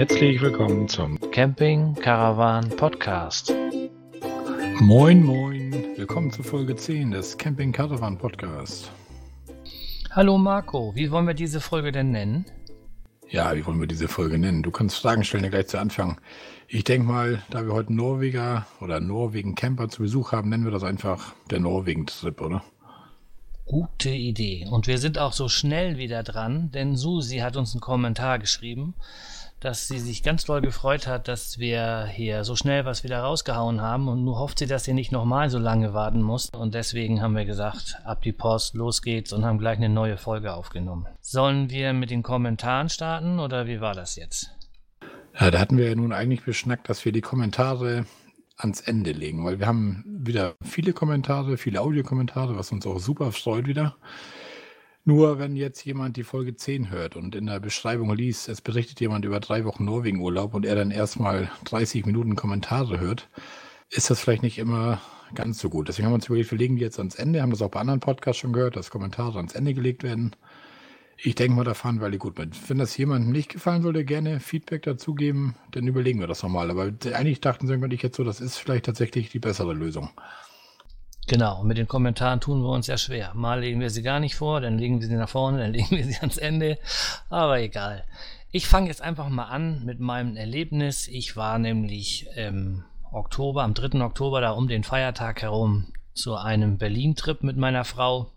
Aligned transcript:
Herzlich 0.00 0.40
willkommen 0.40 0.88
zum 0.88 1.20
Camping 1.30 1.94
Caravan 1.94 2.70
Podcast. 2.70 3.52
Moin 4.80 5.22
Moin, 5.22 5.72
willkommen 5.94 6.30
zu 6.30 6.42
Folge 6.42 6.74
10 6.74 7.10
des 7.10 7.36
Camping 7.36 7.70
Caravan 7.70 8.16
Podcast. 8.16 8.90
Hallo 10.10 10.38
Marco, 10.38 10.94
wie 10.94 11.10
wollen 11.10 11.26
wir 11.26 11.34
diese 11.34 11.60
Folge 11.60 11.92
denn 11.92 12.12
nennen? 12.12 12.46
Ja, 13.28 13.54
wie 13.54 13.66
wollen 13.66 13.78
wir 13.78 13.86
diese 13.86 14.08
Folge 14.08 14.38
nennen? 14.38 14.62
Du 14.62 14.70
kannst 14.70 14.96
Fragen 14.96 15.22
stellen 15.22 15.44
ja 15.44 15.50
gleich 15.50 15.66
zu 15.66 15.78
Anfang. 15.78 16.18
Ich 16.66 16.84
denke 16.84 17.06
mal, 17.06 17.42
da 17.50 17.66
wir 17.66 17.74
heute 17.74 17.92
Norweger 17.92 18.66
oder 18.80 19.00
Norwegen 19.00 19.54
Camper 19.54 19.90
zu 19.90 20.00
Besuch 20.00 20.32
haben, 20.32 20.48
nennen 20.48 20.64
wir 20.64 20.72
das 20.72 20.82
einfach 20.82 21.34
der 21.50 21.60
Norwegen-Trip, 21.60 22.40
oder? 22.40 22.64
Gute 23.66 24.08
Idee. 24.08 24.66
Und 24.70 24.86
wir 24.86 24.96
sind 24.96 25.18
auch 25.18 25.34
so 25.34 25.50
schnell 25.50 25.98
wieder 25.98 26.22
dran, 26.22 26.70
denn 26.72 26.96
Susi 26.96 27.40
hat 27.40 27.58
uns 27.58 27.74
einen 27.74 27.82
Kommentar 27.82 28.38
geschrieben, 28.38 28.94
dass 29.60 29.86
sie 29.86 29.98
sich 29.98 30.22
ganz 30.22 30.44
doll 30.44 30.62
gefreut 30.62 31.06
hat, 31.06 31.28
dass 31.28 31.58
wir 31.58 32.06
hier 32.06 32.44
so 32.44 32.56
schnell 32.56 32.86
was 32.86 33.04
wieder 33.04 33.20
rausgehauen 33.20 33.80
haben 33.82 34.08
und 34.08 34.24
nur 34.24 34.38
hofft 34.38 34.58
sie, 34.58 34.66
dass 34.66 34.84
sie 34.84 34.94
nicht 34.94 35.12
nochmal 35.12 35.50
so 35.50 35.58
lange 35.58 35.92
warten 35.92 36.22
muss. 36.22 36.48
Und 36.50 36.74
deswegen 36.74 37.20
haben 37.20 37.36
wir 37.36 37.44
gesagt, 37.44 37.96
ab 38.04 38.22
die 38.22 38.32
Post, 38.32 38.74
los 38.74 39.02
geht's 39.02 39.32
und 39.32 39.44
haben 39.44 39.58
gleich 39.58 39.76
eine 39.76 39.90
neue 39.90 40.16
Folge 40.16 40.54
aufgenommen. 40.54 41.06
Sollen 41.20 41.70
wir 41.70 41.92
mit 41.92 42.10
den 42.10 42.22
Kommentaren 42.22 42.88
starten 42.88 43.38
oder 43.38 43.66
wie 43.66 43.80
war 43.80 43.94
das 43.94 44.16
jetzt? 44.16 44.50
Ja, 45.38 45.50
da 45.50 45.58
hatten 45.58 45.76
wir 45.76 45.88
ja 45.88 45.94
nun 45.94 46.12
eigentlich 46.12 46.44
beschnackt, 46.44 46.88
dass 46.88 47.04
wir 47.04 47.12
die 47.12 47.20
Kommentare 47.20 48.06
ans 48.56 48.80
Ende 48.80 49.12
legen, 49.12 49.44
weil 49.44 49.58
wir 49.58 49.66
haben 49.66 50.04
wieder 50.06 50.54
viele 50.62 50.92
Kommentare, 50.92 51.56
viele 51.56 51.80
Audiokommentare, 51.80 52.56
was 52.56 52.72
uns 52.72 52.86
auch 52.86 52.98
super 52.98 53.32
freut 53.32 53.66
wieder. 53.66 53.96
Nur 55.10 55.40
wenn 55.40 55.56
jetzt 55.56 55.84
jemand 55.84 56.16
die 56.16 56.22
Folge 56.22 56.54
10 56.54 56.88
hört 56.88 57.16
und 57.16 57.34
in 57.34 57.46
der 57.46 57.58
Beschreibung 57.58 58.14
liest, 58.14 58.48
es 58.48 58.60
berichtet 58.60 59.00
jemand 59.00 59.24
über 59.24 59.40
drei 59.40 59.64
Wochen 59.64 59.84
Norwegen-Urlaub 59.84 60.54
und 60.54 60.64
er 60.64 60.76
dann 60.76 60.92
erstmal 60.92 61.50
30 61.64 62.06
Minuten 62.06 62.36
Kommentare 62.36 63.00
hört, 63.00 63.28
ist 63.88 64.08
das 64.08 64.20
vielleicht 64.20 64.44
nicht 64.44 64.58
immer 64.58 65.00
ganz 65.34 65.58
so 65.58 65.68
gut. 65.68 65.88
Deswegen 65.88 66.06
haben 66.06 66.12
wir 66.12 66.14
uns 66.14 66.26
überlegt, 66.28 66.52
wir 66.52 66.58
legen 66.58 66.76
die 66.76 66.82
jetzt 66.82 67.00
ans 67.00 67.16
Ende, 67.16 67.42
haben 67.42 67.50
das 67.50 67.60
auch 67.60 67.72
bei 67.72 67.80
anderen 67.80 67.98
Podcasts 67.98 68.40
schon 68.40 68.52
gehört, 68.52 68.76
dass 68.76 68.90
Kommentare 68.90 69.38
ans 69.38 69.56
Ende 69.56 69.74
gelegt 69.74 70.04
werden. 70.04 70.36
Ich 71.16 71.34
denke 71.34 71.56
mal, 71.56 71.64
da 71.64 71.74
fahren 71.74 71.98
wir 71.98 72.04
alle 72.04 72.18
gut 72.18 72.38
mit. 72.38 72.70
Wenn 72.70 72.78
das 72.78 72.96
jemandem 72.96 73.32
nicht 73.32 73.48
gefallen 73.48 73.82
sollte, 73.82 74.04
gerne 74.04 74.38
Feedback 74.38 74.84
dazugeben, 74.84 75.56
dann 75.72 75.88
überlegen 75.88 76.20
wir 76.20 76.28
das 76.28 76.44
nochmal. 76.44 76.70
Aber 76.70 76.92
eigentlich 77.12 77.40
dachten 77.40 77.66
sie 77.66 77.74
ich 77.92 78.02
jetzt 78.02 78.16
so, 78.16 78.22
das 78.22 78.40
ist 78.40 78.58
vielleicht 78.58 78.84
tatsächlich 78.84 79.28
die 79.28 79.40
bessere 79.40 79.74
Lösung. 79.74 80.10
Genau, 81.30 81.62
mit 81.62 81.78
den 81.78 81.86
Kommentaren 81.86 82.40
tun 82.40 82.60
wir 82.60 82.70
uns 82.70 82.88
ja 82.88 82.98
schwer. 82.98 83.30
Mal 83.34 83.60
legen 83.60 83.78
wir 83.78 83.90
sie 83.90 84.02
gar 84.02 84.18
nicht 84.18 84.34
vor, 84.34 84.60
dann 84.60 84.78
legen 84.78 85.00
wir 85.00 85.06
sie 85.06 85.14
nach 85.14 85.28
vorne, 85.28 85.58
dann 85.58 85.72
legen 85.72 85.92
wir 85.92 86.04
sie 86.04 86.16
ans 86.16 86.38
Ende. 86.38 86.76
Aber 87.28 87.60
egal. 87.60 88.04
Ich 88.50 88.66
fange 88.66 88.88
jetzt 88.88 89.00
einfach 89.00 89.28
mal 89.28 89.44
an 89.44 89.84
mit 89.84 90.00
meinem 90.00 90.36
Erlebnis. 90.36 91.06
Ich 91.06 91.36
war 91.36 91.60
nämlich 91.60 92.26
im 92.34 92.82
Oktober, 93.12 93.62
am 93.62 93.74
3. 93.74 94.00
Oktober, 94.00 94.40
da 94.40 94.50
um 94.50 94.66
den 94.66 94.82
Feiertag 94.82 95.42
herum, 95.42 95.92
zu 96.14 96.34
einem 96.34 96.78
Berlin-Trip 96.78 97.44
mit 97.44 97.56
meiner 97.56 97.84
Frau. 97.84 98.32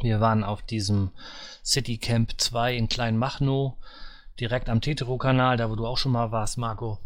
Wir 0.00 0.20
waren 0.20 0.44
auf 0.44 0.62
diesem 0.62 1.10
City 1.64 1.98
Camp 1.98 2.34
2 2.40 2.76
in 2.76 2.88
Kleinmachnow, 2.88 3.74
direkt 4.38 4.68
am 4.68 4.80
Tetero-Kanal, 4.80 5.56
da 5.56 5.70
wo 5.70 5.74
du 5.74 5.84
auch 5.84 5.98
schon 5.98 6.12
mal 6.12 6.30
warst, 6.30 6.56
Marco. 6.56 7.00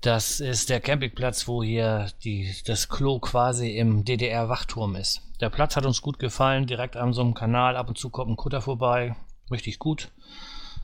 Das 0.00 0.38
ist 0.38 0.70
der 0.70 0.80
Campingplatz, 0.80 1.48
wo 1.48 1.60
hier 1.60 2.06
die, 2.22 2.54
das 2.66 2.88
Klo 2.88 3.18
quasi 3.18 3.76
im 3.76 4.04
DDR-Wachturm 4.04 4.94
ist. 4.94 5.22
Der 5.40 5.50
Platz 5.50 5.74
hat 5.74 5.86
uns 5.86 6.02
gut 6.02 6.20
gefallen, 6.20 6.66
direkt 6.68 6.96
an 6.96 7.12
so 7.12 7.20
einem 7.20 7.34
Kanal. 7.34 7.76
Ab 7.76 7.88
und 7.88 7.98
zu 7.98 8.08
kommt 8.08 8.30
ein 8.30 8.36
Kutter 8.36 8.60
vorbei. 8.60 9.16
Richtig 9.50 9.80
gut. 9.80 10.12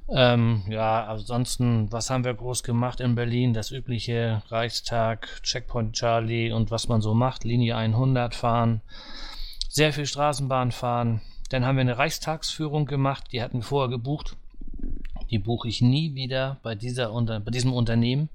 Ähm, 0.09 0.65
ja, 0.69 1.07
ansonsten, 1.07 1.93
was 1.93 2.11
haben 2.11 2.25
wir 2.25 2.35
groß 2.35 2.65
gemacht 2.65 2.99
in 2.99 3.15
Berlin? 3.15 3.55
Das 3.55 3.71
übliche 3.71 4.43
Reichstag, 4.49 5.29
Checkpoint 5.45 5.95
Charlie 5.95 6.51
und 6.51 6.73
was 6.73 6.89
man 6.89 7.01
so 7.01 7.15
macht. 7.15 7.45
Linie 7.45 7.77
100 7.77 8.35
fahren. 8.35 8.81
Sehr 9.69 9.93
viel 9.93 10.07
Straßenbahn 10.07 10.73
fahren. 10.73 11.21
Dann 11.51 11.65
haben 11.65 11.77
wir 11.77 11.83
eine 11.83 11.99
Reichstagsführung 11.99 12.87
gemacht. 12.87 13.29
Die 13.31 13.43
hatten 13.43 13.59
wir 13.59 13.65
vorher 13.65 13.91
gebucht. 13.91 14.37
Die 15.31 15.39
buche 15.39 15.69
ich 15.69 15.81
nie 15.83 16.17
wieder 16.17 16.59
bei, 16.65 16.75
dieser, 16.75 17.11
bei 17.13 17.51
diesem 17.53 17.73
Unternehmen 17.73 18.29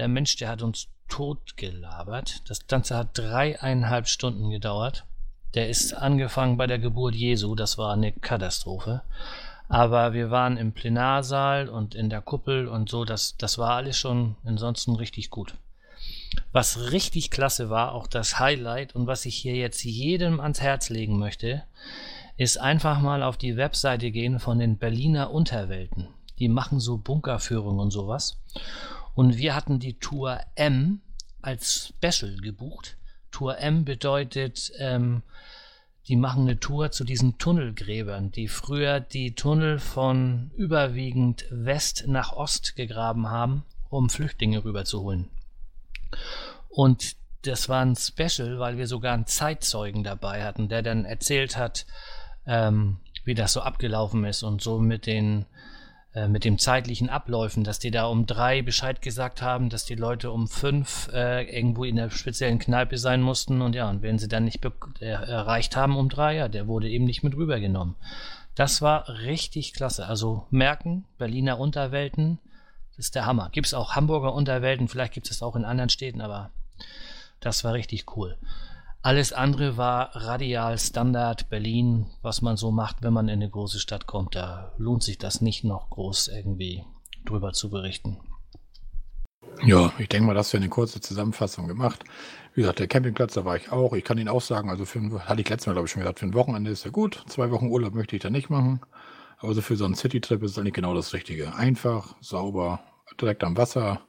der 0.00 0.08
Mensch, 0.08 0.36
der 0.36 0.48
hat 0.48 0.62
uns 0.62 0.88
tot 1.08 1.58
gelabert. 1.58 2.42
Das 2.48 2.66
Ganze 2.66 2.96
hat 2.96 3.18
dreieinhalb 3.18 4.08
Stunden 4.08 4.48
gedauert. 4.48 5.04
Der 5.52 5.68
ist 5.68 5.92
angefangen 5.92 6.56
bei 6.56 6.66
der 6.66 6.78
Geburt 6.78 7.14
Jesu. 7.14 7.54
Das 7.54 7.76
war 7.76 7.92
eine 7.92 8.12
Katastrophe. 8.12 9.02
Aber 9.68 10.14
wir 10.14 10.30
waren 10.30 10.56
im 10.56 10.72
Plenarsaal 10.72 11.68
und 11.68 11.94
in 11.94 12.08
der 12.08 12.22
Kuppel 12.22 12.66
und 12.66 12.88
so. 12.88 13.04
Das, 13.04 13.36
das 13.36 13.58
war 13.58 13.74
alles 13.74 13.98
schon 13.98 14.36
ansonsten 14.44 14.96
richtig 14.96 15.28
gut. 15.28 15.54
Was 16.50 16.92
richtig 16.92 17.30
klasse 17.30 17.68
war, 17.68 17.92
auch 17.92 18.06
das 18.06 18.38
Highlight 18.38 18.94
und 18.94 19.06
was 19.06 19.26
ich 19.26 19.36
hier 19.36 19.56
jetzt 19.56 19.84
jedem 19.84 20.40
ans 20.40 20.62
Herz 20.62 20.88
legen 20.88 21.18
möchte, 21.18 21.64
ist 22.38 22.58
einfach 22.58 23.00
mal 23.00 23.22
auf 23.22 23.36
die 23.36 23.58
Webseite 23.58 24.10
gehen 24.10 24.40
von 24.40 24.58
den 24.58 24.78
Berliner 24.78 25.30
Unterwelten. 25.30 26.08
Die 26.38 26.48
machen 26.48 26.80
so 26.80 26.96
Bunkerführungen 26.96 27.80
und 27.80 27.90
sowas. 27.90 28.38
Und 29.14 29.36
wir 29.38 29.54
hatten 29.54 29.78
die 29.78 29.98
Tour 29.98 30.40
M 30.54 31.00
als 31.42 31.92
Special 31.96 32.36
gebucht. 32.36 32.96
Tour 33.30 33.58
M 33.58 33.84
bedeutet, 33.84 34.72
ähm, 34.78 35.22
die 36.08 36.16
machen 36.16 36.42
eine 36.42 36.58
Tour 36.58 36.90
zu 36.90 37.04
diesen 37.04 37.38
Tunnelgräbern, 37.38 38.32
die 38.32 38.48
früher 38.48 39.00
die 39.00 39.34
Tunnel 39.34 39.78
von 39.78 40.50
überwiegend 40.56 41.44
West 41.50 42.04
nach 42.08 42.32
Ost 42.32 42.74
gegraben 42.74 43.28
haben, 43.28 43.64
um 43.88 44.10
Flüchtlinge 44.10 44.64
rüberzuholen. 44.64 45.28
Und 46.68 47.16
das 47.42 47.68
war 47.68 47.84
ein 47.84 47.96
Special, 47.96 48.58
weil 48.58 48.76
wir 48.76 48.86
sogar 48.86 49.14
einen 49.14 49.26
Zeitzeugen 49.26 50.02
dabei 50.04 50.44
hatten, 50.44 50.68
der 50.68 50.82
dann 50.82 51.04
erzählt 51.04 51.56
hat, 51.56 51.86
ähm, 52.46 52.98
wie 53.24 53.34
das 53.34 53.52
so 53.52 53.60
abgelaufen 53.60 54.24
ist 54.24 54.42
und 54.42 54.62
so 54.62 54.78
mit 54.78 55.06
den 55.06 55.46
äh, 56.12 56.26
mit 56.26 56.44
dem 56.44 56.58
zeitlichen 56.58 57.08
Abläufen, 57.08 57.62
dass 57.62 57.78
die 57.78 57.92
da 57.92 58.06
um 58.06 58.26
drei 58.26 58.62
Bescheid 58.62 59.00
gesagt 59.00 59.42
haben, 59.42 59.68
dass 59.68 59.84
die 59.84 59.94
Leute 59.94 60.32
um 60.32 60.48
fünf 60.48 61.08
äh, 61.12 61.44
irgendwo 61.44 61.84
in 61.84 61.94
der 61.94 62.10
speziellen 62.10 62.58
Kneipe 62.58 62.98
sein 62.98 63.22
mussten 63.22 63.62
und 63.62 63.76
ja, 63.76 63.88
und 63.88 64.02
wenn 64.02 64.18
sie 64.18 64.26
dann 64.26 64.44
nicht 64.44 64.64
äh, 65.00 65.06
erreicht 65.06 65.76
haben 65.76 65.96
um 65.96 66.08
drei, 66.08 66.34
ja, 66.34 66.48
der 66.48 66.66
wurde 66.66 66.88
eben 66.88 67.04
nicht 67.04 67.22
mit 67.22 67.36
rübergenommen. 67.36 67.94
Das 68.56 68.82
war 68.82 69.08
richtig 69.08 69.72
klasse. 69.72 70.06
Also 70.06 70.46
merken, 70.50 71.04
Berliner 71.16 71.60
Unterwelten, 71.60 72.40
das 72.90 73.06
ist 73.06 73.14
der 73.14 73.26
Hammer. 73.26 73.48
Gibt 73.52 73.68
es 73.68 73.74
auch 73.74 73.94
Hamburger 73.94 74.34
Unterwelten, 74.34 74.88
vielleicht 74.88 75.12
gibt 75.12 75.30
es 75.30 75.38
das 75.38 75.46
auch 75.46 75.54
in 75.54 75.64
anderen 75.64 75.90
Städten, 75.90 76.20
aber 76.20 76.50
das 77.38 77.62
war 77.62 77.72
richtig 77.72 78.16
cool. 78.16 78.36
Alles 79.02 79.32
andere 79.32 79.78
war 79.78 80.14
radial 80.14 80.78
Standard 80.78 81.48
Berlin, 81.48 82.06
was 82.20 82.42
man 82.42 82.58
so 82.58 82.70
macht, 82.70 82.96
wenn 83.00 83.14
man 83.14 83.28
in 83.28 83.40
eine 83.40 83.48
große 83.48 83.78
Stadt 83.78 84.06
kommt. 84.06 84.34
Da 84.34 84.72
lohnt 84.76 85.02
sich 85.02 85.16
das 85.16 85.40
nicht 85.40 85.64
noch 85.64 85.88
groß 85.88 86.28
irgendwie 86.28 86.84
drüber 87.24 87.52
zu 87.54 87.70
berichten. 87.70 88.18
Ja, 89.64 89.90
ich 89.98 90.08
denke 90.08 90.26
mal, 90.26 90.34
das 90.34 90.52
wäre 90.52 90.62
eine 90.62 90.68
kurze 90.68 91.00
Zusammenfassung 91.00 91.66
gemacht. 91.66 92.04
Wie 92.54 92.60
gesagt, 92.60 92.78
der 92.78 92.88
Campingplatz, 92.88 93.34
da 93.34 93.44
war 93.46 93.56
ich 93.56 93.72
auch. 93.72 93.94
Ich 93.94 94.04
kann 94.04 94.18
Ihnen 94.18 94.28
auch 94.28 94.42
sagen, 94.42 94.68
also 94.68 94.84
für, 94.84 95.00
hatte 95.26 95.40
ich 95.40 95.48
letztes 95.48 95.66
Mal, 95.66 95.72
glaube 95.72 95.86
ich, 95.86 95.92
schon 95.92 96.02
gesagt, 96.02 96.18
für 96.18 96.26
ein 96.26 96.34
Wochenende 96.34 96.70
ist 96.70 96.84
er 96.84 96.90
gut. 96.90 97.24
Zwei 97.26 97.50
Wochen 97.50 97.68
Urlaub 97.68 97.94
möchte 97.94 98.16
ich 98.16 98.22
da 98.22 98.28
nicht 98.28 98.50
machen. 98.50 98.80
Aber 99.38 99.54
so 99.54 99.62
für 99.62 99.76
so 99.76 99.86
einen 99.86 99.94
City-Trip 99.94 100.42
ist 100.42 100.58
eigentlich 100.58 100.74
genau 100.74 100.94
das 100.94 101.14
Richtige. 101.14 101.54
Einfach, 101.54 102.16
sauber, 102.20 102.80
direkt 103.18 103.44
am 103.44 103.56
Wasser, 103.56 104.02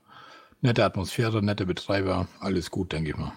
nette 0.60 0.84
Atmosphäre, 0.84 1.42
nette 1.42 1.66
Betreiber, 1.66 2.28
alles 2.42 2.72
gut, 2.72 2.92
denke 2.92 3.12
ich 3.12 3.18
mal. 3.18 3.32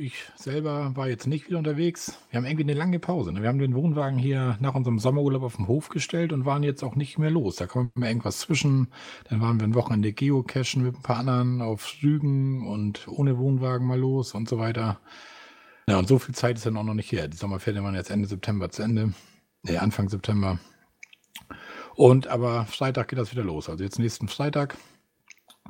Ich 0.00 0.30
selber 0.36 0.94
war 0.94 1.08
jetzt 1.08 1.26
nicht 1.26 1.48
wieder 1.48 1.58
unterwegs. 1.58 2.16
Wir 2.30 2.36
haben 2.36 2.44
irgendwie 2.44 2.62
eine 2.62 2.74
lange 2.74 3.00
Pause. 3.00 3.32
Ne? 3.32 3.42
Wir 3.42 3.48
haben 3.48 3.58
den 3.58 3.74
Wohnwagen 3.74 4.16
hier 4.16 4.56
nach 4.60 4.76
unserem 4.76 5.00
Sommerurlaub 5.00 5.42
auf 5.42 5.56
den 5.56 5.66
Hof 5.66 5.88
gestellt 5.88 6.32
und 6.32 6.44
waren 6.44 6.62
jetzt 6.62 6.84
auch 6.84 6.94
nicht 6.94 7.18
mehr 7.18 7.32
los. 7.32 7.56
Da 7.56 7.66
kommt 7.66 7.96
mir 7.96 8.06
irgendwas 8.06 8.38
zwischen. 8.38 8.92
Dann 9.28 9.40
waren 9.40 9.58
wir 9.58 9.66
ein 9.66 9.74
Wochenende 9.74 10.12
geocachen 10.12 10.84
mit 10.84 10.94
ein 10.94 11.02
paar 11.02 11.16
anderen 11.16 11.60
auf 11.62 11.94
Rügen 12.00 12.64
und 12.64 13.08
ohne 13.08 13.38
Wohnwagen 13.38 13.88
mal 13.88 13.98
los 13.98 14.34
und 14.34 14.48
so 14.48 14.58
weiter. 14.58 15.00
Ja, 15.88 15.98
und 15.98 16.06
so 16.06 16.20
viel 16.20 16.32
Zeit 16.36 16.58
ist 16.58 16.66
dann 16.66 16.76
auch 16.76 16.84
noch 16.84 16.94
nicht 16.94 17.10
her. 17.10 17.26
Die 17.26 17.36
Sommerferien 17.36 17.82
waren 17.82 17.96
jetzt 17.96 18.12
Ende 18.12 18.28
September 18.28 18.70
zu 18.70 18.82
Ende. 18.84 19.14
Nee, 19.64 19.78
Anfang 19.78 20.08
September. 20.08 20.60
Und 21.96 22.28
aber 22.28 22.66
Freitag 22.66 23.08
geht 23.08 23.18
das 23.18 23.32
wieder 23.32 23.42
los. 23.42 23.68
Also 23.68 23.82
jetzt 23.82 23.98
nächsten 23.98 24.28
Freitag 24.28 24.76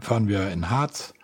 fahren 0.00 0.28
wir 0.28 0.50
in 0.50 0.68
Harz 0.68 1.14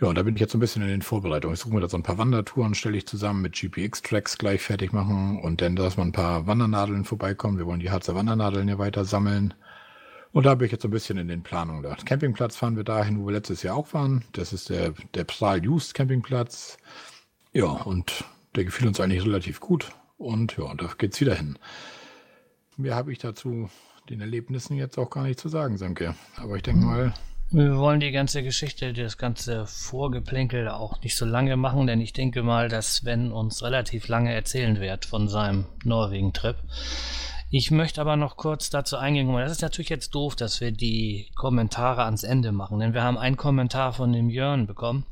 ja, 0.00 0.08
und 0.08 0.14
da 0.16 0.22
bin 0.22 0.34
ich 0.34 0.40
jetzt 0.40 0.52
so 0.52 0.58
ein 0.58 0.60
bisschen 0.60 0.82
in 0.82 0.88
den 0.88 1.02
Vorbereitungen. 1.02 1.54
Ich 1.54 1.60
suche 1.60 1.72
mir 1.72 1.80
da 1.80 1.88
so 1.88 1.96
ein 1.96 2.02
paar 2.02 2.18
Wandertouren, 2.18 2.74
stelle 2.74 2.98
ich 2.98 3.06
zusammen 3.06 3.40
mit 3.40 3.54
GPX-Tracks 3.54 4.36
gleich 4.36 4.60
fertig 4.60 4.92
machen 4.92 5.40
und 5.40 5.62
dann, 5.62 5.74
dass 5.74 5.96
man 5.96 6.08
ein 6.08 6.12
paar 6.12 6.46
Wandernadeln 6.46 7.04
vorbeikommen. 7.04 7.56
Wir 7.58 7.66
wollen 7.66 7.80
die 7.80 7.90
Harzer 7.90 8.14
Wandernadeln 8.14 8.68
ja 8.68 8.78
weiter 8.78 9.06
sammeln. 9.06 9.54
Und 10.32 10.44
da 10.44 10.54
bin 10.54 10.66
ich 10.66 10.72
jetzt 10.72 10.82
so 10.82 10.88
ein 10.88 10.90
bisschen 10.90 11.16
in 11.16 11.28
den 11.28 11.42
Planungen 11.42 11.82
da. 11.82 11.94
Campingplatz 11.94 12.56
fahren 12.56 12.76
wir 12.76 12.84
dahin, 12.84 13.18
wo 13.18 13.26
wir 13.26 13.32
letztes 13.32 13.62
Jahr 13.62 13.74
auch 13.74 13.94
waren. 13.94 14.22
Das 14.32 14.52
ist 14.52 14.68
der, 14.68 14.92
der 15.14 15.24
Pral 15.24 15.64
Just 15.64 15.94
Campingplatz. 15.94 16.76
Ja, 17.54 17.68
und 17.68 18.24
der 18.54 18.66
gefiel 18.66 18.86
uns 18.86 19.00
eigentlich 19.00 19.24
relativ 19.24 19.60
gut. 19.60 19.92
Und 20.18 20.58
ja, 20.58 20.74
da 20.74 20.90
geht's 20.98 21.18
wieder 21.22 21.34
hin. 21.34 21.58
Mehr 22.76 22.96
habe 22.96 23.12
ich 23.12 23.18
dazu 23.18 23.70
den 24.10 24.20
Erlebnissen 24.20 24.76
jetzt 24.76 24.98
auch 24.98 25.08
gar 25.08 25.22
nicht 25.22 25.40
zu 25.40 25.48
sagen, 25.48 25.78
Semke. 25.78 26.14
Aber 26.36 26.56
ich 26.56 26.62
denke 26.62 26.82
hm. 26.82 26.86
mal. 26.86 27.14
Wir 27.50 27.78
wollen 27.78 28.00
die 28.00 28.10
ganze 28.10 28.42
Geschichte, 28.42 28.92
das 28.92 29.18
ganze 29.18 29.66
Vorgeplänkel 29.66 30.68
auch 30.68 31.00
nicht 31.02 31.16
so 31.16 31.24
lange 31.24 31.56
machen, 31.56 31.86
denn 31.86 32.00
ich 32.00 32.12
denke 32.12 32.42
mal, 32.42 32.68
dass 32.68 32.96
Sven 32.96 33.30
uns 33.30 33.62
relativ 33.62 34.08
lange 34.08 34.34
erzählen 34.34 34.80
wird 34.80 35.04
von 35.04 35.28
seinem 35.28 35.66
Norwegen-Trip. 35.84 36.56
Ich 37.48 37.70
möchte 37.70 38.00
aber 38.00 38.16
noch 38.16 38.36
kurz 38.36 38.68
dazu 38.68 38.96
eingehen, 38.96 39.32
das 39.32 39.52
ist 39.52 39.62
natürlich 39.62 39.90
jetzt 39.90 40.12
doof, 40.16 40.34
dass 40.34 40.60
wir 40.60 40.72
die 40.72 41.30
Kommentare 41.36 42.02
ans 42.02 42.24
Ende 42.24 42.50
machen, 42.50 42.80
denn 42.80 42.94
wir 42.94 43.04
haben 43.04 43.16
einen 43.16 43.36
Kommentar 43.36 43.92
von 43.92 44.12
dem 44.12 44.28
Jörn 44.28 44.66
bekommen, 44.66 45.06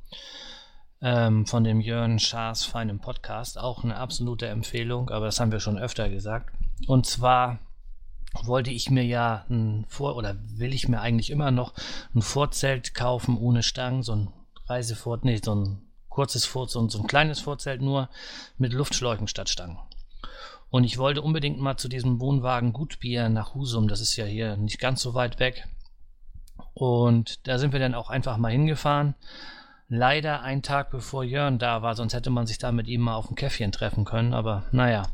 ähm, 1.01 1.47
von 1.47 1.63
dem 1.63 1.81
Jörn 1.81 2.19
Schaas 2.19 2.65
feinem 2.65 2.99
Podcast, 2.99 3.61
auch 3.61 3.85
eine 3.85 3.97
absolute 3.97 4.49
Empfehlung, 4.49 5.11
aber 5.11 5.27
das 5.27 5.39
haben 5.39 5.53
wir 5.53 5.61
schon 5.61 5.79
öfter 5.79 6.11
gesagt. 6.11 6.53
Und 6.89 7.07
zwar 7.07 7.61
wollte 8.43 8.71
ich 8.71 8.91
mir 8.91 9.05
ja 9.05 9.45
ein 9.49 9.87
Vor- 9.89 10.17
oder 10.17 10.37
will 10.57 10.75
ich 10.75 10.89
mir 10.89 11.01
eigentlich 11.01 11.31
immer 11.31 11.51
noch 11.51 11.73
ein 12.15 12.23
Vorzelt 12.23 12.95
kaufen 12.95 13.39
ohne 13.39 13.63
Stangen, 13.63 14.03
so 14.03 14.15
ein 14.15 14.29
Reisefort, 14.67 15.25
nee, 15.25 15.41
so 15.43 15.55
ein 15.55 15.83
kurzes 16.09 16.45
Vorzelt, 16.45 16.85
ein, 16.85 16.89
so 16.91 17.01
ein 17.01 17.07
kleines 17.07 17.41
Vorzelt 17.41 17.83
nur 17.83 18.09
mit 18.59 18.73
Luftschläuchen 18.73 19.29
statt 19.29 19.49
Stangen. 19.49 19.79
Und 20.71 20.85
ich 20.85 20.99
wollte 20.99 21.23
unbedingt 21.23 21.61
mal 21.61 21.77
zu 21.77 21.89
diesem 21.89 22.21
Wohnwagen 22.21 22.73
Gutbier 22.73 23.29
nach 23.29 23.55
Husum. 23.55 23.87
Das 23.87 24.01
ist 24.01 24.17
ja 24.17 24.25
hier 24.25 24.57
nicht 24.57 24.81
ganz 24.81 25.03
so 25.03 25.15
weit 25.15 25.39
weg. 25.39 25.69
Und 26.73 27.47
da 27.47 27.59
sind 27.59 27.73
wir 27.73 27.79
dann 27.79 27.95
auch 27.95 28.11
einfach 28.11 28.39
mal 28.39 28.51
hingefahren. 28.51 29.15
Leider 29.89 30.43
einen 30.43 30.63
Tag 30.63 30.91
bevor 30.91 31.23
Jörn 31.23 31.59
da 31.59 31.83
war, 31.83 31.95
sonst 31.95 32.15
hätte 32.15 32.31
man 32.31 32.47
sich 32.47 32.59
da 32.59 32.73
mit 32.73 32.89
ihm 32.89 33.03
mal 33.03 33.15
auf 33.15 33.31
ein 33.31 33.37
Käffchen 33.37 33.71
treffen 33.71 34.05
können. 34.05 34.35
Aber 34.35 34.65
naja, 34.73 35.05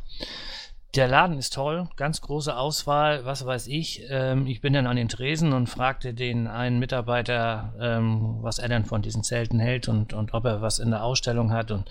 der 0.94 1.06
Laden 1.06 1.38
ist 1.38 1.54
toll, 1.54 1.88
ganz 1.96 2.20
große 2.20 2.56
Auswahl, 2.56 3.24
was 3.24 3.46
weiß 3.46 3.68
ich. 3.68 4.02
Ähm, 4.08 4.46
ich 4.46 4.60
bin 4.60 4.72
dann 4.72 4.88
an 4.88 4.96
den 4.96 5.08
Tresen 5.08 5.52
und 5.52 5.68
fragte 5.68 6.14
den 6.14 6.48
einen 6.48 6.80
Mitarbeiter, 6.80 7.74
ähm, 7.80 8.38
was 8.40 8.58
er 8.58 8.68
denn 8.68 8.84
von 8.84 9.00
diesen 9.00 9.22
Zelten 9.22 9.60
hält 9.60 9.88
und, 9.88 10.12
und 10.12 10.34
ob 10.34 10.44
er 10.44 10.62
was 10.62 10.80
in 10.80 10.90
der 10.90 11.04
Ausstellung 11.04 11.52
hat. 11.52 11.70
Und 11.70 11.88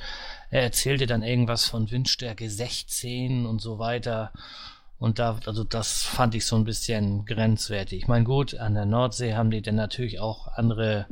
er 0.49 0.63
erzählte 0.63 1.07
dann 1.07 1.23
irgendwas 1.23 1.65
von 1.65 1.89
Windstärke 1.89 2.49
16 2.49 3.45
und 3.45 3.61
so 3.61 3.79
weiter. 3.79 4.31
Und 4.99 5.17
da, 5.17 5.39
also 5.45 5.63
das 5.63 6.03
fand 6.03 6.35
ich 6.35 6.45
so 6.45 6.57
ein 6.57 6.65
bisschen 6.65 7.25
grenzwertig. 7.25 8.01
Ich 8.01 8.07
meine, 8.09 8.25
gut, 8.25 8.55
an 8.55 8.73
der 8.73 8.85
Nordsee 8.85 9.33
haben 9.33 9.49
die 9.49 9.61
dann 9.61 9.75
natürlich 9.75 10.19
auch 10.19 10.49
andere 10.49 11.05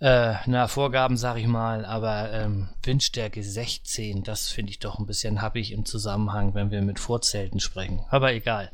äh, 0.00 0.34
na, 0.46 0.66
Vorgaben, 0.66 1.16
sag 1.16 1.36
ich 1.36 1.46
mal, 1.46 1.84
aber 1.84 2.32
ähm, 2.32 2.68
Windstärke 2.82 3.42
16, 3.42 4.22
das 4.22 4.48
finde 4.48 4.70
ich 4.70 4.78
doch 4.78 4.98
ein 4.98 5.06
bisschen 5.06 5.42
happig 5.42 5.72
im 5.72 5.84
Zusammenhang, 5.84 6.54
wenn 6.54 6.70
wir 6.70 6.80
mit 6.80 6.98
Vorzelten 6.98 7.60
sprechen. 7.60 8.00
Aber 8.08 8.32
egal. 8.32 8.70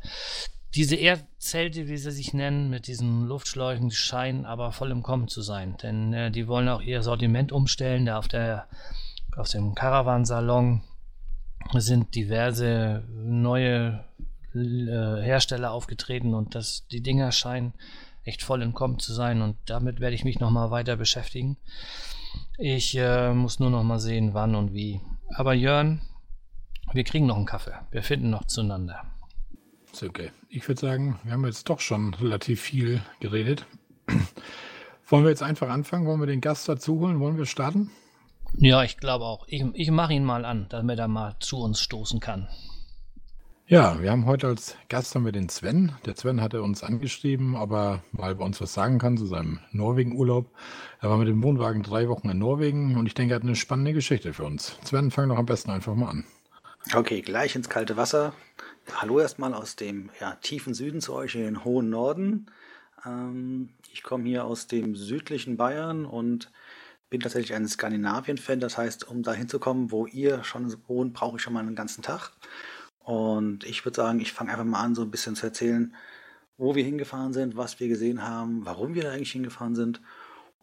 Diese 0.73 0.95
Erdzelte, 0.95 1.87
wie 1.87 1.97
sie 1.97 2.11
sich 2.11 2.33
nennen, 2.33 2.69
mit 2.69 2.87
diesen 2.87 3.25
Luftschläuchen, 3.27 3.91
scheinen 3.91 4.45
aber 4.45 4.71
voll 4.71 4.91
im 4.91 5.03
Kommen 5.03 5.27
zu 5.27 5.41
sein. 5.41 5.75
Denn 5.81 6.13
äh, 6.13 6.31
die 6.31 6.47
wollen 6.47 6.69
auch 6.69 6.81
ihr 6.81 7.03
Sortiment 7.03 7.51
umstellen. 7.51 8.05
Da 8.05 8.17
auf, 8.17 8.27
der, 8.27 8.67
auf 9.35 9.49
dem 9.49 9.75
Caravansalon 9.75 10.81
sind 11.73 12.15
diverse 12.15 13.03
neue 13.13 14.03
äh, 14.53 15.21
Hersteller 15.21 15.71
aufgetreten 15.71 16.33
und 16.33 16.55
das, 16.55 16.87
die 16.87 17.01
Dinger 17.01 17.31
scheinen 17.31 17.73
echt 18.27 18.43
voll 18.43 18.61
entkommen 18.61 18.99
zu 18.99 19.13
sein 19.13 19.41
und 19.41 19.55
damit 19.65 19.99
werde 19.99 20.15
ich 20.15 20.25
mich 20.25 20.39
nochmal 20.39 20.69
weiter 20.69 20.97
beschäftigen. 20.97 21.57
Ich 22.57 22.95
äh, 22.97 23.33
muss 23.33 23.59
nur 23.59 23.69
noch 23.69 23.83
mal 23.83 23.99
sehen, 23.99 24.33
wann 24.33 24.55
und 24.55 24.73
wie. 24.73 24.99
Aber 25.29 25.53
Jörn, 25.53 26.01
wir 26.93 27.03
kriegen 27.03 27.25
noch 27.25 27.37
einen 27.37 27.45
Kaffee. 27.45 27.73
Wir 27.91 28.03
finden 28.03 28.29
noch 28.29 28.45
zueinander. 28.45 29.05
Ist 29.91 30.03
okay. 30.03 30.31
Ich 30.49 30.67
würde 30.67 30.81
sagen, 30.81 31.19
wir 31.23 31.33
haben 31.33 31.45
jetzt 31.45 31.69
doch 31.69 31.79
schon 31.79 32.13
relativ 32.15 32.61
viel 32.61 33.01
geredet. 33.19 33.65
Wollen 35.07 35.23
wir 35.23 35.29
jetzt 35.29 35.43
einfach 35.43 35.69
anfangen? 35.69 36.05
Wollen 36.05 36.19
wir 36.19 36.27
den 36.27 36.41
Gast 36.41 36.67
dazu 36.67 36.99
holen? 36.99 37.19
Wollen 37.19 37.37
wir 37.37 37.45
starten? 37.45 37.91
Ja, 38.57 38.83
ich 38.83 38.97
glaube 38.97 39.25
auch. 39.25 39.45
Ich, 39.47 39.63
ich 39.73 39.91
mache 39.91 40.13
ihn 40.13 40.25
mal 40.25 40.43
an, 40.43 40.67
damit 40.69 40.99
er 40.99 41.07
mal 41.07 41.35
zu 41.39 41.57
uns 41.57 41.79
stoßen 41.79 42.19
kann. 42.19 42.49
Ja, 43.69 44.01
wir 44.01 44.11
haben 44.11 44.25
heute 44.25 44.47
als 44.47 44.77
Gast 44.87 45.13
haben 45.13 45.25
wir 45.25 45.33
den 45.33 45.49
Sven. 45.49 45.91
Der 46.05 46.15
Sven 46.15 46.39
hatte 46.39 46.61
uns 46.61 46.83
angeschrieben, 46.83 47.57
ob 47.57 47.73
er 47.73 48.01
mal 48.13 48.33
bei 48.33 48.45
uns 48.45 48.61
was 48.61 48.73
sagen 48.73 48.97
kann 48.97 49.17
zu 49.17 49.25
seinem 49.25 49.59
Norwegen-Urlaub. 49.73 50.49
Er 51.01 51.09
war 51.09 51.17
mit 51.17 51.27
dem 51.27 51.43
Wohnwagen 51.43 51.83
drei 51.83 52.07
Wochen 52.07 52.29
in 52.29 52.37
Norwegen 52.37 52.95
und 52.95 53.07
ich 53.07 53.13
denke, 53.13 53.33
er 53.33 53.35
hat 53.35 53.43
eine 53.43 53.57
spannende 53.57 53.91
Geschichte 53.91 54.31
für 54.31 54.45
uns. 54.45 54.79
Sven, 54.85 55.11
fang 55.11 55.27
doch 55.27 55.37
am 55.37 55.45
besten 55.45 55.71
einfach 55.71 55.95
mal 55.95 56.07
an. 56.07 56.23
Okay, 56.95 57.19
gleich 57.19 57.57
ins 57.57 57.67
kalte 57.67 57.97
Wasser. 57.97 58.31
Hallo 59.01 59.19
erstmal 59.19 59.53
aus 59.53 59.75
dem 59.75 60.11
ja, 60.21 60.35
tiefen 60.35 60.73
Süden 60.73 61.01
zu 61.01 61.13
euch 61.13 61.35
in 61.35 61.41
den 61.41 61.65
hohen 61.65 61.89
Norden. 61.89 62.45
Ähm, 63.05 63.71
ich 63.91 64.01
komme 64.01 64.29
hier 64.29 64.45
aus 64.45 64.67
dem 64.67 64.95
südlichen 64.95 65.57
Bayern 65.57 66.05
und 66.05 66.53
bin 67.09 67.19
tatsächlich 67.19 67.53
ein 67.53 67.67
Skandinavien-Fan. 67.67 68.61
Das 68.61 68.77
heißt, 68.77 69.09
um 69.09 69.23
da 69.23 69.33
hinzukommen, 69.33 69.91
wo 69.91 70.05
ihr 70.05 70.45
schon 70.45 70.73
wohnt, 70.87 71.13
brauche 71.13 71.35
ich 71.35 71.41
schon 71.41 71.51
mal 71.51 71.59
einen 71.59 71.75
ganzen 71.75 72.01
Tag. 72.01 72.31
Und 73.07 73.63
ich 73.63 73.85
würde 73.85 73.95
sagen, 73.95 74.19
ich 74.19 74.33
fange 74.33 74.51
einfach 74.51 74.65
mal 74.65 74.81
an, 74.81 74.93
so 74.93 75.01
ein 75.01 75.11
bisschen 75.11 75.37
zu 75.37 75.45
erzählen, 75.45 75.95
wo 76.57 76.75
wir 76.75 76.83
hingefahren 76.83 77.31
sind, 77.31 77.55
was 77.55 77.79
wir 77.79 77.87
gesehen 77.87 78.21
haben, 78.21 78.65
warum 78.65 78.95
wir 78.95 79.03
da 79.03 79.11
eigentlich 79.11 79.31
hingefahren 79.31 79.75
sind. 79.75 80.01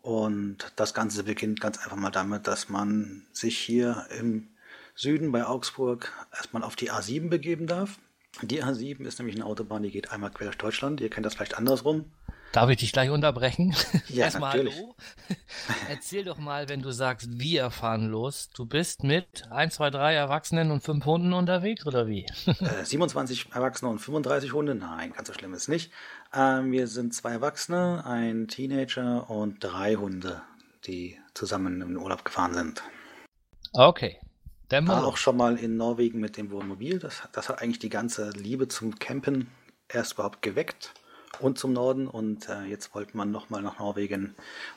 Und 0.03 0.59
das 0.77 0.93
Ganze 0.93 1.25
beginnt 1.25 1.63
ganz 1.63 1.79
einfach 1.79 1.97
mal 1.97 2.11
damit, 2.11 2.47
dass 2.47 2.69
man 2.69 3.23
sich 3.33 3.57
hier 3.57 4.07
im 4.19 4.49
Süden 4.95 5.33
bei 5.33 5.47
Augsburg 5.47 6.13
erstmal 6.37 6.65
auf 6.65 6.77
die 6.77 6.93
A7 6.93 7.31
begeben 7.31 7.67
darf. 7.67 7.99
Die 8.43 8.63
A7 8.63 9.07
ist 9.07 9.19
nämlich 9.19 9.37
eine 9.37 9.47
Autobahn, 9.47 9.83
die 9.83 9.91
geht 9.91 10.13
einmal 10.13 10.31
quer 10.31 10.49
durch 10.49 10.59
Deutschland. 10.59 11.01
Ihr 11.01 11.09
kennt 11.09 11.25
das 11.25 11.37
vielleicht 11.37 11.57
andersrum. 11.57 12.13
Darf 12.55 12.71
ich 12.71 12.77
dich 12.77 12.93
gleich 12.93 13.11
unterbrechen? 13.11 13.75
Ja, 14.07 14.27
Erstmal 14.27 14.57
natürlich. 14.57 14.77
hallo. 14.77 14.95
Erzähl 15.89 16.23
doch 16.25 16.39
mal, 16.39 16.69
wenn 16.69 16.83
du 16.83 16.93
sagst, 16.93 17.41
wir 17.41 17.69
fahren 17.73 18.09
los. 18.09 18.49
Du 18.55 18.65
bist 18.65 19.03
mit 19.03 19.51
1, 19.51 19.75
2, 19.75 19.91
3 19.91 20.15
Erwachsenen 20.15 20.71
und 20.71 20.81
5 20.81 21.05
Hunden 21.05 21.33
unterwegs 21.33 21.85
oder 21.85 22.07
wie? 22.07 22.27
Äh, 22.47 22.85
27 22.85 23.49
Erwachsene 23.53 23.91
und 23.91 23.99
35 23.99 24.53
Hunde? 24.53 24.77
Nein, 24.77 25.13
ganz 25.13 25.27
so 25.27 25.35
schlimm 25.35 25.53
ist 25.53 25.67
nicht. 25.67 25.91
Ähm, 26.33 26.71
wir 26.71 26.87
sind 26.87 27.13
zwei 27.13 27.33
Erwachsene, 27.33 28.07
ein 28.07 28.47
Teenager 28.47 29.29
und 29.29 29.57
drei 29.59 29.97
Hunde, 29.97 30.41
die 30.87 31.19
zusammen 31.35 31.81
im 31.81 32.01
Urlaub 32.01 32.25
gefahren 32.25 32.55
sind. 32.55 32.85
Okay. 33.73 34.21
War 34.71 35.05
auch 35.05 35.17
schon 35.17 35.37
mal 35.37 35.57
in 35.57 35.77
Norwegen 35.77 36.21
mit 36.21 36.37
dem 36.37 36.53
Wohnmobil. 36.53 37.01
Das, 37.01 37.25
das 37.33 37.49
hat 37.49 37.61
eigentlich 37.61 37.81
die 37.81 37.89
ganze 37.89 38.31
Liebe 38.31 38.69
zum 38.69 38.97
Campen 39.01 39.49
erst 39.89 40.13
überhaupt 40.13 40.41
geweckt 40.41 40.95
und 41.41 41.59
zum 41.59 41.73
Norden. 41.73 42.07
Und 42.07 42.49
äh, 42.49 42.65
jetzt 42.65 42.95
wollten 42.95 43.17
wir 43.17 43.25
nochmal 43.25 43.63
nach 43.63 43.79
Norwegen 43.79 44.35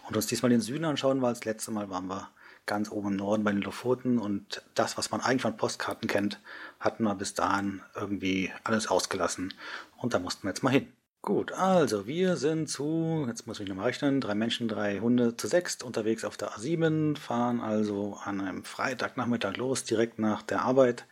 und 0.07 0.15
uns 0.15 0.27
diesmal 0.27 0.49
den 0.49 0.61
Süden 0.61 0.85
anschauen, 0.85 1.21
weil 1.21 1.33
das 1.33 1.45
letzte 1.45 1.71
Mal 1.71 1.89
waren 1.89 2.07
wir 2.07 2.29
ganz 2.67 2.91
oben 2.91 3.07
im 3.07 3.15
Norden 3.15 3.43
bei 3.43 3.51
den 3.51 3.61
Lofoten 3.61 4.19
und 4.19 4.61
das, 4.75 4.97
was 4.97 5.09
man 5.09 5.21
eigentlich 5.21 5.41
von 5.41 5.57
Postkarten 5.57 6.07
kennt, 6.07 6.39
hatten 6.79 7.03
wir 7.03 7.15
bis 7.15 7.33
dahin 7.33 7.81
irgendwie 7.95 8.51
alles 8.63 8.87
ausgelassen. 8.87 9.53
Und 9.97 10.13
da 10.13 10.19
mussten 10.19 10.43
wir 10.43 10.49
jetzt 10.49 10.63
mal 10.63 10.71
hin. 10.71 10.91
Gut, 11.23 11.51
also 11.51 12.07
wir 12.07 12.37
sind 12.37 12.69
zu, 12.69 13.25
jetzt 13.27 13.47
muss 13.47 13.59
ich 13.59 13.67
nochmal 13.67 13.87
rechnen, 13.87 14.21
drei 14.21 14.35
Menschen, 14.35 14.67
drei 14.67 14.99
Hunde 14.99 15.35
zu 15.35 15.47
sechst 15.47 15.83
unterwegs 15.83 16.23
auf 16.23 16.37
der 16.37 16.51
A7, 16.51 17.17
fahren 17.17 17.59
also 17.59 18.17
an 18.23 18.39
einem 18.39 18.63
Freitagnachmittag 18.63 19.57
los, 19.57 19.83
direkt 19.83 20.19
nach 20.19 20.41
der 20.41 20.61
Arbeit. 20.61 21.05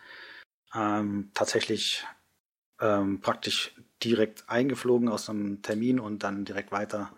Ähm, 0.74 1.32
tatsächlich 1.34 2.06
ähm, 2.80 3.22
praktisch 3.22 3.76
direkt 4.06 4.48
eingeflogen 4.48 5.10
aus 5.10 5.30
einem 5.30 5.62
Termin 5.62 6.00
und 6.00 6.24
dann 6.24 6.46
direkt 6.46 6.72
weiter 6.72 7.12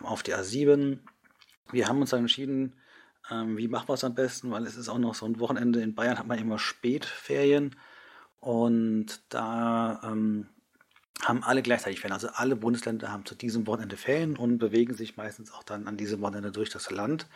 ähm, 0.00 0.06
auf 0.06 0.22
die 0.22 0.34
A7. 0.34 1.00
Wir 1.72 1.88
haben 1.88 2.00
uns 2.00 2.10
dann 2.10 2.20
entschieden, 2.20 2.74
ähm, 3.30 3.58
wie 3.58 3.68
machen 3.68 3.88
wir 3.88 3.94
es 3.94 4.04
am 4.04 4.14
besten, 4.14 4.50
weil 4.50 4.66
es 4.66 4.76
ist 4.76 4.88
auch 4.88 4.98
noch 4.98 5.14
so 5.14 5.26
ein 5.26 5.40
Wochenende 5.40 5.80
in 5.80 5.94
Bayern, 5.94 6.18
hat 6.18 6.26
man 6.26 6.38
immer 6.38 6.58
Spätferien 6.58 7.76
und 8.40 9.20
da 9.28 10.00
ähm, 10.04 10.48
haben 11.22 11.42
alle 11.42 11.62
gleichzeitig 11.62 12.00
Ferien. 12.00 12.14
Also 12.14 12.28
alle 12.28 12.56
Bundesländer 12.56 13.10
haben 13.10 13.26
zu 13.26 13.34
diesem 13.34 13.66
Wochenende 13.66 13.96
Ferien 13.96 14.36
und 14.36 14.58
bewegen 14.58 14.94
sich 14.94 15.16
meistens 15.16 15.52
auch 15.52 15.64
dann 15.64 15.88
an 15.88 15.96
diesem 15.96 16.20
Wochenende 16.20 16.52
durch 16.52 16.70
das 16.70 16.90
Land. 16.90 17.26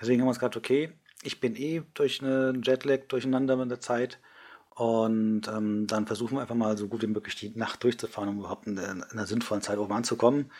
Deswegen 0.00 0.20
haben 0.20 0.26
wir 0.26 0.30
uns 0.30 0.38
gedacht, 0.38 0.56
okay, 0.56 0.92
ich 1.22 1.40
bin 1.40 1.56
eh 1.56 1.82
durch 1.94 2.22
einen 2.22 2.62
Jetlag 2.62 3.08
durcheinander 3.08 3.56
mit 3.56 3.70
der 3.70 3.80
Zeit 3.80 4.20
und 4.74 5.46
ähm, 5.48 5.86
dann 5.86 6.06
versuchen 6.06 6.36
wir 6.36 6.40
einfach 6.42 6.54
mal 6.54 6.76
so 6.76 6.88
gut 6.88 7.02
wie 7.02 7.06
möglich 7.06 7.36
die 7.36 7.50
Nacht 7.50 7.84
durchzufahren, 7.84 8.28
um 8.28 8.38
überhaupt 8.40 8.66
in, 8.66 8.76
in 8.76 9.02
einer 9.02 9.26
sinnvollen 9.26 9.62
Zeit 9.62 9.78
oben 9.78 9.92
anzukommen. 9.92 10.50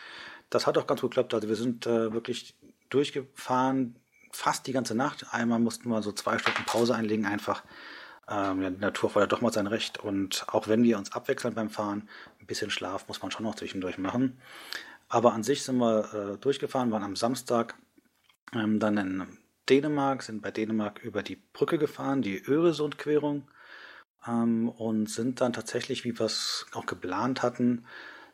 Das 0.49 0.67
hat 0.67 0.77
auch 0.77 0.87
ganz 0.87 1.01
gut 1.01 1.11
geklappt. 1.11 1.33
Also 1.33 1.49
wir 1.49 1.55
sind 1.55 1.85
äh, 1.85 2.13
wirklich 2.13 2.55
durchgefahren, 2.89 3.95
fast 4.31 4.67
die 4.67 4.71
ganze 4.71 4.95
Nacht. 4.95 5.33
Einmal 5.33 5.59
mussten 5.59 5.89
wir 5.89 6.01
so 6.01 6.11
zwei 6.11 6.37
Stunden 6.37 6.63
Pause 6.65 6.95
einlegen, 6.95 7.25
einfach. 7.25 7.63
Ähm, 8.29 8.61
die 8.61 8.81
Natur 8.81 9.09
fordert 9.09 9.33
doch 9.33 9.41
mal 9.41 9.51
sein 9.51 9.67
Recht. 9.67 9.99
Und 9.99 10.45
auch 10.47 10.67
wenn 10.67 10.83
wir 10.83 10.97
uns 10.97 11.11
abwechseln 11.11 11.53
beim 11.53 11.69
Fahren, 11.69 12.07
ein 12.39 12.45
bisschen 12.45 12.69
Schlaf 12.69 13.07
muss 13.09 13.21
man 13.21 13.31
schon 13.31 13.43
noch 13.43 13.55
zwischendurch 13.55 13.97
machen. 13.97 14.39
Aber 15.09 15.33
an 15.33 15.43
sich 15.43 15.63
sind 15.63 15.77
wir 15.77 16.13
äh, 16.13 16.37
durchgefahren, 16.37 16.91
waren 16.91 17.03
am 17.03 17.15
Samstag 17.15 17.75
ähm, 18.53 18.79
dann 18.79 18.97
in 18.97 19.27
Dänemark, 19.69 20.23
sind 20.23 20.41
bei 20.41 20.51
Dänemark 20.51 21.03
über 21.03 21.21
die 21.23 21.35
Brücke 21.35 21.77
gefahren, 21.77 22.21
die 22.21 22.41
Öresundquerung. 22.47 23.47
Ähm, 24.27 24.69
und 24.69 25.09
sind 25.09 25.41
dann 25.41 25.53
tatsächlich, 25.53 26.03
wie 26.03 26.17
wir 26.17 26.25
es 26.25 26.65
auch 26.73 26.85
geplant 26.85 27.41
hatten, 27.43 27.85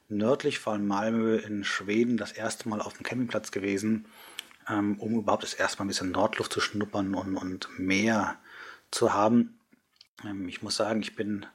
nördlich 0.10 0.60
von 0.60 0.86
Malmö 0.86 1.38
in 1.38 1.63
Schweden 1.63 2.17
das 2.17 2.31
erste 2.31 2.69
Mal 2.69 2.81
auf 2.81 2.93
dem 2.93 3.03
Campingplatz 3.03 3.51
gewesen, 3.51 4.07
ähm, 4.69 5.00
um 5.00 5.15
überhaupt 5.15 5.43
das 5.43 5.53
erste 5.53 5.79
Mal 5.79 5.86
ein 5.86 5.88
bisschen 5.89 6.12
Nordluft 6.12 6.53
zu 6.53 6.60
schnuppern 6.60 7.15
und, 7.15 7.38
und 7.38 7.69
Meer 7.79 8.38
zu 8.91 9.13
haben. 9.13 9.60
Ähm, 10.24 10.48
ich 10.48 10.62
muss 10.62 10.75
sagen, 10.75 11.01
ich 11.01 11.15
bin 11.15 11.45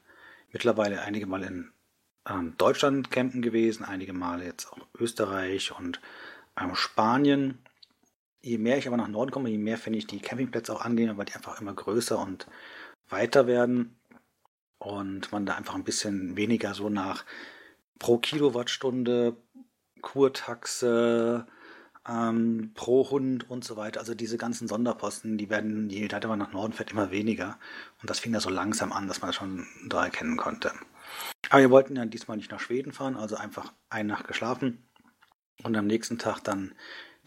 mittlerweile 0.53 1.03
einige 1.03 1.27
Mal 1.27 1.43
in 1.43 1.71
ähm, 2.29 2.55
Deutschland 2.59 3.11
campen 3.11 3.43
gewesen, 3.43 3.85
einige 3.85 4.13
Male 4.13 4.45
jetzt 4.45 4.73
auch 4.73 4.79
Österreich 4.99 5.73
und 5.79 6.01
ähm, 6.59 6.75
Spanien. 6.75 7.59
Je 8.43 8.59
mehr 8.59 8.79
ich 8.79 8.87
aber 8.87 8.97
nach 8.97 9.09
Norden 9.09 9.33
komme, 9.33 9.51
je 9.51 9.59
mehr 9.59 9.77
finde 9.77 9.99
ich 9.99 10.07
die 10.07 10.21
Campingplätze 10.21 10.73
auch 10.73 10.81
angenehmer, 10.81 11.19
weil 11.19 11.27
die 11.27 11.35
einfach 11.35 11.61
immer 11.61 11.75
größer 11.75 12.19
und 12.19 12.47
weiter 13.09 13.47
werden 13.47 13.96
und 14.79 15.33
man 15.33 15.47
da 15.47 15.55
einfach 15.55 15.75
ein 15.75 15.85
bisschen 15.85 16.37
weniger 16.37 16.75
so 16.75 16.89
nach 16.89 17.25
pro 17.99 18.19
Kilowattstunde, 18.19 19.37
Kurtaxe, 20.03 21.47
ähm, 22.09 22.73
pro 22.75 23.11
Hund 23.11 23.51
und 23.51 23.65
so 23.65 23.77
weiter. 23.77 24.01
Also 24.01 24.15
diese 24.15 24.39
ganzen 24.39 24.69
Sonderposten, 24.69 25.39
die 25.39 25.51
werden, 25.51 25.91
je 25.91 26.11
weiter 26.13 26.29
man 26.29 26.39
nach 26.39 26.53
Norden 26.53 26.73
fährt, 26.73 26.93
immer 26.93 27.11
weniger. 27.11 27.59
Und 28.01 28.11
das 28.11 28.21
fing 28.21 28.33
da 28.33 28.41
so 28.41 28.51
langsam 28.51 28.93
an, 28.93 29.09
dass 29.09 29.21
man 29.21 29.29
das 29.29 29.37
schon 29.37 29.67
da 29.89 30.05
erkennen 30.05 30.37
konnte. 30.37 30.73
Aber 31.51 31.61
wir 31.61 31.71
wollten 31.71 31.97
ja 31.97 32.05
diesmal 32.05 32.37
nicht 32.37 32.51
nach 32.51 32.61
Schweden 32.61 32.93
fahren, 32.93 33.17
also 33.17 33.37
einfach 33.37 33.73
eine 33.89 34.09
Nacht 34.09 34.27
geschlafen 34.27 34.89
und 35.63 35.77
am 35.77 35.87
nächsten 35.87 36.19
Tag 36.19 36.41
dann 36.41 36.75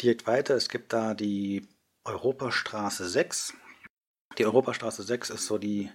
direkt 0.01 0.27
weiter. 0.27 0.55
Es 0.55 0.69
gibt 0.69 0.93
da 0.93 1.13
die 1.13 1.67
Europastraße 2.05 3.07
6. 3.07 3.53
Die 4.37 4.45
Europastraße 4.45 5.03
6 5.03 5.31
ist 5.31 5.45
so 5.45 5.57
die 5.57 5.89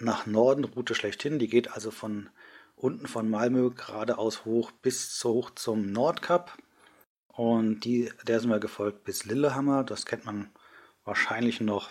nach 0.00 0.26
Norden 0.26 0.64
Route 0.64 0.94
schlechthin. 0.94 1.38
Die 1.38 1.48
geht 1.48 1.72
also 1.72 1.90
von 1.90 2.28
unten 2.76 3.06
von 3.06 3.28
Malmö 3.28 3.70
geradeaus 3.70 4.44
hoch 4.44 4.70
bis 4.70 5.22
hoch 5.24 5.50
zum 5.50 5.92
Nordkap. 5.92 6.56
Und 7.28 7.80
die, 7.80 8.10
der 8.26 8.40
sind 8.40 8.50
wir 8.50 8.60
gefolgt 8.60 9.04
bis 9.04 9.24
Lillehammer. 9.24 9.84
Das 9.84 10.06
kennt 10.06 10.24
man 10.24 10.50
wahrscheinlich 11.04 11.60
noch 11.60 11.90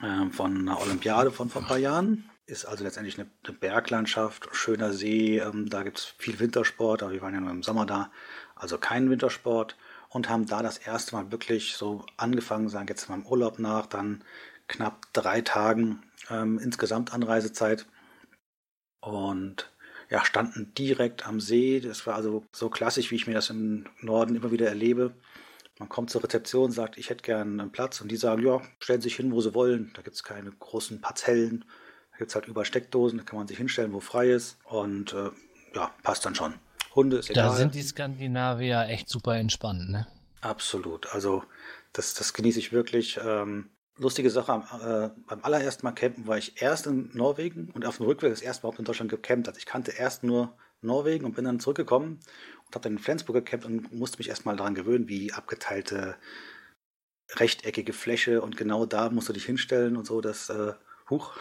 äh, 0.00 0.30
von 0.30 0.56
einer 0.56 0.80
Olympiade 0.80 1.30
von 1.30 1.50
vor 1.50 1.62
ein 1.62 1.68
paar 1.68 1.78
Jahren. 1.78 2.28
Ist 2.46 2.64
also 2.64 2.84
letztendlich 2.84 3.18
eine, 3.18 3.30
eine 3.44 3.56
Berglandschaft, 3.56 4.48
schöner 4.52 4.92
See. 4.92 5.38
Ähm, 5.38 5.68
da 5.68 5.82
gibt 5.82 5.98
es 5.98 6.04
viel 6.04 6.38
Wintersport, 6.40 7.02
aber 7.02 7.12
wir 7.12 7.22
waren 7.22 7.34
ja 7.34 7.40
nur 7.40 7.50
im 7.50 7.62
Sommer 7.62 7.86
da. 7.86 8.10
Also 8.54 8.78
kein 8.78 9.10
Wintersport. 9.10 9.76
Und 10.08 10.28
haben 10.28 10.44
da 10.44 10.62
das 10.62 10.76
erste 10.76 11.16
Mal 11.16 11.32
wirklich 11.32 11.74
so 11.74 12.04
angefangen, 12.18 12.68
sagen 12.68 12.86
jetzt 12.88 13.08
mal 13.08 13.14
im 13.14 13.24
Urlaub 13.26 13.58
nach, 13.58 13.86
dann 13.86 14.22
knapp 14.72 15.12
drei 15.12 15.42
Tagen 15.42 16.02
ähm, 16.30 16.58
insgesamt 16.58 17.12
Anreisezeit. 17.12 17.86
Und 19.00 19.70
ja, 20.10 20.24
standen 20.24 20.74
direkt 20.74 21.26
am 21.26 21.40
See. 21.40 21.80
Das 21.80 22.06
war 22.06 22.14
also 22.14 22.44
so 22.52 22.70
klassisch, 22.70 23.10
wie 23.10 23.16
ich 23.16 23.26
mir 23.26 23.34
das 23.34 23.50
im 23.50 23.86
Norden 24.00 24.34
immer 24.34 24.50
wieder 24.50 24.68
erlebe. 24.68 25.14
Man 25.78 25.88
kommt 25.88 26.10
zur 26.10 26.22
Rezeption, 26.22 26.70
sagt, 26.70 26.98
ich 26.98 27.10
hätte 27.10 27.22
gerne 27.22 27.62
einen 27.62 27.72
Platz 27.72 28.00
und 28.00 28.10
die 28.10 28.16
sagen, 28.16 28.44
ja, 28.44 28.60
stellen 28.78 29.00
Sie 29.00 29.08
sich 29.08 29.16
hin, 29.16 29.32
wo 29.32 29.40
Sie 29.40 29.54
wollen. 29.54 29.90
Da 29.94 30.02
gibt 30.02 30.16
es 30.16 30.22
keine 30.22 30.50
großen 30.50 31.00
Parzellen. 31.00 31.64
Da 32.12 32.18
gibt 32.18 32.30
es 32.30 32.34
halt 32.34 32.46
über 32.46 32.64
Steckdosen, 32.64 33.18
da 33.18 33.24
kann 33.24 33.38
man 33.38 33.48
sich 33.48 33.56
hinstellen, 33.56 33.92
wo 33.92 34.00
frei 34.00 34.30
ist. 34.30 34.58
Und 34.64 35.12
äh, 35.12 35.30
ja, 35.74 35.90
passt 36.02 36.24
dann 36.24 36.34
schon. 36.34 36.54
Hunde 36.94 37.18
ist 37.18 37.30
egal. 37.30 37.48
Da 37.48 37.54
sind 37.54 37.74
die 37.74 37.82
Skandinavier 37.82 38.86
echt 38.88 39.08
super 39.08 39.36
entspannt, 39.36 39.90
ne? 39.90 40.06
Absolut. 40.42 41.12
Also 41.12 41.42
das, 41.92 42.14
das 42.14 42.34
genieße 42.34 42.58
ich 42.58 42.72
wirklich. 42.72 43.18
Ähm, 43.24 43.70
lustige 43.98 44.30
Sache, 44.30 44.52
äh, 44.52 45.20
beim 45.28 45.44
allerersten 45.44 45.86
Mal 45.86 45.92
campen 45.92 46.26
war 46.26 46.38
ich 46.38 46.60
erst 46.60 46.86
in 46.86 47.10
Norwegen 47.14 47.70
und 47.74 47.84
auf 47.84 47.98
dem 47.98 48.06
Rückweg 48.06 48.30
das 48.30 48.42
erste 48.42 48.62
Mal 48.62 48.68
überhaupt 48.68 48.78
in 48.78 48.84
Deutschland 48.84 49.10
gecampt. 49.10 49.48
Also 49.48 49.58
ich 49.58 49.66
kannte 49.66 49.92
erst 49.92 50.24
nur 50.24 50.56
Norwegen 50.80 51.24
und 51.24 51.34
bin 51.34 51.44
dann 51.44 51.60
zurückgekommen 51.60 52.20
und 52.66 52.74
habe 52.74 52.82
dann 52.82 52.92
in 52.92 52.98
Flensburg 52.98 53.36
gecampt 53.36 53.64
und 53.66 53.92
musste 53.92 54.18
mich 54.18 54.28
erstmal 54.28 54.56
daran 54.56 54.74
gewöhnen, 54.74 55.08
wie 55.08 55.32
abgeteilte 55.32 56.16
rechteckige 57.34 57.92
Fläche 57.92 58.42
und 58.42 58.56
genau 58.56 58.86
da 58.86 59.10
musst 59.10 59.28
du 59.28 59.32
dich 59.32 59.44
hinstellen 59.44 59.96
und 59.96 60.06
so. 60.06 60.20
Das, 60.20 60.48
äh, 60.50 60.72
huch, 61.08 61.34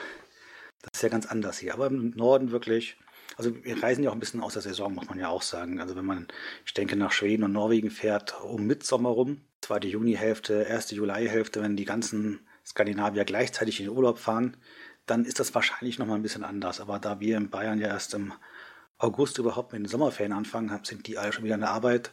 das 0.82 0.92
ist 0.96 1.04
ja 1.04 1.10
ganz 1.10 1.26
anders 1.26 1.58
hier. 1.58 1.74
Aber 1.74 1.88
im 1.88 2.12
Norden 2.12 2.52
wirklich, 2.52 2.98
also 3.38 3.64
wir 3.64 3.82
reisen 3.82 4.04
ja 4.04 4.10
auch 4.10 4.14
ein 4.14 4.20
bisschen 4.20 4.42
aus 4.42 4.54
der 4.54 4.62
Saison, 4.62 4.94
muss 4.94 5.08
man 5.08 5.20
ja 5.20 5.30
auch 5.30 5.42
sagen. 5.42 5.80
Also 5.80 5.96
wenn 5.96 6.06
man, 6.06 6.28
ich 6.66 6.74
denke, 6.74 6.96
nach 6.96 7.12
Schweden 7.12 7.44
und 7.44 7.54
Norwegen 7.54 7.90
fährt 7.90 8.42
um 8.44 8.66
Mitsommer 8.66 9.10
rum, 9.10 9.42
zweite 9.62 9.88
Junihälfte, 9.88 10.64
erste 10.64 10.96
Julijhälfte, 10.96 11.62
wenn 11.62 11.78
die 11.78 11.86
ganzen 11.86 12.40
Skandinavier 12.66 13.26
gleichzeitig 13.26 13.80
in 13.80 13.88
den 13.88 13.96
Urlaub 13.96 14.20
fahren, 14.20 14.58
dann 15.06 15.26
ist 15.26 15.40
das 15.40 15.56
wahrscheinlich 15.56 16.00
nochmal 16.00 16.18
ein 16.18 16.24
bisschen 16.24 16.44
anders. 16.44 16.80
Aber 16.80 17.00
da 17.00 17.20
wir 17.20 17.38
in 17.38 17.50
Bayern 17.50 17.80
ja 17.80 17.88
erst 17.88 18.14
im 18.14 18.34
August 18.98 19.38
überhaupt 19.40 19.74
mit 19.74 19.82
den 19.82 19.88
Sommerferien 19.88 20.34
anfangen, 20.34 20.80
sind 20.84 21.08
die 21.08 21.18
alle 21.18 21.34
schon 21.34 21.44
wieder 21.44 21.56
in 21.56 21.62
der 21.62 21.72
Arbeit. 21.72 22.12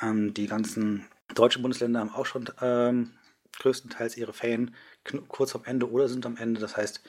Ähm, 0.00 0.34
die 0.34 0.46
ganzen 0.46 1.06
deutschen 1.34 1.62
Bundesländer 1.62 2.00
haben 2.00 2.14
auch 2.14 2.26
schon 2.26 2.48
ähm, 2.60 3.10
größtenteils 3.58 4.16
ihre 4.16 4.32
Ferien 4.32 4.74
kurz 5.28 5.54
am 5.54 5.64
Ende 5.64 5.90
oder 5.90 6.08
sind 6.08 6.26
am 6.26 6.36
Ende. 6.36 6.60
Das 6.60 6.76
heißt, 6.76 7.02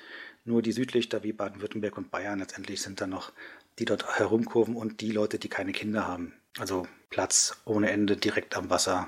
nur 0.50 0.62
die 0.64 0.72
Südlichter 0.72 1.24
wie 1.24 1.32
Baden-Württemberg 1.32 1.96
und 1.98 2.10
Bayern 2.12 2.40
letztendlich 2.40 2.82
sind 2.82 3.00
dann 3.00 3.12
noch 3.12 3.32
die 3.78 3.86
dort 3.86 4.18
herumkurven 4.18 4.76
und 4.76 5.00
die 5.00 5.12
Leute, 5.12 5.38
die 5.38 5.48
keine 5.48 5.72
Kinder 5.72 6.08
haben. 6.08 6.34
Also 6.58 6.88
Platz 7.12 7.62
ohne 7.66 7.92
Ende 7.92 8.18
direkt 8.18 8.58
am 8.58 8.70
Wasser 8.70 9.08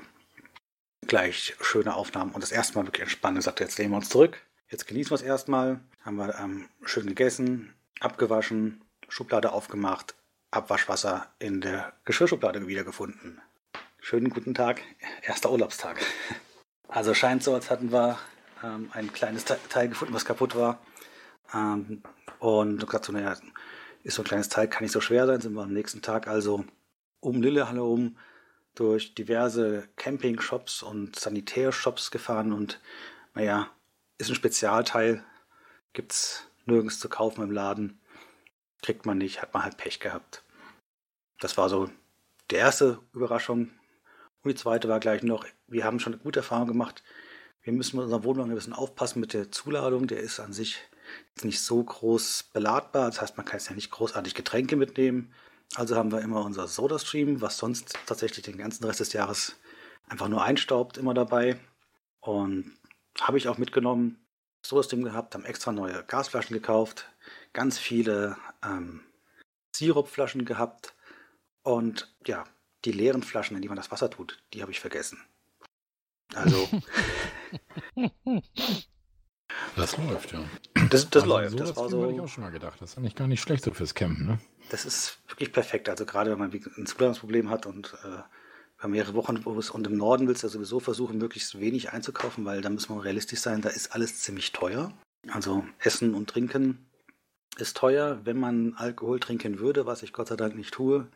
gleich 1.06 1.56
schöne 1.60 1.94
Aufnahmen 1.96 2.30
und 2.30 2.42
das 2.42 2.52
erste 2.52 2.78
Mal 2.78 2.86
wirklich 2.86 3.02
entspannt. 3.02 3.36
Ich 3.36 3.44
sagte, 3.44 3.64
jetzt 3.64 3.76
lehnen 3.76 3.90
wir 3.90 3.96
uns 3.96 4.08
zurück, 4.08 4.40
jetzt 4.70 4.86
genießen 4.86 5.10
wir 5.10 5.16
es 5.16 5.22
erstmal. 5.22 5.80
Haben 6.02 6.16
wir 6.16 6.38
ähm, 6.38 6.68
schön 6.84 7.06
gegessen, 7.06 7.74
abgewaschen, 8.00 8.80
Schublade 9.08 9.52
aufgemacht, 9.52 10.14
Abwaschwasser 10.52 11.26
in 11.40 11.60
der 11.60 11.92
Geschirrschublade 12.04 12.66
wiedergefunden. 12.68 13.40
Schönen 14.00 14.30
guten 14.30 14.54
Tag, 14.54 14.80
erster 15.22 15.50
Urlaubstag. 15.50 16.00
Also 16.88 17.14
scheint 17.14 17.42
so, 17.42 17.54
als 17.54 17.70
hatten 17.70 17.90
wir 17.90 18.18
ähm, 18.62 18.90
ein 18.92 19.10
kleines 19.14 19.46
Teil 19.46 19.88
gefunden, 19.88 20.12
was 20.12 20.26
kaputt 20.26 20.54
war. 20.54 20.78
Ähm, 21.54 22.02
und 22.38 22.84
gesagt, 22.84 23.04
so, 23.04 23.12
naja, 23.12 23.36
ist 24.02 24.16
so 24.16 24.22
ein 24.22 24.26
kleines 24.26 24.48
Teil, 24.48 24.68
kann 24.68 24.82
nicht 24.82 24.92
so 24.92 25.00
schwer 25.00 25.26
sein. 25.26 25.40
Sind 25.40 25.54
wir 25.54 25.62
am 25.62 25.72
nächsten 25.72 26.02
Tag 26.02 26.26
also 26.26 26.64
um 27.20 27.42
Lillehalle 27.42 27.82
um 27.84 28.16
durch 28.74 29.14
diverse 29.14 29.88
Camping-Shops 29.96 30.82
und 30.82 31.16
Sanitärshops 31.16 32.10
gefahren 32.10 32.52
und 32.52 32.80
naja, 33.34 33.70
ist 34.18 34.30
ein 34.30 34.34
Spezialteil, 34.34 35.24
gibt's 35.92 36.48
nirgends 36.64 36.98
zu 36.98 37.08
kaufen 37.08 37.42
im 37.42 37.50
Laden, 37.50 38.00
kriegt 38.82 39.06
man 39.06 39.18
nicht, 39.18 39.42
hat 39.42 39.52
man 39.54 39.64
halt 39.64 39.76
Pech 39.76 40.00
gehabt. 40.00 40.44
Das 41.40 41.56
war 41.58 41.68
so 41.68 41.90
die 42.50 42.56
erste 42.56 43.00
Überraschung. 43.12 43.70
Und 44.42 44.50
die 44.50 44.54
zweite 44.54 44.88
war 44.88 45.00
gleich 45.00 45.22
noch, 45.22 45.46
wir 45.66 45.84
haben 45.84 46.00
schon 46.00 46.14
eine 46.14 46.22
gute 46.22 46.40
Erfahrung 46.40 46.66
gemacht. 46.66 47.02
Wir 47.62 47.72
müssen 47.72 47.96
mit 47.96 48.04
unserem 48.04 48.24
Wohnwagen 48.24 48.50
ein 48.50 48.56
bisschen 48.56 48.72
aufpassen 48.72 49.20
mit 49.20 49.32
der 49.32 49.50
Zuladung. 49.52 50.06
Der 50.06 50.20
ist 50.20 50.40
an 50.40 50.52
sich 50.52 50.80
nicht 51.42 51.60
so 51.60 51.82
groß 51.82 52.50
beladbar. 52.52 53.06
Das 53.06 53.20
heißt, 53.20 53.36
man 53.36 53.46
kann 53.46 53.58
jetzt 53.58 53.68
ja 53.68 53.74
nicht 53.74 53.90
großartig 53.90 54.34
Getränke 54.34 54.76
mitnehmen. 54.76 55.32
Also 55.74 55.96
haben 55.96 56.12
wir 56.12 56.20
immer 56.20 56.44
unser 56.44 56.68
SodaStream, 56.68 57.40
was 57.40 57.58
sonst 57.58 57.96
tatsächlich 58.06 58.44
den 58.44 58.58
ganzen 58.58 58.84
Rest 58.84 59.00
des 59.00 59.12
Jahres 59.12 59.56
einfach 60.08 60.28
nur 60.28 60.42
einstaubt, 60.42 60.98
immer 60.98 61.14
dabei. 61.14 61.58
Und 62.20 62.76
habe 63.20 63.38
ich 63.38 63.48
auch 63.48 63.58
mitgenommen, 63.58 64.24
SodaStream 64.64 65.02
gehabt, 65.02 65.34
haben 65.34 65.44
extra 65.44 65.72
neue 65.72 66.04
Gasflaschen 66.04 66.54
gekauft, 66.54 67.10
ganz 67.52 67.78
viele 67.78 68.36
ähm, 68.62 69.00
Sirupflaschen 69.74 70.44
gehabt 70.44 70.94
und 71.62 72.14
ja, 72.26 72.44
die 72.84 72.92
leeren 72.92 73.22
Flaschen, 73.22 73.56
in 73.56 73.62
die 73.62 73.68
man 73.68 73.76
das 73.76 73.90
Wasser 73.90 74.10
tut, 74.10 74.42
die 74.52 74.62
habe 74.62 74.72
ich 74.72 74.80
vergessen. 74.80 75.18
Also. 76.34 76.68
Das 79.76 79.96
läuft, 79.96 80.32
ja. 80.32 80.40
Das, 80.92 81.10
das 81.10 81.22
also 81.22 81.34
läuft. 81.34 81.50
So, 81.52 81.56
das, 81.58 81.76
war 81.76 81.88
so. 81.88 82.10
ich 82.10 82.20
auch 82.20 82.28
schon 82.28 82.44
mal 82.44 82.50
gedacht. 82.50 82.80
Das 82.80 82.90
ist 82.92 82.98
eigentlich 82.98 83.14
gar 83.14 83.26
nicht 83.26 83.40
schlecht 83.40 83.64
so 83.64 83.72
fürs 83.72 83.94
Campen, 83.94 84.26
ne? 84.26 84.38
Das 84.70 84.84
ist 84.84 85.18
wirklich 85.28 85.52
perfekt. 85.52 85.88
Also 85.88 86.06
gerade 86.06 86.30
wenn 86.30 86.38
man 86.38 86.52
ein 86.52 86.86
Zuladungsproblem 86.86 87.50
hat 87.50 87.66
und 87.66 87.94
äh, 88.04 88.88
mehrere 88.88 89.14
Wochen 89.14 89.36
und 89.36 89.86
im 89.86 89.96
Norden 89.96 90.28
willst 90.28 90.42
du 90.42 90.46
ja 90.46 90.52
sowieso 90.52 90.80
versuchen, 90.80 91.18
möglichst 91.18 91.58
wenig 91.60 91.92
einzukaufen, 91.92 92.44
weil 92.44 92.62
da 92.62 92.70
muss 92.70 92.88
man 92.88 92.98
realistisch 92.98 93.40
sein, 93.40 93.60
da 93.60 93.68
ist 93.68 93.94
alles 93.94 94.20
ziemlich 94.20 94.52
teuer. 94.52 94.92
Also 95.28 95.64
Essen 95.78 96.14
und 96.14 96.28
Trinken 96.30 96.86
ist 97.58 97.76
teuer. 97.76 98.20
Wenn 98.24 98.38
man 98.38 98.74
Alkohol 98.74 99.20
trinken 99.20 99.58
würde, 99.58 99.86
was 99.86 100.02
ich 100.02 100.12
Gott 100.12 100.28
sei 100.28 100.36
Dank 100.36 100.56
nicht 100.56 100.74
tue, 100.74 101.06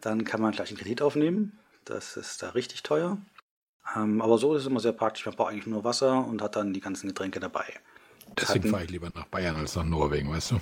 dann 0.00 0.24
kann 0.24 0.40
man 0.40 0.52
gleich 0.52 0.68
einen 0.68 0.78
Kredit 0.78 1.02
aufnehmen. 1.02 1.58
Das 1.84 2.16
ist 2.16 2.42
da 2.42 2.50
richtig 2.50 2.82
teuer. 2.82 3.18
Ähm, 3.96 4.22
aber 4.22 4.38
so 4.38 4.54
ist 4.54 4.62
es 4.62 4.68
immer 4.68 4.80
sehr 4.80 4.92
praktisch. 4.92 5.26
Man 5.26 5.34
braucht 5.34 5.50
eigentlich 5.50 5.66
nur 5.66 5.84
Wasser 5.84 6.24
und 6.26 6.40
hat 6.40 6.56
dann 6.56 6.72
die 6.72 6.80
ganzen 6.80 7.08
Getränke 7.08 7.40
dabei. 7.40 7.64
Deswegen 8.40 8.70
fahre 8.70 8.84
ich 8.84 8.90
lieber 8.90 9.10
nach 9.14 9.26
Bayern 9.26 9.56
als 9.56 9.76
nach 9.76 9.84
Norwegen, 9.84 10.30
weißt 10.30 10.52
du? 10.52 10.60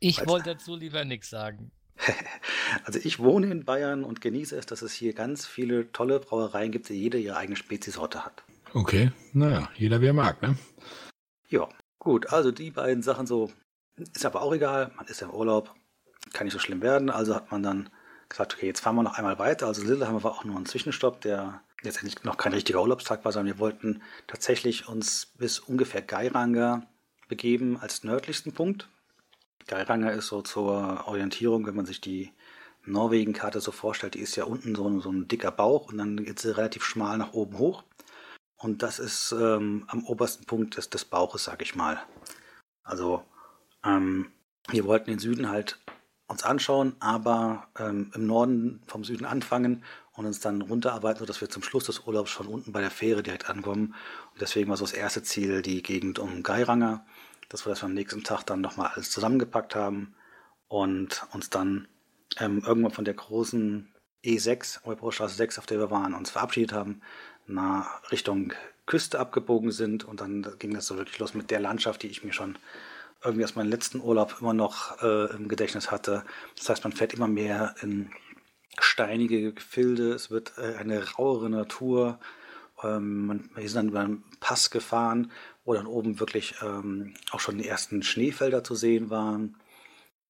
Ich 0.00 0.26
wollte 0.26 0.54
dazu 0.54 0.76
lieber 0.76 1.04
nichts 1.04 1.30
sagen. 1.30 1.70
Also 2.84 2.98
ich 3.02 3.18
wohne 3.18 3.50
in 3.50 3.64
Bayern 3.64 4.04
und 4.04 4.20
genieße 4.20 4.54
es, 4.54 4.66
dass 4.66 4.82
es 4.82 4.92
hier 4.92 5.14
ganz 5.14 5.46
viele 5.46 5.90
tolle 5.90 6.20
Brauereien 6.20 6.70
gibt, 6.70 6.90
die 6.90 6.94
jede 6.94 7.18
ihre 7.18 7.36
eigene 7.36 7.56
Speziesorte 7.56 8.24
hat. 8.26 8.44
Okay, 8.74 9.10
naja, 9.32 9.70
jeder 9.74 10.02
wie 10.02 10.06
er 10.06 10.12
mag, 10.12 10.42
ne? 10.42 10.56
Ja, 11.48 11.66
gut, 11.98 12.30
also 12.30 12.52
die 12.52 12.70
beiden 12.70 13.02
Sachen 13.02 13.26
so 13.26 13.50
ist 13.96 14.26
aber 14.26 14.42
auch 14.42 14.52
egal, 14.52 14.92
man 14.96 15.06
ist 15.06 15.20
ja 15.20 15.28
im 15.28 15.34
Urlaub, 15.34 15.74
kann 16.32 16.44
nicht 16.44 16.52
so 16.52 16.58
schlimm 16.58 16.82
werden. 16.82 17.10
Also 17.10 17.34
hat 17.34 17.50
man 17.50 17.62
dann 17.62 17.90
gesagt, 18.28 18.54
okay, 18.54 18.66
jetzt 18.66 18.80
fahren 18.80 18.96
wir 18.96 19.02
noch 19.02 19.16
einmal 19.18 19.38
weiter. 19.38 19.66
Also 19.66 19.82
Lillehammer 19.82 20.22
war 20.22 20.32
auch 20.32 20.44
nur 20.44 20.56
ein 20.56 20.66
Zwischenstopp, 20.66 21.20
der 21.22 21.62
letztendlich 21.82 22.24
noch 22.24 22.36
kein 22.36 22.52
richtiger 22.52 22.82
Urlaubstag 22.82 23.24
war, 23.24 23.32
sondern 23.32 23.54
wir 23.54 23.60
wollten 23.60 24.02
tatsächlich 24.26 24.88
uns 24.88 25.26
bis 25.26 25.58
ungefähr 25.58 26.02
Geiranger 26.02 26.86
begeben 27.28 27.78
als 27.78 28.04
nördlichsten 28.04 28.52
Punkt. 28.52 28.88
Geiranger 29.66 30.12
ist 30.12 30.28
so 30.28 30.42
zur 30.42 31.06
Orientierung, 31.06 31.66
wenn 31.66 31.76
man 31.76 31.86
sich 31.86 32.00
die 32.00 32.32
Norwegen-Karte 32.84 33.60
so 33.60 33.70
vorstellt, 33.70 34.14
die 34.14 34.20
ist 34.20 34.36
ja 34.36 34.44
unten 34.44 34.74
so, 34.74 34.88
ein, 34.88 35.00
so 35.00 35.10
ein 35.10 35.28
dicker 35.28 35.50
Bauch 35.50 35.88
und 35.88 35.98
dann 35.98 36.24
geht 36.24 36.38
sie 36.38 36.56
relativ 36.56 36.84
schmal 36.84 37.18
nach 37.18 37.34
oben 37.34 37.58
hoch. 37.58 37.84
Und 38.56 38.82
das 38.82 38.98
ist 38.98 39.32
ähm, 39.32 39.84
am 39.86 40.04
obersten 40.04 40.44
Punkt 40.46 40.76
des, 40.76 40.90
des 40.90 41.04
Bauches, 41.04 41.44
sag 41.44 41.62
ich 41.62 41.76
mal. 41.76 42.00
Also 42.82 43.22
ähm, 43.84 44.32
wir 44.68 44.84
wollten 44.84 45.10
den 45.10 45.20
Süden 45.20 45.48
halt 45.48 45.78
uns 46.26 46.42
anschauen, 46.42 46.96
aber 46.98 47.68
ähm, 47.78 48.10
im 48.14 48.26
Norden 48.26 48.82
vom 48.86 49.04
Süden 49.04 49.24
anfangen 49.24 49.84
und 50.18 50.26
uns 50.26 50.40
dann 50.40 50.62
runterarbeiten, 50.62 51.20
sodass 51.20 51.40
wir 51.40 51.48
zum 51.48 51.62
Schluss 51.62 51.84
des 51.84 52.00
Urlaubs 52.00 52.30
schon 52.30 52.48
unten 52.48 52.72
bei 52.72 52.80
der 52.80 52.90
Fähre 52.90 53.22
direkt 53.22 53.48
ankommen. 53.48 53.94
Und 54.32 54.40
deswegen 54.40 54.68
war 54.68 54.76
so 54.76 54.84
das 54.84 54.92
erste 54.92 55.22
Ziel 55.22 55.62
die 55.62 55.80
Gegend 55.80 56.18
um 56.18 56.42
Geiranger, 56.42 57.06
dass 57.48 57.64
wir 57.64 57.70
das 57.70 57.84
am 57.84 57.94
nächsten 57.94 58.24
Tag 58.24 58.42
dann 58.42 58.60
nochmal 58.60 58.90
alles 58.92 59.12
zusammengepackt 59.12 59.76
haben 59.76 60.16
und 60.66 61.24
uns 61.32 61.50
dann 61.50 61.86
ähm, 62.38 62.64
irgendwann 62.66 62.90
von 62.90 63.04
der 63.04 63.14
großen 63.14 63.94
E6, 64.24 64.84
Europastraße 64.84 65.36
6, 65.36 65.60
auf 65.60 65.66
der 65.66 65.78
wir 65.78 65.92
waren, 65.92 66.14
uns 66.14 66.30
verabschiedet 66.30 66.72
haben, 66.72 67.00
nach 67.46 68.10
Richtung 68.10 68.52
Küste 68.86 69.20
abgebogen 69.20 69.70
sind 69.70 70.02
und 70.02 70.20
dann 70.20 70.44
ging 70.58 70.74
das 70.74 70.86
so 70.86 70.96
wirklich 70.96 71.20
los 71.20 71.34
mit 71.34 71.52
der 71.52 71.60
Landschaft, 71.60 72.02
die 72.02 72.08
ich 72.08 72.24
mir 72.24 72.32
schon 72.32 72.58
irgendwie 73.22 73.44
aus 73.44 73.54
meinem 73.54 73.70
letzten 73.70 74.00
Urlaub 74.00 74.36
immer 74.40 74.52
noch 74.52 75.00
äh, 75.00 75.30
im 75.36 75.46
Gedächtnis 75.46 75.92
hatte. 75.92 76.24
Das 76.56 76.68
heißt, 76.68 76.82
man 76.82 76.92
fährt 76.92 77.14
immer 77.14 77.28
mehr 77.28 77.76
in 77.82 78.10
steinige 78.80 79.52
Gefilde, 79.52 80.12
es 80.12 80.30
wird 80.30 80.52
äh, 80.58 80.76
eine 80.76 81.12
rauere 81.12 81.50
Natur. 81.50 82.18
Ähm, 82.82 83.50
wir 83.54 83.68
sind 83.68 83.76
dann 83.76 83.88
über 83.88 84.00
einen 84.00 84.24
Pass 84.40 84.70
gefahren, 84.70 85.32
wo 85.64 85.74
dann 85.74 85.86
oben 85.86 86.20
wirklich 86.20 86.54
ähm, 86.62 87.14
auch 87.30 87.40
schon 87.40 87.58
die 87.58 87.68
ersten 87.68 88.02
Schneefelder 88.02 88.64
zu 88.64 88.74
sehen 88.74 89.10
waren. 89.10 89.56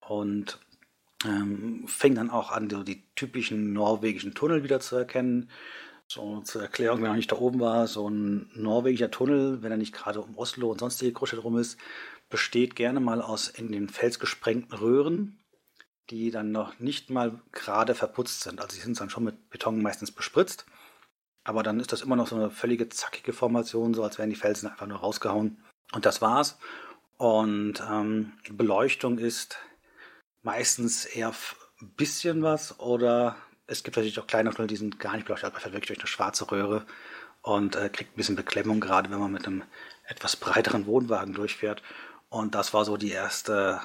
Und 0.01 0.59
ähm, 1.25 1.85
fing 1.87 2.15
dann 2.15 2.31
auch 2.31 2.53
an, 2.53 2.69
die 2.69 3.03
typischen 3.17 3.73
norwegischen 3.73 4.35
Tunnel 4.35 4.63
wieder 4.63 4.81
zu 4.81 4.97
erkennen. 4.97 5.51
So 6.07 6.41
zur 6.41 6.63
Erklärung, 6.63 7.03
wenn 7.03 7.11
er 7.11 7.17
nicht 7.17 7.33
da 7.33 7.37
oben 7.37 7.61
war, 7.61 7.87
so 7.87 8.09
ein 8.09 8.51
norwegischer 8.55 9.11
Tunnel, 9.11 9.63
wenn 9.63 9.71
er 9.71 9.77
nicht 9.77 9.95
gerade 9.95 10.23
um 10.23 10.39
Oslo 10.39 10.71
und 10.71 10.81
sonstige 10.81 11.13
Großstädte 11.13 11.43
rum 11.43 11.59
ist, 11.59 11.79
besteht 12.31 12.77
gerne 12.77 13.01
mal 13.01 13.21
aus 13.21 13.49
in 13.49 13.73
den 13.73 13.89
Fels 13.89 14.19
gesprengten 14.19 14.79
Röhren, 14.79 15.39
die 16.11 16.31
dann 16.31 16.53
noch 16.53 16.79
nicht 16.79 17.11
mal 17.11 17.41
gerade 17.53 17.95
verputzt 17.95 18.43
sind. 18.43 18.61
Also 18.61 18.75
sie 18.75 18.83
sind 18.83 18.99
dann 19.01 19.11
schon 19.11 19.25
mit 19.25 19.51
Beton 19.51 19.83
meistens 19.83 20.11
bespritzt. 20.11 20.67
Aber 21.45 21.63
dann 21.63 21.81
ist 21.81 21.93
das 21.93 22.03
immer 22.03 22.17
noch 22.17 22.27
so 22.27 22.37
eine 22.37 22.51
völlige 22.51 22.89
zackige 22.89 23.33
Formation, 23.33 23.95
so 23.95 24.03
als 24.03 24.19
wären 24.19 24.31
die 24.31 24.37
Felsen 24.37 24.69
einfach 24.69 24.87
nur 24.87 24.99
rausgehauen. 24.99 25.63
Und 25.93 26.05
das 26.05 26.21
war's. 26.21 26.59
Und 27.17 27.83
ähm, 27.91 28.33
Beleuchtung 28.51 29.19
ist 29.19 29.59
meistens 30.43 31.05
eher 31.05 31.33
ein 31.81 31.91
bisschen 31.97 32.43
was 32.43 32.79
oder 32.79 33.37
es 33.67 33.83
gibt 33.83 33.97
natürlich 33.97 34.19
auch 34.19 34.27
kleine 34.27 34.51
Tunnel, 34.51 34.69
die 34.69 34.77
sind 34.77 34.99
gar 34.99 35.15
nicht 35.15 35.27
beleuchtet, 35.27 35.51
aber 35.51 35.61
fährt 35.61 35.75
wirklich 35.75 35.89
durch 35.89 36.01
eine 36.01 36.07
schwarze 36.07 36.51
Röhre 36.51 36.87
und 37.43 37.77
äh, 37.77 37.89
kriegt 37.89 38.13
ein 38.13 38.17
bisschen 38.17 38.37
Beklemmung, 38.37 38.81
gerade 38.81 39.11
wenn 39.11 39.19
man 39.19 39.33
mit 39.33 39.47
einem 39.47 39.63
etwas 40.07 40.37
breiteren 40.37 40.87
Wohnwagen 40.87 41.35
durchfährt. 41.35 41.83
Und 42.31 42.55
das 42.55 42.73
war 42.73 42.85
so 42.85 42.97
die 42.97 43.11
erste 43.11 43.81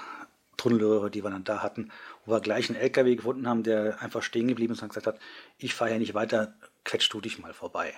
Tunnelröhre, 0.57 1.11
die 1.11 1.23
wir 1.23 1.29
dann 1.29 1.43
da 1.43 1.61
hatten, 1.61 1.91
wo 2.25 2.33
wir 2.33 2.39
gleich 2.39 2.69
einen 2.69 2.79
LKW 2.79 3.15
gefunden 3.15 3.47
haben, 3.47 3.63
der 3.63 4.01
einfach 4.01 4.23
stehen 4.23 4.47
geblieben 4.47 4.73
ist 4.73 4.81
und 4.81 4.89
gesagt 4.89 5.07
hat, 5.07 5.19
ich 5.57 5.73
fahre 5.73 5.91
ja 5.91 5.99
nicht 5.99 6.13
weiter, 6.13 6.55
quetsch 6.85 7.09
du 7.11 7.21
dich 7.21 7.39
mal 7.39 7.53
vorbei. 7.53 7.93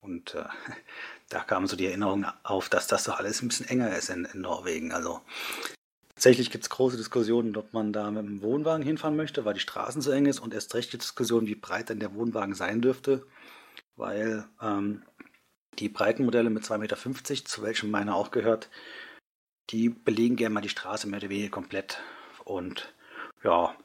Und 0.00 0.34
äh, 0.34 0.44
da 1.28 1.40
kam 1.40 1.66
so 1.66 1.76
die 1.76 1.86
Erinnerung 1.86 2.26
auf, 2.42 2.68
dass 2.68 2.86
das 2.86 3.04
doch 3.04 3.18
alles 3.18 3.42
ein 3.42 3.48
bisschen 3.48 3.68
enger 3.68 3.96
ist 3.96 4.10
in, 4.10 4.26
in 4.26 4.42
Norwegen. 4.42 4.92
Also 4.92 5.20
tatsächlich 6.14 6.50
gibt 6.50 6.64
es 6.64 6.70
große 6.70 6.96
Diskussionen, 6.96 7.56
ob 7.56 7.72
man 7.72 7.92
da 7.92 8.10
mit 8.10 8.24
dem 8.24 8.42
Wohnwagen 8.42 8.84
hinfahren 8.84 9.16
möchte, 9.16 9.44
weil 9.44 9.54
die 9.54 9.60
Straßen 9.60 10.02
so 10.02 10.10
eng 10.10 10.26
ist 10.26 10.40
und 10.40 10.54
erst 10.54 10.74
recht 10.74 10.92
die 10.92 10.98
Diskussion, 10.98 11.46
wie 11.46 11.54
breit 11.54 11.88
denn 11.88 12.00
der 12.00 12.14
Wohnwagen 12.14 12.54
sein 12.54 12.82
dürfte, 12.82 13.26
weil 13.96 14.44
ähm, 14.60 15.02
die 15.78 15.88
breiten 15.88 16.24
Modelle 16.24 16.50
mit 16.50 16.64
2,50 16.64 16.78
Meter, 16.78 17.44
zu 17.46 17.62
welchem 17.62 17.90
meiner 17.90 18.14
auch 18.14 18.30
gehört, 18.30 18.68
die 19.70 19.88
belegen 19.88 20.36
gerne 20.36 20.54
mal 20.54 20.60
die 20.60 20.68
Straße 20.68 21.08
mehr 21.08 21.18
oder 21.18 21.30
weniger 21.30 21.50
komplett. 21.50 21.98
Und 22.44 22.92
ja, 23.44 23.76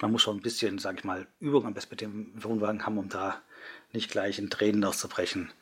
man 0.00 0.12
muss 0.12 0.22
schon 0.22 0.36
ein 0.36 0.42
bisschen, 0.42 0.78
sag 0.78 0.98
ich 0.98 1.04
mal, 1.04 1.26
Übung 1.40 1.64
am 1.64 1.74
besten 1.74 1.90
mit 1.92 2.00
dem 2.00 2.32
Wohnwagen 2.42 2.84
haben, 2.84 2.98
um 2.98 3.08
da 3.08 3.40
nicht 3.92 4.10
gleich 4.10 4.38
in 4.38 4.50
Tränen 4.50 4.84
auszubrechen. 4.84 5.52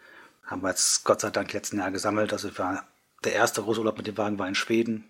Haben 0.44 0.62
wir 0.62 0.70
jetzt 0.70 1.04
Gott 1.04 1.20
sei 1.20 1.30
Dank 1.30 1.52
letzten 1.52 1.78
Jahr 1.78 1.90
gesammelt. 1.90 2.32
Also 2.32 2.56
war 2.58 2.86
der 3.22 3.34
erste 3.34 3.62
große 3.62 3.80
Urlaub 3.80 3.96
mit 3.96 4.06
dem 4.06 4.18
Wagen 4.18 4.38
war 4.38 4.48
in 4.48 4.54
Schweden. 4.54 5.04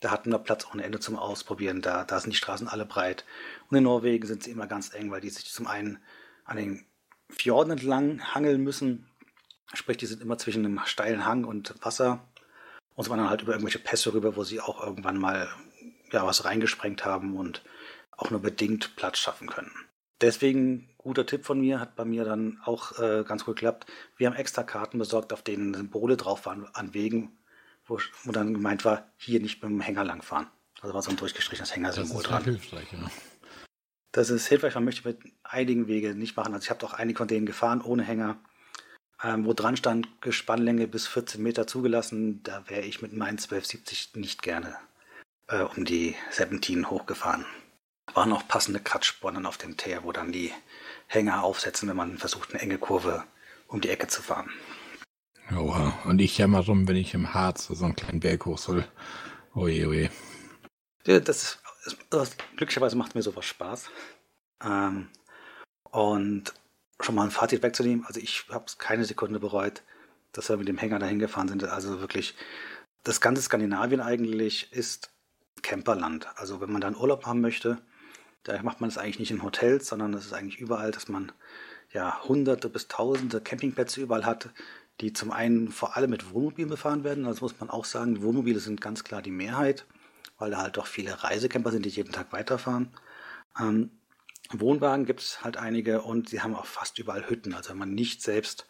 Da 0.00 0.10
hatten 0.10 0.30
wir 0.30 0.38
Platz 0.38 0.66
ohne 0.72 0.84
Ende 0.84 1.00
zum 1.00 1.16
Ausprobieren. 1.16 1.82
Da, 1.82 2.04
da 2.04 2.20
sind 2.20 2.32
die 2.32 2.36
Straßen 2.36 2.68
alle 2.68 2.86
breit. 2.86 3.24
Und 3.68 3.76
in 3.76 3.84
Norwegen 3.84 4.26
sind 4.26 4.42
sie 4.42 4.50
immer 4.50 4.66
ganz 4.66 4.94
eng, 4.94 5.10
weil 5.10 5.20
die 5.20 5.30
sich 5.30 5.50
zum 5.50 5.66
einen 5.66 5.98
an 6.44 6.56
den 6.56 6.86
Fjorden 7.30 7.72
entlang 7.72 8.34
hangeln 8.34 8.62
müssen. 8.62 9.08
Sprich, 9.74 9.96
die 9.96 10.06
sind 10.06 10.22
immer 10.22 10.38
zwischen 10.38 10.64
einem 10.64 10.80
steilen 10.84 11.24
Hang 11.24 11.44
und 11.44 11.74
Wasser 11.82 12.26
und 12.94 13.08
man 13.08 13.18
dann 13.18 13.30
halt 13.30 13.42
über 13.42 13.52
irgendwelche 13.52 13.78
Pässe 13.78 14.12
rüber, 14.12 14.36
wo 14.36 14.44
sie 14.44 14.60
auch 14.60 14.84
irgendwann 14.84 15.16
mal 15.16 15.48
ja 16.12 16.26
was 16.26 16.44
reingesprengt 16.44 17.04
haben 17.04 17.36
und 17.36 17.62
auch 18.16 18.30
nur 18.30 18.40
bedingt 18.40 18.96
Platz 18.96 19.18
schaffen 19.18 19.48
können. 19.48 19.72
Deswegen 20.20 20.88
guter 20.98 21.26
Tipp 21.26 21.44
von 21.44 21.60
mir, 21.60 21.80
hat 21.80 21.96
bei 21.96 22.04
mir 22.04 22.24
dann 22.24 22.60
auch 22.64 22.98
äh, 22.98 23.24
ganz 23.26 23.44
gut 23.44 23.56
geklappt. 23.56 23.86
Wir 24.16 24.28
haben 24.28 24.36
extra 24.36 24.62
Karten 24.62 24.98
besorgt, 24.98 25.32
auf 25.32 25.42
denen 25.42 25.74
Symbole 25.74 26.16
drauf 26.16 26.46
waren 26.46 26.66
an 26.74 26.94
Wegen, 26.94 27.36
wo, 27.84 27.98
wo 28.22 28.32
dann 28.32 28.54
gemeint 28.54 28.84
war, 28.84 29.08
hier 29.16 29.40
nicht 29.40 29.62
mit 29.62 29.70
dem 29.70 29.80
Hänger 29.80 30.04
langfahren. 30.04 30.46
Also 30.80 30.94
war 30.94 31.02
so 31.02 31.10
ein 31.10 31.16
durchgestrichenes 31.16 31.74
Hängersymbol 31.74 32.22
dran. 32.22 32.44
Das 32.44 32.54
ist 32.54 32.62
hilfreich, 32.62 32.92
ja. 32.92 33.10
Das 34.12 34.30
ist 34.30 34.46
hilfreich, 34.46 34.74
man 34.74 34.84
möchte 34.84 35.08
mit 35.08 35.18
einigen 35.42 35.88
Wegen 35.88 36.18
nicht 36.18 36.36
machen. 36.36 36.54
Also 36.54 36.64
ich 36.64 36.70
habe 36.70 36.80
doch 36.80 36.92
einige 36.92 37.18
von 37.18 37.28
denen 37.28 37.46
gefahren 37.46 37.80
ohne 37.80 38.04
Hänger 38.04 38.38
ähm, 39.24 39.44
wo 39.44 39.52
dran 39.52 39.76
stand, 39.76 40.08
Gespannlänge 40.20 40.88
bis 40.88 41.06
14 41.06 41.42
Meter 41.42 41.66
zugelassen, 41.66 42.42
da 42.42 42.68
wäre 42.68 42.82
ich 42.82 43.02
mit 43.02 43.12
meinen 43.12 43.38
1270 43.38 44.16
nicht 44.16 44.42
gerne 44.42 44.76
äh, 45.52 45.62
um 45.76 45.84
die 45.84 46.16
Serpentinen 46.30 46.90
hochgefahren. 46.90 47.44
Waren 48.14 48.30
noch 48.30 48.48
passende 48.48 48.80
Kratzspornen 48.80 49.46
auf 49.46 49.58
dem 49.58 49.76
Teer, 49.76 50.02
wo 50.04 50.12
dann 50.12 50.32
die 50.32 50.52
Hänger 51.06 51.44
aufsetzen, 51.44 51.88
wenn 51.88 51.96
man 51.96 52.18
versucht, 52.18 52.50
eine 52.50 52.62
enge 52.62 52.78
Kurve 52.78 53.24
um 53.68 53.80
die 53.80 53.90
Ecke 53.90 54.06
zu 54.06 54.22
fahren. 54.22 54.50
Oha, 55.56 55.98
und 56.04 56.20
ich 56.20 56.38
jammer 56.38 56.64
rum, 56.64 56.88
wenn 56.88 56.96
ich 56.96 57.14
im 57.14 57.34
Harz 57.34 57.66
so 57.66 57.84
einen 57.84 57.96
kleinen 57.96 58.20
Berg 58.20 58.46
hoch 58.46 58.58
soll. 58.58 58.86
Oje, 59.54 59.88
oje. 59.88 60.10
Ja, 61.06 61.20
das, 61.20 61.58
das, 62.10 62.36
glücklicherweise 62.56 62.96
macht 62.96 63.14
mir 63.14 63.22
sowas 63.22 63.44
Spaß. 63.44 63.90
Ähm, 64.64 65.08
und 65.90 66.54
schon 67.00 67.14
mal 67.14 67.24
ein 67.24 67.30
Fazit 67.30 67.62
wegzunehmen. 67.62 68.04
Also 68.06 68.20
ich 68.20 68.46
habe 68.50 68.64
es 68.66 68.78
keine 68.78 69.04
Sekunde 69.04 69.40
bereut, 69.40 69.82
dass 70.32 70.48
wir 70.48 70.56
mit 70.56 70.68
dem 70.68 70.78
Hänger 70.78 70.98
dahin 70.98 71.18
gefahren 71.18 71.48
sind. 71.48 71.64
Also 71.64 72.00
wirklich, 72.00 72.34
das 73.04 73.20
ganze 73.20 73.42
Skandinavien 73.42 74.00
eigentlich 74.00 74.72
ist 74.72 75.11
Camperland. 75.60 76.28
Also 76.36 76.60
wenn 76.60 76.72
man 76.72 76.80
da 76.80 76.86
einen 76.86 76.96
Urlaub 76.96 77.26
haben 77.26 77.40
möchte, 77.40 77.78
da 78.44 78.60
macht 78.62 78.80
man 78.80 78.88
es 78.88 78.98
eigentlich 78.98 79.18
nicht 79.18 79.30
in 79.30 79.42
Hotels, 79.42 79.86
sondern 79.86 80.12
das 80.12 80.26
ist 80.26 80.32
eigentlich 80.32 80.58
überall, 80.58 80.90
dass 80.90 81.08
man 81.08 81.32
ja 81.92 82.22
hunderte 82.24 82.68
bis 82.68 82.88
tausende 82.88 83.40
Campingplätze 83.40 84.00
überall 84.00 84.24
hat, 84.24 84.50
die 85.00 85.12
zum 85.12 85.30
einen 85.30 85.68
vor 85.68 85.96
allem 85.96 86.10
mit 86.10 86.32
Wohnmobilen 86.32 86.70
befahren 86.70 87.04
werden. 87.04 87.24
Das 87.24 87.40
muss 87.40 87.58
man 87.60 87.70
auch 87.70 87.84
sagen, 87.84 88.22
Wohnmobile 88.22 88.60
sind 88.60 88.80
ganz 88.80 89.04
klar 89.04 89.22
die 89.22 89.30
Mehrheit, 89.30 89.86
weil 90.38 90.50
da 90.50 90.58
halt 90.58 90.76
doch 90.76 90.86
viele 90.86 91.22
Reisecamper 91.22 91.70
sind, 91.70 91.84
die 91.84 91.90
jeden 91.90 92.12
Tag 92.12 92.32
weiterfahren. 92.32 92.92
Ähm, 93.58 93.90
Wohnwagen 94.50 95.06
gibt 95.06 95.20
es 95.20 95.44
halt 95.44 95.56
einige 95.56 96.02
und 96.02 96.28
sie 96.28 96.40
haben 96.40 96.54
auch 96.54 96.66
fast 96.66 96.98
überall 96.98 97.28
Hütten. 97.28 97.54
Also 97.54 97.70
wenn 97.70 97.78
man 97.78 97.94
nicht 97.94 98.22
selbst 98.22 98.66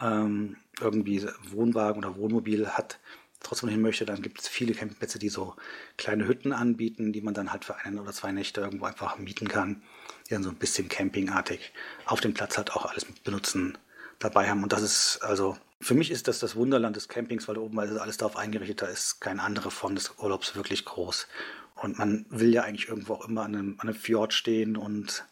ähm, 0.00 0.56
irgendwie 0.80 1.26
Wohnwagen 1.50 2.04
oder 2.04 2.16
Wohnmobil 2.16 2.68
hat, 2.68 3.00
trotzdem 3.40 3.68
hin 3.68 3.80
möchte, 3.80 4.06
dann 4.06 4.22
gibt 4.22 4.40
es 4.40 4.48
viele 4.48 4.74
Campingplätze, 4.74 5.18
die 5.18 5.28
so 5.28 5.54
kleine 5.96 6.26
Hütten 6.26 6.52
anbieten, 6.52 7.12
die 7.12 7.20
man 7.20 7.34
dann 7.34 7.52
halt 7.52 7.64
für 7.64 7.76
ein 7.76 7.98
oder 7.98 8.12
zwei 8.12 8.32
Nächte 8.32 8.60
irgendwo 8.60 8.86
einfach 8.86 9.18
mieten 9.18 9.48
kann, 9.48 9.82
die 10.26 10.34
dann 10.34 10.42
so 10.42 10.50
ein 10.50 10.56
bisschen 10.56 10.88
campingartig 10.88 11.72
auf 12.06 12.20
dem 12.20 12.34
Platz 12.34 12.56
halt 12.56 12.72
auch 12.72 12.86
alles 12.86 13.04
benutzen 13.24 13.78
dabei 14.18 14.48
haben. 14.48 14.62
Und 14.62 14.72
das 14.72 14.82
ist 14.82 15.18
also, 15.22 15.56
für 15.80 15.94
mich 15.94 16.10
ist 16.10 16.28
das 16.28 16.38
das 16.38 16.56
Wunderland 16.56 16.96
des 16.96 17.08
Campings, 17.08 17.46
weil 17.48 17.58
oben 17.58 17.78
ist 17.80 17.98
alles 17.98 18.16
darauf 18.16 18.36
eingerichtet, 18.36 18.82
da 18.82 18.86
ist 18.86 19.20
keine 19.20 19.42
andere 19.42 19.70
Form 19.70 19.94
des 19.94 20.14
Urlaubs 20.18 20.56
wirklich 20.56 20.84
groß. 20.84 21.26
Und 21.74 21.98
man 21.98 22.24
will 22.30 22.52
ja 22.54 22.62
eigentlich 22.62 22.88
irgendwo 22.88 23.14
auch 23.14 23.28
immer 23.28 23.42
an 23.42 23.54
einem, 23.54 23.74
an 23.78 23.88
einem 23.88 23.98
Fjord 23.98 24.32
stehen 24.32 24.76
und 24.76 25.26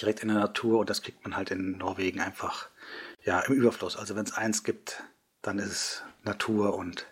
direkt 0.00 0.20
in 0.20 0.28
der 0.28 0.38
Natur. 0.38 0.80
Und 0.80 0.90
das 0.90 1.02
kriegt 1.02 1.22
man 1.22 1.36
halt 1.36 1.52
in 1.52 1.78
Norwegen 1.78 2.20
einfach 2.20 2.68
ja, 3.24 3.40
im 3.40 3.54
Überfluss. 3.54 3.96
Also 3.96 4.16
wenn 4.16 4.24
es 4.24 4.32
eins 4.32 4.64
gibt, 4.64 5.02
dann 5.42 5.58
ist 5.58 5.70
es 5.70 6.02
Natur 6.24 6.74
und 6.74 7.06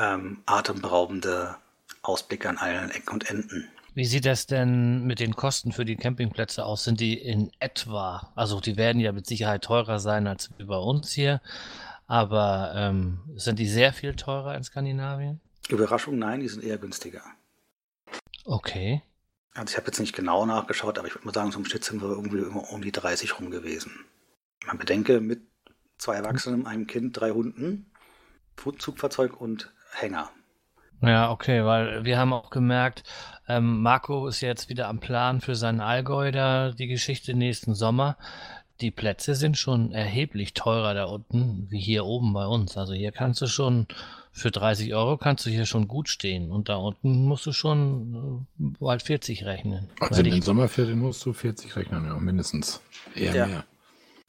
ähm, 0.00 0.42
atemberaubende 0.46 1.56
Ausblicke 2.02 2.48
an 2.48 2.58
allen 2.58 2.90
Ecken 2.90 3.12
und 3.12 3.28
Enden. 3.28 3.68
Wie 3.94 4.04
sieht 4.04 4.24
das 4.24 4.46
denn 4.46 5.04
mit 5.04 5.20
den 5.20 5.34
Kosten 5.34 5.72
für 5.72 5.84
die 5.84 5.96
Campingplätze 5.96 6.64
aus? 6.64 6.84
Sind 6.84 7.00
die 7.00 7.18
in 7.18 7.50
etwa, 7.58 8.32
also 8.36 8.60
die 8.60 8.76
werden 8.76 9.00
ja 9.00 9.12
mit 9.12 9.26
Sicherheit 9.26 9.62
teurer 9.62 9.98
sein 9.98 10.26
als 10.26 10.48
bei 10.58 10.76
uns 10.76 11.12
hier, 11.12 11.40
aber 12.06 12.72
ähm, 12.76 13.20
sind 13.36 13.58
die 13.58 13.68
sehr 13.68 13.92
viel 13.92 14.14
teurer 14.14 14.54
in 14.56 14.64
Skandinavien? 14.64 15.40
Überraschung, 15.68 16.18
nein, 16.18 16.40
die 16.40 16.48
sind 16.48 16.64
eher 16.64 16.78
günstiger. 16.78 17.22
Okay. 18.44 19.02
Also 19.54 19.72
ich 19.72 19.76
habe 19.76 19.88
jetzt 19.88 19.98
nicht 19.98 20.14
genau 20.14 20.46
nachgeschaut, 20.46 20.98
aber 20.98 21.08
ich 21.08 21.14
würde 21.14 21.26
mal 21.26 21.34
sagen, 21.34 21.52
so 21.52 21.58
im 21.58 21.64
Schnitt 21.64 21.84
sind 21.84 22.00
wir 22.00 22.08
irgendwie 22.08 22.38
immer 22.38 22.70
um 22.70 22.82
die 22.82 22.92
30 22.92 23.38
rum 23.38 23.50
gewesen. 23.50 23.92
Man 24.66 24.78
bedenke, 24.78 25.20
mit 25.20 25.42
zwei 25.98 26.16
Erwachsenen, 26.16 26.66
einem 26.66 26.86
Kind, 26.86 27.18
drei 27.18 27.30
Hunden, 27.30 27.90
Zugfahrzeug 28.78 29.40
und 29.40 29.72
Hänger. 29.92 30.30
Ja, 31.02 31.30
okay, 31.30 31.64
weil 31.64 32.04
wir 32.04 32.18
haben 32.18 32.32
auch 32.32 32.50
gemerkt, 32.50 33.04
ähm, 33.48 33.80
Marco 33.82 34.26
ist 34.26 34.42
jetzt 34.42 34.68
wieder 34.68 34.88
am 34.88 35.00
Plan 35.00 35.40
für 35.40 35.54
seinen 35.54 35.80
Allgäu 35.80 36.30
da, 36.30 36.72
die 36.72 36.88
Geschichte 36.88 37.34
nächsten 37.34 37.74
Sommer. 37.74 38.16
Die 38.82 38.90
Plätze 38.90 39.34
sind 39.34 39.58
schon 39.58 39.92
erheblich 39.92 40.54
teurer 40.54 40.94
da 40.94 41.04
unten, 41.04 41.66
wie 41.70 41.80
hier 41.80 42.04
oben 42.04 42.32
bei 42.32 42.46
uns. 42.46 42.76
Also 42.76 42.92
hier 42.92 43.12
kannst 43.12 43.40
du 43.42 43.46
schon, 43.46 43.86
für 44.32 44.50
30 44.50 44.94
Euro 44.94 45.16
kannst 45.16 45.44
du 45.44 45.50
hier 45.50 45.66
schon 45.66 45.88
gut 45.88 46.08
stehen. 46.08 46.50
Und 46.50 46.68
da 46.68 46.76
unten 46.76 47.24
musst 47.24 47.44
du 47.46 47.52
schon 47.52 48.46
äh, 48.58 48.74
bald 48.78 49.02
40 49.02 49.44
rechnen. 49.44 49.88
Also 50.00 50.22
in 50.22 50.30
den 50.30 50.42
Sommerferien 50.42 50.98
musst 50.98 51.24
du 51.24 51.32
40 51.32 51.76
rechnen, 51.76 52.04
ja, 52.06 52.14
mindestens. 52.18 52.80
Eher 53.14 53.34
ja. 53.34 53.46
mehr 53.46 53.64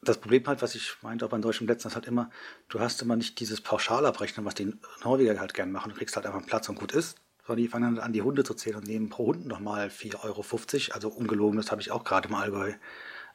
das 0.02 0.20
Problem 0.20 0.46
halt, 0.48 0.62
was 0.62 0.76
ich 0.76 0.96
meinte 1.02 1.26
auch 1.26 1.30
bei 1.30 1.38
deutschen 1.38 1.68
Plätzen, 1.68 1.88
ist 1.88 1.96
halt 1.96 2.08
immer, 2.08 2.30
du 2.70 2.80
hast 2.80 3.02
immer 3.02 3.16
nicht 3.16 3.40
dieses 3.40 3.62
Pauschalabrechnen, 3.62 4.46
was 4.46 4.56
die 4.56 4.74
Norweger 5.04 5.40
halt 5.40 5.54
gerne 5.54 5.72
machen. 5.72 5.92
Du 5.92 5.98
kriegst 5.98 6.16
halt 6.16 6.26
einfach 6.26 6.40
einen 6.40 6.48
Platz 6.48 6.70
und 6.70 6.76
gut 6.76 6.92
ist. 6.92 7.18
Sondern 7.46 7.64
die 7.64 7.68
fangen 7.68 7.96
dann 7.96 8.04
an, 8.04 8.14
die 8.14 8.22
Hunde 8.22 8.44
zu 8.44 8.54
zählen 8.54 8.78
und 8.78 8.88
nehmen 8.88 9.10
pro 9.10 9.28
Hund 9.28 9.48
nochmal 9.48 9.88
4,50 9.88 10.20
Euro. 10.24 10.94
Also 10.94 11.10
ungelogen, 11.10 11.58
das 11.58 11.72
habe 11.72 11.82
ich 11.82 11.92
auch 11.92 12.04
gerade 12.04 12.30
im 12.30 12.36
Allgäu 12.36 12.74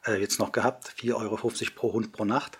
äh, 0.05 0.19
jetzt 0.19 0.39
noch 0.39 0.51
gehabt. 0.51 0.93
4,50 0.97 1.13
Euro 1.15 1.37
pro 1.75 1.93
Hund 1.93 2.11
pro 2.13 2.25
Nacht. 2.25 2.59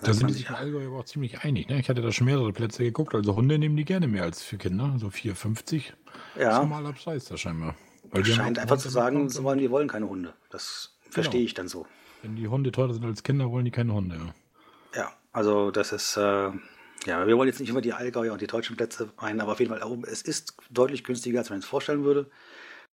Da 0.00 0.12
sind 0.12 0.32
sich 0.32 0.48
im 0.48 0.54
Allgäu 0.54 0.86
aber 0.86 0.98
auch 0.98 1.04
ziemlich 1.04 1.40
einig. 1.40 1.68
Ne? 1.68 1.80
Ich 1.80 1.88
hatte 1.88 2.02
da 2.02 2.12
schon 2.12 2.26
mehrere 2.26 2.52
Plätze 2.52 2.84
geguckt. 2.84 3.14
Also 3.14 3.36
Hunde 3.36 3.58
nehmen 3.58 3.76
die 3.76 3.84
gerne 3.84 4.06
mehr 4.06 4.22
als 4.22 4.42
für 4.42 4.56
Kinder. 4.56 4.94
So 4.98 5.08
4,50. 5.08 5.92
Ja. 6.38 6.52
ist 6.52 6.58
normaler 6.58 6.92
Preis 6.92 7.24
da 7.26 7.36
scheinbar. 7.36 7.74
Weil 8.10 8.24
scheint 8.24 8.58
einfach 8.58 8.78
zu 8.78 8.88
sagen, 8.88 9.28
so 9.28 9.44
wollen, 9.44 9.60
wir 9.60 9.70
wollen 9.70 9.88
keine 9.88 10.08
Hunde. 10.08 10.34
Das 10.50 10.96
verstehe 11.10 11.40
genau. 11.40 11.46
ich 11.46 11.54
dann 11.54 11.68
so. 11.68 11.86
Wenn 12.22 12.36
die 12.36 12.48
Hunde 12.48 12.72
teurer 12.72 12.94
sind 12.94 13.04
als 13.04 13.22
Kinder, 13.22 13.50
wollen 13.50 13.64
die 13.64 13.70
keine 13.70 13.94
Hunde. 13.94 14.34
Ja, 14.94 15.12
also 15.32 15.70
das 15.70 15.92
ist, 15.92 16.16
äh, 16.16 16.50
ja, 17.06 17.26
wir 17.26 17.36
wollen 17.36 17.48
jetzt 17.48 17.60
nicht 17.60 17.70
immer 17.70 17.80
die 17.80 17.92
Allgäuer 17.92 18.32
und 18.32 18.42
die 18.42 18.46
deutschen 18.46 18.76
Plätze 18.76 19.10
meinen, 19.20 19.40
aber 19.40 19.52
auf 19.52 19.60
jeden 19.60 19.76
Fall, 19.76 20.02
es 20.06 20.22
ist 20.22 20.56
deutlich 20.70 21.04
günstiger, 21.04 21.38
als 21.38 21.50
man 21.50 21.60
es 21.60 21.64
vorstellen 21.64 22.04
würde. 22.04 22.30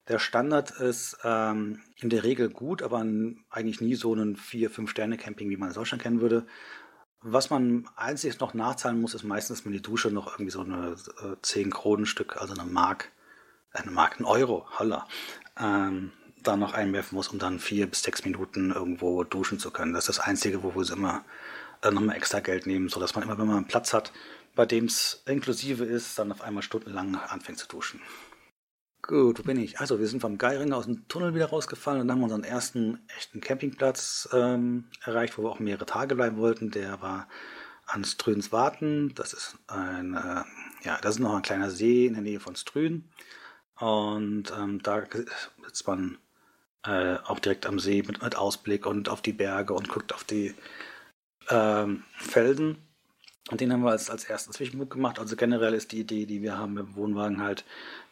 Der 0.07 0.19
Standard 0.19 0.69
ist 0.71 1.17
ähm, 1.23 1.81
in 1.97 2.09
der 2.09 2.23
Regel 2.23 2.49
gut, 2.49 2.83
aber 2.83 3.03
eigentlich 3.49 3.81
nie 3.81 3.95
so 3.95 4.13
ein 4.13 4.35
4-5-Sterne-Camping, 4.35 5.49
wie 5.49 5.57
man 5.57 5.69
in 5.69 5.75
Deutschland 5.75 6.03
kennen 6.03 6.21
würde. 6.21 6.45
Was 7.21 7.49
man 7.49 7.89
einzig 7.95 8.39
noch 8.39 8.53
nachzahlen 8.53 9.01
muss, 9.01 9.15
ist 9.15 9.23
meistens, 9.23 9.65
wenn 9.65 9.71
die 9.71 9.81
Dusche 9.81 10.11
noch 10.11 10.27
irgendwie 10.33 10.51
so 10.51 10.61
eine 10.61 10.95
äh, 11.23 11.35
10 11.41 11.71
Kronenstück, 11.71 12.39
also 12.39 12.53
eine 12.53 12.69
Mark, 12.69 13.11
eine 13.71 13.89
Mark, 13.89 14.19
ein 14.19 14.25
Euro, 14.25 14.67
holla, 14.77 15.07
ähm, 15.59 16.11
dann 16.47 16.59
noch 16.59 16.73
einwerfen 16.73 17.15
muss, 17.15 17.27
um 17.29 17.39
dann 17.39 17.59
vier 17.59 17.87
bis 17.87 18.03
sechs 18.03 18.23
Minuten 18.25 18.71
irgendwo 18.71 19.23
duschen 19.23 19.59
zu 19.59 19.71
können. 19.71 19.93
Das 19.93 20.09
ist 20.09 20.17
das 20.17 20.25
Einzige, 20.25 20.63
wo 20.63 20.75
wir 20.75 20.89
immer 20.91 21.25
äh, 21.81 21.91
nochmal 21.91 22.15
extra 22.15 22.39
Geld 22.39 22.67
nehmen, 22.67 22.89
sodass 22.89 23.15
man 23.15 23.23
immer, 23.23 23.37
wenn 23.37 23.47
man 23.47 23.57
einen 23.57 23.67
Platz 23.67 23.93
hat, 23.93 24.11
bei 24.55 24.65
dem 24.65 24.85
es 24.85 25.23
inklusive 25.25 25.83
ist, 25.83 26.17
dann 26.17 26.31
auf 26.31 26.41
einmal 26.41 26.63
stundenlang 26.63 27.15
anfängt 27.15 27.59
zu 27.59 27.67
duschen. 27.67 28.01
Gut, 29.01 29.37
wo 29.37 29.43
bin 29.43 29.59
ich? 29.59 29.79
Also, 29.79 29.99
wir 29.99 30.07
sind 30.07 30.21
vom 30.21 30.39
Geiring 30.39 30.73
aus 30.73 30.85
dem 30.85 31.07
Tunnel 31.07 31.35
wieder 31.35 31.47
rausgefallen 31.47 32.01
und 32.01 32.11
haben 32.11 32.23
unseren 32.23 32.43
ersten 32.43 33.07
echten 33.15 33.39
Campingplatz 33.39 34.27
ähm, 34.33 34.85
erreicht, 35.03 35.37
wo 35.37 35.43
wir 35.43 35.51
auch 35.51 35.59
mehrere 35.59 35.85
Tage 35.85 36.15
bleiben 36.15 36.37
wollten. 36.37 36.71
Der 36.71 37.01
war 37.01 37.27
an 37.85 38.03
Strüns 38.03 38.51
Warten. 38.51 39.13
Das 39.13 39.33
ist 39.33 39.57
ein, 39.67 40.15
äh, 40.15 40.43
ja, 40.83 40.97
das 41.01 41.15
ist 41.15 41.19
noch 41.19 41.35
ein 41.35 41.43
kleiner 41.43 41.69
See 41.69 42.07
in 42.07 42.13
der 42.13 42.23
Nähe 42.23 42.39
von 42.39 42.55
Strün. 42.55 43.07
Und 43.77 44.51
ähm, 44.57 44.81
da 44.81 45.03
sitzt 45.65 45.85
man 45.85 46.17
äh, 46.87 47.17
auch 47.25 47.39
direkt 47.39 47.65
am 47.65 47.79
See 47.79 48.03
mit, 48.05 48.21
mit, 48.21 48.35
Ausblick 48.35 48.85
und 48.85 49.09
auf 49.09 49.21
die 49.21 49.33
Berge 49.33 49.73
und 49.73 49.89
guckt 49.89 50.13
auf 50.13 50.23
die 50.23 50.53
ähm, 51.49 52.03
Felsen. 52.13 52.77
Und 53.51 53.61
den 53.61 53.71
haben 53.71 53.83
wir 53.83 53.91
als, 53.91 54.09
als 54.09 54.25
ersten 54.25 54.53
Zwischenpunkt 54.53 54.93
gemacht. 54.93 55.19
Also 55.19 55.35
generell 55.35 55.73
ist 55.73 55.91
die 55.91 55.99
Idee, 55.99 56.25
die 56.25 56.41
wir 56.41 56.57
haben 56.57 56.77
im 56.77 56.95
Wohnwagen 56.95 57.41
halt, 57.41 57.63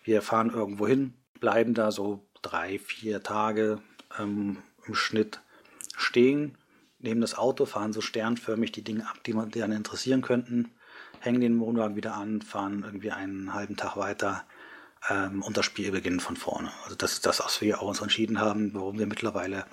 wir 0.03 0.21
fahren 0.21 0.51
irgendwo 0.51 0.87
hin, 0.87 1.13
bleiben 1.39 1.73
da 1.73 1.91
so 1.91 2.25
drei, 2.41 2.77
vier 2.77 3.23
Tage 3.23 3.79
ähm, 4.19 4.57
im 4.85 4.95
Schnitt 4.95 5.41
stehen, 5.97 6.57
nehmen 6.99 7.21
das 7.21 7.35
Auto, 7.35 7.65
fahren 7.65 7.93
so 7.93 8.01
sternförmig 8.01 8.71
die 8.71 8.83
Dinge 8.83 9.07
ab, 9.09 9.23
die 9.25 9.33
man 9.33 9.49
die 9.49 9.63
einen 9.63 9.77
interessieren 9.77 10.21
könnten, 10.21 10.71
hängen 11.19 11.41
den 11.41 11.59
Wohnwagen 11.59 11.95
wieder 11.95 12.15
an, 12.15 12.41
fahren 12.41 12.83
irgendwie 12.85 13.11
einen 13.11 13.53
halben 13.53 13.77
Tag 13.77 13.97
weiter 13.97 14.45
ähm, 15.09 15.41
und 15.41 15.57
das 15.57 15.65
Spiel 15.65 15.91
beginnt 15.91 16.21
von 16.21 16.37
vorne. 16.37 16.71
Also 16.83 16.95
das 16.95 17.13
ist 17.13 17.25
das, 17.25 17.39
was 17.39 17.61
wir 17.61 17.81
auch 17.81 17.87
uns 17.87 18.01
entschieden 18.01 18.39
haben, 18.39 18.73
warum 18.73 18.99
wir 18.99 19.07
mittlerweile 19.07 19.65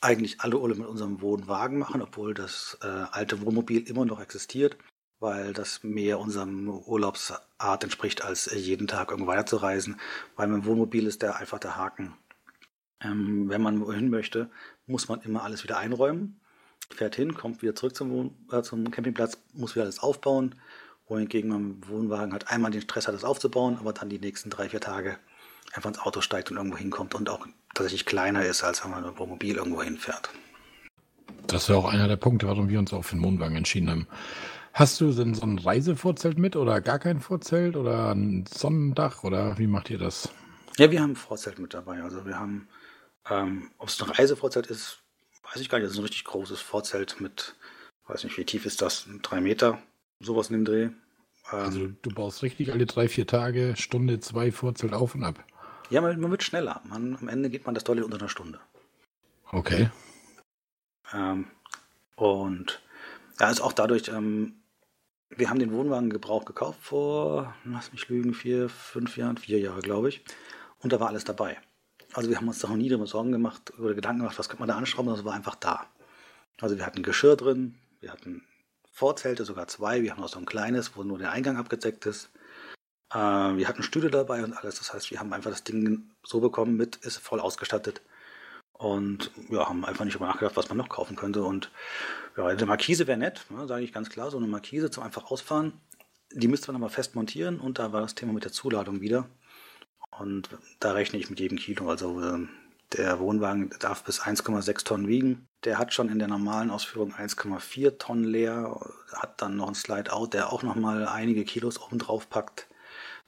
eigentlich 0.00 0.40
alle 0.40 0.58
Urlaub 0.58 0.78
mit 0.78 0.86
unserem 0.86 1.20
Wohnwagen 1.20 1.78
machen, 1.78 2.02
obwohl 2.02 2.34
das 2.34 2.78
äh, 2.82 2.86
alte 2.86 3.40
Wohnmobil 3.42 3.88
immer 3.88 4.04
noch 4.04 4.20
existiert, 4.20 4.76
weil 5.18 5.52
das 5.52 5.82
mehr 5.82 6.18
unserem 6.18 6.68
Urlaubsart 6.68 7.84
entspricht, 7.84 8.24
als 8.24 8.46
äh, 8.46 8.58
jeden 8.58 8.86
Tag 8.86 9.10
irgendwo 9.10 9.30
weiterzureisen. 9.30 10.00
Weil 10.36 10.48
mit 10.48 10.62
dem 10.62 10.66
Wohnmobil 10.66 11.06
ist 11.06 11.22
der 11.22 11.36
einfach 11.36 11.58
der 11.58 11.76
Haken. 11.76 12.14
Ähm, 13.02 13.48
wenn 13.48 13.62
man 13.62 13.80
wohin 13.80 14.10
möchte, 14.10 14.50
muss 14.86 15.08
man 15.08 15.20
immer 15.22 15.42
alles 15.42 15.64
wieder 15.64 15.78
einräumen, 15.78 16.40
fährt 16.90 17.16
hin, 17.16 17.34
kommt 17.34 17.62
wieder 17.62 17.74
zurück 17.74 17.94
zum, 17.94 18.34
äh, 18.50 18.62
zum 18.62 18.90
Campingplatz, 18.90 19.38
muss 19.52 19.74
wieder 19.74 19.84
alles 19.84 20.00
aufbauen 20.00 20.54
wohingegen 21.10 21.50
man 21.50 21.60
im 21.60 21.88
Wohnwagen 21.88 22.32
halt 22.32 22.48
einmal 22.48 22.70
den 22.70 22.80
Stress 22.80 23.08
hat, 23.08 23.14
das 23.14 23.24
aufzubauen, 23.24 23.76
aber 23.78 23.92
dann 23.92 24.08
die 24.08 24.18
nächsten 24.18 24.48
drei, 24.48 24.68
vier 24.68 24.80
Tage 24.80 25.18
einfach 25.72 25.90
ins 25.90 25.98
Auto 25.98 26.20
steigt 26.20 26.50
und 26.50 26.56
irgendwo 26.56 26.78
hinkommt 26.78 27.14
und 27.14 27.28
auch 27.28 27.46
tatsächlich 27.74 28.06
kleiner 28.06 28.44
ist, 28.44 28.62
als 28.62 28.84
wenn 28.84 28.92
man 28.92 29.02
mit 29.02 29.12
dem 29.12 29.18
Wohnmobil 29.18 29.56
irgendwo 29.56 29.82
hinfährt. 29.82 30.30
Das 31.46 31.62
ist 31.62 31.68
ja 31.68 31.76
auch 31.76 31.92
einer 31.92 32.08
der 32.08 32.16
Punkte, 32.16 32.46
warum 32.46 32.68
wir 32.68 32.78
uns 32.78 32.92
auch 32.92 33.04
für 33.04 33.16
den 33.16 33.24
Wohnwagen 33.24 33.56
entschieden 33.56 33.90
haben. 33.90 34.06
Hast 34.72 35.00
du 35.00 35.12
denn 35.12 35.34
so 35.34 35.42
ein 35.42 35.58
Reisevorzelt 35.58 36.38
mit 36.38 36.54
oder 36.54 36.80
gar 36.80 37.00
kein 37.00 37.20
Vorzelt 37.20 37.76
oder 37.76 38.14
ein 38.14 38.44
Sonnendach 38.46 39.24
oder 39.24 39.58
wie 39.58 39.66
macht 39.66 39.90
ihr 39.90 39.98
das? 39.98 40.28
Ja, 40.78 40.90
wir 40.90 41.02
haben 41.02 41.12
ein 41.12 41.16
Vorzelt 41.16 41.58
mit 41.58 41.74
dabei. 41.74 42.02
Also 42.02 42.24
wir 42.24 42.38
haben, 42.38 42.68
ähm, 43.28 43.70
ob 43.78 43.88
es 43.88 44.00
ein 44.00 44.10
Reisevorzelt 44.10 44.68
ist, 44.68 45.00
weiß 45.52 45.60
ich 45.60 45.68
gar 45.68 45.78
nicht. 45.78 45.86
Das 45.86 45.92
ist 45.94 45.98
ein 45.98 46.04
richtig 46.04 46.24
großes 46.24 46.60
Vorzelt 46.60 47.20
mit, 47.20 47.56
weiß 48.06 48.22
nicht, 48.22 48.38
wie 48.38 48.44
tief 48.44 48.64
ist 48.64 48.80
das? 48.80 49.08
Drei 49.22 49.40
Meter 49.40 49.82
Sowas 50.20 50.50
in 50.50 50.56
dem 50.56 50.64
Dreh. 50.64 50.82
Ähm, 50.84 50.94
also 51.50 51.88
du 51.88 52.10
baust 52.10 52.42
richtig 52.42 52.72
alle 52.72 52.86
drei, 52.86 53.08
vier 53.08 53.26
Tage, 53.26 53.74
Stunde, 53.76 54.20
zwei 54.20 54.52
Vorzelt 54.52 54.92
auf 54.92 55.14
und 55.14 55.24
ab. 55.24 55.42
Ja, 55.88 56.00
man, 56.00 56.20
man 56.20 56.30
wird 56.30 56.42
schneller. 56.42 56.80
Man, 56.84 57.16
am 57.20 57.28
Ende 57.28 57.50
geht 57.50 57.66
man 57.66 57.74
das 57.74 57.84
deutlich 57.84 58.04
unter 58.04 58.18
einer 58.18 58.28
Stunde. 58.28 58.60
Okay. 59.50 59.90
Ähm, 61.12 61.46
und 62.14 62.80
ja, 63.40 63.50
ist 63.50 63.60
auch 63.60 63.72
dadurch, 63.72 64.08
ähm, 64.08 64.54
wir 65.30 65.50
haben 65.50 65.58
den 65.58 65.72
Wohnwagen 65.72 66.10
Gebrauch 66.10 66.44
gekauft 66.44 66.78
vor, 66.82 67.54
lass 67.64 67.92
mich 67.92 68.08
lügen, 68.08 68.34
vier, 68.34 68.68
fünf 68.68 69.16
Jahren, 69.16 69.38
vier 69.38 69.58
Jahre, 69.58 69.80
glaube 69.80 70.10
ich. 70.10 70.22
Und 70.80 70.92
da 70.92 71.00
war 71.00 71.08
alles 71.08 71.24
dabei. 71.24 71.58
Also 72.12 72.28
wir 72.28 72.36
haben 72.36 72.48
uns 72.48 72.58
da 72.58 72.68
noch 72.68 72.76
nie 72.76 72.88
darüber 72.88 73.06
Sorgen 73.06 73.32
gemacht, 73.32 73.72
oder 73.78 73.94
Gedanken 73.94 74.20
gemacht, 74.20 74.38
was 74.38 74.48
könnte 74.48 74.60
man 74.60 74.68
da 74.68 74.76
anschrauben, 74.76 75.10
das 75.12 75.24
war 75.24 75.34
einfach 75.34 75.54
da. 75.54 75.86
Also 76.60 76.76
wir 76.76 76.84
hatten 76.84 77.02
Geschirr 77.02 77.36
drin, 77.36 77.76
wir 78.00 78.12
hatten 78.12 78.42
Vorzelte, 79.00 79.46
sogar 79.46 79.66
zwei. 79.66 80.02
Wir 80.02 80.12
haben 80.12 80.22
auch 80.22 80.28
so 80.28 80.38
ein 80.38 80.44
kleines, 80.44 80.94
wo 80.94 81.02
nur 81.02 81.16
der 81.16 81.32
Eingang 81.32 81.56
abgedeckt 81.56 82.04
ist. 82.04 82.28
Äh, 83.10 83.16
wir 83.16 83.66
hatten 83.66 83.82
Stühle 83.82 84.10
dabei 84.10 84.44
und 84.44 84.52
alles. 84.52 84.76
Das 84.76 84.92
heißt, 84.92 85.10
wir 85.10 85.18
haben 85.18 85.32
einfach 85.32 85.50
das 85.50 85.64
Ding 85.64 86.10
so 86.22 86.40
bekommen 86.40 86.76
mit, 86.76 86.96
ist 86.96 87.16
voll 87.16 87.40
ausgestattet. 87.40 88.02
Und 88.74 89.30
ja, 89.48 89.66
haben 89.66 89.86
einfach 89.86 90.04
nicht 90.04 90.16
darüber 90.16 90.28
nachgedacht, 90.28 90.56
was 90.58 90.68
man 90.68 90.76
noch 90.76 90.90
kaufen 90.90 91.16
könnte. 91.16 91.42
Und 91.44 91.70
ja, 92.36 92.44
eine 92.44 92.66
Markise 92.66 93.06
wäre 93.06 93.16
nett, 93.16 93.46
ne, 93.48 93.66
sage 93.66 93.84
ich 93.84 93.92
ganz 93.94 94.10
klar. 94.10 94.30
So 94.30 94.36
eine 94.36 94.48
Markise 94.48 94.90
zum 94.90 95.02
einfach 95.02 95.30
ausfahren. 95.30 95.72
Die 96.32 96.48
müsste 96.48 96.70
man 96.70 96.82
aber 96.82 96.90
fest 96.90 97.14
montieren 97.14 97.58
und 97.58 97.78
da 97.78 97.94
war 97.94 98.02
das 98.02 98.14
Thema 98.14 98.34
mit 98.34 98.44
der 98.44 98.52
Zuladung 98.52 99.00
wieder. 99.00 99.30
Und 100.18 100.50
da 100.78 100.92
rechne 100.92 101.18
ich 101.18 101.30
mit 101.30 101.40
jedem 101.40 101.56
Kilo. 101.56 101.88
Also 101.88 102.20
äh, 102.20 102.46
der 102.92 103.20
Wohnwagen 103.20 103.70
darf 103.78 104.04
bis 104.04 104.20
1,6 104.20 104.84
Tonnen 104.84 105.08
wiegen. 105.08 105.46
Der 105.64 105.78
hat 105.78 105.94
schon 105.94 106.08
in 106.08 106.18
der 106.18 106.28
normalen 106.28 106.70
Ausführung 106.70 107.14
1,4 107.14 107.98
Tonnen 107.98 108.24
leer, 108.24 108.80
hat 109.12 109.40
dann 109.40 109.56
noch 109.56 109.66
einen 109.66 109.74
Slide-Out, 109.74 110.34
der 110.34 110.52
auch 110.52 110.62
nochmal 110.62 111.06
einige 111.06 111.44
Kilos 111.44 111.80
oben 111.80 111.98
drauf 111.98 112.28
packt. 112.28 112.66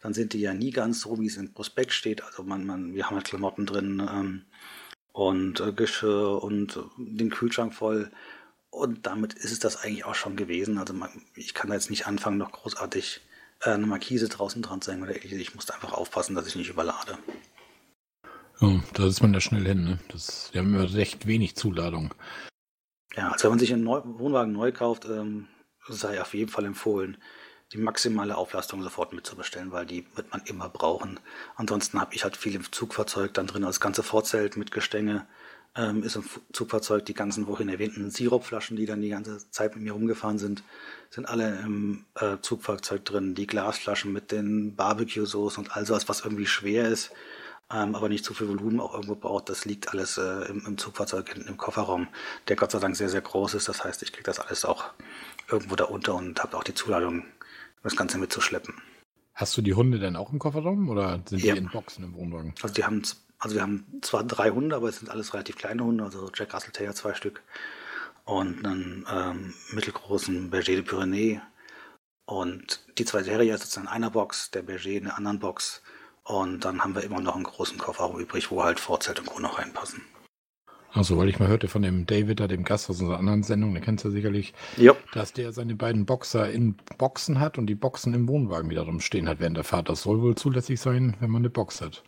Dann 0.00 0.14
sind 0.14 0.32
die 0.32 0.40
ja 0.40 0.52
nie 0.52 0.70
ganz 0.70 1.00
so, 1.00 1.20
wie 1.20 1.26
es 1.26 1.36
im 1.36 1.52
Prospekt 1.52 1.92
steht. 1.92 2.24
Also 2.24 2.42
man, 2.42 2.66
man, 2.66 2.94
wir 2.94 3.06
haben 3.06 3.14
halt 3.14 3.26
Klamotten 3.26 3.66
drin 3.66 4.00
ähm, 4.00 4.42
und 5.12 5.60
äh, 5.60 5.72
Geschirr 5.72 6.42
und 6.42 6.80
den 6.96 7.30
Kühlschrank 7.30 7.72
voll. 7.72 8.10
Und 8.70 9.06
damit 9.06 9.34
ist 9.34 9.52
es 9.52 9.60
das 9.60 9.76
eigentlich 9.76 10.04
auch 10.04 10.16
schon 10.16 10.34
gewesen. 10.34 10.78
Also 10.78 10.92
man, 10.92 11.10
ich 11.36 11.54
kann 11.54 11.68
da 11.68 11.74
jetzt 11.74 11.90
nicht 11.90 12.06
anfangen, 12.06 12.38
noch 12.38 12.50
großartig 12.50 13.20
äh, 13.60 13.70
eine 13.70 13.86
Markise 13.86 14.28
draußen 14.28 14.60
dran 14.60 14.80
zu 14.80 14.90
hängen 14.90 15.04
oder 15.04 15.14
ähnliches. 15.14 15.38
Ich 15.38 15.54
musste 15.54 15.74
einfach 15.74 15.92
aufpassen, 15.92 16.34
dass 16.34 16.48
ich 16.48 16.56
nicht 16.56 16.70
überlade. 16.70 17.16
Ja, 18.62 18.80
da 18.94 19.06
ist 19.06 19.20
man 19.20 19.34
ja 19.34 19.40
schnell 19.40 19.66
hin. 19.66 19.84
Ne? 19.84 19.98
Das, 20.08 20.50
die 20.54 20.58
haben 20.58 20.72
immer 20.72 20.94
recht 20.94 21.26
wenig 21.26 21.56
Zuladung. 21.56 22.14
Ja, 23.16 23.30
also 23.30 23.44
wenn 23.44 23.50
man 23.50 23.58
sich 23.58 23.72
einen 23.72 23.84
Neu 23.84 24.00
Wohnwagen 24.04 24.52
neu 24.52 24.72
kauft, 24.72 25.04
ähm, 25.04 25.48
sei 25.88 26.20
auf 26.20 26.32
jeden 26.32 26.50
Fall 26.50 26.64
empfohlen, 26.64 27.18
die 27.72 27.78
maximale 27.78 28.36
Auflastung 28.36 28.82
sofort 28.82 29.12
mitzubestellen, 29.12 29.72
weil 29.72 29.84
die 29.84 30.06
wird 30.14 30.30
man 30.30 30.42
immer 30.46 30.68
brauchen. 30.68 31.18
Ansonsten 31.56 32.00
habe 32.00 32.14
ich 32.14 32.22
halt 32.22 32.36
viel 32.36 32.54
im 32.54 32.70
Zugfahrzeug 32.70 33.34
dann 33.34 33.48
drin, 33.48 33.62
das 33.62 33.80
ganze 33.80 34.02
Vorzelt 34.02 34.56
mit 34.56 34.70
Gestänge 34.70 35.26
ähm, 35.74 36.02
ist 36.02 36.16
im 36.16 36.24
Zugfahrzeug. 36.52 37.06
Die 37.06 37.14
ganzen 37.14 37.46
vorhin 37.46 37.68
erwähnten 37.68 38.10
Siropflaschen, 38.10 38.76
die 38.76 38.86
dann 38.86 39.00
die 39.00 39.08
ganze 39.08 39.50
Zeit 39.50 39.74
mit 39.74 39.84
mir 39.84 39.92
rumgefahren 39.92 40.38
sind, 40.38 40.62
sind 41.10 41.26
alle 41.26 41.60
im 41.60 42.04
äh, 42.14 42.36
Zugfahrzeug 42.42 43.04
drin. 43.04 43.34
Die 43.34 43.46
Glasflaschen 43.46 44.12
mit 44.12 44.32
den 44.32 44.76
Barbecue-Soßen 44.76 45.64
und 45.64 45.76
all 45.76 45.86
sowas, 45.86 46.08
was 46.08 46.24
irgendwie 46.24 46.46
schwer 46.46 46.88
ist, 46.88 47.10
ähm, 47.74 47.94
aber 47.94 48.08
nicht 48.08 48.24
zu 48.24 48.34
viel 48.34 48.48
Volumen 48.48 48.80
auch 48.80 48.94
irgendwo 48.94 49.14
braucht. 49.14 49.48
Das 49.48 49.64
liegt 49.64 49.88
alles 49.90 50.18
äh, 50.18 50.48
im, 50.48 50.64
im, 50.66 50.78
Zugfahrzeug 50.78 51.28
hinten 51.32 51.48
im 51.48 51.56
Kofferraum, 51.56 52.08
der 52.48 52.56
Gott 52.56 52.70
sei 52.70 52.78
Dank 52.78 52.96
sehr, 52.96 53.08
sehr 53.08 53.20
groß 53.20 53.54
ist. 53.54 53.68
Das 53.68 53.84
heißt, 53.84 54.02
ich 54.02 54.12
kriege 54.12 54.24
das 54.24 54.40
alles 54.40 54.64
auch 54.64 54.92
irgendwo 55.50 55.76
da 55.76 55.84
unter 55.84 56.14
und 56.14 56.42
habe 56.42 56.56
auch 56.56 56.64
die 56.64 56.74
Zuladung, 56.74 57.24
das 57.82 57.96
Ganze 57.96 58.18
mitzuschleppen. 58.18 58.74
Hast 59.34 59.56
du 59.56 59.62
die 59.62 59.74
Hunde 59.74 59.98
denn 59.98 60.16
auch 60.16 60.32
im 60.32 60.38
Kofferraum 60.38 60.88
oder 60.88 61.22
sind 61.26 61.42
ja. 61.42 61.54
die 61.54 61.60
in 61.60 61.68
Boxen 61.70 62.04
im 62.04 62.14
Wohnwagen? 62.14 62.54
Also 62.62 62.74
die 62.74 62.84
haben 62.84 63.02
also 63.42 63.56
wir 63.56 63.62
haben 63.62 63.84
zwar 64.02 64.22
drei 64.22 64.50
Hunde, 64.50 64.76
aber 64.76 64.88
es 64.88 65.00
sind 65.00 65.10
alles 65.10 65.34
relativ 65.34 65.56
kleine 65.56 65.82
Hunde, 65.82 66.04
also 66.04 66.30
Jack 66.32 66.54
Russell 66.54 66.70
Terrier 66.70 66.94
zwei 66.94 67.12
Stück 67.12 67.42
und 68.24 68.64
einen 68.64 69.04
ähm, 69.10 69.54
mittelgroßen 69.72 70.48
Berger 70.48 70.74
de 70.74 70.82
Pyrénées 70.82 71.40
und 72.24 72.84
die 72.98 73.04
zwei 73.04 73.22
Terrier 73.24 73.58
sitzen 73.58 73.80
in 73.80 73.88
einer 73.88 74.10
Box, 74.10 74.52
der 74.52 74.62
Berger 74.62 74.90
in 74.90 75.04
der 75.04 75.16
anderen 75.16 75.40
Box 75.40 75.81
und 76.24 76.64
dann 76.64 76.82
haben 76.82 76.94
wir 76.94 77.02
immer 77.02 77.20
noch 77.20 77.34
einen 77.34 77.44
großen 77.44 77.78
Kofferraum 77.78 78.18
übrig, 78.18 78.50
wo 78.50 78.62
halt 78.62 78.80
Vorzelt 78.80 79.18
und 79.20 79.26
Co. 79.26 79.40
noch 79.40 79.58
reinpassen. 79.58 80.02
Also, 80.94 81.16
weil 81.16 81.30
ich 81.30 81.38
mal 81.38 81.48
hörte 81.48 81.68
von 81.68 81.80
dem 81.80 82.04
David, 82.04 82.40
da 82.40 82.46
dem 82.46 82.64
Gast 82.64 82.90
aus 82.90 83.00
unserer 83.00 83.18
anderen 83.18 83.42
Sendung, 83.42 83.72
den 83.72 83.82
kennst 83.82 84.04
du 84.04 84.10
sicherlich, 84.10 84.52
jo. 84.76 84.94
dass 85.14 85.32
der 85.32 85.52
seine 85.52 85.74
beiden 85.74 86.04
Boxer 86.04 86.50
in 86.50 86.76
Boxen 86.98 87.40
hat 87.40 87.56
und 87.56 87.66
die 87.66 87.74
Boxen 87.74 88.12
im 88.12 88.28
Wohnwagen 88.28 88.68
wiederum 88.68 89.00
stehen 89.00 89.26
hat 89.26 89.40
während 89.40 89.56
der 89.56 89.64
Fahrt. 89.64 89.88
Das 89.88 90.02
soll 90.02 90.20
wohl 90.20 90.34
zulässig 90.34 90.80
sein, 90.80 91.16
wenn 91.20 91.30
man 91.30 91.40
eine 91.40 91.50
Box 91.50 91.80
hat. 91.80 92.02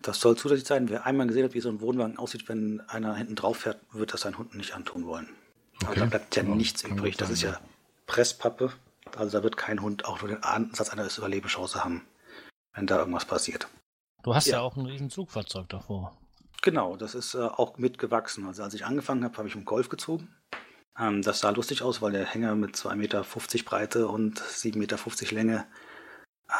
Das 0.00 0.18
soll 0.18 0.36
zusätzlich 0.36 0.66
sein. 0.66 0.88
Wer 0.88 1.04
einmal 1.04 1.26
gesehen 1.26 1.44
hat, 1.44 1.52
wie 1.54 1.60
so 1.60 1.68
ein 1.68 1.82
Wohnwagen 1.82 2.16
aussieht, 2.16 2.48
wenn 2.48 2.80
einer 2.88 3.14
hinten 3.14 3.36
drauf 3.36 3.58
fährt, 3.58 3.80
wird 3.92 4.14
das 4.14 4.22
seinen 4.22 4.38
Hunden 4.38 4.56
nicht 4.56 4.74
antun 4.74 5.06
wollen. 5.06 5.28
Okay. 5.76 5.86
Aber 5.86 5.94
da 5.96 6.06
bleibt 6.06 6.34
ja, 6.34 6.42
ja 6.42 6.54
nichts 6.54 6.82
übrig. 6.84 7.18
Das 7.18 7.28
ist 7.28 7.42
ja 7.42 7.60
Presspappe. 8.06 8.72
Also 9.14 9.38
da 9.38 9.44
wird 9.44 9.58
kein 9.58 9.82
Hund 9.82 10.06
auch 10.06 10.22
nur 10.22 10.30
den 10.30 10.42
Ansatz 10.42 10.88
einer 10.88 11.06
Überlebenschance 11.06 11.84
haben, 11.84 12.02
wenn 12.74 12.86
da 12.86 12.98
irgendwas 12.98 13.24
passiert. 13.24 13.68
Du 14.22 14.34
hast 14.34 14.46
ja, 14.46 14.58
ja 14.58 14.60
auch 14.60 14.76
ein 14.76 14.86
riesen 14.86 15.10
Zugfahrzeug 15.10 15.68
davor. 15.68 16.16
Genau, 16.62 16.96
das 16.96 17.14
ist 17.14 17.34
äh, 17.34 17.40
auch 17.40 17.76
mitgewachsen. 17.78 18.46
Also 18.46 18.62
als 18.62 18.74
ich 18.74 18.86
angefangen 18.86 19.24
habe, 19.24 19.36
habe 19.36 19.48
ich 19.48 19.54
einen 19.56 19.64
Golf 19.64 19.88
gezogen. 19.88 20.28
Ähm, 20.98 21.22
das 21.22 21.40
sah 21.40 21.50
lustig 21.50 21.82
aus, 21.82 22.02
weil 22.02 22.12
der 22.12 22.26
Hänger 22.26 22.54
mit 22.54 22.76
2,50 22.76 22.94
Meter 22.96 23.24
Breite 23.64 24.08
und 24.08 24.40
7,50 24.40 24.78
Meter 24.78 25.34
Länge 25.34 25.66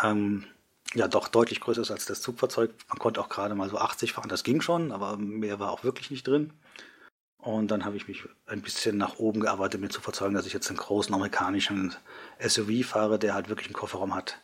ähm, 0.02 0.44
ja 0.94 1.08
doch 1.08 1.28
deutlich 1.28 1.60
größer 1.60 1.82
ist 1.82 1.90
als 1.90 2.06
das 2.06 2.20
Zugfahrzeug. 2.20 2.74
Man 2.88 2.98
konnte 2.98 3.20
auch 3.20 3.28
gerade 3.28 3.54
mal 3.54 3.68
so 3.68 3.78
80 3.78 4.12
fahren, 4.12 4.28
das 4.28 4.42
ging 4.42 4.60
schon, 4.60 4.92
aber 4.92 5.16
mehr 5.16 5.60
war 5.60 5.70
auch 5.70 5.84
wirklich 5.84 6.10
nicht 6.10 6.26
drin. 6.26 6.52
Und 7.38 7.70
dann 7.70 7.84
habe 7.84 7.96
ich 7.96 8.06
mich 8.06 8.24
ein 8.46 8.62
bisschen 8.62 8.96
nach 8.96 9.18
oben 9.18 9.40
gearbeitet, 9.40 9.80
mir 9.80 9.88
zu 9.88 10.00
verzeugen, 10.00 10.34
dass 10.34 10.46
ich 10.46 10.52
jetzt 10.52 10.68
einen 10.68 10.78
großen 10.78 11.12
amerikanischen 11.14 11.94
SUV 12.40 12.86
fahre, 12.86 13.18
der 13.18 13.34
halt 13.34 13.48
wirklich 13.48 13.66
einen 13.66 13.74
Kofferraum 13.74 14.14
hat, 14.14 14.38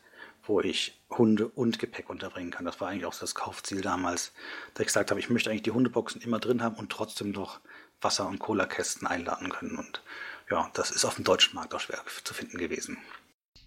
wo 0.48 0.60
ich 0.60 1.00
Hunde 1.10 1.48
und 1.48 1.78
Gepäck 1.78 2.10
unterbringen 2.10 2.50
kann. 2.50 2.64
Das 2.64 2.80
war 2.80 2.88
eigentlich 2.88 3.06
auch 3.06 3.14
das 3.14 3.34
Kaufziel 3.34 3.80
damals, 3.80 4.32
da 4.74 4.80
ich 4.80 4.86
gesagt 4.86 5.10
habe, 5.10 5.20
ich 5.20 5.30
möchte 5.30 5.50
eigentlich 5.50 5.62
die 5.62 5.70
Hundeboxen 5.70 6.20
immer 6.20 6.38
drin 6.38 6.62
haben 6.62 6.76
und 6.76 6.90
trotzdem 6.90 7.30
noch 7.30 7.60
Wasser- 8.00 8.28
und 8.28 8.38
Cola-Kästen 8.38 9.06
einladen 9.06 9.50
können. 9.50 9.76
Und 9.76 10.02
ja, 10.50 10.70
das 10.74 10.90
ist 10.90 11.04
auf 11.04 11.16
dem 11.16 11.24
deutschen 11.24 11.54
Markt 11.54 11.74
auch 11.74 11.80
schwer 11.80 11.98
zu 12.24 12.34
finden 12.34 12.58
gewesen. 12.58 12.98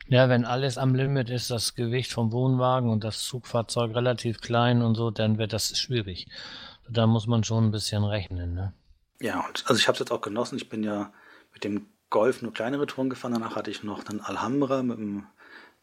Ja, 0.07 0.29
wenn 0.29 0.45
alles 0.45 0.77
am 0.77 0.95
Limit 0.95 1.29
ist, 1.29 1.51
das 1.51 1.75
Gewicht 1.75 2.11
vom 2.11 2.31
Wohnwagen 2.31 2.89
und 2.89 3.03
das 3.03 3.23
Zugfahrzeug 3.23 3.95
relativ 3.95 4.41
klein 4.41 4.81
und 4.81 4.95
so, 4.95 5.11
dann 5.11 5.37
wird 5.37 5.53
das 5.53 5.77
schwierig. 5.77 6.27
Da 6.89 7.07
muss 7.07 7.27
man 7.27 7.43
schon 7.43 7.67
ein 7.67 7.71
bisschen 7.71 8.03
rechnen, 8.03 8.53
ne? 8.53 8.73
Ja, 9.21 9.45
und 9.45 9.63
also 9.67 9.79
ich 9.79 9.87
habe 9.87 9.93
es 9.93 9.99
jetzt 9.99 10.11
auch 10.11 10.21
genossen. 10.21 10.57
Ich 10.57 10.67
bin 10.67 10.83
ja 10.83 11.13
mit 11.53 11.63
dem 11.63 11.85
Golf 12.09 12.41
nur 12.41 12.53
kleinere 12.53 12.87
Touren 12.87 13.09
gefahren. 13.09 13.33
Danach 13.33 13.55
hatte 13.55 13.69
ich 13.69 13.83
noch 13.83 14.05
einen 14.07 14.19
Alhambra 14.19 14.81
mit 14.81 14.97
einem 14.97 15.27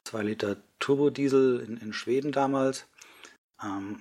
2 0.05 0.23
Liter 0.23 0.57
Turbodiesel 0.79 1.61
in, 1.61 1.77
in 1.79 1.93
Schweden 1.93 2.33
damals. 2.33 2.87
Ähm, 3.63 4.01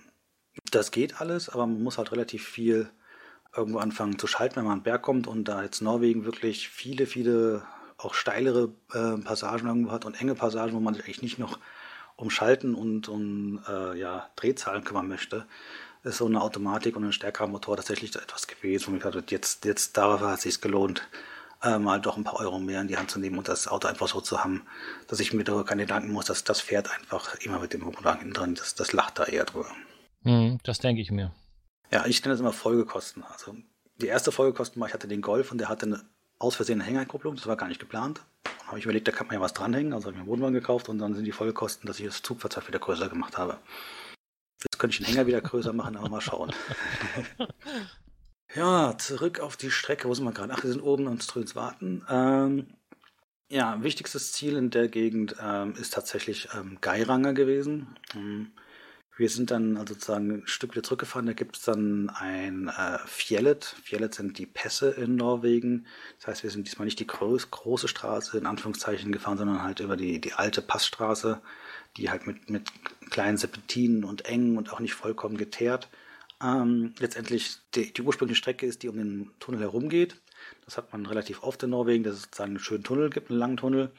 das 0.72 0.92
geht 0.92 1.22
alles, 1.22 1.50
aber 1.50 1.68
man 1.68 1.84
muss 1.84 1.98
halt 1.98 2.12
relativ 2.12 2.46
viel 2.46 2.90
irgendwo 3.56 3.80
anfangen 3.80 4.20
zu 4.20 4.28
schalten, 4.28 4.58
wenn 4.58 4.64
man 4.64 4.74
an 4.74 4.80
den 4.80 4.84
Berg 4.84 5.02
kommt. 5.02 5.28
Und 5.28 5.46
da 5.46 5.64
jetzt 5.64 5.82
Norwegen 5.82 6.26
wirklich 6.26 6.70
viele, 6.70 7.06
viele 7.06 7.64
auch 7.98 8.14
steilere 8.14 8.72
äh, 8.94 9.18
Passagen 9.18 9.68
irgendwo 9.68 9.92
hat 9.92 10.06
und 10.06 10.20
enge 10.22 10.36
Passagen, 10.36 10.74
wo 10.74 10.80
man 10.80 10.94
sich 10.94 11.04
eigentlich 11.04 11.22
nicht 11.22 11.40
noch 11.40 11.60
um 12.16 12.30
Schalten 12.30 12.76
und 12.76 13.10
äh, 13.68 13.98
ja, 13.98 14.30
Drehzahlen 14.36 14.84
kümmern 14.84 15.08
möchte, 15.08 15.46
ist 16.04 16.18
so 16.18 16.26
eine 16.26 16.42
Automatik 16.42 16.96
und 16.96 17.04
ein 17.04 17.14
stärkerer 17.14 17.48
Motor 17.48 17.78
tatsächlich 17.78 18.16
etwas 18.16 18.48
gewesen, 18.48 18.92
wo 18.92 18.98
ich 18.98 19.04
gesagt 19.04 19.32
jetzt, 19.32 19.66
jetzt 19.66 19.98
darauf 19.98 20.22
hat 20.22 20.38
es 20.38 20.44
sich 20.44 20.62
gelohnt, 20.62 21.08
äh, 21.64 21.78
mal 21.80 22.00
doch 22.00 22.18
ein 22.18 22.24
paar 22.24 22.40
Euro 22.40 22.60
mehr 22.60 22.82
in 22.82 22.88
die 22.88 22.98
Hand 22.98 23.12
zu 23.12 23.20
nehmen 23.20 23.38
und 23.38 23.48
das 23.48 23.68
Auto 23.68 23.88
einfach 23.88 24.08
so 24.08 24.22
zu 24.22 24.44
haben, 24.44 24.66
dass 25.08 25.20
ich 25.20 25.34
mir 25.34 25.44
darüber 25.44 25.66
keine 25.66 25.84
Gedanken 25.84 26.12
muss, 26.12 26.26
dass 26.26 26.44
das 26.44 26.62
fährt 26.62 26.90
einfach 26.92 27.36
immer 27.40 27.60
mit 27.60 27.74
dem 27.74 27.82
innen 27.82 28.34
drin, 28.34 28.56
das, 28.56 28.76
das 28.76 28.94
lacht 28.94 29.20
da 29.20 29.26
eher 29.26 29.46
drüber. 29.46 29.72
Hm, 30.24 30.60
das 30.64 30.80
denke 30.80 31.02
ich 31.02 31.12
mir. 31.12 31.34
Ja, 31.92 32.06
ich 32.06 32.22
nenne 32.22 32.34
das 32.34 32.42
immer 32.42 32.54
Folgekosten. 32.54 33.24
Also 33.24 33.56
die 33.96 34.08
erste 34.08 34.32
Folgekosten 34.32 34.80
war, 34.80 34.88
ich 34.88 34.94
hatte 34.94 35.08
den 35.08 35.22
Golf 35.22 35.52
und 35.52 35.58
der 35.58 35.70
hatte 35.70 35.86
eine 35.86 36.06
aus 36.40 36.56
Versehen 36.56 36.82
eine 36.82 36.90
Hängekupplung, 36.90 37.36
das 37.36 37.48
war 37.48 37.58
gar 37.58 37.68
nicht 37.68 37.80
geplant. 37.80 38.22
Dann 38.44 38.68
habe 38.68 38.80
ich 38.80 38.86
überlegt, 38.86 39.08
da 39.08 39.12
kann 39.12 39.28
man 39.28 39.36
ja 39.36 39.42
was 39.42 39.54
dranhängen, 39.54 39.94
also 39.94 40.06
habe 40.06 40.12
ich 40.12 40.18
mir 40.18 40.22
einen 40.22 40.30
Wohnwagen 40.30 40.54
gekauft 40.54 40.88
und 40.90 41.00
dann 41.00 41.16
sind 41.16 41.26
die 41.26 41.32
Vollkosten, 41.32 41.88
dass 41.88 42.00
ich 42.00 42.06
das 42.06 42.22
Zugfahrzeug 42.22 42.68
wieder 42.68 42.80
größer 42.80 43.10
gemacht 43.10 43.38
habe. 43.38 43.58
Jetzt 44.64 44.78
könnte 44.78 44.94
ich 44.94 45.00
den 45.00 45.08
Hänger 45.08 45.26
wieder 45.26 45.42
größer 45.42 45.74
machen, 45.74 45.96
aber 45.96 46.10
mal 46.10 46.22
schauen. 46.22 46.54
ja, 48.58 48.98
zurück 48.98 49.40
auf 49.40 49.56
die 49.56 49.72
Strecke, 49.72 50.08
wo 50.10 50.14
sind 50.14 50.26
wir 50.26 50.32
gerade? 50.32 50.54
Ach, 50.54 50.64
wir 50.64 50.72
sind 50.72 50.82
oben 50.82 51.08
und 51.08 51.24
Ströns 51.24 51.56
warten. 51.56 52.04
Ähm, 52.10 52.68
ja, 53.50 53.82
wichtigstes 53.84 54.34
Ziel 54.34 54.58
in 54.58 54.72
der 54.72 54.88
Gegend 54.88 55.36
ähm, 55.42 55.74
ist 55.80 55.94
tatsächlich 55.94 56.50
ähm, 56.58 56.80
Geiranger 56.82 57.34
gewesen. 57.34 57.96
Ähm, 58.16 58.52
wir 59.16 59.30
sind 59.30 59.52
dann 59.52 59.78
also 59.78 59.94
sozusagen 59.94 60.32
ein 60.32 60.48
Stück 60.48 60.72
wieder 60.72 60.84
zurückgefahren. 60.84 61.28
Da 61.28 61.34
gibt 61.34 61.58
es 61.58 61.64
dann 61.64 62.10
ein 62.10 62.68
äh, 62.68 62.98
Fjellet. 63.06 63.64
Fjellet 63.84 64.14
sind 64.14 64.38
die 64.38 64.46
Pässe 64.46 64.92
in 64.92 65.16
Norwegen. 65.16 65.86
Das 66.18 66.28
heißt, 66.28 66.44
wir 66.44 66.52
sind 66.52 66.68
diesmal 66.68 66.86
nicht 66.86 67.00
die 67.00 67.08
groß, 67.08 67.52
große 67.52 67.88
Straße 67.88 68.38
in 68.38 68.46
Anführungszeichen 68.46 69.12
gefahren, 69.12 69.38
sondern 69.38 69.64
halt 69.64 69.80
über 69.80 69.98
die, 69.98 70.20
die 70.20 70.34
alte 70.34 70.62
Passstraße, 70.62 71.42
die 71.96 72.10
halt 72.10 72.28
mit, 72.28 72.50
mit 72.50 72.72
kleinen 73.10 73.38
Serpentinen 73.38 74.04
und 74.04 74.26
eng 74.26 74.58
und 74.58 74.74
auch 74.74 74.80
nicht 74.80 74.94
vollkommen 74.94 75.38
geteert. 75.38 75.90
Ähm, 76.44 76.94
letztendlich 77.00 77.58
die, 77.74 77.92
die 77.92 78.02
ursprüngliche 78.02 78.38
Strecke 78.38 78.66
ist, 78.66 78.84
die 78.84 78.90
um 78.90 78.98
den 78.98 79.32
Tunnel 79.40 79.62
herumgeht. 79.62 80.22
Das 80.66 80.78
hat 80.78 80.92
man 80.92 81.06
relativ 81.06 81.42
oft 81.42 81.64
in 81.64 81.72
Norwegen, 81.72 82.04
dass 82.04 82.16
es 82.16 82.22
sozusagen 82.24 82.52
einen 82.52 82.60
schönen 82.60 82.84
Tunnel 82.84 83.10
gibt, 83.10 83.30
einen 83.30 83.40
langen 83.40 83.58
Tunnel. 83.58 83.92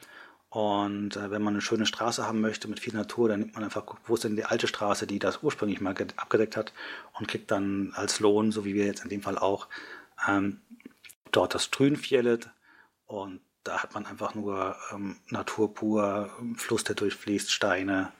Und 0.49 1.15
äh, 1.15 1.29
wenn 1.29 1.43
man 1.43 1.53
eine 1.53 1.61
schöne 1.61 1.85
Straße 1.85 2.25
haben 2.25 2.41
möchte 2.41 2.67
mit 2.67 2.79
viel 2.79 2.93
Natur, 2.93 3.29
dann 3.29 3.39
nimmt 3.39 3.53
man 3.53 3.63
einfach, 3.63 3.85
wo 4.05 4.15
ist 4.15 4.23
denn 4.23 4.35
die 4.35 4.45
alte 4.45 4.67
Straße, 4.67 5.05
die 5.05 5.19
das 5.19 5.43
ursprünglich 5.43 5.79
mal 5.79 5.95
abgedeckt 6.15 6.57
hat 6.57 6.73
und 7.13 7.27
kriegt 7.27 7.51
dann 7.51 7.93
als 7.93 8.19
Lohn, 8.19 8.51
so 8.51 8.65
wie 8.65 8.73
wir 8.73 8.85
jetzt 8.85 9.03
in 9.03 9.09
dem 9.09 9.21
Fall 9.21 9.37
auch, 9.37 9.67
ähm, 10.27 10.61
dort 11.31 11.53
das 11.53 11.69
Trünfjellet. 11.69 12.49
Und 13.05 13.41
da 13.63 13.83
hat 13.83 13.93
man 13.93 14.05
einfach 14.07 14.33
nur 14.33 14.75
ähm, 14.91 15.17
Natur 15.27 15.73
pur, 15.73 16.31
Fluss, 16.55 16.83
der 16.83 16.95
durchfließt, 16.95 17.51
Steine, 17.51 18.11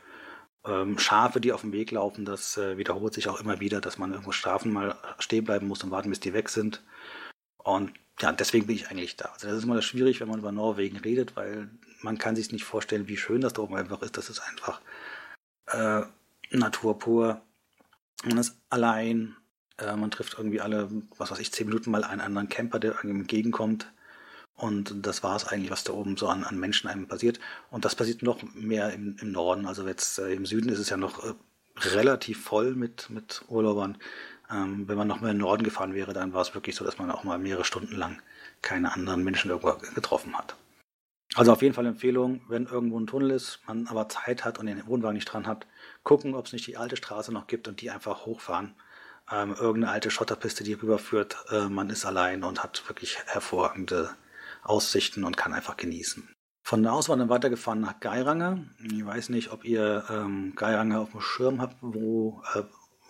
ähm, 0.66 0.98
Schafe, 1.00 1.40
die 1.42 1.54
auf 1.54 1.62
dem 1.62 1.72
Weg 1.72 1.92
laufen. 1.92 2.26
Das 2.26 2.58
äh, 2.58 2.78
wiederholt 2.78 3.14
sich 3.14 3.28
auch 3.30 3.40
immer 3.40 3.60
wieder, 3.60 3.82
dass 3.82 3.98
man 3.98 4.12
irgendwo 4.12 4.32
Strafen 4.32 4.72
mal 4.74 4.96
stehen 5.20 5.46
bleiben 5.46 5.68
muss 5.68 5.84
und 5.84 5.92
warten, 5.92 6.10
bis 6.10 6.20
die 6.20 6.34
weg 6.34 6.50
sind. 6.50 6.84
Und 7.58 7.94
ja, 8.20 8.32
deswegen 8.32 8.68
bin 8.68 8.76
ich 8.76 8.90
eigentlich 8.90 9.16
da. 9.16 9.26
Also 9.26 9.48
das 9.48 9.58
ist 9.58 9.64
immer 9.64 9.82
schwierig, 9.82 10.20
wenn 10.20 10.28
man 10.28 10.40
über 10.40 10.52
Norwegen 10.52 10.98
redet, 10.98 11.36
weil 11.36 11.70
man 12.02 12.18
kann 12.18 12.36
sich 12.36 12.52
nicht 12.52 12.66
vorstellen, 12.66 13.08
wie 13.08 13.18
schön 13.18 13.42
das 13.42 13.54
da 13.54 13.62
oben 13.62 13.76
einfach 13.76 14.02
ist. 14.02 14.18
Das 14.18 14.30
ist 14.30 14.40
einfach 14.42 14.82
äh, 15.68 16.02
Natur 16.52 17.00
pur. 17.00 17.42
Man 18.26 18.38
ist 18.38 18.58
allein. 18.70 19.36
Äh, 19.78 19.96
man 19.96 20.12
trifft 20.12 20.38
irgendwie 20.38 20.62
alle, 20.62 20.90
was 21.18 21.32
weiß 21.32 21.40
ich, 21.40 21.54
zehn 21.54 21.68
Minuten 21.68 21.92
mal 21.92 22.04
einen 22.04 22.22
anderen 22.22 22.50
Camper, 22.50 22.80
der 22.80 23.00
einem 23.00 23.22
entgegenkommt. 23.22 23.92
Und 24.60 25.06
das 25.08 25.24
war 25.24 25.38
es 25.38 25.48
eigentlich, 25.48 25.72
was 25.72 25.86
da 25.86 25.94
oben 25.94 26.18
so 26.18 26.28
an, 26.28 26.44
an, 26.44 26.60
Menschen 26.60 26.90
einem 26.90 27.08
passiert. 27.08 27.40
Und 27.72 27.86
das 27.86 27.96
passiert 27.96 28.24
noch 28.24 28.44
mehr 28.54 28.92
im, 28.92 29.16
im 29.22 29.32
Norden. 29.32 29.66
Also 29.66 29.88
jetzt 29.88 30.20
äh, 30.20 30.34
im 30.34 30.46
Süden 30.46 30.68
ist 30.68 30.80
es 30.80 30.90
ja 30.90 30.98
noch 30.98 31.24
äh, 31.24 31.34
relativ 31.78 32.44
voll 32.44 32.76
mit, 32.76 33.10
mit 33.10 33.42
Urlaubern. 33.48 33.98
Ähm, 34.52 34.86
wenn 34.90 34.98
man 34.98 35.08
noch 35.08 35.22
mehr 35.22 35.32
in 35.32 35.38
den 35.38 35.44
Norden 35.44 35.64
gefahren 35.64 35.94
wäre, 35.94 36.12
dann 36.12 36.34
war 36.34 36.42
es 36.42 36.54
wirklich 36.56 36.76
so, 36.76 36.84
dass 36.84 36.98
man 36.98 37.10
auch 37.10 37.24
mal 37.24 37.40
mehrere 37.40 37.64
Stunden 37.64 37.96
lang 37.96 38.22
keine 38.62 38.94
anderen 38.94 39.24
Menschen 39.24 39.50
irgendwo 39.50 39.78
getroffen 39.96 40.38
hat. 40.38 40.58
Also 41.36 41.54
auf 41.54 41.62
jeden 41.62 41.74
Fall 41.74 41.86
Empfehlung, 41.86 42.42
wenn 42.50 42.66
irgendwo 42.66 43.00
ein 43.00 43.08
Tunnel 43.08 43.32
ist, 43.32 43.60
man 43.66 43.88
aber 43.88 44.10
Zeit 44.10 44.44
hat 44.44 44.60
und 44.60 44.66
den 44.66 44.86
Wohnwagen 44.88 45.16
nicht 45.16 45.32
dran 45.32 45.48
hat, 45.48 45.68
gucken, 46.04 46.36
ob 46.36 46.48
es 46.48 46.54
nicht 46.54 46.68
die 46.68 46.76
alte 46.76 46.98
Straße 46.98 47.32
noch 47.32 47.48
gibt 47.48 47.70
und 47.70 47.80
die 47.80 47.92
einfach 47.92 48.26
hochfahren. 48.26 48.76
Ähm, 49.32 49.56
irgendeine 49.58 49.94
alte 49.94 50.12
Schotterpiste, 50.12 50.66
die 50.66 50.74
rüberführt, 50.74 51.38
äh, 51.50 51.70
man 51.70 51.90
ist 51.92 52.04
allein 52.04 52.44
und 52.44 52.62
hat 52.62 52.84
wirklich 52.90 53.20
hervorragende 53.28 54.10
Aussichten 54.64 55.24
und 55.24 55.38
kann 55.38 55.54
einfach 55.54 55.78
genießen. 55.78 56.30
Von 56.64 56.84
da 56.84 56.92
aus 56.92 57.10
war 57.10 57.18
dann 57.18 57.30
weitergefahren 57.30 57.82
nach 57.82 58.00
Geiranger. 58.00 58.64
Ich 58.84 59.04
weiß 59.04 59.30
nicht, 59.30 59.52
ob 59.52 59.66
ihr 59.66 60.06
ähm, 60.10 60.54
Geiranger 60.56 61.00
auf 61.00 61.12
dem 61.12 61.22
Schirm 61.22 61.62
habt, 61.62 61.78
wo, 61.82 62.44
äh, 62.54 62.62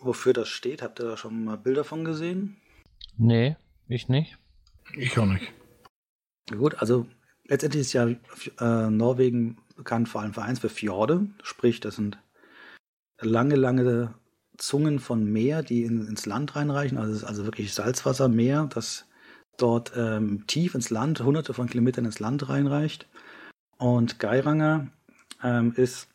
wofür 0.02 0.34
das 0.34 0.48
steht. 0.48 0.82
Habt 0.82 1.00
ihr 1.00 1.08
da 1.08 1.18
schon 1.18 1.44
mal 1.44 1.58
Bilder 1.58 1.84
von 1.84 2.06
gesehen? 2.06 2.56
Nee, 3.18 3.58
ich 3.88 4.08
nicht. 4.08 4.38
Ich 4.96 5.18
auch 5.18 5.26
nicht. 5.26 5.52
Gut, 6.50 6.76
also 6.76 7.06
letztendlich 7.46 7.82
ist 7.82 7.94
ja 7.94 8.08
äh, 8.08 8.90
Norwegen 8.90 9.58
bekannt 9.76 10.08
vor 10.08 10.22
allem 10.22 10.34
für 10.34 10.42
eins, 10.42 10.60
für 10.60 10.70
Fjorde. 10.70 11.28
Sprich, 11.44 11.80
das 11.82 11.96
sind 11.96 12.18
lange, 13.20 13.56
lange 13.56 14.16
Zungen 14.58 15.00
von 15.00 15.26
Meer, 15.26 15.64
die 15.64 15.84
in, 15.84 16.08
ins 16.08 16.26
Land 16.26 16.56
reinreichen. 16.56 16.98
Also 16.98 17.12
es 17.12 17.18
ist 17.20 17.28
also 17.28 17.44
wirklich 17.46 17.74
Salzwassermeer, 17.74 18.70
das 18.74 19.09
dort 19.62 19.94
ähm, 19.96 20.46
tief 20.48 20.76
ins 20.76 20.90
Land, 20.90 21.22
hunderte 21.22 21.54
von 21.54 21.70
Kilometern 21.70 22.06
ins 22.06 22.20
Land 22.20 22.50
reinreicht. 22.50 23.08
Und 23.78 24.20
Geiranger 24.20 24.88
ähm, 25.44 25.74
ist 25.76 26.08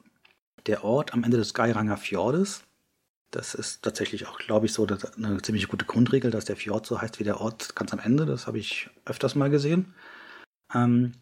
der 0.66 0.85
Ort 0.85 1.12
am 1.12 1.24
Ende 1.24 1.37
des 1.37 1.54
Geiranger 1.54 1.96
Fjordes. 1.96 2.64
Das 3.30 3.54
ist 3.54 3.83
tatsächlich 3.83 4.26
auch, 4.26 4.38
glaube 4.38 4.66
ich, 4.66 4.72
so 4.72 4.87
eine 5.16 5.42
ziemlich 5.42 5.68
gute 5.68 5.85
Grundregel, 5.85 6.30
dass 6.30 6.44
der 6.44 6.57
Fjord 6.57 6.87
so 6.87 7.00
heißt 7.00 7.18
wie 7.18 7.24
der 7.24 7.40
Ort 7.40 7.74
ganz 7.74 7.92
am 7.92 7.98
Ende. 7.98 8.26
Das 8.26 8.46
habe 8.46 8.59
ich 8.59 8.90
öfters 9.04 9.35
mal 9.35 9.50
gesehen. 9.50 9.94
Ähm, 10.72 11.12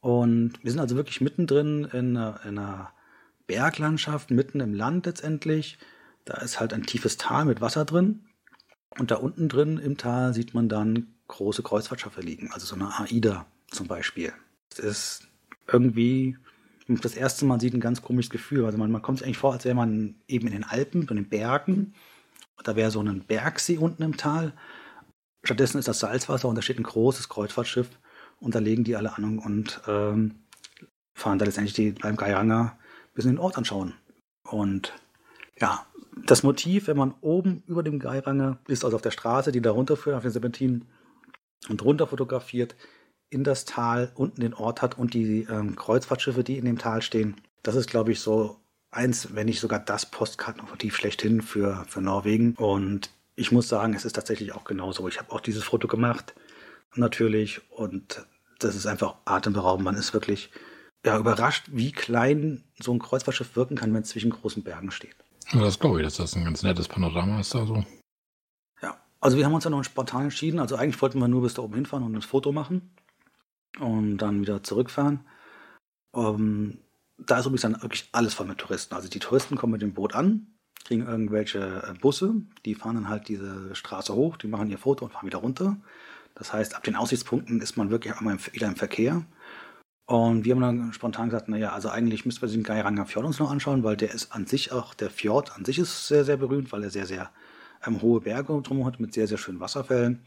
und 0.00 0.62
wir 0.62 0.70
sind 0.70 0.80
also 0.80 0.96
wirklich 0.96 1.20
mittendrin 1.20 1.84
in 1.84 2.16
in 2.16 2.16
einer 2.16 2.92
Berglandschaft, 3.46 4.30
mitten 4.30 4.60
im 4.60 4.74
Land 4.74 5.06
letztendlich. 5.06 5.78
Da 6.24 6.34
ist 6.38 6.60
halt 6.60 6.72
ein 6.72 6.84
tiefes 6.84 7.16
Tal 7.16 7.44
mit 7.44 7.60
Wasser 7.60 7.84
drin. 7.84 8.24
Und 8.98 9.10
da 9.10 9.16
unten 9.16 9.48
drin 9.48 9.78
im 9.78 9.96
Tal 9.96 10.34
sieht 10.34 10.54
man 10.54 10.68
dann 10.68 11.15
große 11.36 11.62
Kreuzfahrtschiffe 11.62 12.20
liegen, 12.20 12.50
also 12.52 12.66
so 12.66 12.74
eine 12.74 12.98
AIDA 12.98 13.46
zum 13.70 13.86
Beispiel. 13.86 14.32
Das 14.70 14.78
ist 14.78 15.28
irgendwie 15.66 16.36
das 16.88 17.14
erste 17.16 17.44
Mal 17.44 17.60
sieht 17.60 17.74
ein 17.74 17.80
ganz 17.80 18.02
komisches 18.02 18.30
Gefühl. 18.30 18.64
Also 18.64 18.78
man, 18.78 18.90
man 18.90 19.02
kommt 19.02 19.18
sich 19.18 19.26
eigentlich 19.26 19.38
vor, 19.38 19.52
als 19.52 19.64
wäre 19.64 19.74
man 19.74 20.14
eben 20.28 20.46
in 20.46 20.52
den 20.52 20.64
Alpen, 20.64 21.02
in 21.08 21.16
den 21.16 21.28
Bergen. 21.28 21.94
Da 22.62 22.76
wäre 22.76 22.90
so 22.90 23.00
ein 23.00 23.24
Bergsee 23.24 23.78
unten 23.78 24.02
im 24.02 24.16
Tal. 24.16 24.52
Stattdessen 25.42 25.78
ist 25.78 25.88
das 25.88 25.98
Salzwasser 25.98 26.48
und 26.48 26.56
da 26.56 26.62
steht 26.62 26.78
ein 26.78 26.84
großes 26.84 27.28
Kreuzfahrtschiff 27.28 27.88
und 28.40 28.54
da 28.54 28.60
legen 28.60 28.84
die 28.84 28.96
alle 28.96 29.16
an 29.16 29.38
und 29.38 29.80
ähm, 29.86 30.36
fahren 31.14 31.38
da 31.38 31.44
letztendlich 31.44 31.74
die 31.74 31.90
beim 31.90 32.16
Gayanga 32.16 32.78
bis 33.14 33.24
in 33.24 33.32
den 33.32 33.38
Ort 33.38 33.56
anschauen. 33.56 33.94
Und 34.44 34.92
ja, 35.58 35.86
das 36.24 36.42
Motiv, 36.42 36.86
wenn 36.86 36.96
man 36.96 37.14
oben 37.20 37.62
über 37.66 37.82
dem 37.82 37.98
Geiranger 37.98 38.58
ist, 38.68 38.84
also 38.84 38.96
auf 38.96 39.02
der 39.02 39.10
Straße, 39.10 39.52
die 39.52 39.60
da 39.60 39.70
runterführt, 39.70 40.16
auf 40.16 40.22
den 40.22 40.30
Serpentin 40.30 40.84
und 41.68 41.82
runter 41.82 42.06
fotografiert, 42.06 42.76
in 43.30 43.44
das 43.44 43.64
Tal 43.64 44.12
unten 44.14 44.40
den 44.40 44.54
Ort 44.54 44.82
hat 44.82 44.98
und 44.98 45.14
die 45.14 45.46
ähm, 45.50 45.76
Kreuzfahrtschiffe, 45.76 46.44
die 46.44 46.58
in 46.58 46.64
dem 46.64 46.78
Tal 46.78 47.02
stehen. 47.02 47.36
Das 47.62 47.74
ist, 47.74 47.90
glaube 47.90 48.12
ich, 48.12 48.20
so 48.20 48.56
eins, 48.90 49.34
wenn 49.34 49.46
nicht 49.46 49.60
sogar 49.60 49.80
das 49.80 50.06
Postkartenmotiv 50.06 50.96
schlechthin 50.96 51.42
für, 51.42 51.84
für 51.88 52.00
Norwegen. 52.00 52.54
Und 52.54 53.10
ich 53.34 53.52
muss 53.52 53.68
sagen, 53.68 53.94
es 53.94 54.04
ist 54.04 54.14
tatsächlich 54.14 54.52
auch 54.52 54.64
genauso. 54.64 55.06
Ich 55.08 55.18
habe 55.18 55.32
auch 55.32 55.40
dieses 55.40 55.64
Foto 55.64 55.88
gemacht, 55.88 56.34
natürlich, 56.94 57.60
und 57.70 58.24
das 58.58 58.74
ist 58.74 58.86
einfach 58.86 59.16
atemberaubend. 59.24 59.84
Man 59.84 59.96
ist 59.96 60.14
wirklich 60.14 60.50
ja, 61.04 61.18
überrascht, 61.18 61.66
wie 61.72 61.92
klein 61.92 62.64
so 62.80 62.92
ein 62.92 62.98
Kreuzfahrtschiff 62.98 63.54
wirken 63.56 63.76
kann, 63.76 63.92
wenn 63.92 64.02
es 64.02 64.08
zwischen 64.08 64.30
großen 64.30 64.62
Bergen 64.62 64.90
steht. 64.90 65.16
Ja, 65.52 65.60
das 65.60 65.78
glaube 65.78 66.00
ich, 66.00 66.04
dass 66.04 66.16
das 66.16 66.34
ein 66.34 66.44
ganz 66.44 66.62
nettes 66.62 66.88
Panorama 66.88 67.40
ist. 67.40 67.54
Ja, 67.54 67.64
also 69.26 69.38
wir 69.38 69.44
haben 69.44 69.54
uns 69.54 69.64
ja 69.64 69.70
noch 69.70 69.82
spontan 69.82 70.22
entschieden. 70.22 70.60
Also 70.60 70.76
eigentlich 70.76 71.02
wollten 71.02 71.18
wir 71.18 71.26
nur 71.26 71.42
bis 71.42 71.54
da 71.54 71.62
oben 71.62 71.74
hinfahren 71.74 72.06
und 72.06 72.14
ein 72.14 72.22
Foto 72.22 72.52
machen 72.52 72.94
und 73.80 74.18
dann 74.18 74.40
wieder 74.40 74.62
zurückfahren. 74.62 75.26
Ähm, 76.14 76.78
da 77.18 77.40
ist 77.40 77.46
übrigens 77.46 77.62
dann 77.62 77.82
wirklich 77.82 78.08
alles 78.12 78.34
voll 78.34 78.46
mit 78.46 78.58
Touristen. 78.58 78.94
Also 78.94 79.08
die 79.08 79.18
Touristen 79.18 79.56
kommen 79.56 79.72
mit 79.72 79.82
dem 79.82 79.94
Boot 79.94 80.14
an, 80.14 80.54
kriegen 80.84 81.04
irgendwelche 81.04 81.58
äh, 81.58 81.98
Busse, 81.98 82.34
die 82.64 82.76
fahren 82.76 82.94
dann 82.94 83.08
halt 83.08 83.26
diese 83.26 83.74
Straße 83.74 84.14
hoch, 84.14 84.36
die 84.36 84.46
machen 84.46 84.70
ihr 84.70 84.78
Foto 84.78 85.04
und 85.04 85.10
fahren 85.10 85.26
wieder 85.26 85.38
runter. 85.38 85.76
Das 86.36 86.52
heißt, 86.52 86.76
ab 86.76 86.84
den 86.84 86.94
Aussichtspunkten 86.94 87.60
ist 87.60 87.76
man 87.76 87.90
wirklich 87.90 88.14
einmal 88.14 88.38
wieder 88.52 88.68
im 88.68 88.76
Verkehr. 88.76 89.24
Und 90.06 90.44
wir 90.44 90.54
haben 90.54 90.60
dann 90.60 90.92
spontan 90.92 91.30
gesagt, 91.30 91.48
naja, 91.48 91.72
also 91.72 91.88
eigentlich 91.88 92.26
müssten 92.26 92.42
wir 92.42 92.48
den 92.48 92.62
Geiranger 92.62 93.06
Fjord 93.06 93.26
uns 93.26 93.40
noch 93.40 93.50
anschauen, 93.50 93.82
weil 93.82 93.96
der 93.96 94.14
ist 94.14 94.30
an 94.30 94.46
sich 94.46 94.70
auch, 94.70 94.94
der 94.94 95.10
Fjord 95.10 95.56
an 95.56 95.64
sich 95.64 95.80
ist 95.80 96.06
sehr, 96.06 96.24
sehr 96.24 96.36
berühmt, 96.36 96.70
weil 96.70 96.84
er 96.84 96.90
sehr, 96.90 97.06
sehr 97.06 97.32
ähm, 97.86 98.02
hohe 98.02 98.20
Berge 98.20 98.60
drumherum 98.62 98.86
hat 98.86 99.00
mit 99.00 99.14
sehr, 99.14 99.26
sehr 99.26 99.38
schönen 99.38 99.60
Wasserfällen. 99.60 100.24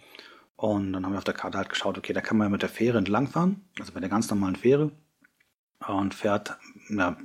Und 0.56 0.92
dann 0.92 1.06
haben 1.06 1.14
wir 1.14 1.20
auf 1.20 1.24
der 1.24 1.34
Karte 1.34 1.58
halt 1.58 1.70
geschaut, 1.70 1.98
okay, 1.98 2.12
da 2.12 2.20
kann 2.20 2.38
man 2.38 2.52
mit 2.52 2.62
der 2.62 2.70
Fähre 2.70 2.98
entlangfahren, 2.98 3.62
also 3.80 3.94
mit 3.94 4.04
der 4.04 4.10
ganz 4.10 4.30
normalen 4.30 4.58
Fähre, 4.58 4.92
und 5.88 6.14
fährt 6.14 6.58
ja, 6.90 7.18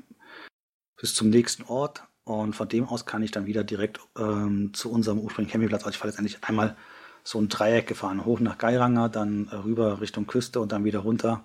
bis 1.00 1.14
zum 1.14 1.30
nächsten 1.30 1.64
Ort. 1.64 2.04
Und 2.22 2.54
von 2.54 2.68
dem 2.68 2.84
aus 2.84 3.06
kann 3.06 3.22
ich 3.22 3.32
dann 3.32 3.46
wieder 3.46 3.64
direkt 3.64 4.00
ähm, 4.16 4.72
zu 4.72 4.90
unserem 4.90 5.18
ursprünglichen 5.18 5.52
Campingplatz. 5.52 5.82
Also 5.82 5.90
ich 5.90 5.98
fahre 5.98 6.08
letztendlich 6.08 6.38
einmal 6.44 6.76
so 7.24 7.40
ein 7.40 7.48
Dreieck 7.48 7.86
gefahren, 7.86 8.24
hoch 8.24 8.40
nach 8.40 8.56
Geiranger, 8.56 9.08
dann 9.08 9.48
äh, 9.48 9.56
rüber 9.56 10.00
Richtung 10.00 10.26
Küste 10.26 10.60
und 10.60 10.72
dann 10.72 10.84
wieder 10.84 11.00
runter. 11.00 11.44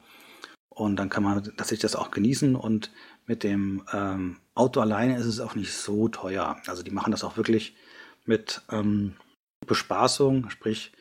Und 0.69 0.95
dann 0.95 1.09
kann 1.09 1.23
man 1.23 1.43
tatsächlich 1.43 1.79
das 1.79 1.95
auch 1.95 2.11
genießen. 2.11 2.55
Und 2.55 2.91
mit 3.25 3.43
dem 3.43 3.83
ähm, 3.91 4.37
Auto 4.53 4.79
alleine 4.79 5.17
ist 5.17 5.25
es 5.25 5.39
auch 5.39 5.55
nicht 5.55 5.73
so 5.73 6.07
teuer. 6.07 6.57
Also 6.67 6.83
die 6.83 6.91
machen 6.91 7.11
das 7.11 7.23
auch 7.23 7.35
wirklich 7.35 7.75
mit 8.25 8.61
ähm, 8.71 9.15
Bespaßung, 9.65 10.49
sprich 10.49 10.91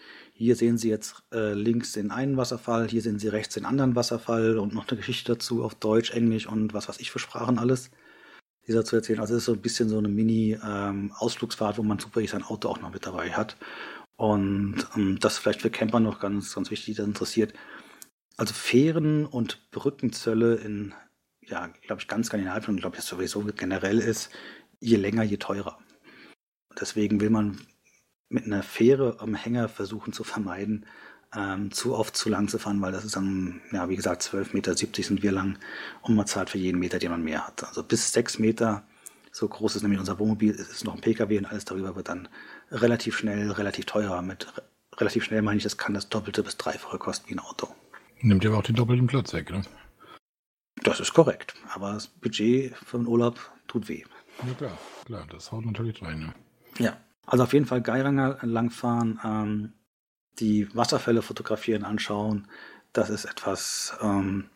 hier 0.40 0.54
sehen 0.54 0.78
Sie 0.78 0.88
jetzt 0.88 1.24
äh, 1.32 1.52
links 1.52 1.92
den 1.92 2.12
einen 2.12 2.36
Wasserfall, 2.36 2.88
hier 2.88 3.02
sehen 3.02 3.18
Sie 3.18 3.26
rechts 3.26 3.54
den 3.54 3.64
anderen 3.64 3.96
Wasserfall 3.96 4.58
und 4.58 4.72
noch 4.72 4.86
eine 4.88 4.96
Geschichte 4.96 5.32
dazu 5.32 5.64
auf 5.64 5.74
Deutsch, 5.74 6.12
Englisch 6.12 6.46
und 6.46 6.72
was 6.74 6.88
weiß 6.88 7.00
ich 7.00 7.10
für 7.10 7.18
Sprachen 7.18 7.58
alles. 7.58 7.90
Dieser 8.68 8.84
zu 8.84 8.94
erzählen. 8.94 9.18
Also 9.18 9.34
es 9.34 9.38
ist 9.38 9.46
so 9.46 9.54
ein 9.54 9.62
bisschen 9.62 9.88
so 9.88 9.98
eine 9.98 10.08
Mini-Ausflugsfahrt, 10.08 11.76
ähm, 11.76 11.84
wo 11.84 11.88
man 11.88 11.98
zufällig 11.98 12.30
sein 12.30 12.44
Auto 12.44 12.68
auch 12.68 12.80
noch 12.80 12.92
mit 12.92 13.04
dabei 13.04 13.32
hat. 13.32 13.56
Und 14.16 14.86
ähm, 14.94 15.18
das 15.18 15.38
vielleicht 15.38 15.62
für 15.62 15.70
Camper 15.70 15.98
noch 15.98 16.20
ganz, 16.20 16.54
ganz 16.54 16.70
wichtig, 16.70 16.96
das 16.96 17.06
interessiert. 17.06 17.52
Also 18.36 18.54
Fähren 18.54 19.26
und 19.26 19.70
Brückenzölle 19.72 20.54
in, 20.56 20.94
ja, 21.40 21.66
glaube 21.82 22.00
ich, 22.00 22.06
ganz 22.06 22.28
Skandinavien 22.28 22.74
und 22.74 22.80
glaube 22.80 22.96
ich, 22.96 23.02
sowieso 23.02 23.42
generell 23.42 23.98
ist, 23.98 24.30
je 24.78 24.96
länger, 24.96 25.24
je 25.24 25.38
teurer. 25.38 25.78
Deswegen 26.80 27.20
will 27.20 27.30
man 27.30 27.60
mit 28.28 28.44
einer 28.44 28.62
Fähre 28.62 29.16
am 29.20 29.34
Hänger 29.34 29.68
versuchen 29.68 30.12
zu 30.12 30.24
vermeiden, 30.24 30.86
ähm, 31.34 31.70
zu 31.70 31.94
oft 31.94 32.16
zu 32.16 32.28
lang 32.28 32.48
zu 32.48 32.58
fahren, 32.58 32.80
weil 32.80 32.92
das 32.92 33.04
ist 33.04 33.16
dann, 33.16 33.60
ja, 33.72 33.88
wie 33.88 33.96
gesagt, 33.96 34.22
12,70 34.22 34.54
Meter 34.54 34.74
sind 34.74 35.22
wir 35.22 35.32
lang 35.32 35.58
und 36.02 36.14
man 36.14 36.26
zahlt 36.26 36.50
für 36.50 36.58
jeden 36.58 36.78
Meter, 36.78 36.98
den 36.98 37.10
man 37.10 37.22
mehr 37.22 37.46
hat. 37.46 37.64
Also 37.64 37.82
bis 37.82 38.12
6 38.12 38.38
Meter, 38.38 38.84
so 39.30 39.48
groß 39.48 39.76
ist 39.76 39.82
nämlich 39.82 40.00
unser 40.00 40.18
Wohnmobil, 40.18 40.50
es 40.50 40.68
ist 40.68 40.84
noch 40.84 40.94
ein 40.94 41.00
Pkw 41.00 41.38
und 41.38 41.46
alles 41.46 41.64
darüber 41.64 41.96
wird 41.96 42.08
dann 42.08 42.28
relativ 42.70 43.18
schnell, 43.18 43.50
relativ 43.50 43.86
teurer. 43.86 44.22
Mit 44.22 44.46
relativ 44.96 45.24
schnell 45.24 45.42
meine 45.42 45.58
ich, 45.58 45.64
das 45.64 45.76
kann 45.76 45.94
das 45.94 46.08
Doppelte 46.08 46.42
bis 46.42 46.56
Dreifache 46.56 46.98
kosten 46.98 47.28
wie 47.28 47.34
ein 47.34 47.40
Auto. 47.40 47.68
Nimmt 48.20 48.44
ja 48.44 48.50
auch 48.52 48.62
den 48.62 48.74
doppelten 48.74 49.06
Platz 49.06 49.32
weg, 49.32 49.50
ne? 49.50 49.62
Das 50.82 51.00
ist 51.00 51.12
korrekt, 51.12 51.54
aber 51.74 51.94
das 51.94 52.06
Budget 52.06 52.74
für 52.76 52.96
einen 52.96 53.06
Urlaub 53.06 53.38
tut 53.66 53.88
weh. 53.88 54.04
Ja 54.46 54.54
klar, 54.54 54.78
klar, 55.04 55.26
das 55.30 55.52
haut 55.52 55.66
natürlich 55.66 56.00
rein, 56.02 56.20
ne? 56.20 56.34
Ja. 56.78 56.96
Also 57.26 57.44
auf 57.44 57.52
jeden 57.52 57.66
Fall 57.66 57.82
Geiranger 57.82 58.38
langfahren, 58.42 59.20
ähm, 59.24 59.72
die 60.38 60.74
Wasserfälle 60.74 61.22
fotografieren, 61.22 61.84
anschauen. 61.84 62.48
Das 62.92 63.10
ist 63.10 63.26
etwas, 63.26 63.96
ähm, 64.00 64.48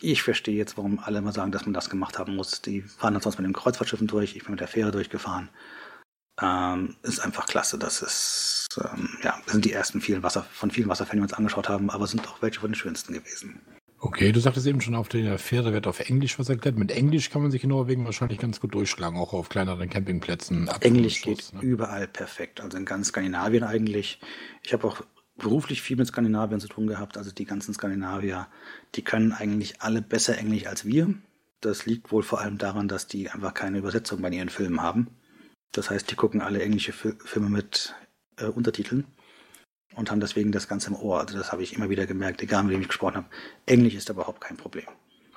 ich 0.00 0.22
verstehe 0.22 0.56
jetzt, 0.56 0.76
warum 0.76 0.98
alle 0.98 1.18
immer 1.18 1.32
sagen, 1.32 1.52
dass 1.52 1.66
man 1.66 1.74
das 1.74 1.90
gemacht 1.90 2.18
haben 2.18 2.36
muss. 2.36 2.60
Die 2.62 2.82
fahren 2.82 3.14
dann 3.14 3.22
sonst 3.22 3.38
mit 3.38 3.46
den 3.46 3.52
Kreuzfahrtschiffen 3.52 4.06
durch, 4.06 4.36
ich 4.36 4.42
bin 4.42 4.52
mit 4.52 4.60
der 4.60 4.68
Fähre 4.68 4.90
durchgefahren. 4.90 5.48
Ähm, 6.40 6.96
ist 7.02 7.20
einfach 7.20 7.46
klasse. 7.46 7.78
Das 7.78 8.02
ist, 8.02 8.66
ähm, 8.82 9.08
ja, 9.22 9.38
das 9.44 9.52
sind 9.52 9.64
die 9.64 9.72
ersten 9.72 10.00
vielen 10.00 10.22
Wasser, 10.22 10.42
von 10.52 10.70
vielen 10.70 10.88
Wasserfällen, 10.88 11.18
die 11.18 11.22
wir 11.22 11.30
uns 11.30 11.38
angeschaut 11.38 11.68
haben, 11.68 11.90
aber 11.90 12.06
sind 12.06 12.26
auch 12.28 12.40
welche 12.42 12.60
von 12.60 12.70
den 12.70 12.76
schönsten 12.76 13.12
gewesen. 13.12 13.60
Okay, 14.02 14.32
du 14.32 14.40
sagtest 14.40 14.66
eben 14.66 14.80
schon, 14.80 14.94
auf 14.94 15.08
der 15.08 15.38
Fähre 15.38 15.74
wird 15.74 15.86
auf 15.86 16.00
Englisch 16.00 16.38
was 16.38 16.48
erklärt. 16.48 16.78
Mit 16.78 16.90
Englisch 16.90 17.28
kann 17.28 17.42
man 17.42 17.50
sich 17.50 17.64
in 17.64 17.68
Norwegen 17.68 18.06
wahrscheinlich 18.06 18.38
ganz 18.38 18.58
gut 18.58 18.74
durchschlagen, 18.74 19.18
auch 19.18 19.34
auf 19.34 19.50
kleineren 19.50 19.90
Campingplätzen. 19.90 20.68
Englisch 20.80 21.20
geht 21.20 21.52
ne? 21.52 21.60
überall 21.60 22.08
perfekt, 22.08 22.62
also 22.62 22.78
in 22.78 22.86
ganz 22.86 23.08
Skandinavien 23.08 23.62
eigentlich. 23.62 24.18
Ich 24.62 24.72
habe 24.72 24.86
auch 24.86 25.02
beruflich 25.36 25.82
viel 25.82 25.98
mit 25.98 26.06
Skandinavien 26.06 26.60
zu 26.60 26.68
tun 26.68 26.86
gehabt, 26.86 27.18
also 27.18 27.30
die 27.30 27.44
ganzen 27.44 27.74
Skandinavier, 27.74 28.48
die 28.94 29.02
können 29.02 29.32
eigentlich 29.32 29.82
alle 29.82 30.00
besser 30.00 30.38
Englisch 30.38 30.66
als 30.66 30.86
wir. 30.86 31.14
Das 31.60 31.84
liegt 31.84 32.10
wohl 32.10 32.22
vor 32.22 32.40
allem 32.40 32.56
daran, 32.56 32.88
dass 32.88 33.06
die 33.06 33.28
einfach 33.28 33.52
keine 33.52 33.78
Übersetzung 33.78 34.22
bei 34.22 34.30
ihren 34.30 34.48
Filmen 34.48 34.80
haben. 34.80 35.08
Das 35.72 35.90
heißt, 35.90 36.10
die 36.10 36.16
gucken 36.16 36.40
alle 36.40 36.62
englische 36.62 36.92
Filme 36.92 37.50
mit 37.50 37.94
äh, 38.38 38.46
Untertiteln 38.46 39.04
und 39.94 40.10
haben 40.10 40.20
deswegen 40.20 40.52
das 40.52 40.68
Ganze 40.68 40.90
im 40.90 40.96
Ohr. 40.96 41.20
Also 41.20 41.36
das 41.36 41.52
habe 41.52 41.62
ich 41.62 41.74
immer 41.74 41.90
wieder 41.90 42.06
gemerkt, 42.06 42.42
egal 42.42 42.64
mit 42.64 42.72
wem 42.72 42.80
ich 42.80 42.88
gesprochen 42.88 43.16
habe. 43.16 43.26
Englisch 43.66 43.94
ist 43.94 44.08
überhaupt 44.08 44.40
kein 44.40 44.56
Problem. 44.56 44.86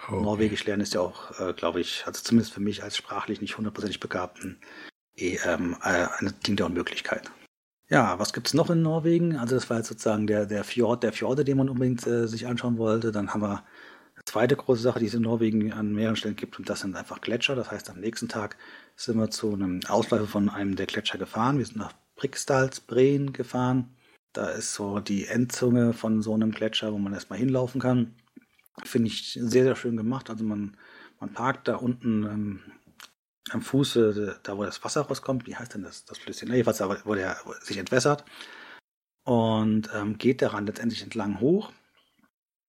Okay. 0.08 0.22
Norwegisch 0.22 0.66
lernen 0.66 0.82
ist 0.82 0.94
ja 0.94 1.02
auch, 1.02 1.40
äh, 1.40 1.54
glaube 1.54 1.80
ich, 1.80 2.04
also 2.06 2.22
zumindest 2.22 2.54
für 2.54 2.60
mich 2.60 2.84
als 2.84 2.98
sprachlich 2.98 3.42
nicht 3.42 3.58
hundertprozentig 3.58 4.00
begabten, 4.00 4.60
eh, 5.16 5.38
ähm, 5.46 5.78
äh, 5.82 6.08
eine 6.18 6.34
Ding 6.34 6.56
der 6.56 6.66
Unmöglichkeit. 6.66 7.32
Ja, 7.90 8.18
was 8.20 8.34
gibt 8.34 8.48
es 8.48 8.54
noch 8.54 8.70
in 8.70 8.82
Norwegen? 8.82 9.38
Also 9.38 9.56
das 9.56 9.70
war 9.70 9.78
jetzt 9.78 9.88
sozusagen 9.88 10.28
der, 10.28 10.46
der 10.46 10.64
Fjord 10.64 11.04
der 11.04 11.14
Fjorde, 11.14 11.46
den 11.46 11.58
man 11.58 11.70
unbedingt 11.70 12.06
äh, 12.08 12.28
sich 12.28 12.48
anschauen 12.48 12.78
wollte. 12.78 13.12
Dann 13.12 13.34
haben 13.34 13.42
wir 13.42 13.64
eine 14.16 14.26
zweite 14.26 14.56
große 14.56 14.82
Sache, 14.82 15.00
die 15.00 15.06
es 15.06 15.14
in 15.14 15.22
Norwegen 15.22 15.72
an 15.74 15.94
mehreren 15.94 16.16
Stellen 16.16 16.36
gibt, 16.36 16.58
und 16.60 16.70
das 16.70 16.82
sind 16.82 16.96
einfach 16.96 17.22
Gletscher. 17.22 17.56
Das 17.56 17.72
heißt, 17.72 17.90
am 17.90 18.00
nächsten 18.00 18.30
Tag 18.30 18.58
sind 18.96 19.18
wir 19.18 19.30
zu 19.30 19.54
einem 19.54 19.82
Ausläufer 19.88 20.28
von 20.28 20.50
einem 20.50 20.76
der 20.76 20.86
Gletscher 20.86 21.18
gefahren. 21.18 21.60
Wir 21.60 21.66
sind 21.66 21.78
nach 21.78 21.94
Briksdalsbreen 22.16 23.32
gefahren. 23.34 23.96
Da 24.34 24.50
ist 24.50 24.74
so 24.74 25.00
die 25.00 25.28
Endzunge 25.28 25.94
von 25.94 26.22
so 26.22 26.34
einem 26.34 26.52
Gletscher, 26.52 26.92
wo 26.92 26.98
man 26.98 27.14
erstmal 27.14 27.40
hinlaufen 27.40 27.80
kann. 27.80 28.16
Finde 28.84 29.08
ich 29.08 29.34
sehr, 29.34 29.64
sehr 29.64 29.76
schön 29.76 29.96
gemacht. 29.96 30.30
Also 30.30 30.44
man, 30.44 30.76
man 31.20 31.32
parkt 31.34 31.68
da 31.68 31.76
unten 31.76 32.24
ähm, 32.24 32.60
am 33.52 33.62
Fuße, 33.62 34.40
da 34.42 34.58
wo 34.58 34.64
das 34.64 34.84
Wasser 34.84 35.02
rauskommt, 35.02 35.46
wie 35.46 35.56
heißt 35.56 35.76
denn 35.76 35.84
das, 35.84 36.06
das 36.06 36.18
Flüsschen? 36.18 36.50
Nee, 36.50 36.58
jedenfalls, 36.58 37.06
wo 37.06 37.14
der 37.14 37.38
sich 37.62 37.78
entwässert. 37.78 38.26
Und 39.24 39.90
ähm, 39.94 40.18
geht 40.18 40.42
daran 40.42 40.66
letztendlich 40.66 41.04
entlang 41.04 41.40
hoch. 41.40 41.72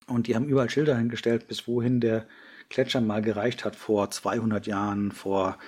Und 0.07 0.27
die 0.27 0.37
haben 0.37 0.47
überall 0.47 0.69
Schilder 0.69 0.97
hingestellt, 0.97 1.49
bis 1.49 1.67
wohin 1.67 2.01
der 2.01 2.27
Gletscher 2.69 3.01
mal 3.01 3.23
gereicht 3.23 3.65
hat 3.65 3.75
vor 3.75 4.11
200 4.11 4.67
Jahren, 4.67 5.13
vor 5.13 5.59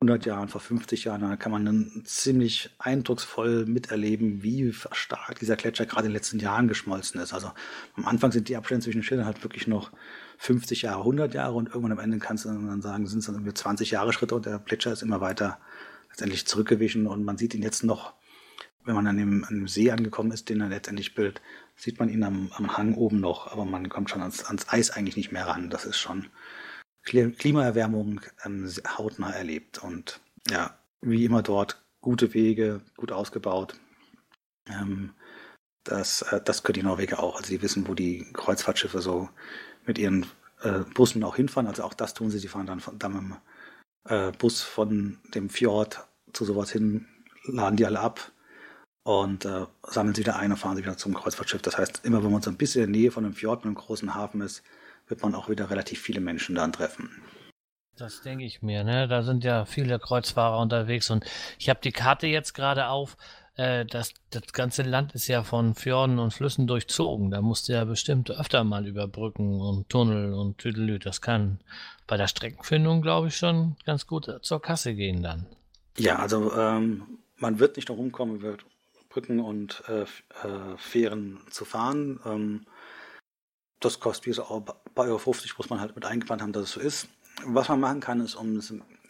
100 0.00 0.26
Jahren, 0.26 0.48
vor 0.48 0.60
50 0.60 1.04
Jahren. 1.04 1.22
Da 1.22 1.36
kann 1.36 1.50
man 1.50 1.64
dann 1.64 2.02
ziemlich 2.04 2.70
eindrucksvoll 2.78 3.66
miterleben, 3.66 4.44
wie 4.44 4.72
stark 4.72 5.40
dieser 5.40 5.56
Gletscher 5.56 5.86
gerade 5.86 6.06
in 6.06 6.10
den 6.10 6.16
letzten 6.16 6.38
Jahren 6.38 6.68
geschmolzen 6.68 7.20
ist. 7.20 7.34
Also 7.34 7.50
am 7.96 8.06
Anfang 8.06 8.30
sind 8.30 8.48
die 8.48 8.56
Abstände 8.56 8.84
zwischen 8.84 8.98
den 8.98 9.02
Schildern 9.02 9.26
halt 9.26 9.42
wirklich 9.42 9.66
noch 9.66 9.90
50 10.38 10.82
Jahre, 10.82 11.00
100 11.00 11.34
Jahre 11.34 11.54
und 11.54 11.68
irgendwann 11.68 11.92
am 11.92 11.98
Ende 11.98 12.18
kannst 12.18 12.44
du 12.44 12.48
dann 12.48 12.80
sagen, 12.80 13.08
sind 13.08 13.18
es 13.18 13.26
dann 13.26 13.34
irgendwie 13.34 13.54
20 13.54 13.90
Jahre 13.90 14.12
Schritte 14.12 14.36
und 14.36 14.46
der 14.46 14.60
Gletscher 14.60 14.92
ist 14.92 15.02
immer 15.02 15.20
weiter 15.20 15.58
letztendlich 16.10 16.46
zurückgewichen 16.46 17.08
und 17.08 17.24
man 17.24 17.36
sieht 17.36 17.54
ihn 17.54 17.62
jetzt 17.62 17.82
noch, 17.82 18.12
wenn 18.84 18.94
man 18.94 19.06
an 19.08 19.16
dem, 19.16 19.44
an 19.44 19.54
dem 19.54 19.68
See 19.68 19.90
angekommen 19.90 20.30
ist, 20.30 20.48
den 20.48 20.60
er 20.60 20.68
letztendlich 20.68 21.16
bildet, 21.16 21.42
sieht 21.74 21.98
man 21.98 22.08
ihn 22.08 22.22
am, 22.22 22.52
am 22.54 22.76
Hang 22.76 22.94
oben 22.94 23.18
noch, 23.18 23.50
aber 23.50 23.64
man 23.64 23.88
kommt 23.88 24.10
schon 24.10 24.22
ans, 24.22 24.44
ans 24.44 24.68
Eis 24.68 24.90
eigentlich 24.90 25.16
nicht 25.16 25.32
mehr 25.32 25.48
ran. 25.48 25.70
Das 25.70 25.84
ist 25.84 25.98
schon 25.98 26.26
Klimaerwärmung 27.08 28.20
ähm, 28.44 28.70
hautnah 28.96 29.30
erlebt 29.30 29.82
und 29.82 30.20
ja, 30.48 30.78
wie 31.00 31.24
immer 31.24 31.42
dort 31.42 31.82
gute 32.00 32.34
Wege, 32.34 32.80
gut 32.96 33.12
ausgebaut. 33.12 33.74
Ähm, 34.66 35.12
das, 35.84 36.22
äh, 36.22 36.40
das 36.44 36.62
können 36.62 36.74
die 36.74 36.82
Norweger 36.82 37.22
auch. 37.22 37.36
Also 37.36 37.48
die 37.50 37.62
wissen, 37.62 37.88
wo 37.88 37.94
die 37.94 38.26
Kreuzfahrtschiffe 38.32 39.00
so 39.00 39.28
mit 39.86 39.98
ihren 39.98 40.26
äh, 40.62 40.80
Bussen 40.94 41.24
auch 41.24 41.36
hinfahren. 41.36 41.66
Also 41.66 41.82
auch 41.82 41.94
das 41.94 42.14
tun 42.14 42.30
sie. 42.30 42.38
Sie 42.38 42.48
fahren 42.48 42.66
dann, 42.66 42.80
von, 42.80 42.98
dann 42.98 43.12
mit 43.12 43.22
dem 43.22 43.36
äh, 44.04 44.32
Bus 44.32 44.62
von 44.62 45.18
dem 45.34 45.50
Fjord 45.50 46.06
zu 46.32 46.44
sowas 46.44 46.70
hin, 46.70 47.06
laden 47.44 47.76
die 47.76 47.86
alle 47.86 48.00
ab 48.00 48.32
und 49.02 49.44
äh, 49.44 49.66
sammeln 49.82 50.14
sie 50.14 50.20
wieder 50.20 50.36
ein 50.36 50.52
und 50.52 50.58
fahren 50.58 50.76
sie 50.76 50.82
wieder 50.82 50.96
zum 50.96 51.14
Kreuzfahrtschiff. 51.14 51.62
Das 51.62 51.78
heißt, 51.78 52.04
immer 52.04 52.22
wenn 52.22 52.32
man 52.32 52.42
so 52.42 52.50
ein 52.50 52.58
bisschen 52.58 52.84
in 52.84 52.92
der 52.92 53.00
Nähe 53.00 53.10
von 53.10 53.24
einem 53.24 53.34
Fjord 53.34 53.60
mit 53.60 53.66
einem 53.66 53.74
großen 53.74 54.14
Hafen 54.14 54.40
ist, 54.42 54.62
wird 55.08 55.22
man 55.22 55.34
auch 55.34 55.48
wieder 55.48 55.70
relativ 55.70 56.00
viele 56.00 56.20
Menschen 56.20 56.54
dann 56.54 56.72
treffen. 56.72 57.10
Das 57.96 58.22
denke 58.22 58.44
ich 58.44 58.62
mir, 58.62 58.84
ne? 58.84 59.08
Da 59.08 59.22
sind 59.22 59.42
ja 59.42 59.64
viele 59.64 59.98
Kreuzfahrer 59.98 60.58
unterwegs 60.60 61.10
und 61.10 61.24
ich 61.58 61.68
habe 61.68 61.80
die 61.82 61.92
Karte 61.92 62.26
jetzt 62.28 62.54
gerade 62.54 62.88
auf. 62.88 63.16
Äh, 63.56 63.84
das, 63.86 64.14
das 64.30 64.52
ganze 64.52 64.82
Land 64.82 65.14
ist 65.14 65.26
ja 65.26 65.42
von 65.42 65.74
Fjorden 65.74 66.20
und 66.20 66.32
Flüssen 66.32 66.68
durchzogen. 66.68 67.32
Da 67.32 67.42
musst 67.42 67.68
du 67.68 67.72
ja 67.72 67.84
bestimmt 67.84 68.30
öfter 68.30 68.62
mal 68.62 68.86
über 68.86 69.08
Brücken 69.08 69.60
und 69.60 69.88
Tunnel 69.88 70.32
und 70.32 70.58
Tüdelü. 70.58 71.00
Das 71.00 71.20
kann 71.20 71.58
bei 72.06 72.16
der 72.16 72.28
Streckenfindung, 72.28 73.02
glaube 73.02 73.28
ich, 73.28 73.36
schon 73.36 73.76
ganz 73.84 74.06
gut 74.06 74.30
zur 74.42 74.62
Kasse 74.62 74.94
gehen 74.94 75.22
dann. 75.22 75.46
Ja, 75.98 76.20
also 76.20 76.52
ähm, 76.54 77.18
man 77.36 77.58
wird 77.58 77.76
nicht 77.76 77.88
darum 77.88 78.12
kommen, 78.12 78.36
über 78.36 78.56
Brücken 79.08 79.40
und 79.40 79.82
äh, 79.88 80.02
äh, 80.02 80.76
Fähren 80.76 81.40
zu 81.50 81.64
fahren. 81.64 82.20
Ähm, 82.24 82.66
das 83.80 84.00
kostet 84.00 84.26
wie 84.26 84.30
gesagt 84.30 84.50
auch 84.50 84.58
ein 84.58 84.94
paar 84.94 85.06
Euro 85.06 85.18
50, 85.18 85.56
muss 85.58 85.70
man 85.70 85.80
halt 85.80 85.94
mit 85.94 86.04
eingeplant 86.04 86.42
haben, 86.42 86.52
dass 86.52 86.64
es 86.64 86.72
so 86.72 86.80
ist. 86.80 87.08
Was 87.44 87.68
man 87.68 87.80
machen 87.80 88.00
kann, 88.00 88.20
ist, 88.20 88.34
um 88.34 88.60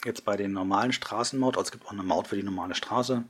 jetzt 0.05 0.25
bei 0.25 0.37
den 0.37 0.53
normalen 0.53 0.93
Straßenmaut, 0.93 1.57
also 1.57 1.69
es 1.69 1.73
gibt 1.73 1.87
auch 1.87 1.93
eine 1.93 2.03
Maut 2.03 2.29
für 2.29 2.37
die 2.37 2.43
normale 2.43 2.75
Straße, 2.75 3.25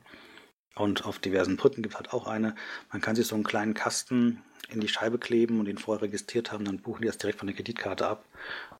und 0.78 1.04
auf 1.04 1.18
diversen 1.18 1.56
Brücken 1.56 1.82
gibt 1.82 1.94
es 1.94 1.98
halt 1.98 2.12
auch 2.12 2.26
eine. 2.26 2.54
Man 2.92 3.00
kann 3.00 3.16
sich 3.16 3.26
so 3.26 3.34
einen 3.34 3.44
kleinen 3.44 3.74
Kasten 3.74 4.42
in 4.68 4.80
die 4.80 4.88
Scheibe 4.88 5.18
kleben 5.18 5.58
und 5.58 5.64
den 5.64 5.78
vorher 5.78 6.02
registriert 6.02 6.52
haben, 6.52 6.64
dann 6.64 6.78
buchen 6.78 7.02
die 7.02 7.08
das 7.08 7.18
direkt 7.18 7.38
von 7.38 7.46
der 7.46 7.56
Kreditkarte 7.56 8.06
ab. 8.06 8.24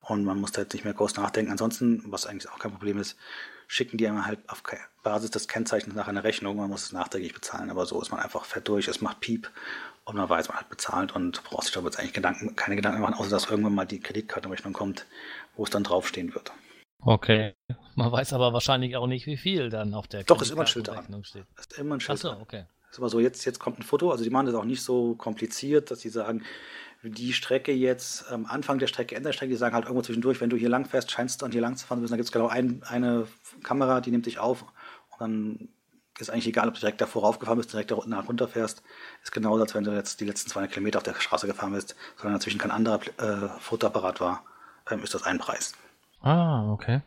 Und 0.03 0.25
man 0.25 0.39
muss 0.39 0.53
da 0.53 0.63
jetzt 0.63 0.75
nicht 0.75 0.85
mehr 0.85 0.95
groß 0.95 1.17
nachdenken. 1.17 1.51
Ansonsten, 1.51 2.05
was 2.07 2.27
eigentlich 2.27 2.51
auch 2.51 2.59
kein 2.59 2.73
Problem 2.73 2.99
ist, 2.99 3.17
schicken 3.67 3.99
die 3.99 4.07
einmal 4.07 4.27
halt 4.27 4.39
auf 4.49 4.63
Basis 5.03 5.31
des 5.31 5.49
Kennzeichens 5.49 5.95
nach 5.95 6.09
einer 6.09 6.25
Rechnung. 6.25 6.57
Man 6.57 6.71
muss 6.71 6.85
es 6.85 6.93
nachträglich 6.93 7.35
bezahlen, 7.35 7.71
aber 7.71 7.85
so 7.87 8.01
ist 8.01 8.11
man 8.11 8.21
einfach 8.21 8.45
fett 8.45 8.69
durch. 8.69 8.87
Es 8.87 9.01
macht 9.01 9.21
Piep 9.21 9.51
und 10.09 10.17
man 10.17 10.29
weiß, 10.29 10.49
man 10.49 10.57
hat 10.57 10.71
bezahlt 10.71 11.15
und 11.15 11.45
braucht 11.45 11.65
sich 11.65 11.73
darüber 11.73 11.91
jetzt 11.91 11.99
eigentlich 11.99 12.15
Gedanken, 12.15 12.57
keine 12.57 12.77
Gedanken 12.77 13.03
machen, 13.03 13.15
außer 13.15 13.29
dass 13.29 13.51
irgendwann 13.51 13.75
mal 13.75 13.85
die 13.85 14.01
Kreditkartenrechnung 14.01 14.73
kommt, 14.73 15.07
wo 15.55 15.65
es 15.65 15.71
dann 15.71 15.85
draufstehen 15.85 16.35
wird. 16.35 16.51
Okay. 17.01 17.55
Man 17.95 18.11
weiß 18.11 18.33
aber 18.33 18.55
wahrscheinlich 18.55 18.97
auch 18.97 19.07
nicht, 19.07 19.27
wie 19.27 19.37
viel 19.37 19.69
dann 19.69 19.93
auf 19.93 20.09
der 20.09 20.25
Doch, 20.25 20.41
ist 20.41 20.51
immer 20.51 20.63
ein 20.63 20.67
Schild 20.67 20.89
dran. 20.89 21.25
Steht. 21.25 21.45
Ist 21.59 21.79
immer 21.79 21.97
ein 21.97 22.01
Schild 22.01 22.25
Achso, 22.25 22.41
okay. 22.41 22.65
Ist 22.91 22.99
aber 22.99 23.11
so, 23.11 23.21
jetzt, 23.21 23.45
jetzt 23.45 23.59
kommt 23.59 23.79
ein 23.79 23.83
Foto. 23.83 24.11
Also 24.11 24.25
die 24.25 24.31
machen 24.31 24.47
das 24.47 24.55
auch 24.55 24.65
nicht 24.65 24.83
so 24.83 25.15
kompliziert, 25.15 25.91
dass 25.91 26.01
sie 26.01 26.09
sagen, 26.09 26.43
die 27.03 27.35
Strecke 27.35 27.73
jetzt, 27.73 28.33
am 28.33 28.47
Anfang 28.47 28.79
der 28.79 28.87
Strecke, 28.87 29.15
Ende 29.15 29.29
der 29.29 29.35
Strecke, 29.35 29.51
die 29.51 29.59
sagen 29.59 29.75
halt 29.75 29.85
irgendwo 29.85 30.03
zwischendurch, 30.03 30.41
wenn 30.41 30.51
du 30.51 30.57
hier 30.57 30.71
lang 30.71 30.87
fährst, 30.87 31.11
scheinst 31.11 31.43
du 31.43 31.47
an 31.47 31.53
hier 31.53 31.61
lang 31.61 31.77
zu 31.77 31.87
fahren, 31.87 32.01
dann 32.01 32.17
gibt 32.17 32.27
es 32.27 32.33
genau 32.33 32.49
ein, 32.49 32.83
eine 32.85 33.29
Kamera, 33.63 34.01
die 34.01 34.11
nimmt 34.11 34.27
dich 34.27 34.39
auf 34.39 34.63
und 34.63 35.21
dann 35.21 35.69
ist 36.21 36.31
eigentlich 36.31 36.49
egal, 36.49 36.69
ob 36.69 36.75
du 36.75 36.81
direkt 36.81 37.01
davor 37.01 37.23
raufgefahren 37.23 37.59
bist, 37.59 37.73
direkt 37.73 37.91
da 37.91 37.95
unten 37.95 38.13
runter 38.13 38.49
fährst. 38.49 38.83
Ist 39.23 39.33
genauso, 39.33 39.63
als 39.63 39.75
wenn 39.75 39.85
du 39.85 39.93
jetzt 39.93 40.21
die 40.21 40.25
letzten 40.25 40.51
200 40.51 40.73
Kilometer 40.73 40.99
auf 40.99 41.05
der 41.05 41.15
Straße 41.15 41.47
gefahren 41.47 41.73
bist, 41.73 41.97
sondern 42.17 42.39
dazwischen 42.39 42.59
kein 42.59 42.71
anderer 42.71 43.01
äh, 43.19 43.49
Fotoapparat 43.61 44.21
war, 44.21 44.45
ähm, 44.91 45.03
ist 45.03 45.15
das 45.15 45.23
ein 45.23 45.39
Preis. 45.39 45.75
Ah, 46.21 46.71
okay. 46.73 47.03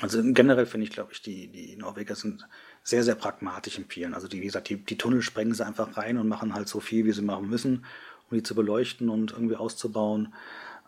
Also 0.00 0.20
generell 0.22 0.66
finde 0.66 0.86
ich, 0.86 0.92
glaube 0.92 1.12
ich, 1.12 1.22
die, 1.22 1.48
die 1.48 1.76
Norweger 1.76 2.16
sind 2.16 2.46
sehr, 2.82 3.04
sehr 3.04 3.14
pragmatisch 3.14 3.78
in 3.78 3.86
vielen. 3.86 4.14
Also 4.14 4.26
die, 4.26 4.40
wie 4.40 4.46
gesagt, 4.46 4.68
die, 4.68 4.76
die 4.76 4.98
Tunnel 4.98 5.22
sprengen 5.22 5.54
sie 5.54 5.64
einfach 5.64 5.96
rein 5.96 6.18
und 6.18 6.28
machen 6.28 6.52
halt 6.52 6.68
so 6.68 6.80
viel, 6.80 7.04
wie 7.04 7.12
sie 7.12 7.22
machen 7.22 7.48
müssen, 7.48 7.86
um 8.28 8.36
die 8.36 8.42
zu 8.42 8.54
beleuchten 8.54 9.08
und 9.08 9.32
irgendwie 9.32 9.56
auszubauen. 9.56 10.34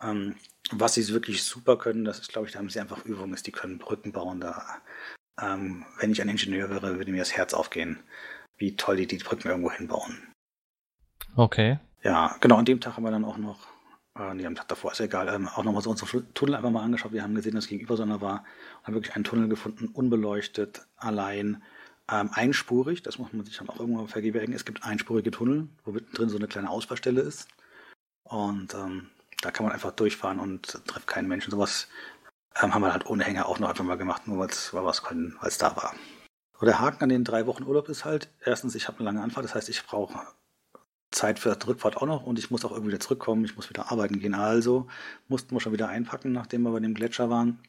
Ähm, 0.03 0.35
was 0.73 0.95
sie 0.95 1.09
wirklich 1.09 1.45
super 1.45 1.79
können, 1.79 2.05
das 2.05 2.19
ist, 2.19 2.33
glaube 2.33 2.49
ich, 2.49 2.53
da 2.53 2.59
haben 2.59 2.69
sie 2.69 2.81
einfach 2.81 3.05
Übung, 3.05 3.33
ist, 3.33 3.47
die 3.47 3.53
können 3.53 3.79
Brücken 3.79 4.13
bauen. 4.13 4.41
Da, 4.41 4.81
ähm, 5.41 5.85
wenn 5.99 6.13
ich 6.13 6.21
ein 6.23 6.29
Ingenieur 6.29 6.71
wäre, 6.71 6.97
würde 6.97 7.11
mir 7.11 7.19
das 7.19 7.37
Herz 7.37 7.55
aufgehen, 7.55 7.99
wie 8.57 8.77
toll 8.77 8.97
die 8.97 9.07
die 9.07 9.19
Brücken 9.19 9.49
irgendwo 9.49 9.71
hinbauen. 9.71 10.23
Okay. 11.35 11.79
Ja, 12.03 12.37
genau, 12.41 12.57
an 12.57 12.65
dem 12.65 12.81
Tag 12.81 12.97
haben 12.97 13.05
wir 13.05 13.11
dann 13.11 13.25
auch 13.25 13.37
noch 13.37 13.67
äh, 14.19 14.35
nee, 14.35 14.47
am 14.47 14.55
Tag 14.55 14.69
davor 14.69 14.93
ist 14.93 15.01
egal, 15.01 15.29
ähm, 15.29 15.49
auch 15.49 15.65
nochmal 15.65 15.83
so 15.83 15.91
unsere 15.91 16.33
Tunnel 16.33 16.55
einfach 16.55 16.71
mal 16.71 16.83
angeschaut. 16.83 17.13
Wir 17.13 17.23
haben 17.23 17.35
gesehen, 17.35 17.55
dass 17.55 17.67
gegenüber 17.67 17.97
so 17.97 18.03
einer 18.03 18.21
war 18.21 18.45
und 18.79 18.87
haben 18.87 18.95
wirklich 18.95 19.15
einen 19.15 19.25
Tunnel 19.25 19.49
gefunden, 19.49 19.89
unbeleuchtet, 19.89 20.87
allein, 20.97 21.63
ähm, 22.11 22.31
einspurig. 22.33 23.03
Das 23.03 23.19
muss 23.19 23.33
man 23.33 23.45
sich 23.45 23.57
dann 23.57 23.69
auch 23.69 23.79
irgendwann 23.79 24.09
vergewärtigen. 24.09 24.55
Es 24.55 24.65
gibt 24.65 24.85
einspurige 24.85 25.31
Tunnel, 25.31 25.69
wo 25.85 25.93
drin 25.93 26.29
so 26.29 26.37
eine 26.37 26.47
kleine 26.47 26.71
Ausfahrstelle 26.71 27.21
ist. 27.21 27.49
Und 28.25 28.75
ähm, 28.75 29.09
da 29.43 29.51
kann 29.51 29.67
man 29.67 29.73
einfach 29.75 29.93
durchfahren 29.93 30.41
und 30.41 30.67
trifft 30.87 31.07
keinen 31.07 31.29
Menschen. 31.29 31.51
Sowas 31.51 31.89
ähm, 32.61 32.75
haben 32.75 32.83
wir 32.83 32.93
halt 32.93 33.07
ohne 33.07 33.25
Hänger 33.25 33.47
auch 33.47 33.59
noch 33.59 33.69
einfach 33.69 33.85
mal 33.85 33.97
gemacht, 33.97 34.27
nur 34.27 34.39
weil 34.39 34.49
es 34.49 34.73
weil 34.73 35.49
es 35.49 35.59
da 35.59 35.77
war. 35.77 35.95
So, 36.59 36.65
der 36.65 36.81
Haken 36.81 37.05
an 37.05 37.09
den 37.11 37.25
drei 37.25 37.47
Wochen 37.47 37.65
Urlaub 37.65 37.89
ist 37.89 38.05
halt, 38.05 38.31
erstens, 38.45 38.75
ich 38.75 38.89
habe 38.89 38.99
eine 38.99 39.07
lange 39.07 39.23
Anfahrt, 39.23 39.45
das 39.45 39.55
heißt, 39.55 39.69
ich 39.69 39.85
brauche 39.85 40.19
Zeit 41.11 41.39
für 41.39 41.55
die 41.55 41.67
Rückfahrt 41.67 41.97
auch 41.99 42.07
noch 42.07 42.25
und 42.25 42.39
ich 42.39 42.51
muss 42.51 42.65
auch 42.65 42.71
irgendwie 42.71 42.91
wieder 42.93 43.01
zurückkommen, 43.01 43.45
ich 43.45 43.57
muss 43.57 43.69
wieder 43.69 43.91
arbeiten 43.91 44.21
gehen. 44.21 44.35
Also 44.35 44.87
mussten 45.29 45.55
wir 45.55 45.61
schon 45.61 45.73
wieder 45.73 45.89
einpacken, 45.89 46.33
nachdem 46.33 46.63
wir 46.63 46.73
bei 46.73 46.81
dem 46.81 46.95
Gletscher 46.95 47.31
waren. 47.31 47.61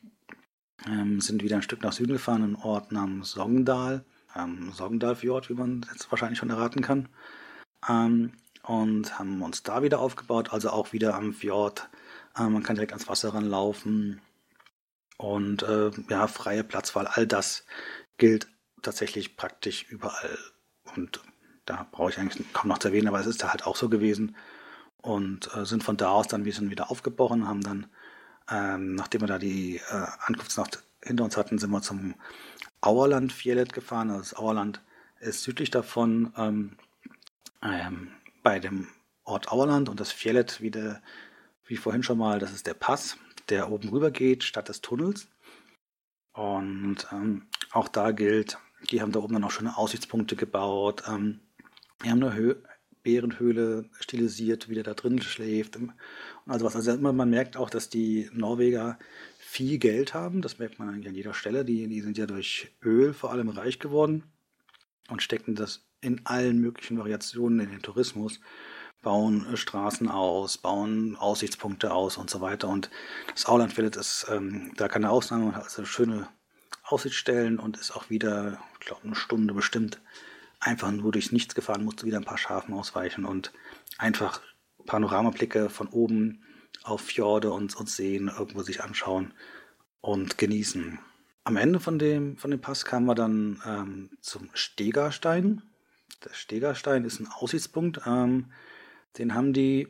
Ähm, 0.85 1.21
sind 1.21 1.43
wieder 1.43 1.55
ein 1.57 1.63
Stück 1.63 1.81
nach 1.81 1.91
Süden 1.91 2.13
gefahren, 2.13 2.43
einen 2.43 2.55
Ort 2.55 2.91
namens 2.91 3.31
Sogndal, 3.31 4.05
ähm, 4.35 4.71
Sogndalfjord, 4.71 5.49
wie 5.49 5.55
man 5.55 5.85
jetzt 5.91 6.09
wahrscheinlich 6.11 6.39
schon 6.39 6.49
erraten 6.49 6.81
kann. 6.81 7.09
Ähm, 7.89 8.33
und 8.63 9.17
haben 9.17 9.41
uns 9.41 9.63
da 9.63 9.81
wieder 9.81 9.99
aufgebaut, 9.99 10.51
also 10.51 10.69
auch 10.69 10.93
wieder 10.93 11.15
am 11.15 11.33
Fjord. 11.33 11.89
Ähm, 12.38 12.53
man 12.53 12.63
kann 12.63 12.75
direkt 12.75 12.91
ans 12.91 13.07
Wasser 13.07 13.33
ranlaufen 13.33 14.21
und 15.18 15.63
äh, 15.63 15.91
ja, 16.09 16.28
freie 16.28 16.63
Platzwahl, 16.63 17.07
all 17.07 17.28
das 17.28 17.65
gilt 18.18 18.47
tatsächlich 18.82 19.36
praktisch 19.36 19.84
überall. 19.89 20.38
Und 20.95 21.22
da 21.65 21.88
brauche 21.91 22.11
ich 22.11 22.20
eigentlich 22.20 22.53
kaum 22.53 22.70
noch 22.70 22.78
zu 22.78 22.89
erwähnen, 22.89 23.07
aber 23.07 23.20
es 23.20 23.26
ist 23.28 23.41
da 23.43 23.49
halt 23.49 23.65
auch 23.65 23.76
so 23.76 23.89
gewesen. 23.89 24.36
Und 24.97 25.53
äh, 25.55 25.65
sind 25.65 25.84
von 25.84 25.97
da 25.97 26.09
aus 26.09 26.28
dann 26.28 26.41
ein 26.41 26.70
wieder 26.72 26.91
aufgebrochen, 26.91 27.47
haben 27.47 27.61
dann, 27.61 27.88
ähm, 28.49 28.95
nachdem 28.95 29.22
wir 29.22 29.28
da 29.28 29.39
die 29.39 29.78
äh, 29.78 30.05
Ankunftsnacht 30.26 30.84
hinter 31.03 31.24
uns 31.24 31.38
hatten, 31.38 31.57
sind 31.57 31.72
wir 31.72 31.82
zum 31.82 32.15
Auerland 32.82 33.34
Fjellet 33.34 33.74
gefahren. 33.74 34.09
Also 34.09 34.22
das 34.22 34.36
Auerland 34.36 34.82
ist 35.20 35.43
südlich 35.43 35.72
davon 35.72 36.34
ähm, 36.38 36.78
ähm, 37.63 38.11
bei 38.43 38.59
dem 38.59 38.88
Ort 39.24 39.51
Auerland 39.51 39.89
und 39.89 39.99
das 39.99 40.11
Fjellet, 40.11 40.61
wie, 40.61 40.72
der, 40.72 41.01
wie 41.65 41.78
vorhin 41.78 42.03
schon 42.03 42.18
mal, 42.18 42.39
das 42.39 42.53
ist 42.53 42.68
der 42.68 42.74
Pass, 42.74 43.18
der 43.49 43.71
oben 43.71 43.89
rüber 43.89 44.11
geht, 44.11 44.43
statt 44.43 44.69
des 44.69 44.81
Tunnels. 44.81 45.27
Und 46.33 47.07
ähm, 47.11 47.47
auch 47.71 47.87
da 47.87 48.11
gilt, 48.11 48.57
die 48.91 49.01
haben 49.01 49.11
da 49.11 49.19
oben 49.19 49.33
dann 49.33 49.43
auch 49.43 49.51
schöne 49.51 49.77
Aussichtspunkte 49.77 50.35
gebaut. 50.35 51.03
Ähm, 51.07 51.39
die 52.03 52.09
haben 52.09 52.23
eine 52.23 52.35
Hö 52.35 52.55
Bärenhöhle 53.07 53.85
stilisiert, 54.01 54.67
wie 54.67 54.75
der 54.75 54.83
da 54.83 54.93
drin 54.93 55.21
schläft. 55.21 55.77
Und 55.77 55.93
also 56.45 56.65
was. 56.65 56.75
Also 56.75 56.97
man 56.97 57.29
merkt 57.29 57.55
auch, 57.55 57.69
dass 57.69 57.89
die 57.89 58.29
Norweger 58.33 58.99
viel 59.39 59.77
Geld 59.77 60.13
haben. 60.13 60.41
Das 60.41 60.59
merkt 60.59 60.77
man 60.77 60.89
eigentlich 60.89 61.07
an 61.07 61.15
jeder 61.15 61.33
Stelle. 61.33 61.63
Die, 61.63 61.87
die 61.87 62.01
sind 62.01 62.17
ja 62.17 62.25
durch 62.25 62.75
Öl 62.83 63.13
vor 63.13 63.31
allem 63.31 63.47
reich 63.47 63.79
geworden 63.79 64.23
und 65.09 65.23
stecken 65.23 65.55
das 65.55 65.87
in 66.01 66.25
allen 66.25 66.59
möglichen 66.59 66.97
Variationen 66.97 67.61
in 67.61 67.69
den 67.69 67.81
Tourismus 67.81 68.41
bauen 69.01 69.45
äh, 69.53 69.57
Straßen 69.57 70.09
aus, 70.09 70.57
bauen 70.57 71.15
Aussichtspunkte 71.15 71.93
aus 71.93 72.17
und 72.17 72.29
so 72.29 72.41
weiter. 72.41 72.67
Und 72.67 72.89
das 73.33 73.45
Auland 73.45 73.73
findet 73.73 73.95
es 73.95 74.25
ähm, 74.29 74.71
da 74.77 74.87
keine 74.87 75.09
Ausnahme 75.09 75.45
und 75.45 75.55
hat 75.55 75.63
also 75.63 75.85
schöne 75.85 76.27
Aussichtsstellen 76.83 77.59
und 77.59 77.77
ist 77.77 77.95
auch 77.95 78.09
wieder, 78.09 78.59
ich 78.79 78.85
glaube, 78.85 79.03
eine 79.03 79.15
Stunde 79.15 79.53
bestimmt 79.53 79.99
einfach 80.59 80.91
nur 80.91 81.11
durchs 81.11 81.31
Nichts 81.31 81.55
gefahren, 81.55 81.83
musste 81.83 82.05
wieder 82.05 82.17
ein 82.17 82.25
paar 82.25 82.37
Schafen 82.37 82.73
ausweichen 82.73 83.25
und 83.25 83.51
einfach 83.97 84.41
Panoramablicke 84.85 85.69
von 85.69 85.87
oben 85.87 86.43
auf 86.83 87.01
Fjorde 87.01 87.51
und, 87.51 87.75
und 87.75 87.89
Seen 87.89 88.29
irgendwo 88.29 88.61
sich 88.63 88.83
anschauen 88.83 89.33
und 90.01 90.37
genießen. 90.37 90.99
Am 91.43 91.57
Ende 91.57 91.79
von 91.79 91.99
dem, 91.99 92.37
von 92.37 92.51
dem 92.51 92.61
Pass 92.61 92.85
kamen 92.85 93.05
wir 93.05 93.15
dann 93.15 93.61
ähm, 93.65 94.09
zum 94.21 94.49
Stegerstein. 94.53 95.61
Der 96.23 96.33
Stegerstein 96.33 97.05
ist 97.05 97.19
ein 97.19 97.27
Aussichtspunkt, 97.27 98.01
ähm, 98.05 98.51
den 99.17 99.33
haben 99.33 99.53
die, 99.53 99.87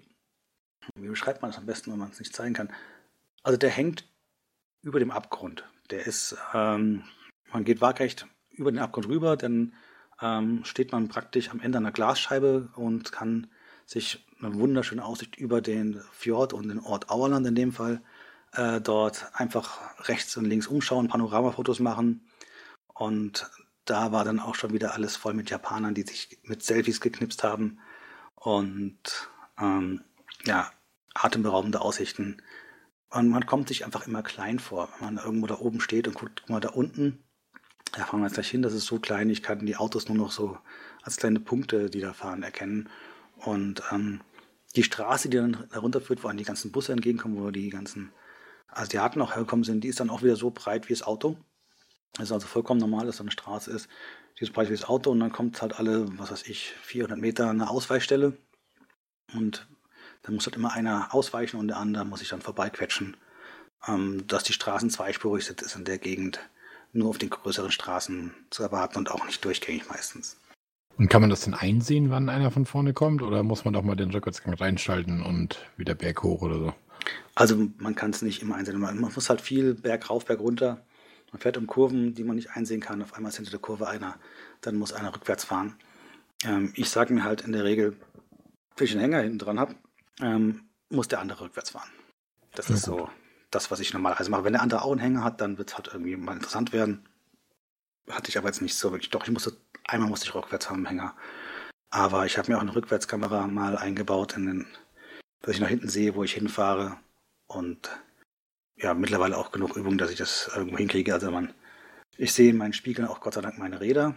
wie 0.96 1.08
beschreibt 1.08 1.42
man 1.42 1.52
das 1.52 1.60
am 1.60 1.66
besten, 1.66 1.92
wenn 1.92 2.00
man 2.00 2.12
es 2.12 2.20
nicht 2.20 2.36
zeigen 2.36 2.54
kann? 2.54 2.74
Also 3.44 3.58
der 3.58 3.70
hängt 3.70 4.08
über 4.82 5.00
dem 5.00 5.12
Abgrund. 5.12 5.64
Der 5.90 6.06
ist, 6.06 6.38
ähm, 6.54 7.04
man 7.52 7.64
geht 7.64 7.82
waagrecht 7.82 8.28
über 8.52 8.72
den 8.72 8.80
Abgrund 8.80 9.08
rüber, 9.08 9.38
dann 9.38 9.74
ähm, 10.22 10.64
steht 10.66 10.92
man 10.92 11.10
praktisch 11.10 11.50
am 11.50 11.60
Ende 11.60 11.78
einer 11.78 11.92
Glasscheibe 11.92 12.70
und 12.76 13.12
kann 13.12 13.48
sich 13.86 14.26
eine 14.40 14.54
wunderschöne 14.56 15.04
Aussicht 15.04 15.38
über 15.38 15.62
den 15.62 16.02
Fjord 16.12 16.54
und 16.54 16.68
den 16.68 16.80
Ort 16.80 17.10
Auerland 17.10 17.48
in 17.48 17.56
dem 17.56 17.72
Fall 17.72 18.02
äh, 18.54 18.82
dort 18.82 19.30
einfach 19.34 20.08
rechts 20.08 20.36
und 20.38 20.46
links 20.46 20.68
umschauen, 20.68 21.08
Panoramafotos 21.08 21.80
machen. 21.80 22.28
Und 22.94 23.50
da 23.86 24.12
war 24.12 24.26
dann 24.26 24.40
auch 24.40 24.56
schon 24.56 24.74
wieder 24.74 24.94
alles 24.94 25.16
voll 25.16 25.34
mit 25.34 25.50
Japanern, 25.50 25.94
die 25.94 26.04
sich 26.04 26.40
mit 26.44 26.64
Selfies 26.64 27.00
geknipst 27.00 27.44
haben. 27.44 27.80
Und 28.48 29.30
ähm, 29.60 30.06
ja, 30.46 30.72
atemberaubende 31.14 31.82
Aussichten. 31.82 32.42
Und 33.10 33.28
man 33.28 33.46
kommt 33.46 33.68
sich 33.68 33.84
einfach 33.84 34.08
immer 34.08 34.24
klein 34.24 34.60
vor, 34.60 34.88
wenn 35.00 35.16
man 35.16 35.26
irgendwo 35.26 35.48
da 35.48 35.60
oben 35.60 35.82
steht 35.82 36.08
und 36.08 36.14
guckt 36.14 36.50
mal 36.50 36.62
da 36.62 36.70
unten. 36.70 37.22
Da 37.92 38.06
fahren 38.06 38.22
wir 38.22 38.28
jetzt 38.28 38.36
gleich 38.36 38.50
hin, 38.50 38.62
das 38.62 38.72
ist 38.72 38.86
so 38.86 39.00
klein, 39.00 39.30
ich 39.30 39.44
kann 39.44 39.66
die 39.66 39.76
Autos 39.76 40.08
nur 40.08 40.16
noch 40.16 40.32
so 40.32 40.58
als 41.02 41.18
kleine 41.18 41.42
Punkte, 41.42 41.90
die 41.90 42.00
da 42.00 42.14
fahren, 42.14 42.42
erkennen. 42.42 42.88
Und 43.36 43.84
ähm, 43.92 44.22
die 44.78 44.84
Straße, 44.84 45.28
die 45.28 45.36
dann 45.36 45.68
herunterführt, 45.74 46.24
wo 46.24 46.30
an 46.30 46.38
die 46.38 46.46
ganzen 46.46 46.72
Busse 46.72 46.94
entgegenkommen, 46.94 47.44
wo 47.44 47.52
die 47.52 47.70
ganzen 47.70 48.14
Asiaten 48.70 49.22
auch 49.22 49.34
hergekommen 49.36 49.66
sind, 49.66 49.84
die 49.84 49.90
ist 49.90 50.00
dann 50.00 50.10
auch 50.10 50.24
wieder 50.24 50.38
so 50.38 50.52
breit 50.52 50.88
wie 50.88 50.94
das 50.94 51.04
Auto. 51.04 51.36
Es 52.16 52.26
ist 52.26 52.32
also 52.32 52.48
vollkommen 52.48 52.80
normal, 52.80 53.06
dass 53.06 53.18
so 53.18 53.24
eine 53.24 53.32
Straße 53.32 53.72
ist. 53.72 53.90
Die 54.40 54.44
ist 54.44 54.54
breit 54.54 54.70
wie 54.70 54.74
das 54.74 54.86
Auto 54.86 55.12
und 55.12 55.20
dann 55.20 55.32
kommt 55.32 55.62
halt 55.62 55.80
alle, 55.80 56.08
was 56.18 56.32
weiß 56.32 56.48
ich, 56.48 56.74
400 56.82 57.20
Meter 57.20 57.50
eine 57.50 57.70
Ausweichstelle. 57.70 58.38
Und 59.34 59.68
dann 60.24 60.36
muss 60.36 60.46
halt 60.46 60.56
immer 60.56 60.74
einer 60.74 61.14
ausweichen 61.14 61.60
und 61.60 61.68
der 61.68 61.78
andere 61.78 62.06
muss 62.06 62.20
sich 62.20 62.30
dann 62.30 62.42
vorbeiquetschen. 62.42 63.18
Ähm, 63.88 64.26
dass 64.28 64.44
die 64.44 64.54
Straßen 64.54 64.90
zweispurig 64.90 65.46
sind, 65.46 65.62
ist 65.62 65.76
in 65.76 65.86
der 65.86 65.98
Gegend 65.98 66.40
nur 66.94 67.10
auf 67.10 67.18
den 67.18 67.30
größeren 67.30 67.72
Straßen 67.72 68.34
zu 68.50 68.64
erwarten 68.64 68.98
und 68.98 69.12
auch 69.12 69.26
nicht 69.26 69.44
durchgängig 69.46 69.88
meistens. 69.90 70.38
Und 70.98 71.10
kann 71.10 71.22
man 71.22 71.30
das 71.30 71.42
denn 71.42 71.54
einsehen, 71.54 72.10
wann 72.10 72.30
einer 72.30 72.50
von 72.50 72.66
vorne 72.66 72.94
kommt? 72.94 73.22
Oder 73.22 73.44
muss 73.44 73.66
man 73.66 73.74
doch 73.74 73.84
mal 73.84 73.96
den 73.96 74.10
Rückwärtsgang 74.10 74.56
reinschalten 74.56 75.22
und 75.22 75.60
wieder 75.78 75.94
Berg 75.94 76.24
hoch 76.24 76.42
oder 76.42 76.58
so? 76.58 76.74
Also 77.36 77.70
man 77.78 77.94
kann 77.94 78.10
es 78.10 78.24
nicht 78.24 78.42
immer 78.42 78.56
einsehen. 78.56 78.80
Man 78.80 79.00
muss 79.00 79.30
halt 79.30 79.42
viel 79.42 79.76
Berg 79.76 80.10
rauf, 80.10 80.26
Berg 80.26 80.40
runter. 80.40 80.82
Man 81.32 81.42
fährt 81.42 81.58
um 81.58 81.68
Kurven, 81.68 82.14
die 82.14 82.24
man 82.24 82.36
nicht 82.36 82.52
einsehen 82.52 82.82
kann. 82.82 83.02
Auf 83.02 83.14
einmal 83.14 83.30
ist 83.30 83.36
hinter 83.36 83.52
der 83.52 83.60
Kurve 83.60 83.88
einer, 83.88 84.18
dann 84.62 84.76
muss 84.76 84.94
einer 84.94 85.14
rückwärts 85.14 85.44
fahren. 85.44 85.76
Ähm, 86.44 86.72
ich 86.76 86.90
sage 86.90 87.14
mir 87.14 87.24
halt 87.24 87.42
in 87.42 87.52
der 87.52 87.64
Regel, 87.64 87.98
wenn 88.76 88.86
ich 88.86 88.92
einen 88.92 89.02
Hänger 89.02 89.22
hinten 89.22 89.40
dran 89.40 89.60
habe, 89.60 89.76
ähm, 90.22 90.64
muss 90.90 91.08
der 91.08 91.20
andere 91.20 91.46
rückwärts 91.46 91.72
fahren. 91.72 91.90
Das 92.56 92.70
ja, 92.70 92.76
ist 92.76 92.86
gut. 92.86 93.00
so 93.00 93.10
das, 93.52 93.72
was 93.72 93.80
ich 93.80 93.94
normalerweise 93.94 94.30
mache. 94.30 94.44
Wenn 94.44 94.54
der 94.54 94.62
andere 94.62 94.82
auch 94.84 94.92
einen 94.92 95.00
Hänger 95.00 95.24
hat, 95.24 95.42
dann 95.42 95.58
wird 95.58 95.70
es 95.70 95.76
halt 95.76 95.88
irgendwie 95.88 96.16
mal 96.16 96.34
interessant 96.34 96.74
werden. 96.74 97.08
Hatte 98.10 98.30
ich 98.30 98.38
aber 98.38 98.48
jetzt 98.48 98.62
nicht 98.62 98.76
so 98.76 98.92
wirklich. 98.92 99.10
Doch, 99.10 99.24
ich 99.24 99.32
musste, 99.32 99.58
einmal 99.86 100.10
musste 100.10 100.28
ich 100.28 100.36
rückwärts 100.36 100.70
haben, 100.70 100.86
Hänger. 100.86 101.16
Aber 101.90 102.26
ich 102.26 102.38
habe 102.38 102.52
mir 102.52 102.58
auch 102.58 102.62
eine 102.62 102.76
Rückwärtskamera 102.76 103.48
mal 103.48 103.78
eingebaut, 103.78 104.36
in 104.36 104.46
den, 104.46 104.68
dass 105.42 105.56
ich 105.56 105.62
nach 105.62 105.70
hinten 105.70 105.90
sehe, 105.90 106.16
wo 106.16 106.24
ich 106.24 106.34
hinfahre. 106.34 106.98
Und 107.48 107.90
ja, 108.78 108.94
mittlerweile 108.94 109.38
auch 109.38 109.52
genug 109.52 109.76
Übung, 109.76 109.98
dass 109.98 110.12
ich 110.12 110.18
das 110.18 110.50
irgendwo 110.56 110.78
hinkriege. 110.78 111.14
Also 111.14 111.32
man, 111.32 111.54
ich 112.18 112.34
sehe 112.34 112.52
in 112.52 112.58
meinen 112.58 112.74
Spiegeln 112.74 113.08
auch 113.08 113.22
Gott 113.22 113.34
sei 113.34 113.42
Dank 113.42 113.58
meine 113.58 113.82
Räder 113.82 114.16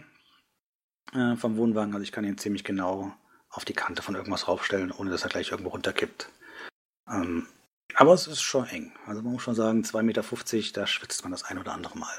äh, 1.13 1.35
vom 1.35 1.57
Wohnwagen. 1.57 1.93
Also 1.93 2.03
ich 2.03 2.11
kann 2.11 2.25
ihn 2.25 2.37
ziemlich 2.37 2.63
genau 2.63 3.13
auf 3.49 3.65
die 3.65 3.73
Kante 3.73 4.01
von 4.01 4.15
irgendwas 4.15 4.47
raufstellen, 4.47 4.91
ohne 4.91 5.09
dass 5.09 5.23
er 5.23 5.29
gleich 5.29 5.51
irgendwo 5.51 5.71
runterkippt. 5.71 6.29
Ähm, 7.09 7.47
aber 7.95 8.13
es 8.13 8.27
ist 8.27 8.41
schon 8.41 8.67
eng. 8.67 8.93
Also 9.05 9.21
man 9.21 9.33
muss 9.33 9.43
schon 9.43 9.55
sagen, 9.55 9.81
2,50 9.81 10.03
Meter, 10.03 10.23
da 10.73 10.87
schwitzt 10.87 11.23
man 11.23 11.31
das 11.31 11.43
ein 11.43 11.57
oder 11.57 11.73
andere 11.73 11.97
Mal. 11.97 12.13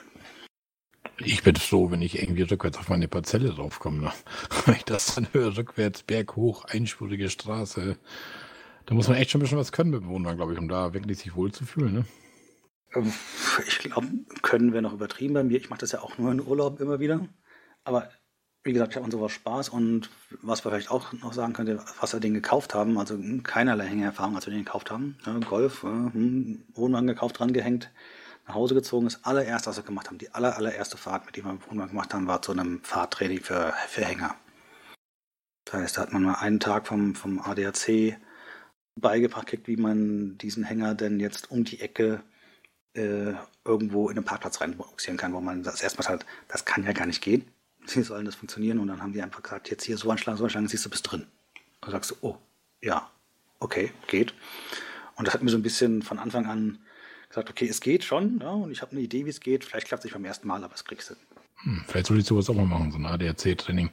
Ich 1.18 1.42
bin 1.42 1.56
froh, 1.56 1.90
wenn 1.90 2.02
ich 2.02 2.20
irgendwie 2.20 2.42
rückwärts 2.42 2.78
auf 2.78 2.88
meine 2.88 3.08
Parzelle 3.08 3.50
draufkomme. 3.50 4.02
Ne? 4.02 4.12
Wenn 4.64 4.76
ich 4.76 4.84
das 4.84 5.14
dann 5.14 5.28
höre, 5.32 5.56
rückwärts, 5.56 6.02
berghoch, 6.02 6.64
einspurige 6.64 7.28
Straße. 7.28 7.96
Da 8.86 8.94
muss 8.94 9.08
man 9.08 9.18
echt 9.18 9.30
schon 9.30 9.40
ein 9.40 9.42
bisschen 9.42 9.58
was 9.58 9.72
können 9.72 9.90
mit 9.90 10.00
dem 10.00 10.08
Wohnwagen, 10.08 10.36
glaube 10.36 10.54
ich, 10.54 10.58
um 10.58 10.68
da 10.68 10.94
wirklich 10.94 11.18
sich 11.18 11.36
wohlzufühlen. 11.36 11.92
Ne? 11.92 12.04
Ähm, 12.94 13.12
ich 13.66 13.78
glaube, 13.78 14.08
können 14.42 14.72
wir 14.72 14.82
noch 14.82 14.92
übertrieben 14.92 15.34
bei 15.34 15.44
mir. 15.44 15.56
Ich 15.56 15.70
mache 15.70 15.80
das 15.80 15.92
ja 15.92 16.00
auch 16.00 16.18
nur 16.18 16.32
in 16.32 16.40
Urlaub 16.40 16.80
immer 16.80 17.00
wieder. 17.00 17.26
Aber 17.84 18.10
wie 18.64 18.72
gesagt, 18.72 18.92
ich 18.92 18.96
habe 18.96 19.06
an 19.06 19.10
sowas 19.10 19.32
Spaß 19.32 19.70
und 19.70 20.08
was 20.40 20.64
wir 20.64 20.70
vielleicht 20.70 20.90
auch 20.90 21.12
noch 21.14 21.32
sagen 21.32 21.52
könnte, 21.52 21.84
was 22.00 22.12
wir 22.12 22.20
den 22.20 22.34
gekauft 22.34 22.74
haben, 22.74 22.96
also 22.96 23.18
keinerlei 23.42 23.86
Hängererfahrung, 23.86 24.36
als 24.36 24.46
wir 24.46 24.52
den 24.52 24.64
gekauft 24.64 24.90
haben. 24.90 25.18
Ja, 25.26 25.36
Golf, 25.38 25.82
äh, 25.82 25.86
hm, 25.86 26.64
Wohnwagen 26.74 27.08
gekauft, 27.08 27.38
drangehängt, 27.40 27.90
nach 28.46 28.54
Hause 28.54 28.74
gezogen. 28.74 29.06
Das 29.06 29.24
allererste, 29.24 29.70
was 29.70 29.78
wir 29.78 29.84
gemacht 29.84 30.08
haben, 30.08 30.18
die 30.18 30.32
aller, 30.32 30.56
allererste 30.56 30.96
Fahrt, 30.96 31.26
mit 31.26 31.36
der 31.36 31.44
wir 31.44 31.50
im 31.50 31.60
Wohnwagen 31.66 31.90
gemacht 31.90 32.14
haben, 32.14 32.26
war 32.28 32.42
zu 32.42 32.52
einem 32.52 32.80
Fahrtraining 32.84 33.40
für, 33.40 33.72
für 33.88 34.04
Hänger. 34.04 34.36
Das 35.64 35.74
heißt, 35.74 35.96
da 35.96 36.02
hat 36.02 36.12
man 36.12 36.22
mal 36.22 36.34
einen 36.34 36.60
Tag 36.60 36.86
vom, 36.86 37.14
vom 37.14 37.40
ADAC 37.40 38.16
beigebracht 38.94 39.58
wie 39.64 39.76
man 39.76 40.36
diesen 40.38 40.64
Hänger 40.64 40.94
denn 40.94 41.18
jetzt 41.18 41.50
um 41.50 41.64
die 41.64 41.80
Ecke 41.80 42.22
äh, 42.94 43.34
irgendwo 43.64 44.08
in 44.08 44.16
den 44.16 44.24
Parkplatz 44.24 44.60
reinboxieren 44.60 45.16
kann, 45.16 45.32
wo 45.32 45.40
man 45.40 45.62
das 45.62 45.82
erstmal 45.82 46.08
hat, 46.08 46.26
das 46.48 46.64
kann 46.64 46.84
ja 46.84 46.92
gar 46.92 47.06
nicht 47.06 47.22
gehen 47.22 47.44
wie 47.94 48.02
soll 48.02 48.24
das 48.24 48.34
funktionieren? 48.34 48.78
Und 48.78 48.88
dann 48.88 49.02
haben 49.02 49.12
die 49.12 49.22
einfach 49.22 49.42
gesagt, 49.42 49.70
jetzt 49.70 49.84
hier 49.84 49.96
so 49.96 50.10
anschlagen, 50.10 50.38
so 50.38 50.44
anschlagen, 50.44 50.68
siehst 50.68 50.84
du, 50.84 50.90
bist 50.90 51.10
drin. 51.10 51.26
Und 51.84 51.90
sagst 51.90 52.12
du, 52.12 52.14
oh, 52.20 52.36
ja, 52.80 53.10
okay, 53.58 53.92
geht. 54.06 54.34
Und 55.16 55.26
das 55.26 55.34
hat 55.34 55.42
mir 55.42 55.50
so 55.50 55.56
ein 55.56 55.62
bisschen 55.62 56.02
von 56.02 56.18
Anfang 56.18 56.46
an 56.46 56.78
gesagt, 57.28 57.50
okay, 57.50 57.66
es 57.66 57.80
geht 57.80 58.04
schon, 58.04 58.40
ja, 58.40 58.50
und 58.50 58.70
ich 58.70 58.82
habe 58.82 58.92
eine 58.92 59.00
Idee, 59.00 59.24
wie 59.24 59.30
es 59.30 59.40
geht. 59.40 59.64
Vielleicht 59.64 59.88
klappt 59.88 60.00
es 60.00 60.04
nicht 60.04 60.14
beim 60.14 60.24
ersten 60.24 60.46
Mal, 60.46 60.62
aber 60.62 60.74
es 60.74 60.84
kriegst 60.84 61.10
du. 61.10 61.14
Hm, 61.62 61.84
vielleicht 61.86 62.06
soll 62.06 62.18
ich 62.18 62.26
sowas 62.26 62.48
auch 62.50 62.54
mal 62.54 62.66
machen, 62.66 62.92
so 62.92 62.98
ein 62.98 63.06
ADAC-Training. 63.06 63.90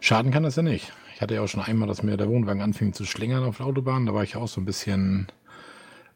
Schaden 0.00 0.32
kann 0.32 0.42
das 0.42 0.56
ja 0.56 0.62
nicht. 0.62 0.92
Ich 1.14 1.20
hatte 1.20 1.34
ja 1.34 1.42
auch 1.42 1.48
schon 1.48 1.62
einmal, 1.62 1.86
dass 1.86 2.02
mir 2.02 2.16
der 2.16 2.28
Wohnwagen 2.28 2.62
anfing 2.62 2.92
zu 2.92 3.04
schlingern 3.04 3.44
auf 3.44 3.58
der 3.58 3.66
Autobahn. 3.66 4.06
Da 4.06 4.14
war 4.14 4.24
ich 4.24 4.34
auch 4.36 4.48
so 4.48 4.60
ein 4.60 4.64
bisschen 4.64 5.28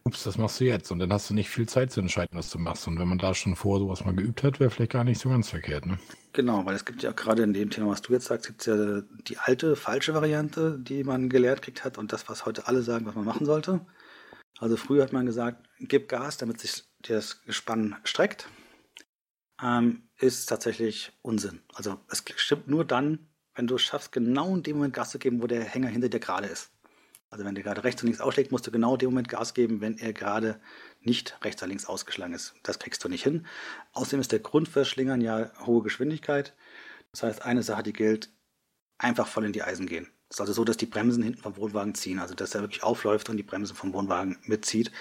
ups, 0.07 0.23
das 0.23 0.39
machst 0.39 0.61
du 0.61 0.65
jetzt. 0.65 0.91
Und 0.91 1.01
dann 1.01 1.13
hast 1.13 1.29
du 1.29 1.35
nicht 1.35 1.51
viel 1.51 1.69
Zeit 1.69 1.91
zu 1.91 2.01
entscheiden, 2.01 2.39
was 2.39 2.51
du 2.51 2.59
machst. 2.59 2.87
Und 2.87 2.99
wenn 2.99 3.09
man 3.09 3.19
da 3.19 3.35
schon 3.35 3.57
vor 3.57 3.79
sowas 3.79 4.05
mal 4.05 4.15
geübt 4.15 4.43
hat, 4.45 4.61
wäre 4.61 4.71
vielleicht 4.71 4.93
gar 4.93 5.05
nicht 5.05 5.21
so 5.21 5.29
ganz 5.29 5.51
verkehrt. 5.51 5.85
Ne? 5.85 5.99
Genau, 6.33 6.65
weil 6.65 6.77
es 6.77 6.85
gibt 6.85 7.03
ja 7.03 7.13
gerade 7.13 7.43
in 7.43 7.53
dem 7.53 7.71
Thema, 7.71 7.89
was 7.89 8.03
du 8.03 8.13
jetzt 8.13 8.27
sagst, 8.27 8.47
gibt 8.47 8.61
es 8.61 8.67
ja 8.67 9.03
die 9.29 9.39
alte, 9.39 9.75
falsche 9.75 10.15
Variante, 10.15 10.79
die 10.79 11.03
man 11.05 11.29
gelehrt 11.29 11.63
kriegt 11.63 11.85
hat 11.85 11.99
und 11.99 12.13
das, 12.13 12.29
was 12.29 12.47
heute 12.47 12.69
alle 12.69 12.83
sagen, 12.83 13.05
was 13.07 13.15
man 13.15 13.25
machen 13.25 13.47
sollte. 13.47 13.85
Also 14.59 14.77
früher 14.77 15.03
hat 15.03 15.13
man 15.13 15.27
gesagt, 15.27 15.69
gib 15.81 16.09
Gas, 16.09 16.39
damit 16.39 16.61
sich 16.61 16.85
das 17.01 17.43
Gespann 17.43 17.97
streckt. 18.05 18.49
Ähm, 19.63 20.09
ist 20.19 20.47
tatsächlich 20.47 21.13
Unsinn. 21.23 21.61
Also 21.75 21.99
es 22.09 22.23
stimmt 22.37 22.69
nur 22.69 22.85
dann, 22.85 23.29
wenn 23.55 23.67
du 23.67 23.77
es 23.77 23.83
schaffst, 23.83 24.13
genau 24.13 24.55
in 24.55 24.63
dem 24.63 24.77
Moment 24.77 24.95
Gas 24.95 25.11
zu 25.11 25.19
geben, 25.19 25.43
wo 25.43 25.47
der 25.47 25.65
Hänger 25.65 25.89
hinter 25.89 26.09
dir 26.09 26.21
gerade 26.21 26.47
ist. 26.47 26.71
Also 27.31 27.45
wenn 27.45 27.55
der 27.55 27.65
gerade 27.65 27.85
rechts 27.85 28.03
und 28.03 28.07
links 28.07 28.21
ausschlägt, 28.21 28.53
musst 28.53 28.67
du 28.67 28.71
genau 28.71 28.95
in 28.95 28.99
dem 29.01 29.11
Moment 29.11 29.29
Gas 29.29 29.53
geben, 29.53 29.81
wenn 29.81 29.99
er 29.99 30.13
gerade 30.13 30.61
nicht 31.01 31.37
rechts 31.43 31.63
oder 31.63 31.69
links 31.69 31.87
ausgeschlagen 31.87 32.35
ist. 32.35 32.55
Das 32.63 32.79
kriegst 32.79 33.03
du 33.05 33.09
nicht 33.09 33.25
hin. 33.25 33.47
Außerdem 33.93 34.21
ist 34.21 34.33
der 34.33 34.39
Grund 34.39 34.69
für 34.69 34.85
Schlingern 34.85 35.21
ja 35.21 35.51
hohe 35.67 35.83
Geschwindigkeit. 35.83 36.55
Das 37.11 37.23
heißt, 37.23 37.43
eine 37.43 37.63
Sache, 37.63 37.83
die 37.83 37.93
gilt, 37.93 38.31
einfach 38.99 39.27
voll 39.27 39.45
in 39.45 39.53
die 39.53 39.63
Eisen 39.63 39.87
gehen. 39.87 40.09
Es 40.29 40.37
ist 40.37 40.41
also 40.41 40.53
so, 40.53 40.65
dass 40.65 40.77
die 40.77 40.87
Bremsen 40.87 41.23
hinten 41.23 41.43
vom 41.43 41.57
Wohnwagen 41.57 41.95
ziehen. 41.95 42.19
Also 42.19 42.35
dass 42.35 42.55
er 42.55 42.63
wirklich 42.63 42.83
aufläuft 42.83 43.29
und 43.29 43.37
die 43.37 43.43
Bremsen 43.43 43.77
vom 43.77 43.93
Wohnwagen 43.93 44.39
mitzieht. 44.45 44.93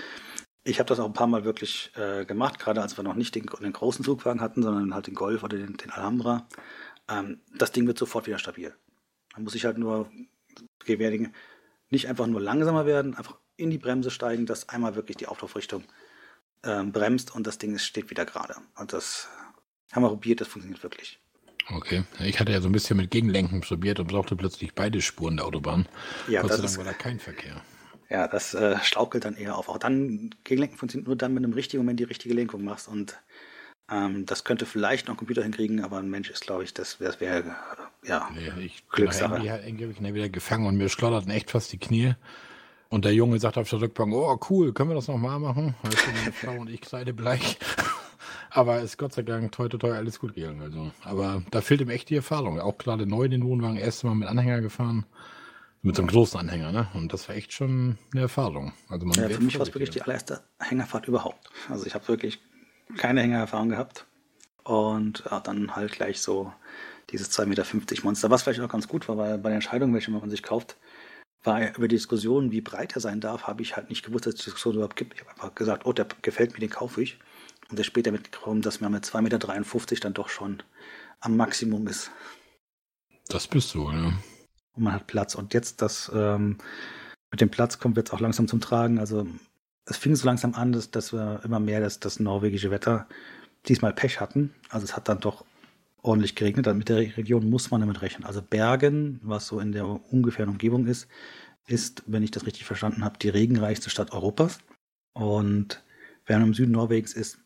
Ich 0.64 0.80
habe 0.80 0.88
das 0.88 1.00
auch 1.00 1.06
ein 1.06 1.14
paar 1.14 1.28
Mal 1.28 1.46
wirklich 1.46 1.92
äh, 1.96 2.26
gemacht, 2.26 2.58
gerade 2.58 2.82
als 2.82 2.98
wir 2.98 3.04
noch 3.04 3.14
nicht 3.14 3.36
den, 3.36 3.46
den, 3.46 3.74
großen 3.74 4.04
Zugwagen 4.04 4.42
hatten, 4.42 4.64
sondern 4.64 4.96
halt 4.96 5.06
den 5.06 5.14
Golf 5.14 5.44
oder 5.44 5.58
den, 5.58 5.78
den 5.78 5.92
Alhambra. 5.92 6.48
Ähm, 7.08 7.40
das 7.56 7.72
Ding 7.72 7.86
wird 7.86 8.00
sofort 8.00 8.26
wieder 8.26 8.40
stabil. 8.40 8.74
Man 9.34 9.44
muss 9.44 9.54
sich 9.54 9.66
halt 9.66 9.78
nur 9.78 10.10
gewährleisten, 10.80 11.36
nicht 11.90 12.08
einfach 12.08 12.28
nur 12.28 12.42
langsamer 12.42 12.86
werden, 12.86 13.16
einfach 13.16 13.38
in 13.58 13.70
die 13.70 13.78
Bremse 13.78 14.12
steigen, 14.12 14.46
dass 14.46 14.70
einmal 14.70 14.96
wirklich 14.96 15.18
die 15.18 15.28
Auflaufrichtung 15.28 15.84
ähm, 16.64 16.92
bremst 16.92 17.34
und 17.34 17.48
das 17.48 17.58
Ding 17.58 17.78
steht 17.78 18.10
wieder 18.10 18.26
gerade. 18.26 18.56
Und 18.78 18.94
das 18.94 19.30
haben 19.92 20.04
wir 20.04 20.10
probiert, 20.10 20.42
das 20.42 20.48
funktioniert 20.48 20.84
wirklich. 20.84 21.20
Okay, 21.70 22.04
ich 22.20 22.40
hatte 22.40 22.52
ja 22.52 22.62
so 22.62 22.70
ein 22.70 22.74
bisschen 22.74 22.98
mit 22.98 23.10
Gegenlenken 23.10 23.62
probiert 23.62 24.00
und 24.00 24.08
brauchte 24.08 24.36
plötzlich 24.36 24.76
beide 24.76 25.02
Spuren 25.02 25.38
der 25.38 25.46
Autobahn. 25.46 25.88
Ja, 26.28 26.42
Gott 26.42 26.54
sei 26.54 26.62
Dank 26.62 26.78
war 26.78 26.86
da 26.86 26.94
kein 26.94 27.20
Verkehr. 27.20 27.62
Ja, 28.10 28.28
das 28.28 28.54
äh, 28.54 28.78
staukelt 28.84 29.26
dann 29.26 29.36
eher 29.36 29.58
auf. 29.58 29.68
Auch 29.68 29.80
dann, 29.80 30.30
Gegenlenken 30.44 30.78
funktioniert 30.78 31.08
nur 31.08 31.16
dann, 31.16 31.34
wenn 31.36 31.42
du 31.42 31.50
im 31.50 31.56
richtigen 31.56 31.82
Moment 31.82 32.00
die 32.00 32.04
richtige 32.04 32.36
Lenkung 32.36 32.64
machst. 32.64 32.88
Und 32.88 33.20
ähm, 33.92 34.26
das 34.26 34.44
könnte 34.44 34.66
vielleicht 34.66 35.08
noch 35.08 35.16
ein 35.16 35.18
Computer 35.18 35.44
hinkriegen, 35.44 35.84
aber 35.84 35.98
ein 35.98 36.10
Mensch 36.10 36.30
ist, 36.30 36.42
glaube 36.42 36.64
ich, 36.64 36.74
das 36.74 37.00
wäre, 37.00 37.20
wär, 37.20 37.56
ja, 38.04 38.30
nee, 38.34 38.66
ich 38.66 38.88
Glückssache. 38.90 39.42
Ich 39.44 39.50
habe 39.50 40.14
wieder 40.14 40.30
gefangen 40.30 40.66
und 40.68 40.78
mir 40.78 40.90
schlotterten 40.90 41.32
echt 41.32 41.52
fast 41.52 41.72
die 41.72 41.78
Knie. 41.78 42.16
Und 42.90 43.06
der 43.06 43.14
Junge 43.14 43.40
sagt 43.40 43.58
auf 43.58 43.70
der 43.70 43.82
Rückbank, 43.82 44.14
oh 44.14 44.40
cool, 44.50 44.74
können 44.74 44.90
wir 44.90 44.96
das 44.96 45.08
nochmal 45.08 45.40
machen? 45.40 45.76
Meine 45.84 46.32
Frau 46.32 46.54
und 46.54 46.70
ich 46.70 46.82
bleich. 47.16 47.58
Aber 48.52 48.80
ist 48.80 48.98
Gott 48.98 49.14
sei 49.14 49.24
Dank 49.24 49.52
toi, 49.52 49.68
toi, 49.68 49.78
toi 49.78 49.92
alles 49.92 50.20
gut 50.20 50.34
gegangen. 50.34 50.62
Also. 50.62 50.92
Aber 51.04 51.44
da 51.52 51.62
fehlt 51.62 51.82
ihm 51.82 51.90
echt 51.90 52.10
die 52.10 52.16
Erfahrung. 52.16 52.60
Auch 52.60 52.78
gerade 52.78 53.06
neu 53.06 53.28
den 53.28 53.44
Wohnwagen, 53.44 53.76
erste 53.76 54.08
Mal 54.08 54.16
mit 54.16 54.30
Anhänger 54.30 54.62
gefahren. 54.62 55.06
Mit 55.82 55.98
so 55.98 56.02
einem 56.02 56.10
großen 56.10 56.40
Anhänger, 56.40 56.72
ne? 56.72 56.88
Und 56.94 57.12
das 57.12 57.28
war 57.28 57.36
echt 57.36 57.54
schon 57.54 57.98
eine 58.12 58.22
Erfahrung. 58.22 58.74
Also 58.88 59.06
man 59.06 59.16
ja, 59.20 59.30
für 59.30 59.44
mich 59.44 59.60
war 59.60 59.68
es 59.68 59.74
wirklich 59.74 59.90
die 59.90 60.02
allererste 60.02 60.42
Hängerfahrt 60.60 61.08
überhaupt. 61.08 61.50
Also 61.70 61.86
ich 61.86 61.94
habe 61.94 62.08
wirklich 62.08 62.40
keine 62.98 63.22
Hängererfahrung 63.22 63.70
gehabt. 63.70 64.06
Und 64.64 65.24
ja, 65.30 65.40
dann 65.40 65.76
halt 65.76 65.92
gleich 65.92 66.22
so 66.22 66.52
dieses 67.12 67.32
2,50 67.38 67.46
Meter 67.46 68.04
Monster, 68.04 68.30
was 68.32 68.44
vielleicht 68.44 68.62
auch 68.62 68.70
ganz 68.70 68.88
gut 68.88 69.08
war, 69.08 69.18
weil 69.18 69.38
bei 69.38 69.50
der 69.50 69.58
Entscheidung, 69.58 69.94
welche 69.94 70.12
man 70.12 70.30
sich 70.30 70.44
kauft, 70.44 70.76
war 71.44 71.76
über 71.78 71.88
die 71.88 71.96
Diskussion, 71.96 72.52
wie 72.52 72.62
breit 72.62 72.96
er 72.96 73.02
sein 73.02 73.22
darf, 73.22 73.44
habe 73.44 73.62
ich 73.62 73.76
halt 73.76 73.90
nicht 73.90 74.04
gewusst, 74.04 74.26
dass 74.26 74.34
es 74.34 74.40
die 74.40 74.46
Diskussion 74.46 74.76
überhaupt 74.76 74.96
gibt. 74.96 75.14
Ich 75.14 75.22
habe 75.22 75.32
einfach 75.32 75.54
gesagt, 75.54 75.86
oh, 75.86 75.94
der 75.94 76.08
gefällt 76.24 76.54
mir, 76.54 76.60
den 76.60 76.70
kaufe 76.70 77.04
ich. 77.04 77.20
Und 77.70 77.78
er 77.78 77.84
später 77.84 78.12
mitgekommen, 78.12 78.62
dass 78.62 78.82
man 78.82 78.92
mit 78.92 79.06
2,53 79.06 79.22
Meter 79.22 80.00
dann 80.02 80.14
doch 80.14 80.30
schon 80.30 80.64
am 81.20 81.38
Maximum 81.38 81.88
ist. 81.88 82.12
Das 83.28 83.48
bist 83.48 83.74
du, 83.74 83.92
ja. 83.92 84.14
Und 84.74 84.84
man 84.84 84.94
hat 84.94 85.08
Platz. 85.08 85.36
Und 85.36 85.54
jetzt 85.54 85.82
das 85.82 86.12
ähm, 86.14 86.58
mit 87.32 87.42
dem 87.42 87.50
Platz 87.50 87.80
kommt 87.80 87.98
jetzt 87.98 88.14
auch 88.14 88.20
langsam 88.20 88.48
zum 88.48 88.62
Tragen. 88.62 89.00
Also 89.00 89.28
es 89.86 89.98
fing 89.98 90.16
so 90.16 90.26
langsam 90.26 90.54
an, 90.56 90.72
dass, 90.72 90.92
dass 90.92 91.14
wir 91.14 91.42
immer 91.44 91.60
mehr 91.60 91.80
das, 91.80 92.00
das 92.00 92.20
norwegische 92.20 92.72
Wetter 92.72 93.08
diesmal 93.68 93.94
Pech 93.94 94.20
hatten. 94.20 94.54
Also 94.70 94.86
es 94.86 94.96
hat 94.96 95.10
dann 95.10 95.20
doch 95.20 95.46
ordentlich 96.02 96.36
geregnet. 96.36 96.74
Mit 96.76 96.90
der 96.90 96.98
Region 97.18 97.50
muss 97.50 97.72
man 97.72 97.82
damit 97.82 98.02
rechnen. 98.02 98.26
Also 98.26 98.42
Bergen, 98.42 99.20
was 99.24 99.48
so 99.48 99.60
in 99.60 99.72
der 99.72 99.88
ungefähren 99.88 100.50
Umgebung 100.50 100.86
ist, 100.88 101.08
ist, 101.68 102.04
wenn 102.06 102.24
ich 102.24 102.32
das 102.32 102.46
richtig 102.46 102.66
verstanden 102.66 103.04
habe, 103.04 103.18
die 103.18 103.30
regenreichste 103.30 103.90
Stadt 103.90 104.12
Europas. 104.12 104.60
Und 105.14 105.84
wer 106.26 106.38
im 106.38 106.54
Süden 106.54 106.72
Norwegens 106.72 107.14
ist, 107.14 107.40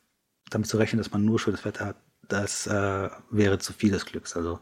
damit 0.50 0.68
zu 0.68 0.78
rechnen, 0.78 0.98
dass 0.98 1.12
man 1.12 1.24
nur 1.24 1.40
schönes 1.40 1.64
Wetter 1.64 1.86
hat, 1.86 1.98
das 2.28 2.68
äh, 2.68 3.10
wäre 3.30 3.60
zu 3.60 3.74
viel 3.74 3.92
des 3.92 4.06
Glücks. 4.06 4.36
Also 4.36 4.60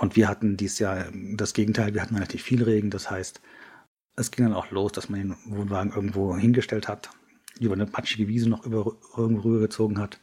und 0.00 0.16
wir 0.16 0.28
hatten 0.28 0.56
dieses 0.56 0.78
Jahr 0.78 1.06
das 1.12 1.54
Gegenteil, 1.54 1.94
wir 1.94 2.02
hatten 2.02 2.14
relativ 2.14 2.42
viel 2.42 2.62
Regen, 2.62 2.90
das 2.90 3.10
heißt, 3.10 3.40
es 4.18 4.30
ging 4.30 4.46
dann 4.46 4.54
auch 4.54 4.70
los, 4.70 4.92
dass 4.92 5.08
man 5.08 5.20
den 5.20 5.36
Wohnwagen 5.46 5.92
irgendwo 5.92 6.36
hingestellt 6.36 6.88
hat, 6.88 7.10
über 7.60 7.74
eine 7.74 7.86
patschige 7.86 8.28
Wiese 8.28 8.48
noch 8.48 8.64
über, 8.64 8.96
irgendwo 9.16 9.48
rübergezogen 9.48 9.98
hat 9.98 10.18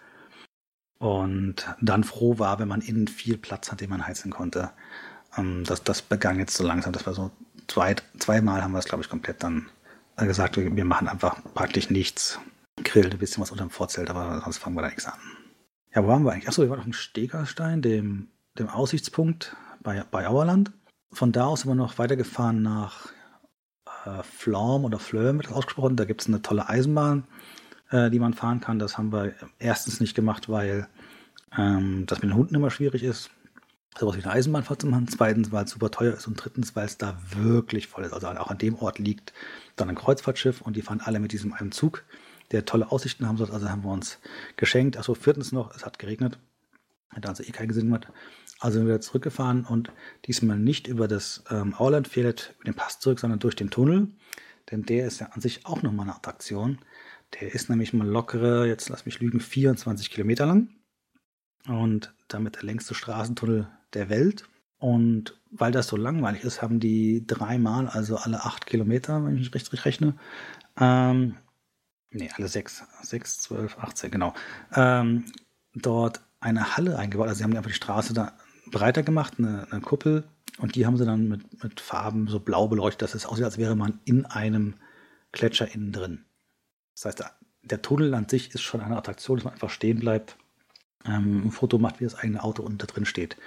und 1.00 1.68
dann 1.82 2.04
froh 2.04 2.40
war, 2.40 2.60
wenn 2.60 2.68
man 2.68 2.82
innen 2.82 3.08
viel 3.08 3.38
Platz 3.38 3.72
hat, 3.72 3.82
den 3.82 3.90
man 3.90 4.06
heizen 4.06 4.32
konnte. 4.32 4.72
Ähm, 5.38 5.64
das, 5.66 5.84
das 5.84 6.02
begann 6.02 6.40
jetzt 6.40 6.56
so 6.56 6.66
langsam, 6.66 6.94
das 6.94 7.06
war 7.06 7.14
so 7.14 7.32
zwei, 7.68 7.96
zweimal 8.20 8.64
haben 8.64 8.72
wir 8.72 8.80
es, 8.80 8.86
glaube 8.86 9.04
ich, 9.04 9.10
komplett 9.10 9.44
dann 9.44 9.68
gesagt, 10.18 10.56
wir 10.58 10.86
machen 10.86 11.10
einfach 11.10 11.42
praktisch 11.54 11.90
nichts 11.90 12.40
grillt 12.84 13.14
ein 13.14 13.20
bisschen 13.20 13.42
was 13.42 13.52
unter 13.52 13.66
dem 13.66 13.70
Vorzelt, 13.70 14.10
aber 14.10 14.42
sonst 14.42 14.58
fangen 14.58 14.76
wir 14.76 14.82
da 14.82 14.88
nichts 14.88 15.06
an. 15.06 15.20
Ja, 15.94 16.04
wo 16.04 16.08
waren 16.08 16.24
wir 16.24 16.32
eigentlich? 16.32 16.48
Achso, 16.48 16.62
wir 16.62 16.70
waren 16.70 16.80
auf 16.80 16.86
dem 16.86 16.94
Stegerstein, 16.94 17.82
dem, 17.82 18.30
dem 18.58 18.70
Aussichtspunkt 18.70 19.56
bei, 19.82 20.04
bei 20.12 20.28
Auerland. 20.28 20.72
Von 21.12 21.32
da 21.32 21.46
aus 21.46 21.62
sind 21.62 21.72
wir 21.72 21.76
noch 21.76 21.98
weitergefahren 21.98 22.62
nach 22.62 23.10
äh, 24.06 24.50
oder 24.50 25.00
Flöm 25.00 25.38
wird 25.38 25.52
ausgesprochen. 25.52 25.96
Da 25.96 26.06
gibt 26.06 26.22
es 26.22 26.28
eine 26.28 26.42
tolle 26.42 26.70
Eisenbahn, 26.70 27.26
äh, 27.90 28.10
die 28.10 28.20
man 28.20 28.34
fahren 28.34 28.62
kann. 28.62 28.80
Das 28.80 28.98
haben 28.98 29.12
wir 29.12 29.34
erstens 29.60 30.00
nicht 30.00 30.16
gemacht, 30.16 30.50
weil 30.50 30.88
ähm, 31.58 32.06
das 32.06 32.22
mit 32.22 32.32
den 32.32 32.36
Hunden 32.36 32.56
immer 32.56 32.72
schwierig 32.72 33.04
ist, 33.04 33.30
sowas 33.98 34.18
wie 34.18 34.24
eine 34.24 34.34
Eisenbahnfahrt 34.34 34.82
zu 34.82 34.88
machen. 34.88 35.08
Zweitens, 35.08 35.52
weil 35.52 35.66
es 35.66 35.72
super 35.72 35.92
teuer 35.92 36.14
ist. 36.14 36.28
Und 36.28 36.36
drittens, 36.36 36.76
weil 36.76 36.86
es 36.86 36.98
da 36.98 37.18
wirklich 37.36 37.88
voll 37.88 38.04
ist. 38.04 38.14
Also 38.14 38.28
auch 38.28 38.50
an 38.50 38.58
dem 38.58 38.76
Ort 38.76 39.00
liegt 39.00 39.34
dann 39.76 39.90
ein 39.90 39.96
Kreuzfahrtschiff 39.96 40.62
und 40.62 40.76
die 40.76 40.82
fahren 40.82 41.02
alle 41.04 41.20
mit 41.20 41.32
diesem 41.32 41.54
einen 41.54 41.72
Zug 41.72 42.04
der 42.52 42.66
tolle 42.66 42.92
Aussichten 42.92 43.28
haben 43.28 43.38
soll. 43.38 43.52
Also 43.52 43.70
haben 43.70 43.84
wir 43.84 43.92
uns 43.92 44.20
geschenkt. 44.56 44.98
Achso, 44.98 45.16
viertens 45.16 45.52
noch, 45.52 45.76
es 45.76 45.86
hat 45.86 46.00
geregnet. 46.00 46.38
Hat 47.10 47.26
also 47.28 47.44
eh 47.44 47.52
keinen 47.52 47.74
Sinn 47.74 47.86
gemacht. 47.86 48.08
Also 48.66 48.80
sind 48.80 48.88
wir 48.88 48.96
wieder 48.96 49.02
zurückgefahren 49.02 49.64
und 49.64 49.92
diesmal 50.26 50.58
nicht 50.58 50.88
über 50.88 51.08
das 51.08 51.44
ähm, 51.52 51.76
Auerlandfeld, 51.76 52.56
über 52.56 52.64
den 52.66 52.74
Pass 52.74 53.00
zurück, 53.00 53.20
sondern 53.20 53.38
durch 53.38 53.56
den 53.56 53.70
Tunnel. 53.70 54.08
Denn 54.72 54.82
der 54.82 55.06
ist 55.06 55.20
ja 55.20 55.28
an 55.28 55.40
sich 55.40 55.68
auch 55.68 55.84
nochmal 55.84 56.08
eine 56.08 56.16
Attraktion. 56.16 56.80
Der 57.40 57.54
ist 57.54 57.70
nämlich 57.70 57.94
mal 57.94 58.08
lockere, 58.08 58.66
jetzt 58.66 58.90
lass 58.90 59.06
mich 59.06 59.20
lügen, 59.20 59.40
24 59.40 60.10
Kilometer 60.10 60.48
lang. 60.48 60.70
Und 61.68 62.16
damit 62.28 62.56
der 62.56 62.64
längste 62.64 62.96
Straßentunnel 62.96 63.68
der 63.94 64.10
Welt. 64.10 64.50
Und 64.80 65.40
weil 65.52 65.72
das 65.72 65.86
so 65.86 65.96
langweilig 65.96 66.44
ist, 66.44 66.64
haben 66.64 66.80
die 66.80 67.24
dreimal, 67.28 67.88
also 67.88 68.18
alle 68.18 68.46
acht 68.46 68.66
Kilometer, 68.66 69.24
wenn 69.24 69.38
ich 69.38 69.54
richtig 69.54 69.86
rechne, 69.86 70.16
ähm, 70.80 71.38
nee, 72.10 72.32
alle 72.36 72.48
sechs, 72.48 72.84
sechs, 73.04 73.42
zwölf, 73.42 73.78
18, 73.78 74.10
genau, 74.10 74.34
ähm, 74.74 75.26
dort 75.76 76.22
eine 76.40 76.76
Halle 76.76 76.98
eingebaut. 76.98 77.28
Also 77.28 77.38
sie 77.38 77.44
haben 77.44 77.56
einfach 77.56 77.70
die 77.70 77.76
Straße 77.76 78.16
da 78.16 78.34
breiter 78.72 79.04
gemacht, 79.04 79.36
eine, 79.38 79.68
eine 79.72 79.82
Kuppel, 79.82 80.24
und 80.60 80.76
die 80.76 80.86
haben 80.86 80.98
sie 80.98 81.06
dann 81.06 81.28
mit, 81.28 81.64
mit 81.64 81.82
Farben 81.82 82.28
so 82.28 82.40
blau 82.40 82.68
beleuchtet, 82.68 83.02
dass 83.02 83.16
es 83.16 83.26
aussieht, 83.26 83.46
als 83.46 83.58
wäre 83.58 83.76
man 83.76 84.00
in 84.06 84.26
einem 84.26 84.76
Gletscher 85.32 85.74
innen 85.74 85.92
drin. 85.92 86.26
Das 86.96 87.06
heißt, 87.06 87.24
der 87.64 87.82
Tunnel 87.82 88.14
an 88.14 88.30
sich 88.30 88.54
ist 88.54 88.62
schon 88.62 88.82
eine 88.82 88.96
Attraktion, 88.96 89.38
dass 89.38 89.44
man 89.44 89.54
einfach 89.54 89.70
stehen 89.70 90.00
bleibt, 90.00 90.38
ähm, 91.06 91.48
ein 91.48 91.52
Foto 91.52 91.78
macht, 91.78 92.00
wie 92.00 92.06
das 92.06 92.16
eigene 92.16 92.42
Auto 92.42 92.64
unten 92.64 92.78
da 92.78 92.86
drin 92.86 93.06
steht. 93.06 93.38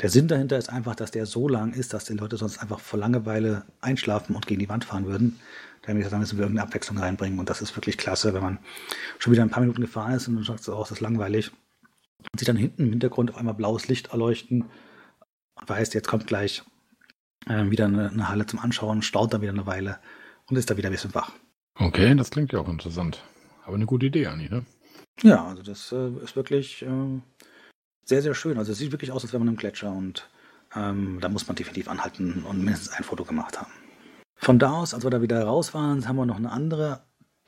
Der 0.00 0.10
Sinn 0.10 0.28
dahinter 0.28 0.58
ist 0.58 0.70
einfach, 0.70 0.96
dass 0.96 1.12
der 1.12 1.26
so 1.26 1.48
lang 1.48 1.72
ist, 1.72 1.94
dass 1.94 2.04
die 2.04 2.14
Leute 2.14 2.36
sonst 2.36 2.58
einfach 2.58 2.80
vor 2.80 2.98
Langeweile 2.98 3.64
einschlafen 3.80 4.34
und 4.34 4.46
gegen 4.46 4.60
die 4.60 4.68
Wand 4.68 4.84
fahren 4.84 5.06
würden. 5.06 5.38
Da 5.82 5.88
haben 5.88 5.96
wir 5.96 6.00
gesagt, 6.00 6.14
da 6.14 6.18
müssen 6.18 6.36
wir 6.36 6.44
irgendeine 6.44 6.66
Abwechslung 6.66 6.98
reinbringen. 6.98 7.38
Und 7.38 7.48
das 7.48 7.62
ist 7.62 7.76
wirklich 7.76 7.96
klasse, 7.96 8.34
wenn 8.34 8.42
man 8.42 8.58
schon 9.18 9.32
wieder 9.32 9.42
ein 9.42 9.50
paar 9.50 9.60
Minuten 9.60 9.82
gefahren 9.82 10.14
ist 10.14 10.26
und 10.26 10.34
dann 10.34 10.44
sagt, 10.44 10.68
oh, 10.68 10.80
das 10.80 10.90
ist 10.90 11.00
langweilig. 11.00 11.52
Und 12.32 12.38
sich 12.38 12.46
dann 12.46 12.56
hinten 12.56 12.84
im 12.84 12.90
Hintergrund 12.90 13.30
auf 13.30 13.36
einmal 13.36 13.54
blaues 13.54 13.88
Licht 13.88 14.08
erleuchten 14.08 14.66
und 15.54 15.68
weiß, 15.68 15.94
jetzt 15.94 16.08
kommt 16.08 16.26
gleich 16.26 16.62
äh, 17.46 17.70
wieder 17.70 17.86
eine, 17.86 18.10
eine, 18.10 18.28
Halle 18.28 18.46
zum 18.46 18.58
Anschauen, 18.58 19.02
staut 19.02 19.32
da 19.32 19.40
wieder 19.40 19.52
eine 19.52 19.66
Weile 19.66 19.98
und 20.46 20.56
ist 20.56 20.70
da 20.70 20.76
wieder 20.76 20.88
ein 20.90 20.92
bisschen 20.92 21.14
wach. 21.14 21.32
Okay, 21.78 22.14
das 22.14 22.30
klingt 22.30 22.52
ja 22.52 22.60
auch 22.60 22.68
interessant. 22.68 23.22
Aber 23.64 23.76
eine 23.76 23.86
gute 23.86 24.06
Idee, 24.06 24.26
Anni, 24.26 24.48
ne? 24.48 24.64
Ja, 25.22 25.46
also 25.46 25.62
das 25.62 25.92
äh, 25.92 26.10
ist 26.22 26.36
wirklich 26.36 26.82
äh, 26.82 27.20
sehr, 28.04 28.22
sehr 28.22 28.34
schön. 28.34 28.58
Also 28.58 28.72
es 28.72 28.78
sieht 28.78 28.92
wirklich 28.92 29.12
aus, 29.12 29.22
als 29.22 29.32
wäre 29.32 29.40
man 29.40 29.54
im 29.54 29.56
Gletscher 29.56 29.92
und 29.92 30.28
ähm, 30.74 31.18
da 31.20 31.28
muss 31.28 31.46
man 31.46 31.56
definitiv 31.56 31.88
anhalten 31.88 32.44
und 32.44 32.58
mindestens 32.58 32.92
ein 32.92 33.04
Foto 33.04 33.24
gemacht 33.24 33.60
haben. 33.60 33.72
Von 34.36 34.58
da 34.58 34.72
aus, 34.72 34.94
als 34.94 35.04
wir 35.04 35.10
da 35.10 35.22
wieder 35.22 35.42
raus 35.42 35.74
waren, 35.74 36.06
haben 36.06 36.16
wir 36.16 36.26
noch 36.26 36.36
eine 36.36 36.52
andere 36.52 37.00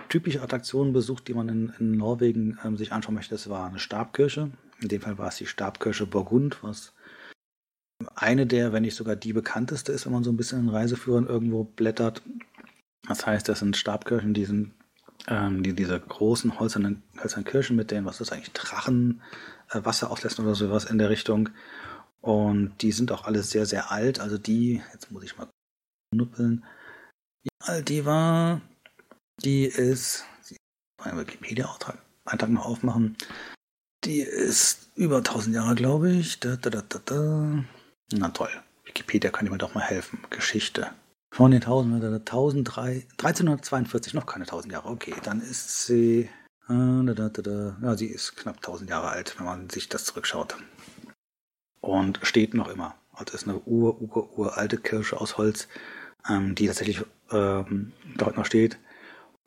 typische 0.09 0.43
Attraktion 0.43 0.93
besucht, 0.93 1.29
die 1.29 1.35
man 1.35 1.49
in, 1.49 1.73
in 1.79 1.93
Norwegen 1.93 2.59
ähm, 2.65 2.77
sich 2.77 2.93
anschauen 2.93 3.15
möchte. 3.15 3.35
Das 3.35 3.49
war 3.51 3.67
eine 3.67 3.79
Stabkirche. 3.79 4.51
In 4.81 4.89
dem 4.89 5.01
Fall 5.01 5.19
war 5.19 5.29
es 5.29 5.37
die 5.37 5.47
Stabkirche 5.47 6.07
Burgund, 6.07 6.63
was 6.63 6.93
eine 8.15 8.47
der, 8.47 8.73
wenn 8.73 8.83
nicht 8.83 8.95
sogar 8.95 9.17
die 9.17 9.33
bekannteste 9.33 9.93
ist, 9.93 10.07
wenn 10.07 10.13
man 10.13 10.25
so 10.25 10.31
ein 10.31 10.37
bisschen 10.37 10.61
in 10.61 10.69
Reiseführern 10.69 11.27
irgendwo 11.27 11.65
blättert. 11.65 12.23
Das 13.09 13.27
heißt, 13.27 13.49
das 13.49 13.59
sind 13.61 13.77
Stabkirchen, 13.77 14.35
die 14.35 14.45
sind 14.45 14.75
ähm, 15.27 15.63
die, 15.63 15.73
diese 15.75 15.99
großen 15.99 16.61
holzernen, 16.61 17.03
hölzernen 17.21 17.45
Kirchen 17.45 17.77
mit 17.77 17.91
den, 17.91 18.05
was 18.05 18.21
ist 18.21 18.33
eigentlich, 18.33 18.53
Drachen, 18.53 19.21
äh, 19.71 19.85
Wasser 19.85 20.11
auslassen 20.11 20.45
oder 20.45 20.55
sowas 20.55 20.85
in 20.85 20.99
der 20.99 21.11
Richtung. 21.11 21.51
Und 22.21 22.75
die 22.83 22.93
sind 22.93 23.11
auch 23.13 23.25
alle 23.25 23.43
sehr, 23.43 23.67
sehr 23.67 23.91
alt. 23.91 24.21
Also 24.21 24.39
die, 24.39 24.83
jetzt 24.93 25.11
muss 25.11 25.25
ich 25.25 25.37
mal 25.37 25.49
nuppeln, 26.15 26.65
alt 27.61 27.89
die 27.89 28.05
war. 28.05 28.61
Die 29.45 29.65
ist, 29.65 30.25
einen 30.99 31.19
Wikipedia-Eintrag 31.19 32.51
noch 32.51 32.67
aufmachen. 32.67 33.17
Die 34.05 34.21
ist 34.21 34.91
über 34.95 35.19
1000 35.19 35.57
Jahre, 35.57 35.75
glaube 35.75 36.11
ich. 36.11 36.41
Da, 36.41 36.57
da, 36.57 36.71
da. 36.71 37.65
Na 38.13 38.29
toll. 38.29 38.51
Wikipedia 38.85 39.31
kann 39.31 39.49
mir 39.49 39.59
doch 39.59 39.75
mal 39.75 39.83
helfen. 39.83 40.21
Geschichte. 40.31 40.91
Von 41.31 41.51
den 41.51 41.63
1000, 41.63 42.03
1342, 42.03 44.15
noch 44.15 44.27
keine 44.27 44.45
1000 44.45 44.73
Jahre. 44.73 44.89
Okay, 44.89 45.15
dann 45.25 45.41
ist 45.41 45.85
sie, 45.85 46.29
äh, 46.69 46.73
ja, 46.73 47.97
sie 47.97 48.07
ist 48.07 48.37
knapp 48.37 48.57
1000 48.57 48.89
Jahre 48.89 49.09
alt, 49.09 49.35
wenn 49.39 49.47
man 49.47 49.69
sich 49.69 49.89
das 49.89 50.05
zurückschaut. 50.05 50.57
Und 51.81 52.21
steht 52.23 52.55
noch 52.55 52.69
immer. 52.69 52.95
Also 53.13 53.35
ist 53.35 53.49
eine 53.49 53.59
ur, 53.61 54.01
ur, 54.01 54.39
uralte 54.39 54.79
Kirche 54.79 55.21
aus 55.21 55.39
Holz, 55.39 55.69
ähm, 56.29 56.55
die 56.55 56.67
tatsächlich 56.67 57.05
ähm, 57.31 57.93
dort 58.17 58.37
noch 58.37 58.47
steht. 58.47 58.79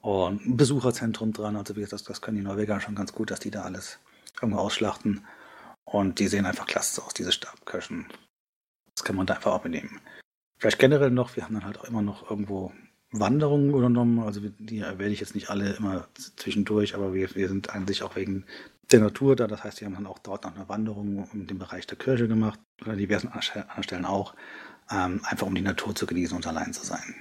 Und 0.02 0.46
ein 0.46 0.58
Besucherzentrum 0.58 1.34
dran. 1.34 1.56
Also 1.56 1.76
wie 1.76 1.82
gesagt, 1.82 2.02
das, 2.02 2.04
das 2.04 2.22
können 2.22 2.38
die 2.38 2.44
Norweger 2.44 2.80
schon 2.80 2.96
ganz 2.96 3.14
gut, 3.14 3.32
dass 3.32 3.40
die 3.40 3.52
da 3.52 3.64
alles 3.64 4.00
irgendwo 4.42 4.60
ausschlachten. 4.60 5.26
Und 5.84 6.20
die 6.20 6.28
sehen 6.28 6.46
einfach 6.46 6.68
klasse 6.68 7.04
aus, 7.04 7.14
diese 7.14 7.32
Stabkirchen. 7.32 8.08
Das 8.96 9.04
kann 9.04 9.16
man 9.16 9.26
da 9.26 9.36
einfach 9.36 9.52
auch 9.52 9.64
mitnehmen. 9.64 10.00
Vielleicht 10.58 10.80
generell 10.80 11.10
noch, 11.10 11.36
wir 11.36 11.44
haben 11.44 11.56
dann 11.56 11.66
halt 11.66 11.80
auch 11.80 11.86
immer 11.86 12.02
noch 12.02 12.30
irgendwo 12.30 12.72
Wanderungen 13.12 13.74
unternommen. 13.74 14.20
Also 14.20 14.42
die 14.42 14.80
erwähne 14.80 15.12
ich 15.12 15.20
jetzt 15.20 15.36
nicht 15.36 15.50
alle 15.50 15.74
immer 15.74 16.08
zwischendurch, 16.38 16.96
aber 16.96 17.14
wir, 17.14 17.34
wir 17.36 17.48
sind 17.48 17.72
an 17.72 17.88
sich 17.88 18.04
auch 18.04 18.16
wegen 18.16 18.46
der 18.92 19.00
Natur 19.00 19.36
da. 19.36 19.48
Das 19.48 19.64
heißt, 19.64 19.82
wir 19.82 19.88
haben 19.88 19.96
dann 19.96 20.08
auch 20.08 20.20
dort 20.20 20.46
noch 20.46 20.56
eine 20.56 20.70
Wanderung 20.70 21.28
in 21.34 21.48
dem 21.48 21.60
Bereich 21.60 21.88
der 21.88 21.98
Kirche 21.98 22.28
gemacht 22.28 22.60
oder 22.82 22.96
diversen 22.96 23.30
anderen 23.30 23.84
Stellen 23.84 24.06
auch, 24.06 24.36
ähm, 24.92 25.22
einfach 25.24 25.48
um 25.48 25.56
die 25.56 25.62
Natur 25.62 25.96
zu 25.96 26.06
genießen 26.06 26.36
und 26.36 26.48
allein 26.48 26.74
zu 26.74 26.86
sein. 26.86 27.16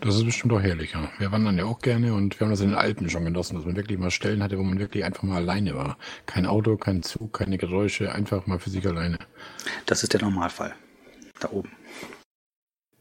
Das 0.00 0.16
ist 0.16 0.24
bestimmt 0.24 0.52
auch 0.52 0.60
herrlich, 0.60 0.92
ja. 0.92 1.10
Wir 1.18 1.32
wandern 1.32 1.56
ja 1.56 1.64
auch 1.64 1.78
gerne 1.78 2.12
und 2.14 2.38
wir 2.38 2.44
haben 2.44 2.50
das 2.50 2.60
in 2.60 2.68
den 2.68 2.78
Alpen 2.78 3.08
schon 3.08 3.24
genossen, 3.24 3.56
dass 3.56 3.64
man 3.64 3.76
wirklich 3.76 3.98
mal 3.98 4.10
Stellen 4.10 4.42
hatte, 4.42 4.58
wo 4.58 4.62
man 4.62 4.78
wirklich 4.78 5.04
einfach 5.04 5.22
mal 5.22 5.36
alleine 5.36 5.74
war. 5.74 5.96
Kein 6.26 6.46
Auto, 6.46 6.76
kein 6.76 7.02
Zug, 7.02 7.32
keine 7.32 7.58
Geräusche, 7.58 8.12
einfach 8.12 8.46
mal 8.46 8.58
für 8.58 8.70
sich 8.70 8.86
alleine. 8.86 9.18
Das 9.86 10.02
ist 10.02 10.12
der 10.12 10.20
Normalfall. 10.20 10.74
Da 11.40 11.50
oben. 11.50 11.70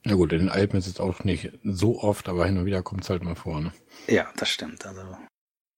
Na 0.06 0.16
gut, 0.16 0.34
in 0.34 0.40
den 0.40 0.50
Alpen 0.50 0.78
ist 0.78 0.88
es 0.88 1.00
auch 1.00 1.24
nicht 1.24 1.52
so 1.64 2.02
oft, 2.02 2.30
aber 2.30 2.46
hin 2.46 2.58
und 2.58 2.66
wieder 2.66 2.84
kommt 2.84 3.04
es 3.04 3.10
halt 3.10 3.24
mal 3.24 3.36
vor, 3.36 3.62
ne? 3.62 3.72
Ja, 4.08 4.28
das 4.38 4.50
stimmt. 4.50 4.86
Also 4.86 5.02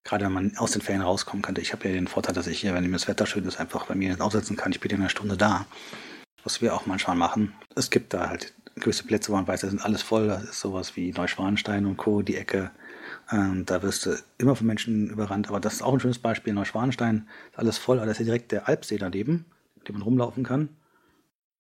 gerade 0.04 0.26
wenn 0.26 0.32
man 0.34 0.58
aus 0.58 0.72
den 0.72 0.82
Ferien 0.82 1.04
rauskommen 1.04 1.42
könnte. 1.42 1.62
Ich 1.62 1.74
habe 1.74 1.88
ja 1.88 1.94
den 1.94 2.08
Vorteil, 2.08 2.34
dass 2.34 2.48
ich 2.48 2.60
hier, 2.60 2.74
wenn 2.74 2.92
das 2.92 3.08
Wetter 3.08 3.26
schön 3.26 3.46
ist, 3.46 3.60
einfach 3.60 3.86
bei 3.86 3.96
mir 3.96 4.20
aussetzen 4.20 4.56
kann. 4.56 4.72
Ich 4.72 4.80
bin 4.80 4.92
in 4.92 4.98
einer 4.98 5.10
Stunde 5.10 5.38
da. 5.38 5.66
Was 6.44 6.62
wir 6.62 6.76
auch 6.76 6.86
manchmal 6.86 7.16
machen. 7.16 7.54
Es 7.76 7.90
gibt 7.90 8.14
da 8.14 8.30
halt 8.30 8.54
gewisse 8.76 9.06
Plätze, 9.06 9.32
wo 9.32 9.36
man 9.36 9.48
weiß, 9.48 9.62
da 9.62 9.70
sind 9.70 9.84
alles 9.84 10.02
voll. 10.02 10.28
Das 10.28 10.44
ist 10.44 10.60
sowas 10.60 10.96
wie 10.96 11.12
Neuschwanstein 11.12 11.86
und 11.86 11.98
Co., 11.98 12.22
die 12.22 12.36
Ecke. 12.36 12.72
Ähm, 13.32 13.66
da 13.66 13.82
wirst 13.82 14.06
du 14.06 14.18
immer 14.38 14.56
von 14.56 14.68
Menschen 14.68 15.10
überrannt. 15.10 15.48
Aber 15.48 15.60
das 15.60 15.76
ist 15.76 15.82
auch 15.82 15.94
ein 15.94 16.00
schönes 16.00 16.20
Beispiel. 16.20 16.54
Neuschwanstein 16.54 17.28
ist 17.52 17.60
alles 17.60 17.78
voll, 17.78 17.98
aber 17.98 18.06
da 18.06 18.12
ist 18.12 18.20
ja 18.20 18.26
direkt 18.26 18.52
der 18.52 18.68
Alpsee 18.68 18.98
daneben, 18.98 19.46
den 19.88 19.94
man 19.94 20.02
rumlaufen 20.02 20.44
kann. 20.44 20.70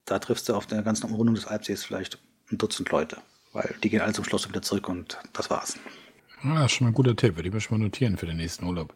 Da 0.05 0.19
triffst 0.19 0.47
du 0.49 0.55
auf 0.55 0.67
der 0.67 0.83
ganzen 0.83 1.07
Umrundung 1.07 1.35
des 1.35 1.47
Alpsees 1.47 1.83
vielleicht 1.83 2.19
ein 2.51 2.57
Dutzend 2.57 2.91
Leute. 2.91 3.17
Weil 3.53 3.73
die 3.81 3.89
gehen 3.89 4.01
alle 4.01 4.13
zum 4.13 4.25
Schloss 4.25 4.45
und 4.45 4.51
wieder 4.51 4.61
zurück 4.61 4.89
und 4.89 5.17
das 5.33 5.49
war's. 5.49 5.79
Ja, 6.43 6.67
schon 6.69 6.85
mal 6.85 6.91
ein 6.91 6.93
guter 6.93 7.15
Tipp. 7.15 7.37
Würde 7.37 7.47
ich 7.47 7.53
mir 7.53 7.61
schon 7.61 7.79
mal 7.79 7.85
notieren 7.85 8.17
für 8.17 8.25
den 8.25 8.37
nächsten 8.37 8.65
Urlaub. 8.65 8.93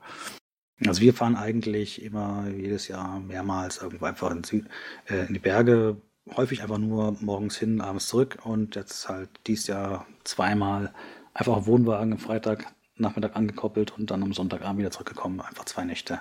Also 0.85 1.01
wir 1.01 1.13
fahren 1.13 1.35
eigentlich 1.35 2.01
immer 2.01 2.47
jedes 2.47 2.87
Jahr 2.87 3.19
mehrmals 3.19 3.81
irgendwo 3.81 4.05
einfach 4.05 4.31
in, 4.31 4.43
Süd, 4.43 4.65
äh, 5.07 5.25
in 5.25 5.33
die 5.33 5.39
Berge, 5.39 5.97
häufig 6.35 6.61
einfach 6.61 6.77
nur 6.77 7.17
morgens 7.21 7.57
hin, 7.57 7.81
abends 7.81 8.07
zurück 8.07 8.39
und 8.43 8.75
jetzt 8.75 9.09
halt 9.09 9.29
dieses 9.47 9.67
Jahr 9.67 10.05
zweimal 10.23 10.93
einfach 11.33 11.65
Wohnwagen 11.65 12.13
am 12.13 12.19
Freitag 12.19 12.73
Nachmittag 12.95 13.35
angekoppelt 13.35 13.97
und 13.97 14.11
dann 14.11 14.23
am 14.23 14.33
Sonntagabend 14.33 14.79
wieder 14.79 14.91
zurückgekommen, 14.91 15.39
einfach 15.41 15.65
zwei 15.65 15.85
Nächte 15.85 16.19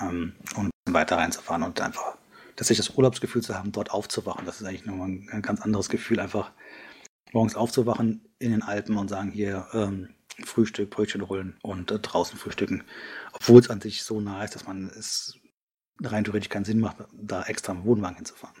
ähm, 0.00 0.34
und 0.56 0.70
weiter 0.90 1.18
reinzufahren 1.18 1.62
und 1.62 1.80
einfach 1.80 2.16
tatsächlich 2.56 2.86
das 2.86 2.96
Urlaubsgefühl 2.96 3.42
zu 3.42 3.54
haben, 3.54 3.72
dort 3.72 3.90
aufzuwachen. 3.90 4.46
Das 4.46 4.60
ist 4.60 4.66
eigentlich 4.66 4.86
nochmal 4.86 5.08
ein 5.08 5.42
ganz 5.42 5.60
anderes 5.60 5.88
Gefühl, 5.88 6.18
einfach 6.18 6.50
morgens 7.32 7.54
aufzuwachen 7.54 8.26
in 8.38 8.50
den 8.50 8.62
Alpen 8.62 8.96
und 8.96 9.08
sagen, 9.08 9.30
hier 9.30 9.66
ähm, 9.74 10.08
Frühstück, 10.44 10.90
Brötchen 10.90 11.28
holen 11.28 11.56
und 11.62 11.90
äh, 11.90 11.98
draußen 11.98 12.38
frühstücken. 12.38 12.84
Obwohl 13.32 13.60
es 13.60 13.70
an 13.70 13.80
sich 13.80 14.02
so 14.02 14.20
nah 14.20 14.42
ist, 14.44 14.54
dass 14.54 14.66
man 14.66 14.88
es 14.88 15.38
rein 16.02 16.24
theoretisch 16.24 16.48
keinen 16.48 16.64
Sinn 16.64 16.80
macht, 16.80 16.96
da 17.12 17.42
extra 17.42 17.72
im 17.72 17.84
Wohnwagen 17.84 18.16
hinzufahren. 18.16 18.56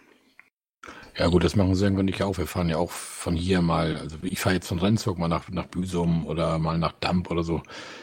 Ja 1.18 1.26
gut, 1.26 1.42
das 1.42 1.56
machen 1.56 1.74
sie 1.74 1.82
irgendwann 1.82 2.06
nicht 2.06 2.22
auch. 2.22 2.38
Wir 2.38 2.46
fahren 2.46 2.68
ja 2.68 2.76
auch 2.76 2.92
von 2.92 3.34
hier 3.34 3.60
mal, 3.60 3.96
also 3.96 4.16
ich 4.22 4.38
fahre 4.38 4.54
jetzt 4.54 4.68
von 4.68 4.78
Rendsburg 4.78 5.18
mal 5.18 5.26
nach, 5.26 5.48
nach 5.50 5.66
Büsum 5.66 6.24
oder 6.24 6.60
mal 6.60 6.78
nach 6.78 6.92
Damp 7.00 7.28
oder 7.32 7.42
so. 7.42 7.60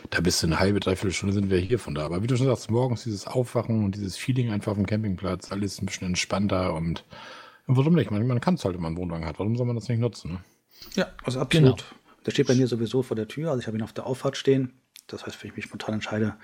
Da 0.09 0.19
bist 0.19 0.43
du 0.43 0.47
eine 0.47 0.59
halbe, 0.59 0.81
dreiviertel 0.81 1.13
Stunde 1.13 1.33
sind 1.33 1.49
wir 1.49 1.57
hier 1.57 1.79
von 1.79 1.95
da. 1.95 2.05
Aber 2.05 2.21
wie 2.21 2.27
du 2.27 2.35
schon 2.35 2.47
sagst, 2.47 2.69
morgens 2.69 3.03
dieses 3.03 3.25
Aufwachen 3.25 3.85
und 3.85 3.95
dieses 3.95 4.17
Feeling 4.17 4.51
einfach 4.51 4.73
auf 4.73 4.77
dem 4.77 4.85
Campingplatz, 4.85 5.53
alles 5.53 5.81
ein 5.81 5.85
bisschen 5.85 6.07
entspannter 6.07 6.73
und 6.73 7.05
warum 7.67 7.93
nicht? 7.93 8.11
Man, 8.11 8.27
man 8.27 8.41
kann 8.41 8.55
es 8.55 8.65
halt, 8.65 8.75
wenn 8.75 8.81
man 8.81 8.89
einen 8.89 8.97
Wohnwagen 8.97 9.25
hat. 9.25 9.39
Warum 9.39 9.55
soll 9.55 9.65
man 9.65 9.77
das 9.77 9.87
nicht 9.87 9.99
nutzen? 9.99 10.33
Ne? 10.33 10.39
Ja, 10.95 11.07
also 11.23 11.39
absolut. 11.39 11.77
Genau. 11.77 11.89
Der 12.25 12.31
steht 12.31 12.47
bei 12.47 12.55
mir 12.55 12.67
sowieso 12.67 13.01
vor 13.01 13.15
der 13.15 13.29
Tür. 13.29 13.51
Also 13.51 13.61
ich 13.61 13.67
habe 13.67 13.77
ihn 13.77 13.83
auf 13.83 13.93
der 13.93 14.07
Auffahrt 14.07 14.35
stehen. 14.35 14.73
Das 15.07 15.25
heißt, 15.25 15.41
wenn 15.41 15.51
ich 15.51 15.55
mich 15.55 15.65
spontan 15.65 15.93
entscheide, 15.93 16.35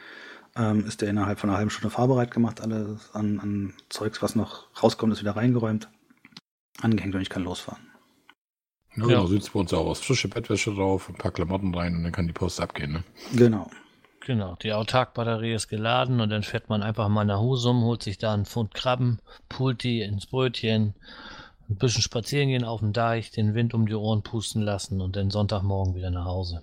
ähm, 0.55 0.85
ist 0.85 1.01
der 1.01 1.09
innerhalb 1.09 1.37
von 1.37 1.49
einer 1.49 1.57
halben 1.57 1.69
Stunde 1.69 1.89
fahrbereit 1.89 2.31
gemacht. 2.31 2.61
Alles 2.61 3.09
an, 3.11 3.41
an 3.41 3.73
Zeugs, 3.89 4.21
was 4.21 4.35
noch 4.35 4.67
rauskommt, 4.81 5.11
ist 5.11 5.19
wieder 5.19 5.35
reingeräumt 5.35 5.89
angehängt 6.81 7.15
und 7.15 7.21
ich 7.21 7.29
kann 7.29 7.43
losfahren. 7.43 7.91
Ja, 8.95 9.05
genau, 9.05 9.21
ja. 9.21 9.27
sieht 9.27 9.43
es 9.43 9.49
bei 9.49 9.59
uns 9.59 9.73
auch 9.73 9.85
aus. 9.85 10.01
Frische 10.01 10.27
Bettwäsche 10.27 10.73
drauf, 10.73 11.09
ein 11.09 11.15
paar 11.15 11.31
Klamotten 11.31 11.73
rein 11.73 11.95
und 11.95 12.03
dann 12.03 12.11
kann 12.11 12.27
die 12.27 12.33
Post 12.33 12.59
abgehen. 12.59 12.91
Ne? 12.91 13.03
Genau. 13.33 13.69
Genau, 14.25 14.55
die 14.61 14.73
Autarkbatterie 14.73 15.53
ist 15.53 15.67
geladen 15.67 16.21
und 16.21 16.29
dann 16.29 16.43
fährt 16.43 16.69
man 16.69 16.83
einfach 16.83 17.09
mal 17.09 17.25
nach 17.25 17.39
Husum, 17.39 17.81
holt 17.83 18.03
sich 18.03 18.19
da 18.19 18.33
einen 18.33 18.45
Pfund 18.45 18.73
Krabben, 18.73 19.19
pult 19.49 19.83
die 19.83 20.01
ins 20.01 20.27
Brötchen, 20.27 20.93
ein 21.67 21.77
bisschen 21.77 22.03
spazieren 22.03 22.49
gehen 22.49 22.63
auf 22.63 22.81
dem 22.81 22.93
Deich, 22.93 23.31
den 23.31 23.55
Wind 23.55 23.73
um 23.73 23.87
die 23.87 23.95
Ohren 23.95 24.21
pusten 24.21 24.61
lassen 24.61 25.01
und 25.01 25.15
dann 25.15 25.31
Sonntagmorgen 25.31 25.95
wieder 25.95 26.11
nach 26.11 26.25
Hause. 26.25 26.61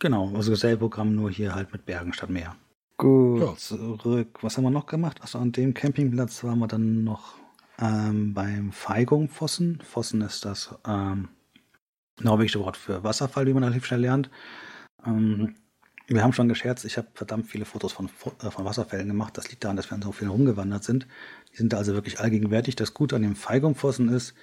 Genau, 0.00 0.34
also 0.34 0.50
dasselbe 0.50 0.80
Programm, 0.80 1.14
nur 1.14 1.30
hier 1.30 1.54
halt 1.54 1.72
mit 1.72 1.86
Bergen 1.86 2.12
statt 2.12 2.28
Meer. 2.28 2.56
Gut, 2.98 3.40
ja. 3.40 3.56
zurück. 3.56 4.38
Was 4.42 4.56
haben 4.56 4.64
wir 4.64 4.70
noch 4.70 4.86
gemacht? 4.86 5.18
Also 5.22 5.38
an 5.38 5.52
dem 5.52 5.72
Campingplatz 5.72 6.44
waren 6.44 6.58
wir 6.58 6.66
dann 6.66 7.04
noch 7.04 7.34
ähm, 7.80 8.34
beim 8.34 8.72
Feigungfossen. 8.72 9.80
Fossen 9.82 10.22
ist 10.22 10.44
das 10.44 10.74
ähm, 10.86 11.28
norwegische 12.20 12.60
Wort 12.60 12.76
für 12.76 13.04
Wasserfall, 13.04 13.46
wie 13.46 13.52
man 13.52 13.64
relativ 13.64 13.86
schnell 13.86 14.00
lernt. 14.00 14.30
Ähm, 15.04 15.54
wir 16.08 16.22
haben 16.22 16.32
schon 16.32 16.48
gescherzt, 16.48 16.84
ich 16.84 16.98
habe 16.98 17.08
verdammt 17.14 17.46
viele 17.46 17.64
Fotos 17.64 17.92
von, 17.92 18.08
äh, 18.42 18.50
von 18.50 18.64
Wasserfällen 18.64 19.08
gemacht. 19.08 19.36
Das 19.36 19.50
liegt 19.50 19.64
daran, 19.64 19.76
dass 19.76 19.90
wir 19.90 19.94
an 19.96 20.02
so 20.02 20.12
viel 20.12 20.28
rumgewandert 20.28 20.84
sind. 20.84 21.06
Die 21.52 21.56
sind 21.56 21.72
da 21.72 21.78
also 21.78 21.94
wirklich 21.94 22.20
allgegenwärtig. 22.20 22.76
Das 22.76 22.94
Gute 22.94 23.16
an 23.16 23.22
dem 23.22 23.36
Feigungfossen 23.36 24.08
ist, 24.08 24.34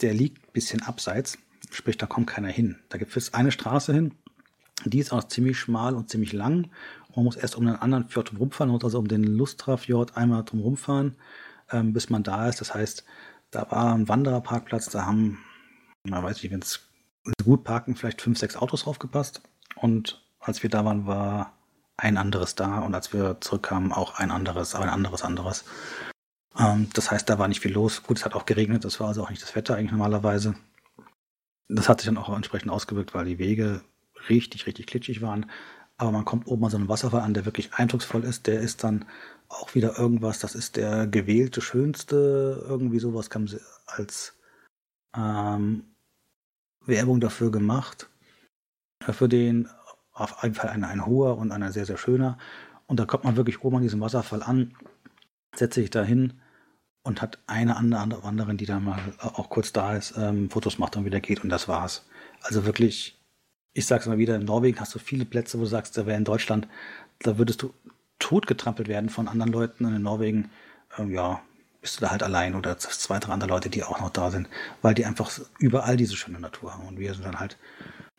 der 0.00 0.14
liegt 0.14 0.42
ein 0.48 0.52
bisschen 0.52 0.82
abseits, 0.82 1.38
sprich, 1.70 1.98
da 1.98 2.06
kommt 2.06 2.26
keiner 2.26 2.48
hin. 2.48 2.78
Da 2.88 2.98
gibt 2.98 3.16
es 3.16 3.34
eine 3.34 3.52
Straße 3.52 3.92
hin, 3.92 4.14
die 4.84 4.98
ist 4.98 5.12
auch 5.12 5.24
ziemlich 5.24 5.58
schmal 5.58 5.94
und 5.94 6.10
ziemlich 6.10 6.32
lang. 6.32 6.70
Man 7.14 7.24
muss 7.24 7.36
erst 7.36 7.54
um 7.56 7.66
einen 7.66 7.76
anderen 7.76 8.08
Fjord 8.08 8.36
rumfahren, 8.38 8.68
man 8.68 8.76
muss 8.76 8.84
also 8.84 8.98
um 8.98 9.06
den 9.06 9.22
Lustra-Fjord 9.22 10.16
einmal 10.16 10.42
drum 10.44 10.60
rumfahren 10.60 11.16
ähm, 11.70 11.92
bis 11.92 12.10
man 12.10 12.22
da 12.22 12.48
ist. 12.48 12.60
Das 12.60 12.74
heißt, 12.74 13.04
da 13.50 13.70
war 13.70 13.94
ein 13.94 14.08
Wandererparkplatz, 14.08 14.88
da 14.90 15.06
haben, 15.06 15.44
man 16.04 16.22
weiß 16.22 16.42
nicht, 16.42 16.52
wenn 16.52 16.60
es 16.60 16.88
gut 17.44 17.64
parken, 17.64 17.96
vielleicht 17.96 18.20
fünf, 18.20 18.38
sechs 18.38 18.56
Autos 18.56 18.84
draufgepasst. 18.84 19.42
Und 19.76 20.22
als 20.40 20.62
wir 20.62 20.70
da 20.70 20.84
waren, 20.84 21.06
war 21.06 21.52
ein 21.96 22.16
anderes 22.16 22.54
da 22.54 22.80
und 22.80 22.94
als 22.94 23.12
wir 23.12 23.40
zurückkamen, 23.40 23.92
auch 23.92 24.18
ein 24.18 24.30
anderes, 24.30 24.74
aber 24.74 24.84
ein 24.84 24.90
anderes 24.90 25.22
anderes. 25.22 25.64
Ähm, 26.58 26.88
das 26.92 27.10
heißt, 27.10 27.28
da 27.28 27.38
war 27.38 27.48
nicht 27.48 27.60
viel 27.60 27.72
los. 27.72 28.02
Gut, 28.02 28.18
es 28.18 28.24
hat 28.24 28.34
auch 28.34 28.46
geregnet, 28.46 28.84
das 28.84 29.00
war 29.00 29.08
also 29.08 29.22
auch 29.22 29.30
nicht 29.30 29.42
das 29.42 29.54
Wetter 29.54 29.76
eigentlich 29.76 29.92
normalerweise. 29.92 30.54
Das 31.68 31.88
hat 31.88 32.00
sich 32.00 32.06
dann 32.06 32.18
auch 32.18 32.34
entsprechend 32.34 32.70
ausgewirkt, 32.70 33.14
weil 33.14 33.24
die 33.24 33.38
Wege 33.38 33.82
richtig, 34.28 34.66
richtig 34.66 34.86
klitschig 34.86 35.22
waren. 35.22 35.50
Aber 35.96 36.10
man 36.10 36.24
kommt 36.24 36.46
oben 36.46 36.64
an 36.64 36.70
so 36.70 36.76
einem 36.76 36.88
Wasserfall 36.88 37.20
an, 37.20 37.34
der 37.34 37.44
wirklich 37.44 37.74
eindrucksvoll 37.74 38.24
ist. 38.24 38.46
Der 38.46 38.60
ist 38.60 38.82
dann 38.82 39.04
auch 39.48 39.74
wieder 39.74 39.98
irgendwas, 39.98 40.40
das 40.40 40.54
ist 40.54 40.76
der 40.76 41.06
gewählte 41.06 41.60
Schönste. 41.60 42.64
Irgendwie 42.68 42.98
sowas 42.98 43.30
kam 43.30 43.46
sie 43.46 43.60
als 43.86 44.36
ähm, 45.16 45.84
Werbung 46.84 47.20
dafür 47.20 47.50
gemacht. 47.50 48.08
Für 49.02 49.28
den 49.28 49.68
auf 50.12 50.42
jeden 50.42 50.54
Fall 50.54 50.70
ein, 50.70 50.84
ein 50.84 51.06
hoher 51.06 51.38
und 51.38 51.52
einer 51.52 51.72
sehr, 51.72 51.86
sehr 51.86 51.98
schöner. 51.98 52.38
Und 52.86 52.98
da 53.00 53.06
kommt 53.06 53.24
man 53.24 53.36
wirklich 53.36 53.62
oben 53.62 53.76
an 53.76 53.82
diesem 53.82 54.00
Wasserfall 54.00 54.42
an, 54.42 54.76
setzt 55.54 55.74
sich 55.74 55.90
da 55.90 56.02
hin 56.02 56.40
und 57.02 57.22
hat 57.22 57.38
eine 57.46 57.76
andere 57.76 58.22
Wanderin, 58.22 58.56
die 58.56 58.66
dann 58.66 58.84
mal 58.84 58.98
auch 59.18 59.50
kurz 59.50 59.72
da 59.72 59.96
ist, 59.96 60.14
ähm, 60.16 60.50
Fotos 60.50 60.78
macht 60.78 60.96
und 60.96 61.04
wieder 61.04 61.20
geht 61.20 61.44
und 61.44 61.50
das 61.50 61.68
war's. 61.68 62.06
Also 62.42 62.64
wirklich 62.64 63.20
ich 63.74 63.86
sag's 63.86 64.06
mal 64.06 64.18
wieder, 64.18 64.36
in 64.36 64.44
Norwegen 64.44 64.80
hast 64.80 64.94
du 64.94 64.98
viele 64.98 65.24
Plätze, 65.24 65.58
wo 65.58 65.62
du 65.62 65.68
sagst, 65.68 65.98
da 65.98 66.06
wäre 66.06 66.16
in 66.16 66.24
Deutschland, 66.24 66.68
da 67.18 67.38
würdest 67.38 67.60
du 67.62 67.74
totgetrampelt 68.20 68.88
werden 68.88 69.10
von 69.10 69.28
anderen 69.28 69.52
Leuten. 69.52 69.84
Und 69.84 69.94
in 69.94 70.02
Norwegen, 70.02 70.50
ähm, 70.96 71.12
ja, 71.12 71.42
bist 71.82 71.96
du 71.96 72.00
da 72.02 72.10
halt 72.10 72.22
allein 72.22 72.54
oder 72.54 72.78
zwei, 72.78 73.18
drei 73.18 73.32
andere 73.32 73.50
Leute, 73.50 73.68
die 73.68 73.82
auch 73.82 74.00
noch 74.00 74.10
da 74.10 74.30
sind, 74.30 74.48
weil 74.80 74.94
die 74.94 75.04
einfach 75.04 75.30
überall 75.58 75.96
diese 75.96 76.16
schöne 76.16 76.40
Natur 76.40 76.72
haben. 76.72 76.86
Und 76.86 76.98
wir 76.98 77.12
sind 77.12 77.26
dann 77.26 77.40
halt 77.40 77.58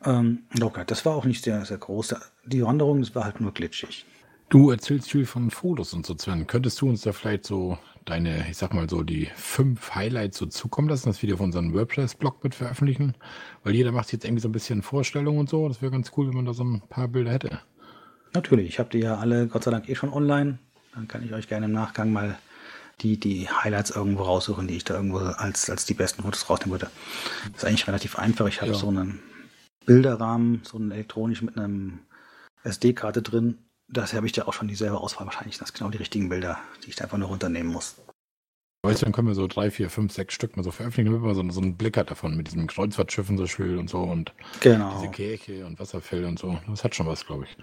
ähm, 0.03 0.43
locker. 0.53 0.85
Das 0.85 1.05
war 1.05 1.15
auch 1.15 1.25
nicht 1.25 1.43
sehr, 1.43 1.65
sehr 1.65 1.77
groß. 1.77 2.15
Die 2.45 2.63
Wanderung, 2.63 2.99
das 2.99 3.15
war 3.15 3.23
halt 3.23 3.41
nur 3.41 3.53
glitschig. 3.53 4.05
Du 4.49 4.69
erzählst 4.69 5.09
viel 5.09 5.25
von 5.25 5.49
Fotos 5.49 5.93
und 5.93 6.05
so, 6.05 6.15
Sven. 6.15 6.45
Könntest 6.45 6.79
du 6.81 6.89
uns 6.89 7.01
da 7.01 7.13
vielleicht 7.13 7.45
so 7.45 7.79
deine, 8.05 8.49
ich 8.49 8.57
sag 8.57 8.73
mal 8.73 8.89
so, 8.89 9.03
die 9.03 9.29
fünf 9.35 9.95
Highlights 9.95 10.37
so 10.37 10.45
zukommen 10.45 10.87
lassen, 10.87 11.09
dass 11.09 11.21
wir 11.21 11.27
die 11.27 11.33
auf 11.33 11.39
unseren 11.41 11.73
WordPress-Blog 11.73 12.43
mit 12.43 12.55
veröffentlichen? 12.55 13.15
Weil 13.63 13.75
jeder 13.75 13.91
macht 13.91 14.11
jetzt 14.13 14.25
irgendwie 14.25 14.41
so 14.41 14.49
ein 14.49 14.53
bisschen 14.53 14.81
Vorstellungen 14.81 15.39
und 15.39 15.49
so. 15.49 15.67
Das 15.67 15.81
wäre 15.81 15.91
ganz 15.91 16.11
cool, 16.15 16.27
wenn 16.27 16.35
man 16.35 16.45
da 16.45 16.53
so 16.53 16.63
ein 16.63 16.81
paar 16.87 17.07
Bilder 17.07 17.31
hätte. 17.31 17.59
Natürlich, 18.33 18.67
ich 18.69 18.79
habe 18.79 18.89
die 18.89 18.99
ja 18.99 19.17
alle 19.17 19.47
Gott 19.47 19.63
sei 19.63 19.71
Dank 19.71 19.89
eh 19.89 19.95
schon 19.95 20.13
online. 20.13 20.59
Dann 20.93 21.07
kann 21.07 21.23
ich 21.25 21.33
euch 21.33 21.47
gerne 21.47 21.65
im 21.65 21.71
Nachgang 21.71 22.11
mal 22.13 22.37
die, 23.01 23.19
die 23.19 23.49
Highlights 23.49 23.91
irgendwo 23.91 24.23
raussuchen, 24.23 24.67
die 24.67 24.77
ich 24.77 24.83
da 24.83 24.95
irgendwo 24.95 25.17
als, 25.17 25.69
als 25.69 25.85
die 25.85 25.93
besten 25.93 26.23
Fotos 26.23 26.49
rausnehmen 26.49 26.79
würde. 26.79 26.91
Das 27.51 27.63
ist 27.63 27.65
eigentlich 27.65 27.87
relativ 27.87 28.17
einfach. 28.17 28.47
Ich 28.47 28.61
habe 28.61 28.71
ja. 28.71 28.77
so 28.77 28.87
einen 28.87 29.19
Bilderrahmen, 29.85 30.61
so 30.63 30.77
einen 30.77 30.91
elektronischen 30.91 31.47
mit 31.47 31.57
einem 31.57 31.99
SD-Karte 32.63 33.21
drin. 33.21 33.57
Das 33.87 34.13
habe 34.13 34.25
ich 34.25 34.31
da 34.31 34.43
auch 34.43 34.53
schon 34.53 34.67
dieselbe 34.67 34.97
Auswahl. 34.97 35.27
Wahrscheinlich 35.27 35.57
das 35.57 35.73
genau 35.73 35.89
die 35.89 35.97
richtigen 35.97 36.29
Bilder, 36.29 36.57
die 36.83 36.89
ich 36.89 36.95
da 36.95 37.05
einfach 37.05 37.17
nur 37.17 37.29
runternehmen 37.29 37.71
muss. 37.71 37.95
Weißt 38.85 39.01
du, 39.01 39.05
dann 39.05 39.13
können 39.13 39.27
wir 39.27 39.35
so 39.35 39.47
drei, 39.47 39.71
vier, 39.71 39.89
fünf, 39.89 40.13
sechs 40.13 40.35
Stück 40.35 40.55
mal 40.55 40.63
so 40.63 40.69
veröffentlichen, 40.71 41.11
damit 41.11 41.21
man 41.21 41.33
so, 41.33 41.51
so 41.51 41.61
einen 41.61 41.75
Blick 41.75 41.97
hat 41.97 42.11
davon 42.11 42.37
mit 42.37 42.47
diesem 42.47 42.67
Kreuzfahrtschiffen 42.67 43.37
so 43.37 43.47
schön 43.47 43.79
und 43.79 43.89
so 43.89 43.99
und 43.99 44.33
genau. 44.59 44.99
diese 44.99 45.11
Kirche 45.11 45.65
und 45.65 45.79
Wasserfälle 45.79 46.27
und 46.27 46.37
so. 46.37 46.59
Das 46.67 46.83
hat 46.83 46.93
schon 46.93 47.07
was, 47.07 47.25
glaube 47.25 47.45
ich. 47.45 47.57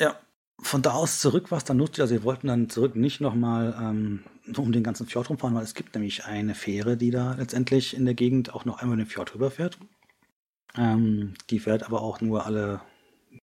Ja, 0.00 0.16
von 0.60 0.82
da 0.82 0.92
aus 0.92 1.20
zurück 1.20 1.50
war 1.50 1.58
es 1.58 1.64
dann 1.64 1.78
lustig. 1.78 2.00
Also 2.00 2.14
wir 2.14 2.24
wollten 2.24 2.48
dann 2.48 2.68
zurück 2.68 2.96
nicht 2.96 3.20
nochmal 3.20 3.76
ähm, 3.80 4.24
um 4.56 4.72
den 4.72 4.82
ganzen 4.82 5.06
Fjord 5.06 5.30
rumfahren, 5.30 5.54
weil 5.54 5.64
es 5.64 5.74
gibt 5.74 5.94
nämlich 5.94 6.24
eine 6.24 6.54
Fähre, 6.54 6.96
die 6.96 7.10
da 7.10 7.34
letztendlich 7.34 7.96
in 7.96 8.04
der 8.04 8.14
Gegend 8.14 8.52
auch 8.52 8.64
noch 8.64 8.80
einmal 8.80 8.96
den 8.96 9.06
Fjord 9.06 9.34
rüberfährt. 9.34 9.78
Ähm, 10.76 11.34
die 11.50 11.60
fährt 11.60 11.84
aber 11.84 12.00
auch 12.02 12.20
nur 12.20 12.46
alle 12.46 12.80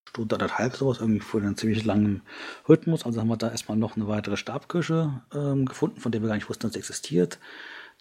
Stunde 0.09 0.36
anderthalb 0.36 0.74
sowas, 0.76 1.01
irgendwie 1.01 1.20
für 1.20 1.39
einen 1.39 1.57
ziemlich 1.57 1.84
langen 1.84 2.22
Rhythmus. 2.68 3.05
Also 3.05 3.20
haben 3.20 3.28
wir 3.28 3.36
da 3.36 3.51
erstmal 3.51 3.78
noch 3.78 3.97
eine 3.97 4.09
weitere 4.09 4.36
Stabkirche 4.36 5.22
ähm, 5.32 5.66
gefunden, 5.66 6.01
von 6.01 6.12
der 6.12 6.22
wir 6.22 6.28
gar 6.28 6.34
nicht 6.34 6.49
wussten, 6.49 6.62
dass 6.62 6.72
sie 6.72 6.78
existiert. 6.78 7.39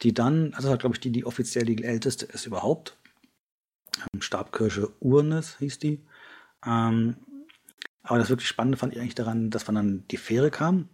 Die 0.03 0.13
dann, 0.13 0.53
also 0.53 0.75
glaube 0.77 0.95
ich 0.95 0.99
die, 0.99 1.11
die 1.11 1.25
offiziell 1.25 1.65
die 1.65 1.83
älteste 1.83 2.25
ist 2.25 2.45
überhaupt. 2.45 2.97
Ähm, 4.13 4.21
Stabkirche 4.21 4.91
Urnes 4.99 5.57
hieß 5.59 5.79
die. 5.79 6.05
Ähm, 6.65 7.17
aber 8.03 8.19
das 8.19 8.29
wirklich 8.29 8.47
Spannende 8.47 8.77
fand 8.77 8.93
ich 8.93 8.99
eigentlich 8.99 9.15
daran, 9.15 9.49
dass 9.49 9.67
man 9.67 9.75
dann 9.75 10.05
die 10.09 10.17
Fähre 10.17 10.49
kam. 10.49 10.89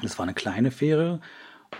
Das 0.00 0.18
war 0.18 0.24
eine 0.24 0.34
kleine 0.34 0.70
Fähre 0.70 1.20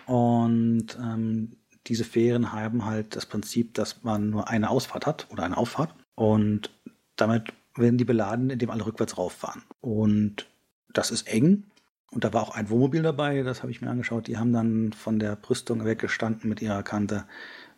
und 0.07 0.97
ähm, 1.01 1.57
diese 1.87 2.05
Fähren 2.05 2.53
haben 2.53 2.85
halt 2.85 3.17
das 3.17 3.27
Prinzip, 3.27 3.75
dass 3.75 4.03
man 4.03 4.31
nur 4.31 4.49
eine 4.49 4.71
Ausfahrt 4.71 5.07
hat 5.07 5.27
oder 5.31 5.45
eine 5.45 5.57
Auffahrt 5.57 5.95
und 6.15 6.71
damit 7.17 7.53
werden 7.77 7.99
die 7.99 8.05
beladen, 8.05 8.51
indem 8.51 8.71
alle 8.71 8.87
rückwärts 8.87 9.19
rauffahren. 9.19 9.63
Und 9.81 10.49
das 10.93 11.11
ist 11.11 11.27
eng. 11.29 11.65
Und 12.11 12.25
da 12.25 12.33
war 12.33 12.43
auch 12.43 12.55
ein 12.55 12.69
Wohnmobil 12.69 13.03
dabei, 13.03 13.43
das 13.43 13.63
habe 13.63 13.73
ich 13.73 13.81
mir 13.81 13.89
angeschaut. 13.89 14.27
Die 14.27 14.37
haben 14.37 14.53
dann 14.53 14.93
von 14.93 15.19
der 15.19 15.35
Brüstung 15.37 15.85
weggestanden 15.85 16.49
mit 16.49 16.61
ihrer 16.61 16.83
Kante 16.83 17.25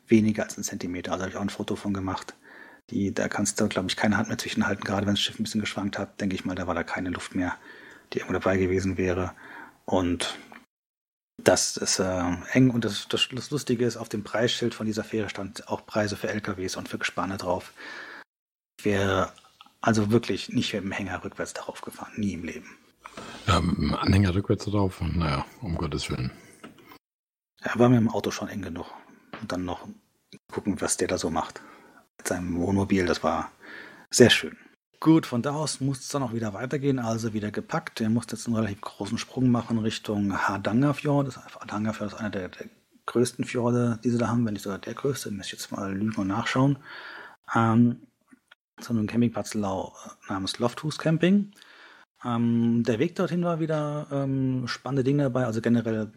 weniger 0.08 0.42
als 0.42 0.56
einen 0.56 0.64
Zentimeter. 0.64 1.12
Also 1.12 1.22
habe 1.22 1.30
ich 1.30 1.36
auch 1.36 1.42
ein 1.42 1.50
Foto 1.50 1.76
von 1.76 1.94
gemacht. 1.94 2.34
Die, 2.90 3.14
da 3.14 3.28
kannst 3.28 3.60
du, 3.60 3.68
glaube 3.68 3.88
ich, 3.88 3.96
keine 3.96 4.16
Hand 4.16 4.28
mehr 4.28 4.38
zwischenhalten. 4.38 4.84
Gerade 4.84 5.06
wenn 5.06 5.14
das 5.14 5.20
Schiff 5.20 5.38
ein 5.38 5.44
bisschen 5.44 5.60
geschwankt 5.60 5.98
hat, 5.98 6.20
denke 6.20 6.34
ich 6.34 6.44
mal, 6.44 6.56
da 6.56 6.66
war 6.66 6.74
da 6.74 6.82
keine 6.82 7.10
Luft 7.10 7.34
mehr, 7.34 7.54
die 8.12 8.18
irgendwo 8.18 8.34
dabei 8.34 8.56
gewesen 8.56 8.98
wäre. 8.98 9.32
Und 9.84 10.36
das 11.42 11.76
ist 11.76 12.00
äh, 12.00 12.22
eng. 12.52 12.70
Und 12.70 12.84
das, 12.84 13.06
das, 13.08 13.28
das 13.32 13.50
Lustige 13.50 13.86
ist, 13.86 13.96
auf 13.96 14.08
dem 14.08 14.24
Preisschild 14.24 14.74
von 14.74 14.86
dieser 14.86 15.04
Fähre 15.04 15.28
stand 15.28 15.68
auch 15.68 15.86
Preise 15.86 16.16
für 16.16 16.28
LKWs 16.28 16.76
und 16.76 16.88
für 16.88 16.98
Gespanne 16.98 17.36
drauf. 17.36 17.72
Wäre 18.82 19.32
also 19.84 20.10
wirklich 20.10 20.48
nicht 20.48 20.72
mit 20.72 20.82
dem 20.82 20.92
Hänger 20.92 21.22
rückwärts 21.22 21.52
darauf 21.52 21.82
gefahren, 21.82 22.12
nie 22.16 22.32
im 22.32 22.44
Leben. 22.44 22.78
Ja, 23.46 23.60
mit 23.60 23.76
dem 23.76 23.94
Anhänger 23.94 24.34
rückwärts 24.34 24.64
drauf, 24.64 25.02
naja, 25.02 25.44
um 25.60 25.76
Gottes 25.76 26.08
Willen. 26.10 26.32
Ja, 27.62 27.78
war 27.78 27.90
mir 27.90 27.98
im 27.98 28.08
Auto 28.08 28.30
schon 28.30 28.48
eng 28.48 28.62
genug. 28.62 28.86
Und 29.42 29.52
dann 29.52 29.66
noch 29.66 29.86
gucken, 30.50 30.80
was 30.80 30.96
der 30.96 31.08
da 31.08 31.18
so 31.18 31.28
macht 31.28 31.60
mit 32.16 32.26
seinem 32.26 32.56
Wohnmobil. 32.56 33.04
Das 33.04 33.22
war 33.22 33.50
sehr 34.10 34.30
schön. 34.30 34.56
Gut, 35.00 35.26
von 35.26 35.42
da 35.42 35.52
aus 35.52 35.80
musste 35.80 36.02
es 36.02 36.08
dann 36.08 36.22
auch 36.22 36.32
wieder 36.32 36.54
weitergehen, 36.54 36.98
also 36.98 37.34
wieder 37.34 37.50
gepackt. 37.50 38.00
Er 38.00 38.08
musste 38.08 38.36
jetzt 38.36 38.46
einen 38.46 38.56
relativ 38.56 38.80
großen 38.80 39.18
Sprung 39.18 39.50
machen 39.50 39.78
Richtung 39.78 40.34
Hardangerfjord. 40.34 41.36
Hardangerfjord 41.36 42.12
ist 42.12 42.18
einer 42.18 42.30
der, 42.30 42.48
der, 42.48 42.70
größten 43.04 43.44
Fjorde, 43.44 44.00
die 44.02 44.08
sie 44.08 44.16
da 44.16 44.28
haben, 44.28 44.46
wenn 44.46 44.54
nicht 44.54 44.62
sogar 44.62 44.78
der 44.78 44.94
größte. 44.94 45.30
Müsste 45.30 45.56
ich 45.56 45.60
jetzt 45.60 45.72
mal 45.72 45.94
lügen 45.94 46.18
und 46.18 46.28
nachschauen. 46.28 46.78
Ähm, 47.54 48.06
so 48.80 48.92
einem 48.92 49.06
Campingplatz 49.06 49.54
namens 49.54 50.58
Lofthus 50.58 50.98
Camping. 50.98 51.52
Ähm, 52.24 52.82
der 52.84 52.98
Weg 52.98 53.16
dorthin 53.16 53.44
war 53.44 53.60
wieder 53.60 54.06
ähm, 54.10 54.66
spannende 54.66 55.04
Dinge 55.04 55.24
dabei. 55.24 55.46
Also 55.46 55.60
generell 55.60 56.12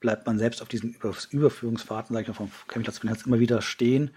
bleibt 0.00 0.26
man 0.26 0.38
selbst 0.38 0.60
auf 0.60 0.68
diesen 0.68 0.94
Überführungsfahrten, 1.30 2.14
sage 2.14 2.22
ich 2.22 2.28
mal, 2.28 2.34
vom 2.34 2.50
Campingplatz 2.68 3.00
bin 3.00 3.10
jetzt 3.10 3.26
immer 3.26 3.38
wieder 3.38 3.62
stehen 3.62 4.10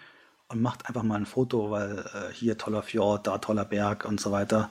und 0.49 0.61
macht 0.61 0.87
einfach 0.87 1.03
mal 1.03 1.15
ein 1.15 1.25
Foto, 1.25 1.71
weil 1.71 1.99
äh, 1.99 2.33
hier 2.33 2.57
toller 2.57 2.83
Fjord, 2.83 3.27
da 3.27 3.37
toller 3.37 3.65
Berg 3.65 4.05
und 4.05 4.19
so 4.19 4.31
weiter. 4.31 4.69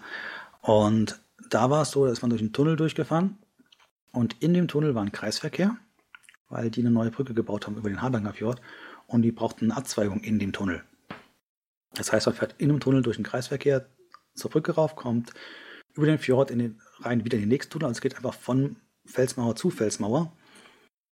Und 0.60 1.20
da 1.50 1.70
war 1.70 1.82
es 1.82 1.90
so, 1.90 2.04
da 2.04 2.12
ist 2.12 2.22
man 2.22 2.30
durch 2.30 2.42
einen 2.42 2.52
Tunnel 2.52 2.76
durchgefahren 2.76 3.38
und 4.12 4.42
in 4.42 4.54
dem 4.54 4.68
Tunnel 4.68 4.94
war 4.94 5.02
ein 5.02 5.12
Kreisverkehr, 5.12 5.76
weil 6.48 6.70
die 6.70 6.80
eine 6.80 6.90
neue 6.90 7.10
Brücke 7.10 7.34
gebaut 7.34 7.66
haben 7.66 7.76
über 7.76 7.88
den 7.88 8.02
Hardanger 8.02 8.32
Fjord 8.32 8.60
und 9.06 9.22
die 9.22 9.32
brauchten 9.32 9.66
eine 9.66 9.76
Abzweigung 9.76 10.20
in 10.20 10.38
dem 10.38 10.52
Tunnel. 10.52 10.82
Das 11.96 12.12
heißt, 12.12 12.26
man 12.26 12.34
fährt 12.34 12.54
in 12.58 12.70
einem 12.70 12.80
Tunnel 12.80 13.02
durch 13.02 13.16
den 13.16 13.24
Kreisverkehr 13.24 13.86
zur 14.34 14.50
Brücke 14.50 14.72
rauf, 14.72 14.96
kommt 14.96 15.32
über 15.94 16.06
den 16.06 16.18
Fjord 16.18 16.50
in 16.50 16.58
den, 16.58 16.82
rein 17.00 17.24
wieder 17.24 17.36
in 17.36 17.42
den 17.42 17.48
nächsten 17.48 17.72
Tunnel. 17.72 17.86
Also 17.86 17.98
es 17.98 18.02
geht 18.02 18.16
einfach 18.16 18.34
von 18.34 18.76
Felsmauer 19.06 19.56
zu 19.56 19.70
Felsmauer. 19.70 20.32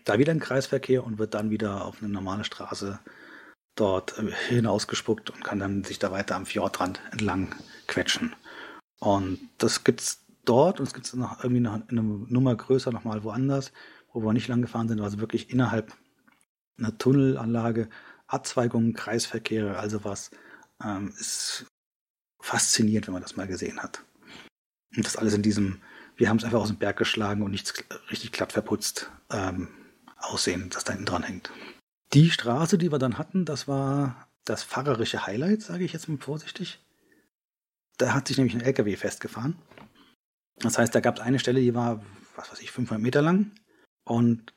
Da 0.04 0.18
wieder 0.18 0.32
ein 0.32 0.40
Kreisverkehr 0.40 1.04
und 1.04 1.18
wird 1.18 1.34
dann 1.34 1.50
wieder 1.50 1.84
auf 1.84 2.02
eine 2.02 2.12
normale 2.12 2.44
Straße 2.44 3.00
dort 3.74 4.18
äh, 4.18 4.30
hinausgespuckt 4.48 5.30
und 5.30 5.42
kann 5.42 5.58
dann 5.58 5.84
sich 5.84 5.98
da 5.98 6.12
weiter 6.12 6.36
am 6.36 6.46
Fjordrand 6.46 7.00
entlang 7.10 7.54
quetschen. 7.86 8.34
Und 9.00 9.40
das 9.58 9.84
gibt's 9.84 10.24
dort 10.44 10.78
und 10.78 10.86
es 10.86 10.94
gibt 10.94 11.06
es 11.06 11.14
noch 11.14 11.42
irgendwie 11.42 11.60
noch 11.60 11.80
eine 11.88 12.02
Nummer 12.02 12.54
größer 12.54 12.92
nochmal 12.92 13.24
woanders, 13.24 13.72
wo 14.12 14.22
wir 14.22 14.32
nicht 14.32 14.48
lang 14.48 14.62
gefahren 14.62 14.88
sind, 14.88 15.00
also 15.00 15.18
wirklich 15.18 15.50
innerhalb 15.50 15.92
einer 16.78 16.96
Tunnelanlage, 16.96 17.88
Abzweigungen, 18.26 18.94
Kreisverkehre, 18.94 19.78
also 19.78 20.04
was 20.04 20.30
ähm, 20.82 21.12
ist 21.18 21.66
faszinierend, 22.40 23.06
wenn 23.06 23.14
man 23.14 23.22
das 23.22 23.36
mal 23.36 23.46
gesehen 23.46 23.82
hat. 23.82 24.04
Und 24.96 25.06
das 25.06 25.16
alles 25.16 25.34
in 25.34 25.42
diesem, 25.42 25.80
wir 26.16 26.28
haben 26.28 26.36
es 26.36 26.44
einfach 26.44 26.60
aus 26.60 26.68
dem 26.68 26.78
Berg 26.78 26.96
geschlagen 26.96 27.42
und 27.42 27.50
nichts 27.50 27.74
richtig 28.10 28.32
glatt 28.32 28.52
verputzt 28.52 29.10
ähm, 29.30 29.68
aussehen, 30.18 30.70
das 30.70 30.84
da 30.84 30.92
hinten 30.92 31.06
dran 31.06 31.22
hängt. 31.22 31.50
Die 32.12 32.30
Straße, 32.30 32.78
die 32.78 32.92
wir 32.92 32.98
dann 32.98 33.18
hatten, 33.18 33.44
das 33.44 33.66
war 33.66 34.28
das 34.44 34.62
fahrerische 34.62 35.26
Highlight, 35.26 35.62
sage 35.62 35.84
ich 35.84 35.92
jetzt 35.92 36.08
mal 36.08 36.18
vorsichtig. 36.18 36.80
Da 37.96 38.12
hat 38.12 38.28
sich 38.28 38.36
nämlich 38.36 38.54
ein 38.54 38.60
LKW 38.60 38.96
festgefahren. 38.96 39.56
Das 40.56 40.78
heißt, 40.78 40.94
da 40.94 41.00
gab 41.00 41.16
es 41.16 41.22
eine 41.22 41.38
Stelle, 41.38 41.60
die 41.60 41.74
war, 41.74 42.04
was 42.36 42.50
weiß 42.50 42.60
ich, 42.60 42.70
500 42.70 43.02
Meter 43.02 43.22
lang. 43.22 43.52
Und 44.04 44.52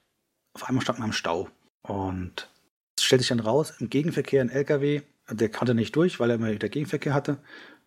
auf 0.53 0.67
einmal 0.67 0.83
stand 0.83 0.99
man 0.99 1.09
am 1.09 1.13
Stau. 1.13 1.49
Und 1.83 2.49
es 2.97 3.03
stellt 3.03 3.21
sich 3.21 3.29
dann 3.29 3.39
raus, 3.39 3.73
im 3.79 3.89
Gegenverkehr 3.89 4.41
ein 4.41 4.49
LKW, 4.49 5.01
der 5.29 5.49
konnte 5.49 5.73
nicht 5.73 5.95
durch, 5.95 6.19
weil 6.19 6.29
er 6.29 6.35
immer 6.35 6.51
wieder 6.51 6.69
Gegenverkehr 6.69 7.13
hatte. 7.13 7.39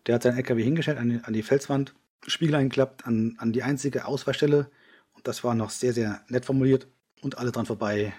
Der 0.05 0.15
hat 0.15 0.23
seinen 0.23 0.37
LKW 0.37 0.63
hingestellt 0.63 0.97
an 0.97 1.09
die, 1.09 1.19
an 1.23 1.33
die 1.33 1.43
Felswand, 1.43 1.95
Spiegel 2.27 2.55
eingeklappt, 2.55 3.05
an, 3.05 3.35
an 3.39 3.51
die 3.51 3.63
einzige 3.63 4.05
Auswahlstelle. 4.05 4.69
Und 5.13 5.27
das 5.27 5.43
war 5.43 5.55
noch 5.55 5.69
sehr, 5.69 5.93
sehr 5.93 6.23
nett 6.27 6.45
formuliert. 6.45 6.87
Und 7.21 7.37
alle 7.37 7.51
dran 7.51 7.65
vorbei 7.65 8.13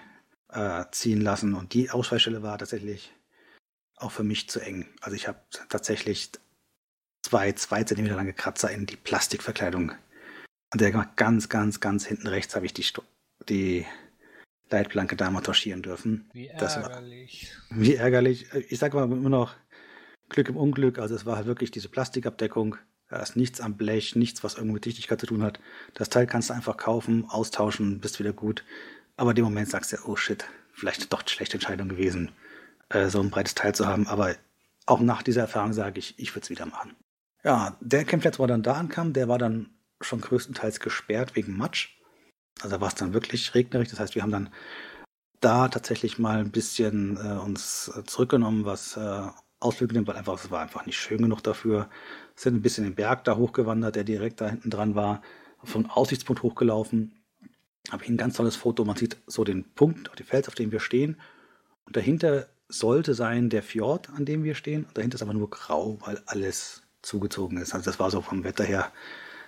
äh, 0.49 0.85
ziehen 0.91 1.21
lassen. 1.21 1.53
Und 1.53 1.73
die 1.73 1.89
Ausfallstelle 1.89 2.41
war 2.41 2.57
tatsächlich 2.57 3.13
auch 3.97 4.11
für 4.11 4.23
mich 4.23 4.49
zu 4.49 4.59
eng. 4.59 4.87
Also 5.01 5.15
ich 5.15 5.27
habe 5.27 5.39
tatsächlich 5.69 6.31
zwei, 7.21 7.51
zwei 7.53 7.83
Zentimeter 7.83 8.15
lange 8.15 8.33
Kratzer 8.33 8.71
in 8.71 8.85
die 8.85 8.95
Plastikverkleidung. 8.95 9.93
Und 10.71 10.81
der 10.81 10.91
ganz, 10.91 11.49
ganz, 11.49 11.79
ganz 11.79 12.05
hinten 12.05 12.27
rechts 12.27 12.55
habe 12.55 12.65
ich 12.65 12.73
die, 12.73 12.85
die 13.49 13.85
Leitplanke 14.73 15.15
da 15.15 15.29
mal 15.29 15.41
touchieren 15.41 15.81
dürfen. 15.81 16.29
Wie 16.33 16.47
ärgerlich. 16.47 17.51
War, 17.69 17.79
wie 17.79 17.95
ärgerlich. 17.95 18.47
Ich 18.69 18.79
sage 18.79 18.97
mal 18.97 19.03
immer 19.03 19.29
noch 19.29 19.53
Glück 20.29 20.49
im 20.49 20.57
Unglück. 20.57 20.99
Also 20.99 21.15
es 21.15 21.25
war 21.25 21.37
halt 21.37 21.47
wirklich 21.47 21.71
diese 21.71 21.89
Plastikabdeckung. 21.89 22.77
Da 23.09 23.21
ist 23.21 23.35
nichts 23.35 23.61
am 23.61 23.77
Blech, 23.77 24.15
nichts, 24.15 24.43
was 24.43 24.55
irgendwie 24.55 24.73
mit 24.73 24.85
Dichtigkeit 24.85 25.19
zu 25.19 25.27
tun 25.27 25.43
hat. 25.43 25.59
Das 25.93 26.09
Teil 26.09 26.25
kannst 26.25 26.49
du 26.49 26.53
einfach 26.53 26.77
kaufen, 26.77 27.25
austauschen, 27.29 27.99
bist 27.99 28.19
wieder 28.19 28.33
gut. 28.33 28.63
Aber 29.17 29.31
in 29.31 29.35
dem 29.35 29.45
Moment 29.45 29.69
sagst 29.69 29.93
du, 29.93 29.97
oh 30.05 30.15
shit, 30.15 30.45
vielleicht 30.73 31.13
doch 31.13 31.19
eine 31.19 31.29
schlechte 31.29 31.55
Entscheidung 31.55 31.89
gewesen, 31.89 32.31
äh, 32.89 33.09
so 33.09 33.19
ein 33.19 33.29
breites 33.29 33.53
Teil 33.53 33.75
zu 33.75 33.87
haben. 33.87 34.07
Aber 34.07 34.35
auch 34.87 34.99
nach 34.99 35.21
dieser 35.21 35.41
Erfahrung 35.41 35.73
sage 35.73 35.99
ich, 35.99 36.17
ich 36.17 36.31
würde 36.31 36.43
es 36.43 36.49
wieder 36.49 36.65
machen. 36.65 36.95
Ja, 37.43 37.77
der 37.81 38.05
Campplatz, 38.05 38.39
wo 38.39 38.45
er 38.45 38.47
dann 38.47 38.63
da 38.63 38.73
ankam, 38.73 39.13
der 39.13 39.27
war 39.27 39.37
dann 39.37 39.69
schon 40.01 40.21
größtenteils 40.21 40.79
gesperrt 40.79 41.35
wegen 41.35 41.55
Matsch. 41.55 41.95
Also 42.61 42.79
war 42.79 42.87
es 42.87 42.95
dann 42.95 43.13
wirklich 43.13 43.53
regnerisch. 43.55 43.89
Das 43.89 43.99
heißt, 43.99 44.15
wir 44.15 44.23
haben 44.23 44.31
dann 44.31 44.49
da 45.41 45.67
tatsächlich 45.67 46.19
mal 46.19 46.39
ein 46.39 46.51
bisschen 46.51 47.17
äh, 47.17 47.39
uns 47.39 47.91
zurückgenommen, 48.05 48.65
was 48.65 48.95
äh, 48.95 49.27
Ausflüge 49.59 49.93
nimmt, 49.93 50.07
weil 50.07 50.15
einfach 50.15 50.35
es 50.35 50.51
war 50.51 50.61
einfach 50.61 50.85
nicht 50.85 50.97
schön 50.97 51.21
genug 51.21 51.41
dafür. 51.43 51.89
Sind 52.35 52.55
ein 52.55 52.61
bisschen 52.61 52.83
den 52.83 52.95
Berg 52.95 53.23
da 53.23 53.35
hochgewandert, 53.35 53.95
der 53.95 54.03
direkt 54.03 54.41
da 54.41 54.49
hinten 54.49 54.69
dran 54.69 54.95
war, 54.95 55.21
vom 55.63 55.89
Aussichtspunkt 55.89 56.43
hochgelaufen 56.43 57.23
habe 57.91 58.03
ich 58.03 58.09
ein 58.09 58.17
ganz 58.17 58.35
tolles 58.37 58.55
Foto. 58.55 58.85
Man 58.85 58.95
sieht 58.95 59.17
so 59.27 59.43
den 59.43 59.65
Punkt, 59.75 60.09
die 60.17 60.23
Fels, 60.23 60.47
auf 60.47 60.55
dem 60.55 60.71
wir 60.71 60.79
stehen. 60.79 61.17
Und 61.85 61.97
dahinter 61.97 62.47
sollte 62.69 63.13
sein 63.13 63.49
der 63.49 63.63
Fjord, 63.63 64.09
an 64.09 64.25
dem 64.25 64.43
wir 64.43 64.55
stehen. 64.55 64.85
Und 64.85 64.97
dahinter 64.97 65.15
ist 65.15 65.21
aber 65.21 65.33
nur 65.33 65.49
grau, 65.49 65.97
weil 66.01 66.21
alles 66.25 66.83
zugezogen 67.01 67.57
ist. 67.57 67.73
Also 67.73 67.85
das 67.85 67.99
war 67.99 68.09
so 68.09 68.21
vom 68.21 68.43
Wetter 68.43 68.63
her 68.63 68.91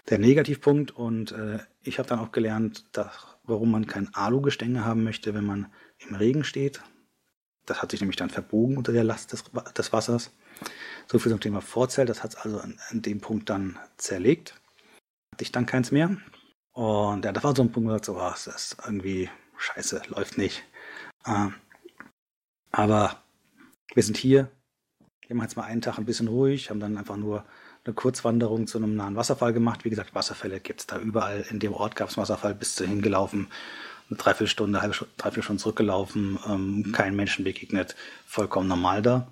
der 0.10 0.20
Negativpunkt. 0.20 0.92
Und 0.92 1.32
äh, 1.32 1.60
ich 1.84 2.00
habe 2.00 2.10
dann 2.10 2.20
auch 2.20 2.32
gelernt, 2.32 2.86
dass, 2.92 3.38
warum 3.44 3.72
man 3.72 3.88
kein 3.88 4.14
Alugestänge 4.14 4.86
haben 4.86 5.04
möchte, 5.04 5.34
wenn 5.34 5.46
man 5.46 5.72
im 6.00 6.16
Regen 6.16 6.44
steht. 6.44 6.82
Das 7.66 7.82
hat 7.82 7.92
sich 7.92 8.02
nämlich 8.02 8.18
dann 8.18 8.30
verbogen 8.30 8.78
unter 8.78 8.92
der 8.92 9.04
Last 9.04 9.34
des, 9.34 9.44
des 9.76 9.92
Wassers. 9.92 10.32
So 11.08 11.20
viel 11.20 11.32
zum 11.32 11.42
Thema 11.42 11.62
Vorzelt. 11.62 12.10
Das 12.10 12.24
hat 12.24 12.32
es 12.32 12.36
also 12.38 12.60
an, 12.60 12.80
an, 12.90 13.02
dem 13.02 13.22
Punkt 13.22 13.50
dann 13.50 13.80
zerlegt. 13.98 14.62
Hatte 15.34 15.44
ich 15.44 15.52
dann 15.52 15.66
keins 15.66 15.92
mehr. 15.92 16.16
Und 16.74 17.26
ja, 17.26 17.32
das 17.32 17.44
war 17.44 17.56
so 17.56 17.64
ein 17.64 17.72
Punkt, 17.72 17.90
wo 17.90 17.96
ich 17.96 18.06
so, 18.06 18.18
oh, 18.18 18.30
das 18.30 18.48
ist 18.48 18.78
irgendwie 18.84 19.30
scheiße, 19.58 20.04
läuft 20.10 20.38
nicht. 20.38 20.64
Ähm, 21.26 21.56
aber 22.72 23.24
wir 23.94 24.04
sind 24.04 24.18
hier. 24.18 24.52
Wir 25.28 25.36
machen 25.36 25.48
jetzt 25.48 25.56
mal 25.56 25.64
einen 25.64 25.82
Tag 25.82 25.98
ein 25.98 26.06
bisschen 26.06 26.28
ruhig, 26.28 26.70
haben 26.70 26.80
dann 26.80 26.98
einfach 26.98 27.18
nur 27.18 27.46
eine 27.86 27.94
Kurzwanderung 27.94 28.68
zu 28.68 28.78
einem 28.78 28.96
nahen 28.96 29.16
Wasserfall 29.16 29.54
gemacht. 29.54 29.86
Wie 29.86 29.90
gesagt, 29.90 30.16
Wasserfälle 30.16 30.60
gibt 30.60 30.82
es 30.82 30.88
da 30.88 31.00
überall. 31.00 31.46
In 31.50 31.60
dem 31.60 31.74
Ort 31.74 31.96
gab 31.96 32.10
es 32.10 32.18
Wasserfall, 32.18 32.56
bis 32.56 32.76
dahin 32.76 33.02
gelaufen, 33.02 33.48
eine 34.10 34.18
Dreiviertelstunde, 34.18 34.82
halbe 34.82 34.94
Stunde, 34.94 35.14
Dreiviertelstunde 35.18 35.62
zurückgelaufen, 35.62 36.40
ähm, 36.48 36.92
keinen 36.92 37.16
Menschen 37.16 37.46
begegnet, 37.46 37.96
vollkommen 38.26 38.68
normal 38.68 39.02
da. 39.02 39.28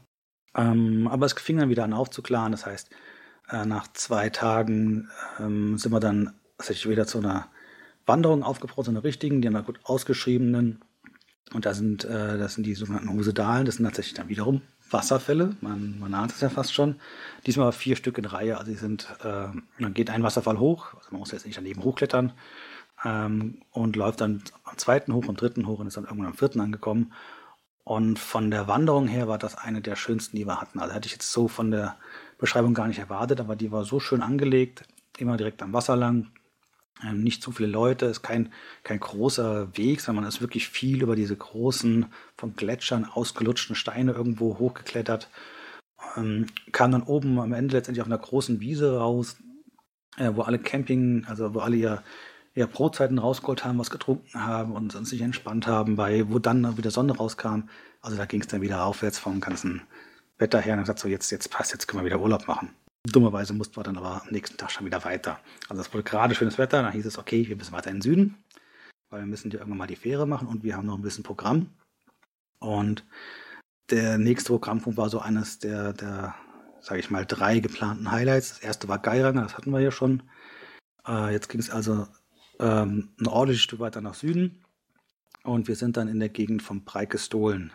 Ähm, 0.56 1.08
aber 1.08 1.26
es 1.26 1.34
fing 1.34 1.58
dann 1.58 1.70
wieder 1.70 1.84
an 1.84 1.94
aufzuklaren. 1.94 2.52
Das 2.52 2.66
heißt, 2.66 2.90
äh, 3.50 3.66
nach 3.66 3.92
zwei 3.94 4.30
Tagen 4.30 5.10
ähm, 5.40 5.78
sind 5.78 5.92
wir 5.92 6.00
dann 6.00 6.34
tatsächlich 6.58 6.90
wieder 6.90 7.08
zu 7.08 7.20
einer 7.20 7.48
Wanderung 8.06 8.44
aufgebaut, 8.44 8.86
so 8.86 8.92
einer 8.92 9.04
richtigen, 9.04 9.42
die 9.42 9.48
haben 9.48 9.66
gut 9.66 9.80
ausgeschriebenen. 9.84 10.82
Und 11.54 11.66
da 11.66 11.74
sind, 11.74 12.06
äh, 12.06 12.38
das 12.38 12.56
sind 12.56 12.66
die 12.66 12.76
sogenannten 12.76 13.10
Husedalen, 13.10 13.66
das 13.66 13.76
sind 13.76 13.86
tatsächlich 13.86 14.16
dann 14.16 14.30
wiederum 14.30 14.62
Wasserfälle, 14.94 15.56
man, 15.62 16.00
man 16.00 16.14
ahnt 16.14 16.32
es 16.32 16.42
ja 16.42 16.50
fast 16.50 16.74
schon. 16.74 16.96
Diesmal 17.46 17.72
vier 17.72 17.96
Stück 17.96 18.18
in 18.18 18.26
Reihe, 18.26 18.58
also 18.58 18.72
die 18.72 18.78
sind, 18.78 19.10
äh, 19.22 19.48
dann 19.80 19.94
geht 19.94 20.10
ein 20.10 20.24
Wasserfall 20.24 20.60
hoch, 20.60 20.94
also 20.96 21.08
man 21.12 21.20
muss 21.20 21.32
jetzt 21.32 21.46
nicht 21.46 21.58
daneben 21.58 21.84
hochklettern 21.84 22.34
ähm, 23.04 23.62
und 23.72 23.96
läuft 23.96 24.22
dann 24.22 24.44
am 24.64 24.78
zweiten 24.78 25.14
hoch, 25.14 25.28
am 25.28 25.36
dritten 25.36 25.68
hoch 25.68 25.80
und 25.80 25.88
ist 25.88 25.98
dann 25.98 26.06
irgendwann 26.06 26.28
am 26.28 26.36
vierten 26.36 26.62
angekommen. 26.62 27.14
Und 27.84 28.18
von 28.18 28.50
der 28.50 28.68
Wanderung 28.68 29.08
her 29.08 29.28
war 29.28 29.38
das 29.38 29.56
eine 29.58 29.82
der 29.82 29.98
schönsten, 29.98 30.38
die 30.38 30.48
wir 30.48 30.62
hatten. 30.62 30.80
Also 30.80 30.94
hätte 30.94 31.08
ich 31.08 31.14
jetzt 31.14 31.32
so 31.32 31.50
von 31.50 31.70
der 31.70 31.98
Beschreibung 32.38 32.74
gar 32.74 32.88
nicht 32.88 33.00
erwartet, 33.00 33.42
aber 33.42 33.56
die 33.58 33.72
war 33.72 33.84
so 33.84 34.00
schön 34.00 34.22
angelegt, 34.22 34.86
immer 35.18 35.36
direkt 35.36 35.62
am 35.62 35.74
Wasser 35.74 35.96
lang. 35.98 36.28
Ähm, 37.02 37.24
nicht 37.24 37.42
zu 37.42 37.52
viele 37.52 37.70
Leute, 37.70 38.06
ist 38.06 38.22
kein, 38.22 38.52
kein 38.84 39.00
großer 39.00 39.76
Weg, 39.78 40.02
sondern 40.02 40.24
man 40.24 40.30
ist 40.30 40.42
wirklich 40.42 40.68
viel 40.68 41.02
über 41.02 41.16
diese 41.16 41.36
großen, 41.36 42.06
von 42.38 42.56
Gletschern 42.56 43.06
ausgelutschten 43.06 43.76
Steine 43.76 44.12
irgendwo 44.12 44.60
hochgeklettert. 44.60 45.30
Ähm, 46.18 46.48
kam 46.72 46.92
dann 46.92 47.04
oben 47.04 47.40
am 47.40 47.54
Ende 47.54 47.76
letztendlich 47.76 48.02
auf 48.02 48.08
einer 48.08 48.18
großen 48.18 48.60
Wiese 48.60 48.98
raus, 48.98 49.38
äh, 50.18 50.32
wo 50.34 50.42
alle 50.42 50.60
Camping, 50.60 51.26
also 51.28 51.54
wo 51.54 51.60
alle 51.60 51.76
ihr, 51.76 52.04
ihr 52.56 52.68
Brotzeiten 52.68 53.18
rausgeholt 53.18 53.66
haben, 53.66 53.80
was 53.80 53.90
getrunken 53.90 54.46
haben 54.46 54.74
und, 54.74 54.92
sich 55.08 55.22
entspannt 55.22 55.68
haben, 55.68 55.96
bei 55.96 56.30
wo 56.30 56.40
dann 56.40 56.78
wieder 56.78 56.92
Sonne 56.92 57.18
rauskam. 57.18 57.70
Also 58.02 58.18
da 58.18 58.26
ging 58.26 58.42
es 58.42 58.48
dann 58.48 58.62
wieder 58.62 58.86
aufwärts 58.86 59.18
vom 59.18 59.40
ganzen 59.40 59.82
Wetter 60.38 60.60
her 60.60 60.74
und 60.74 60.78
dann 60.78 60.84
gesagt, 60.84 61.00
so 61.00 61.08
jetzt, 61.08 61.32
jetzt 61.32 61.50
passt, 61.50 61.72
jetzt 61.74 61.88
können 61.88 62.02
wir 62.02 62.06
wieder 62.06 62.22
Urlaub 62.22 62.48
machen. 62.48 62.70
Dummerweise 63.06 63.54
mussten 63.54 63.76
wir 63.76 63.84
dann 63.84 63.98
aber 63.98 64.24
am 64.24 64.30
nächsten 64.32 64.58
Tag 64.58 64.72
schon 64.72 64.86
wieder 64.86 65.04
weiter. 65.04 65.40
Also 65.68 65.82
es 65.82 65.94
wurde 65.94 66.04
gerade 66.04 66.36
schönes 66.36 66.58
Wetter, 66.58 66.82
dann 66.82 66.94
hieß 66.94 67.06
es, 67.06 67.18
okay, 67.18 67.48
wir 67.48 67.56
müssen 67.56 67.74
weiter 67.74 67.90
in 67.90 67.98
den 67.98 68.02
Süden, 68.02 68.38
weil 69.10 69.22
wir 69.22 69.28
müssen 69.28 69.52
ja 69.52 69.60
irgendwann 69.60 69.80
mal 69.80 69.88
die 69.88 69.98
Fähre 69.98 70.26
machen 70.26 70.48
und 70.48 70.64
wir 70.64 70.78
haben 70.78 70.86
noch 70.86 70.98
ein 70.98 71.02
bisschen 71.02 71.24
Programm. 71.24 71.70
Und 72.60 73.04
der 73.90 74.18
nächste 74.18 74.54
Programmpunkt 74.54 74.98
war 74.98 75.10
so 75.10 75.20
eines 75.20 75.60
der, 75.60 75.92
der 75.92 76.36
sage 76.80 77.00
ich 77.00 77.10
mal, 77.10 77.26
drei 77.26 77.60
geplanten 77.60 78.12
Highlights. 78.12 78.50
Das 78.50 78.60
erste 78.60 78.88
war 78.88 79.00
Geiranger, 79.00 79.44
das 79.44 79.58
hatten 79.58 79.72
wir 79.72 79.80
ja 79.80 79.92
schon. 79.92 80.24
Äh, 81.08 81.34
jetzt 81.34 81.50
ging 81.50 81.60
es 81.60 81.70
also 81.70 82.08
ähm, 82.60 83.10
ein 83.20 83.28
ordentliches 83.28 83.64
Stück 83.64 83.80
weiter 83.80 84.02
nach 84.02 84.14
Süden. 84.14 84.64
Und 85.44 85.68
wir 85.68 85.76
sind 85.76 85.98
dann 85.98 86.08
in 86.08 86.20
der 86.20 86.30
Gegend 86.30 86.62
von 86.62 86.84
Breikestolen 86.84 87.74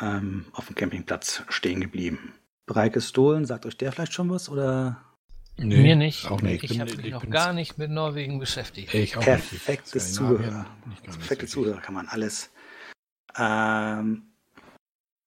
ähm, 0.00 0.46
auf 0.52 0.66
dem 0.66 0.74
Campingplatz 0.74 1.42
stehen 1.48 1.80
geblieben. 1.80 2.34
Breike 2.66 3.00
Stohlen, 3.00 3.44
sagt 3.44 3.66
euch 3.66 3.76
der 3.76 3.92
vielleicht 3.92 4.12
schon 4.12 4.30
was? 4.30 4.48
Oder? 4.48 5.00
Nee, 5.56 5.82
Mir 5.82 5.96
nicht. 5.96 6.30
Auch 6.30 6.42
nicht. 6.42 6.64
Ich, 6.64 6.72
ich 6.72 6.80
habe 6.80 6.96
mich 6.96 7.10
noch 7.10 7.28
gar 7.30 7.52
nicht 7.52 7.78
mit 7.78 7.90
Norwegen 7.90 8.38
beschäftigt. 8.38 8.92
Ich 8.92 9.16
auch 9.16 9.22
Perfektes 9.22 10.14
Zuhörer. 10.14 10.66
Perfekte 11.04 11.46
Zuhörer 11.46 11.80
kann 11.80 11.94
man 11.94 12.08
alles 12.08 12.50
ähm, 13.36 14.22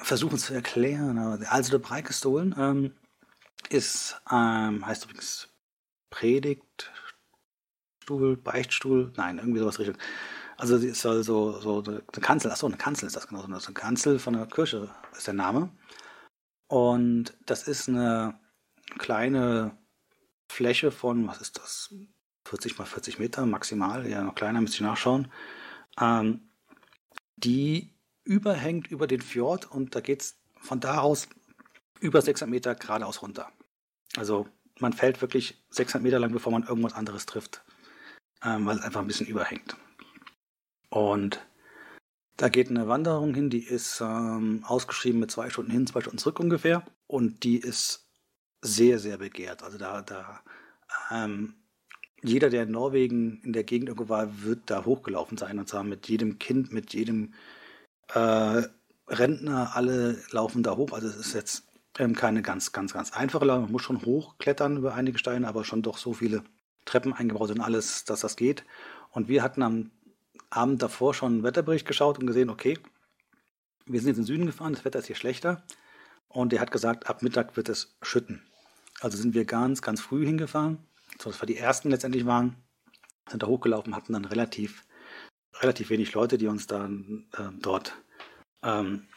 versuchen 0.02 0.38
zu 0.38 0.54
erklären. 0.54 1.18
Also 1.46 1.72
der 1.72 1.80
Breikestolen 1.80 2.56
ähm, 2.58 2.94
ist, 3.70 4.20
ähm, 4.32 4.86
heißt 4.86 5.06
übrigens 5.06 5.50
Predigtstuhl, 6.10 8.38
Beichtstuhl, 8.44 9.14
nein, 9.16 9.38
irgendwie 9.38 9.60
sowas 9.60 9.80
Richtung. 9.80 9.98
Also 10.58 10.78
es 10.78 11.02
soll 11.02 11.24
so, 11.24 11.60
so 11.60 11.84
eine 11.86 12.02
Kanzel, 12.22 12.52
achso, 12.52 12.66
eine 12.66 12.78
Kanzel 12.78 13.08
ist 13.08 13.16
das 13.16 13.28
genau, 13.28 13.42
so 13.42 13.48
eine 13.48 13.60
Kanzel 13.74 14.20
von 14.20 14.34
der 14.34 14.48
Kirche 14.48 14.90
ist 15.16 15.28
der 15.28 15.36
Name. 15.36 15.70
Und 16.68 17.34
das 17.46 17.68
ist 17.68 17.88
eine 17.88 18.40
kleine 18.98 19.78
Fläche 20.48 20.92
von, 20.92 21.28
was 21.28 21.42
ist 21.42 21.58
das? 21.58 21.94
40 22.46 22.78
mal 22.78 22.86
40 22.86 23.20
Meter 23.20 23.46
maximal, 23.46 24.08
ja 24.08 24.24
noch 24.24 24.36
kleiner, 24.36 24.62
müsste 24.62 24.78
ich 24.78 24.82
nachschauen. 24.82 25.32
Ähm, 26.00 26.50
die 27.36 27.94
überhängt 28.24 28.88
über 28.88 29.08
den 29.08 29.22
Fjord 29.22 29.70
und 29.70 29.96
da 29.96 30.02
geht 30.02 30.22
es 30.22 30.40
von 30.60 30.80
da 30.80 31.00
aus 31.00 31.28
über 32.00 32.22
600 32.22 32.50
Meter 32.50 32.76
geradeaus 32.76 33.22
runter. 33.22 33.52
Also 34.16 34.48
man 34.80 34.94
fällt 34.94 35.22
wirklich 35.22 35.64
600 35.72 36.04
Meter 36.04 36.20
lang, 36.20 36.32
bevor 36.32 36.52
man 36.52 36.64
irgendwas 36.64 36.94
anderes 36.94 37.26
trifft, 37.26 37.64
ähm, 38.44 38.66
weil 38.66 38.78
es 38.78 38.84
einfach 38.84 39.02
ein 39.02 39.08
bisschen 39.08 39.28
überhängt. 39.28 39.76
Und 40.90 41.46
da 42.38 42.50
geht 42.50 42.70
eine 42.70 42.88
Wanderung 42.88 43.34
hin, 43.34 43.50
die 43.50 43.64
ist 43.64 44.00
ähm, 44.00 44.64
ausgeschrieben 44.64 45.20
mit 45.20 45.32
zwei 45.32 45.50
Stunden 45.50 45.72
hin, 45.72 45.88
zwei 45.88 46.02
Stunden 46.02 46.20
zurück 46.20 46.40
ungefähr. 46.40 46.84
Und 47.08 47.44
die 47.44 47.58
ist 47.58 48.08
sehr, 48.62 49.00
sehr 49.00 49.18
begehrt. 49.18 49.64
Also 49.64 49.80
da, 49.80 50.04
da 50.04 50.42
ähm, 51.12 51.56
jeder, 52.22 52.50
der 52.50 52.64
in 52.64 52.72
Norwegen 52.72 53.42
in 53.44 53.54
der 53.54 53.64
Gegend 53.64 53.90
irgendwo 53.90 54.10
war, 54.10 54.44
wird 54.44 54.62
da 54.68 54.86
hochgelaufen 54.86 55.38
sein. 55.38 55.58
Und 55.58 55.68
zwar 55.68 55.84
mit 55.84 56.08
jedem 56.08 56.38
Kind, 56.38 56.72
mit 56.72 56.94
jedem 56.94 57.34
äh, 58.14 58.64
Rentner, 59.08 59.76
alle 59.76 60.22
laufen 60.32 60.62
da 60.62 60.78
hoch. 60.78 60.92
Also 60.92 61.08
es 61.08 61.16
ist 61.16 61.34
jetzt 61.34 61.68
ähm, 61.98 62.14
keine 62.14 62.44
ganz, 62.44 62.72
ganz, 62.72 62.94
ganz 62.94 63.14
einfache 63.14 63.46
Lage. 63.46 63.62
Man 63.62 63.72
muss 63.72 63.82
schon 63.82 64.06
hochklettern 64.06 64.78
über 64.78 64.94
einige 64.94 65.18
Steine, 65.18 65.48
aber 65.48 65.64
schon 65.64 65.82
doch 65.82 65.98
so 65.98 66.14
viele 66.14 66.44
Treppen 66.86 67.14
eingebaut 67.14 67.48
sind, 67.48 67.62
alles, 67.62 68.06
dass 68.06 68.22
das 68.22 68.36
geht. 68.36 68.64
Und 69.10 69.28
wir 69.28 69.42
hatten 69.42 69.64
am 69.64 69.92
Abend 70.50 70.82
davor 70.82 71.14
schon 71.14 71.34
einen 71.34 71.44
Wetterbericht 71.44 71.88
geschaut 71.88 72.20
und 72.20 72.28
gesehen, 72.28 72.50
okay, 72.50 72.78
wir 73.86 74.00
sind 74.00 74.10
jetzt 74.10 74.18
in 74.18 74.24
den 74.24 74.28
Süden 74.28 74.46
gefahren, 74.46 74.74
das 74.74 74.86
Wetter 74.86 75.00
ist 75.00 75.08
hier 75.08 75.16
schlechter. 75.16 75.64
Und 76.28 76.54
er 76.54 76.60
hat 76.60 76.72
gesagt, 76.72 77.10
ab 77.10 77.22
Mittag 77.22 77.56
wird 77.56 77.70
es 77.70 77.98
schütten. 78.02 78.44
Also 79.00 79.18
sind 79.18 79.34
wir 79.34 79.46
ganz, 79.46 79.82
ganz 79.82 80.02
früh 80.02 80.26
hingefahren, 80.26 80.80
so 81.20 81.30
dass 81.30 81.42
wir 81.42 81.48
die 81.48 81.58
ersten 81.58 81.90
letztendlich 81.90 82.26
waren, 82.26 82.56
sind 83.30 83.44
da 83.44 83.48
hochgelaufen, 83.48 83.96
hatten 83.96 84.14
dann 84.14 84.26
relativ, 84.26 84.86
relativ 85.60 85.90
wenig 85.90 86.14
Leute, 86.14 86.38
die 86.38 86.48
uns 86.48 86.68
dann 86.68 87.28
äh, 87.38 87.50
dort 87.60 87.94
ähm, 88.64 89.08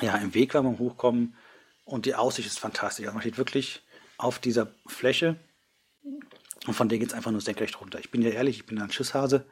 ja, 0.00 0.16
im 0.16 0.34
Weg 0.34 0.54
waren 0.54 0.64
beim 0.64 0.78
Hochkommen. 0.78 1.36
Und 1.84 2.06
die 2.06 2.14
Aussicht 2.14 2.48
ist 2.48 2.58
fantastisch. 2.58 3.06
Also 3.06 3.14
man 3.14 3.22
steht 3.22 3.38
wirklich 3.38 3.86
auf 4.18 4.38
dieser 4.38 4.74
Fläche 4.86 5.36
und 6.66 6.74
von 6.74 6.88
der 6.88 6.98
geht 6.98 7.08
es 7.08 7.14
einfach 7.14 7.30
nur 7.30 7.40
senkrecht 7.40 7.80
runter. 7.80 8.00
Ich 8.00 8.10
bin 8.10 8.22
ja 8.22 8.30
ehrlich, 8.30 8.56
ich 8.56 8.66
bin 8.66 8.80
ein 8.80 8.90
Schisshase 8.90 9.46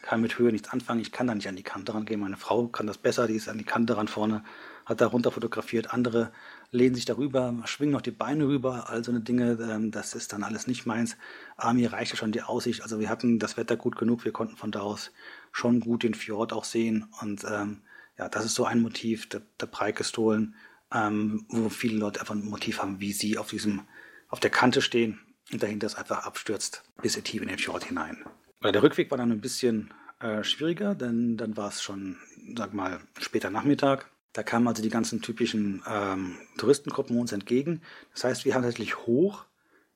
kann 0.00 0.20
mit 0.20 0.38
Höhe 0.38 0.52
nichts 0.52 0.68
anfangen. 0.68 1.00
Ich 1.00 1.12
kann 1.12 1.26
da 1.26 1.34
nicht 1.34 1.48
an 1.48 1.56
die 1.56 1.62
Kante 1.62 1.94
rangehen. 1.94 2.20
Meine 2.20 2.36
Frau 2.36 2.66
kann 2.68 2.86
das 2.86 2.98
besser, 2.98 3.26
die 3.26 3.36
ist 3.36 3.48
an 3.48 3.58
die 3.58 3.64
Kante 3.64 3.96
ran 3.96 4.08
vorne, 4.08 4.44
hat 4.84 5.00
da 5.00 5.06
runter 5.06 5.30
fotografiert. 5.30 5.92
Andere 5.92 6.32
lehnen 6.70 6.94
sich 6.94 7.04
darüber, 7.04 7.54
schwingen 7.64 7.92
noch 7.92 8.00
die 8.00 8.10
Beine 8.10 8.46
rüber, 8.46 8.90
all 8.90 9.04
so 9.04 9.12
eine 9.12 9.20
Dinge. 9.20 9.58
Ähm, 9.60 9.90
das 9.90 10.14
ist 10.14 10.32
dann 10.32 10.42
alles 10.42 10.66
nicht 10.66 10.86
meins. 10.86 11.16
Aber 11.56 11.72
mir 11.74 11.92
reichte 11.92 12.16
schon 12.16 12.32
die 12.32 12.42
Aussicht. 12.42 12.82
Also 12.82 12.98
wir 12.98 13.08
hatten 13.08 13.38
das 13.38 13.56
Wetter 13.56 13.76
gut 13.76 13.96
genug. 13.96 14.24
Wir 14.24 14.32
konnten 14.32 14.56
von 14.56 14.72
da 14.72 14.80
aus 14.80 15.12
schon 15.52 15.80
gut 15.80 16.02
den 16.02 16.14
Fjord 16.14 16.52
auch 16.52 16.64
sehen. 16.64 17.06
Und 17.20 17.44
ähm, 17.44 17.82
ja, 18.18 18.28
das 18.28 18.44
ist 18.44 18.54
so 18.54 18.64
ein 18.64 18.80
Motiv 18.80 19.28
der, 19.28 19.42
der 19.60 19.66
Preikestolen, 19.66 20.54
ähm, 20.92 21.46
wo 21.48 21.68
viele 21.68 21.98
Leute 21.98 22.20
einfach 22.20 22.34
ein 22.34 22.44
Motiv 22.44 22.80
haben, 22.80 23.00
wie 23.00 23.12
sie 23.12 23.38
auf 23.38 23.50
diesem, 23.50 23.82
auf 24.28 24.40
der 24.40 24.50
Kante 24.50 24.82
stehen 24.82 25.20
und 25.52 25.62
dahinter 25.62 25.86
es 25.86 25.94
einfach 25.94 26.24
abstürzt 26.24 26.82
bis 27.00 27.14
tief 27.22 27.42
in 27.42 27.48
den 27.48 27.58
Fjord 27.58 27.84
hinein. 27.84 28.24
Der 28.64 28.82
Rückweg 28.82 29.10
war 29.10 29.18
dann 29.18 29.32
ein 29.32 29.40
bisschen 29.40 29.92
äh, 30.20 30.44
schwieriger, 30.44 30.94
denn 30.94 31.36
dann 31.36 31.56
war 31.56 31.68
es 31.68 31.82
schon, 31.82 32.16
sag 32.56 32.74
mal, 32.74 33.00
später 33.18 33.50
Nachmittag. 33.50 34.10
Da 34.32 34.42
kamen 34.42 34.68
also 34.68 34.82
die 34.82 34.88
ganzen 34.88 35.20
typischen 35.20 35.82
ähm, 35.86 36.38
Touristengruppen 36.56 37.18
uns 37.18 37.32
entgegen. 37.32 37.82
Das 38.14 38.24
heißt, 38.24 38.44
wir 38.44 38.54
haben 38.54 38.62
tatsächlich 38.62 38.98
hoch, 38.98 39.44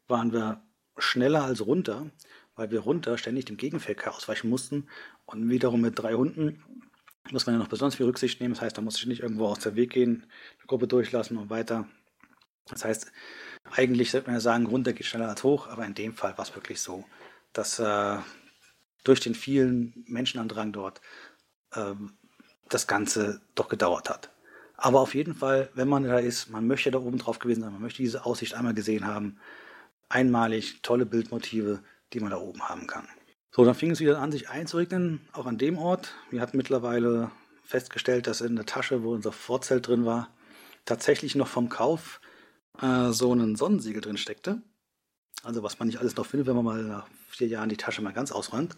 waren 0.09 0.33
wir 0.33 0.62
schneller 0.99 1.45
als 1.45 1.64
runter, 1.64 2.11
weil 2.55 2.71
wir 2.71 2.81
runter 2.81 3.19
ständig 3.19 3.45
dem 3.45 3.57
Gegenverkehr 3.57 4.14
ausweichen 4.14 4.49
mussten 4.49 4.89
und 5.25 5.49
wiederum 5.49 5.81
mit 5.81 5.99
drei 5.99 6.14
Hunden 6.14 6.62
muss 7.33 7.47
man 7.47 7.55
ja 7.55 7.59
noch 7.59 7.69
besonders 7.69 7.97
viel 7.97 8.07
Rücksicht 8.07 8.41
nehmen. 8.41 8.55
Das 8.55 8.62
heißt, 8.62 8.79
da 8.79 8.83
muss 8.83 8.99
ich 8.99 9.07
nicht 9.07 9.23
irgendwo 9.23 9.47
aus 9.47 9.59
der 9.59 9.75
Weg 9.75 9.91
gehen, 9.91 10.27
die 10.62 10.67
Gruppe 10.67 10.87
durchlassen 10.87 11.37
und 11.37 11.51
weiter. 11.51 11.89
Das 12.69 12.85
heißt, 12.85 13.12
eigentlich 13.71 14.11
sollte 14.11 14.29
man 14.29 14.37
ja 14.37 14.41
sagen, 14.41 14.67
runter 14.67 14.93
geht 14.93 15.07
schneller 15.07 15.29
als 15.29 15.43
hoch, 15.43 15.69
aber 15.69 15.85
in 15.87 15.95
dem 15.95 16.14
Fall 16.14 16.37
war 16.37 16.45
es 16.45 16.55
wirklich 16.55 16.81
so, 16.81 17.05
dass 17.53 17.79
äh, 17.79 18.19
durch 19.07 19.20
den 19.20 19.34
vielen 19.34 20.04
Menschenandrang 20.07 20.72
dort 20.72 21.00
äh, 21.72 21.94
das 22.68 22.86
Ganze 22.86 23.40
doch 23.54 23.68
gedauert 23.68 24.11
hat. 24.11 24.30
Aber 24.76 25.00
auf 25.00 25.14
jeden 25.14 25.34
Fall, 25.34 25.70
wenn 25.74 25.88
man 25.88 26.04
da 26.04 26.18
ist, 26.18 26.50
man 26.50 26.66
möchte 26.66 26.90
da 26.90 26.98
oben 26.98 27.18
drauf 27.18 27.38
gewesen 27.38 27.62
sein, 27.62 27.72
man 27.72 27.80
möchte 27.80 28.02
diese 28.02 28.26
Aussicht 28.26 28.54
einmal 28.54 28.74
gesehen 28.74 29.07
haben. 29.07 29.38
Einmalig 30.09 30.82
tolle 30.82 31.07
Bildmotive, 31.07 31.82
die 32.12 32.20
man 32.20 32.30
da 32.30 32.36
oben 32.36 32.68
haben 32.68 32.86
kann. 32.86 33.09
So, 33.50 33.64
dann 33.64 33.74
fing 33.74 33.90
es 33.90 34.00
wieder 34.00 34.18
an, 34.18 34.32
sich 34.32 34.50
einzuregnen, 34.50 35.20
auch 35.32 35.46
an 35.46 35.57
dem 35.57 35.78
Ort. 35.78 36.14
Wir 36.30 36.40
hatten 36.40 36.59
mittlerweile 36.59 37.30
festgestellt, 37.64 38.26
dass 38.26 38.40
in 38.40 38.54
der 38.54 38.66
Tasche, 38.66 39.02
wo 39.02 39.12
unser 39.12 39.32
Vorzelt 39.32 39.88
drin 39.88 40.04
war, 40.04 40.28
tatsächlich 40.84 41.34
noch 41.34 41.48
vom 41.48 41.68
Kauf 41.68 42.20
äh, 42.80 43.11
so 43.11 43.32
ein 43.32 43.57
Sonnensiegel 43.57 44.02
drin 44.02 44.18
steckte. 44.18 44.62
Also 45.47 45.62
was 45.62 45.78
man 45.78 45.86
nicht 45.86 45.99
alles 45.99 46.16
noch 46.16 46.26
findet, 46.26 46.49
wenn 46.49 46.57
man 46.57 46.64
mal 46.64 46.82
nach 46.82 47.07
vier 47.28 47.47
Jahren 47.47 47.68
die 47.68 47.76
Tasche 47.76 48.03
mal 48.03 48.12
ganz 48.12 48.32
ausräumt. 48.32 48.76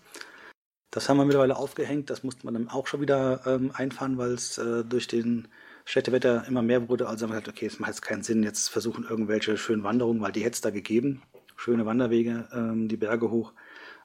Das 0.91 1.09
haben 1.09 1.17
wir 1.17 1.25
mittlerweile 1.25 1.57
aufgehängt. 1.57 2.11
Das 2.11 2.23
musste 2.23 2.45
man 2.45 2.55
dann 2.55 2.69
auch 2.69 2.87
schon 2.87 3.01
wieder 3.01 3.47
ähm, 3.47 3.73
einfahren, 3.75 4.19
weil 4.19 4.33
es 4.33 4.59
äh, 4.59 4.85
durch 4.85 5.07
den 5.07 5.49
Städtewetter 5.87 6.47
immer 6.47 6.61
mehr 6.61 6.89
wurde. 6.91 7.09
Also 7.09 7.25
haben 7.25 7.31
wir 7.31 7.41
gesagt, 7.41 7.57
okay, 7.57 7.67
es 7.67 7.79
macht 7.79 7.91
jetzt 7.91 8.03
keinen 8.03 8.23
Sinn, 8.23 8.43
jetzt 8.43 8.69
versuchen 8.69 9.05
irgendwelche 9.09 9.57
schönen 9.57 9.83
Wanderungen, 9.83 10.21
weil 10.21 10.33
die 10.33 10.45
hätte 10.45 10.55
es 10.55 10.61
da 10.61 10.71
gegeben. 10.71 11.23
Schöne 11.57 11.87
Wanderwege, 11.87 12.49
ähm, 12.53 12.89
die 12.89 12.99
Berge 12.99 13.31
hoch. 13.31 13.55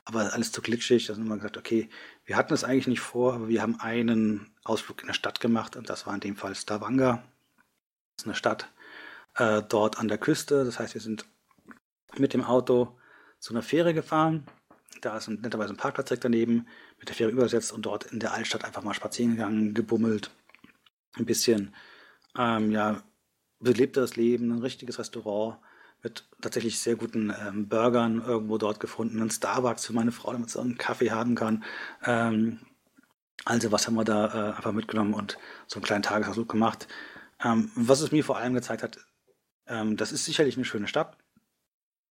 Aber 0.05 0.33
alles 0.33 0.53
zu 0.53 0.61
glitschig. 0.61 1.07
Da 1.07 1.15
haben 1.15 1.27
wir 1.27 1.35
gesagt, 1.35 1.57
okay, 1.57 1.89
wir 2.25 2.37
hatten 2.37 2.53
es 2.53 2.63
eigentlich 2.63 2.87
nicht 2.87 3.01
vor, 3.01 3.33
aber 3.33 3.49
wir 3.49 3.61
haben 3.61 3.79
einen 3.81 4.51
Ausflug 4.63 5.01
in 5.01 5.07
der 5.07 5.13
Stadt 5.13 5.41
gemacht 5.41 5.75
und 5.75 5.89
das 5.89 6.07
war 6.07 6.13
in 6.13 6.21
dem 6.21 6.37
Fall 6.37 6.55
Stavanger. 6.55 7.23
Das 8.15 8.23
ist 8.23 8.25
eine 8.25 8.35
Stadt 8.35 8.69
äh, 9.35 9.61
dort 9.67 9.99
an 9.99 10.07
der 10.07 10.17
Küste. 10.17 10.63
Das 10.63 10.79
heißt, 10.79 10.93
wir 10.93 11.01
sind 11.01 11.25
mit 12.17 12.33
dem 12.33 12.43
Auto 12.43 12.97
zu 13.39 13.53
einer 13.53 13.63
Fähre 13.63 13.93
gefahren 13.93 14.45
da 15.03 15.17
ist 15.17 15.27
netterweise 15.27 15.73
ein 15.73 15.77
Parkplatz 15.77 16.07
direkt 16.07 16.23
daneben, 16.23 16.67
mit 16.99 17.09
der 17.09 17.15
Fähre 17.15 17.31
übersetzt 17.31 17.71
und 17.71 17.85
dort 17.85 18.05
in 18.05 18.19
der 18.19 18.33
Altstadt 18.33 18.65
einfach 18.65 18.83
mal 18.83 18.93
spazieren 18.93 19.31
gegangen, 19.31 19.73
gebummelt, 19.73 20.31
ein 21.15 21.25
bisschen, 21.25 21.73
ähm, 22.37 22.71
ja, 22.71 23.03
belebteres 23.59 24.15
Leben, 24.15 24.51
ein 24.51 24.61
richtiges 24.61 24.99
Restaurant 24.99 25.57
mit 26.01 26.27
tatsächlich 26.41 26.79
sehr 26.79 26.95
guten 26.95 27.33
ähm, 27.45 27.69
Burgern 27.69 28.21
irgendwo 28.25 28.57
dort 28.57 28.79
gefunden, 28.79 29.21
ein 29.21 29.29
Starbucks 29.29 29.85
für 29.85 29.93
meine 29.93 30.11
Frau, 30.11 30.33
damit 30.33 30.49
sie 30.49 30.59
einen 30.59 30.77
Kaffee 30.77 31.11
haben 31.11 31.35
kann. 31.35 31.63
Ähm, 32.03 32.59
also 33.45 33.71
was 33.71 33.87
haben 33.87 33.95
wir 33.95 34.03
da 34.03 34.27
äh, 34.27 34.55
einfach 34.55 34.73
mitgenommen 34.73 35.13
und 35.13 35.37
so 35.67 35.77
einen 35.77 35.85
kleinen 35.85 36.03
Tagesausflug 36.03 36.49
gemacht. 36.49 36.87
Ähm, 37.43 37.71
was 37.75 38.01
es 38.01 38.11
mir 38.11 38.23
vor 38.23 38.37
allem 38.37 38.53
gezeigt 38.53 38.83
hat, 38.83 38.99
ähm, 39.67 39.95
das 39.95 40.11
ist 40.11 40.25
sicherlich 40.25 40.57
eine 40.57 40.65
schöne 40.65 40.87
Stadt. 40.87 41.17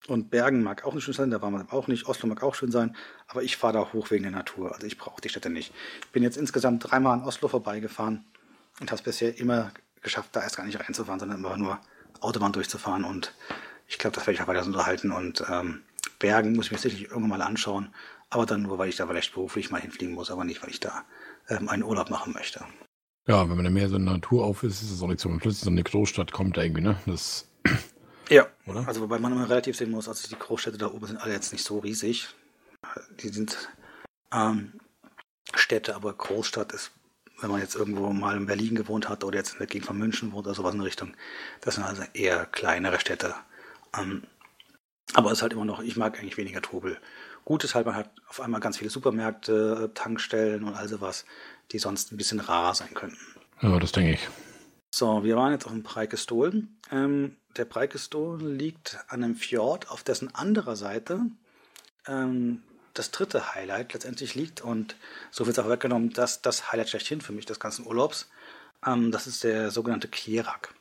Und 0.09 0.31
Bergen 0.31 0.63
mag 0.63 0.85
auch 0.85 0.95
nicht 0.95 1.05
schön 1.05 1.15
sein, 1.15 1.31
da 1.31 1.41
war 1.43 1.51
man 1.51 1.69
auch 1.71 1.87
nicht. 1.87 2.07
Oslo 2.07 2.29
mag 2.29 2.43
auch 2.43 2.55
schön 2.55 2.73
sein, 2.73 2.97
aber 3.29 3.43
ich 3.43 3.57
fahre 3.57 3.75
da 3.75 3.93
hoch 3.93 4.11
wegen 4.11 4.25
der 4.25 4.33
Natur. 4.33 4.75
Also 4.75 4.87
ich 4.87 4.99
brauche 4.99 5.21
die 5.21 5.29
Städte 5.29 5.49
nicht. 5.49 5.73
Ich 6.05 6.11
bin 6.11 6.23
jetzt 6.23 6.37
insgesamt 6.37 6.91
dreimal 6.91 7.19
an 7.19 7.25
Oslo 7.25 7.49
vorbeigefahren 7.49 8.25
und 8.81 8.91
habe 8.91 8.99
es 8.99 9.03
bisher 9.03 9.39
immer 9.39 9.71
geschafft, 10.03 10.31
da 10.33 10.43
erst 10.43 10.57
gar 10.57 10.67
nicht 10.67 10.81
reinzufahren, 10.81 11.21
sondern 11.21 11.39
immer 11.39 11.57
nur 11.57 11.79
Autobahn 12.21 12.53
durchzufahren. 12.53 13.05
Und 13.05 13.33
ich 13.87 13.99
glaube, 13.99 14.17
das 14.17 14.27
werde 14.27 14.35
ich 14.35 14.43
auch 14.43 14.49
weiter 14.49 14.67
unterhalten. 14.67 15.13
Und 15.13 15.45
ähm, 15.49 15.83
Bergen 16.19 16.55
muss 16.55 16.67
ich 16.67 16.73
mir 16.73 16.79
sicherlich 16.79 17.09
irgendwann 17.09 17.39
mal 17.39 17.43
anschauen, 17.43 17.95
aber 18.31 18.45
dann 18.45 18.63
nur, 18.63 18.79
weil 18.79 18.89
ich 18.89 18.97
da 18.97 19.07
vielleicht 19.07 19.35
beruflich 19.35 19.71
mal 19.71 19.81
hinfliegen 19.81 20.15
muss, 20.15 20.31
aber 20.31 20.45
nicht, 20.45 20.63
weil 20.63 20.71
ich 20.71 20.81
da 20.81 21.05
ähm, 21.49 21.69
einen 21.69 21.85
Urlaub 21.85 22.11
machen 22.11 22.33
möchte. 22.33 22.65
Ja, 23.29 23.49
wenn 23.49 23.55
man 23.57 23.65
da 23.65 23.71
mehr 23.71 23.89
so 23.89 23.97
in 23.97 24.05
der 24.05 24.15
Natur 24.15 24.45
auf 24.45 24.65
ist, 24.65 24.83
ist 24.83 24.91
es 24.91 25.03
auch 25.03 25.07
nicht 25.07 25.21
so, 25.21 25.29
wenn 25.29 25.39
plötzlich 25.39 25.63
so 25.63 25.71
eine 25.71 25.85
Großstadt 25.85 26.33
kommt 26.33 26.57
da 26.57 26.63
irgendwie, 26.63 26.83
ne? 26.83 26.99
Das 27.07 27.47
ja, 28.33 28.47
oder? 28.67 28.87
Also 28.87 29.01
wobei 29.01 29.19
man 29.19 29.33
immer 29.33 29.49
relativ 29.49 29.77
sehen 29.77 29.91
muss, 29.91 30.09
also 30.09 30.29
die 30.29 30.39
Großstädte 30.39 30.79
da 30.79 30.87
oben 30.87 31.07
sind 31.07 31.19
alle 31.19 31.33
jetzt 31.33 31.53
nicht 31.53 31.65
so 31.65 31.79
riesig. 31.79 32.29
Die 33.21 33.29
sind 33.29 33.69
ähm, 34.33 34.73
Städte, 35.55 35.95
aber 35.95 36.13
Großstadt 36.13 36.73
ist, 36.73 36.91
wenn 37.41 37.51
man 37.51 37.61
jetzt 37.61 37.75
irgendwo 37.75 38.13
mal 38.13 38.37
in 38.37 38.47
Berlin 38.47 38.75
gewohnt 38.75 39.09
hat 39.09 39.25
oder 39.25 39.39
jetzt 39.39 39.53
in 39.53 39.59
der 39.59 39.67
Gegend 39.67 39.87
von 39.87 39.99
München 39.99 40.33
wohnt 40.33 40.47
oder 40.47 40.55
sowas 40.55 40.73
in 40.73 40.81
der 40.81 40.87
Richtung, 40.87 41.15
das 41.61 41.75
sind 41.75 41.85
also 41.85 42.03
eher 42.15 42.47
kleinere 42.47 43.01
Städte. 43.01 43.35
Ähm, 43.97 44.25
aber 45.15 45.31
es 45.31 45.39
ist 45.39 45.43
halt 45.43 45.53
immer 45.53 45.65
noch, 45.65 45.81
ich 45.81 45.97
mag 45.97 46.19
eigentlich 46.19 46.37
weniger 46.37 46.63
Trubel. 46.63 46.99
Gut 47.45 47.65
ist 47.65 47.75
halt, 47.75 47.87
man 47.87 47.97
hat 47.97 48.11
auf 48.29 48.41
einmal 48.41 48.61
ganz 48.61 48.79
viele 48.79 48.91
Supermärkte, 48.91 49.91
Tankstellen 49.95 50.65
und 50.65 50.75
all 50.75 50.89
sowas, 50.89 51.25
die 51.73 51.79
sonst 51.79 52.13
ein 52.13 52.17
bisschen 52.17 52.41
rar 52.41 52.75
sein 52.75 52.95
könnten. 52.95 53.19
Ja, 53.61 53.79
das 53.79 53.93
denke 53.93 54.13
ich. 54.13 54.29
So, 54.95 55.25
wir 55.25 55.37
waren 55.37 55.53
jetzt 55.53 55.67
auf 55.67 55.73
dem 55.73 55.83
Preikestolen. 55.83 56.79
Ähm, 56.91 57.37
der 57.57 57.65
Preikestolen 57.65 58.59
liegt 58.59 58.99
an 59.09 59.23
einem 59.23 59.37
Fjord, 59.37 59.91
auf 59.91 60.03
dessen 60.03 60.35
anderer 60.35 60.77
Seite 60.77 61.21
ähm, 62.07 62.63
das 62.95 63.11
dritte 63.11 63.55
Highlight 63.55 63.93
letztendlich 63.93 64.35
liegt. 64.35 64.61
Und 64.61 64.97
so 65.31 65.47
wird 65.47 65.57
es 65.59 65.65
auch 65.65 65.71
weggenommen, 65.71 66.13
dass 66.13 66.43
das 66.43 66.73
Highlight 66.73 66.91
schlechthin 66.91 67.21
für 67.21 67.33
mich 67.33 67.47
des 67.47 67.61
ganzen 67.61 67.87
Urlaubs, 67.87 68.31
ähm, 68.87 69.11
das 69.11 69.27
ist 69.27 69.45
der 69.45 69.71
sogenannte 69.71 70.09
Kierak. 70.09 70.75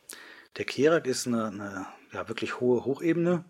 Der 0.58 0.66
Kierak 0.66 1.08
ist 1.08 1.28
eine, 1.28 1.48
eine 1.48 1.88
ja, 2.12 2.28
wirklich 2.28 2.60
hohe 2.60 2.84
Hochebene, 2.84 3.46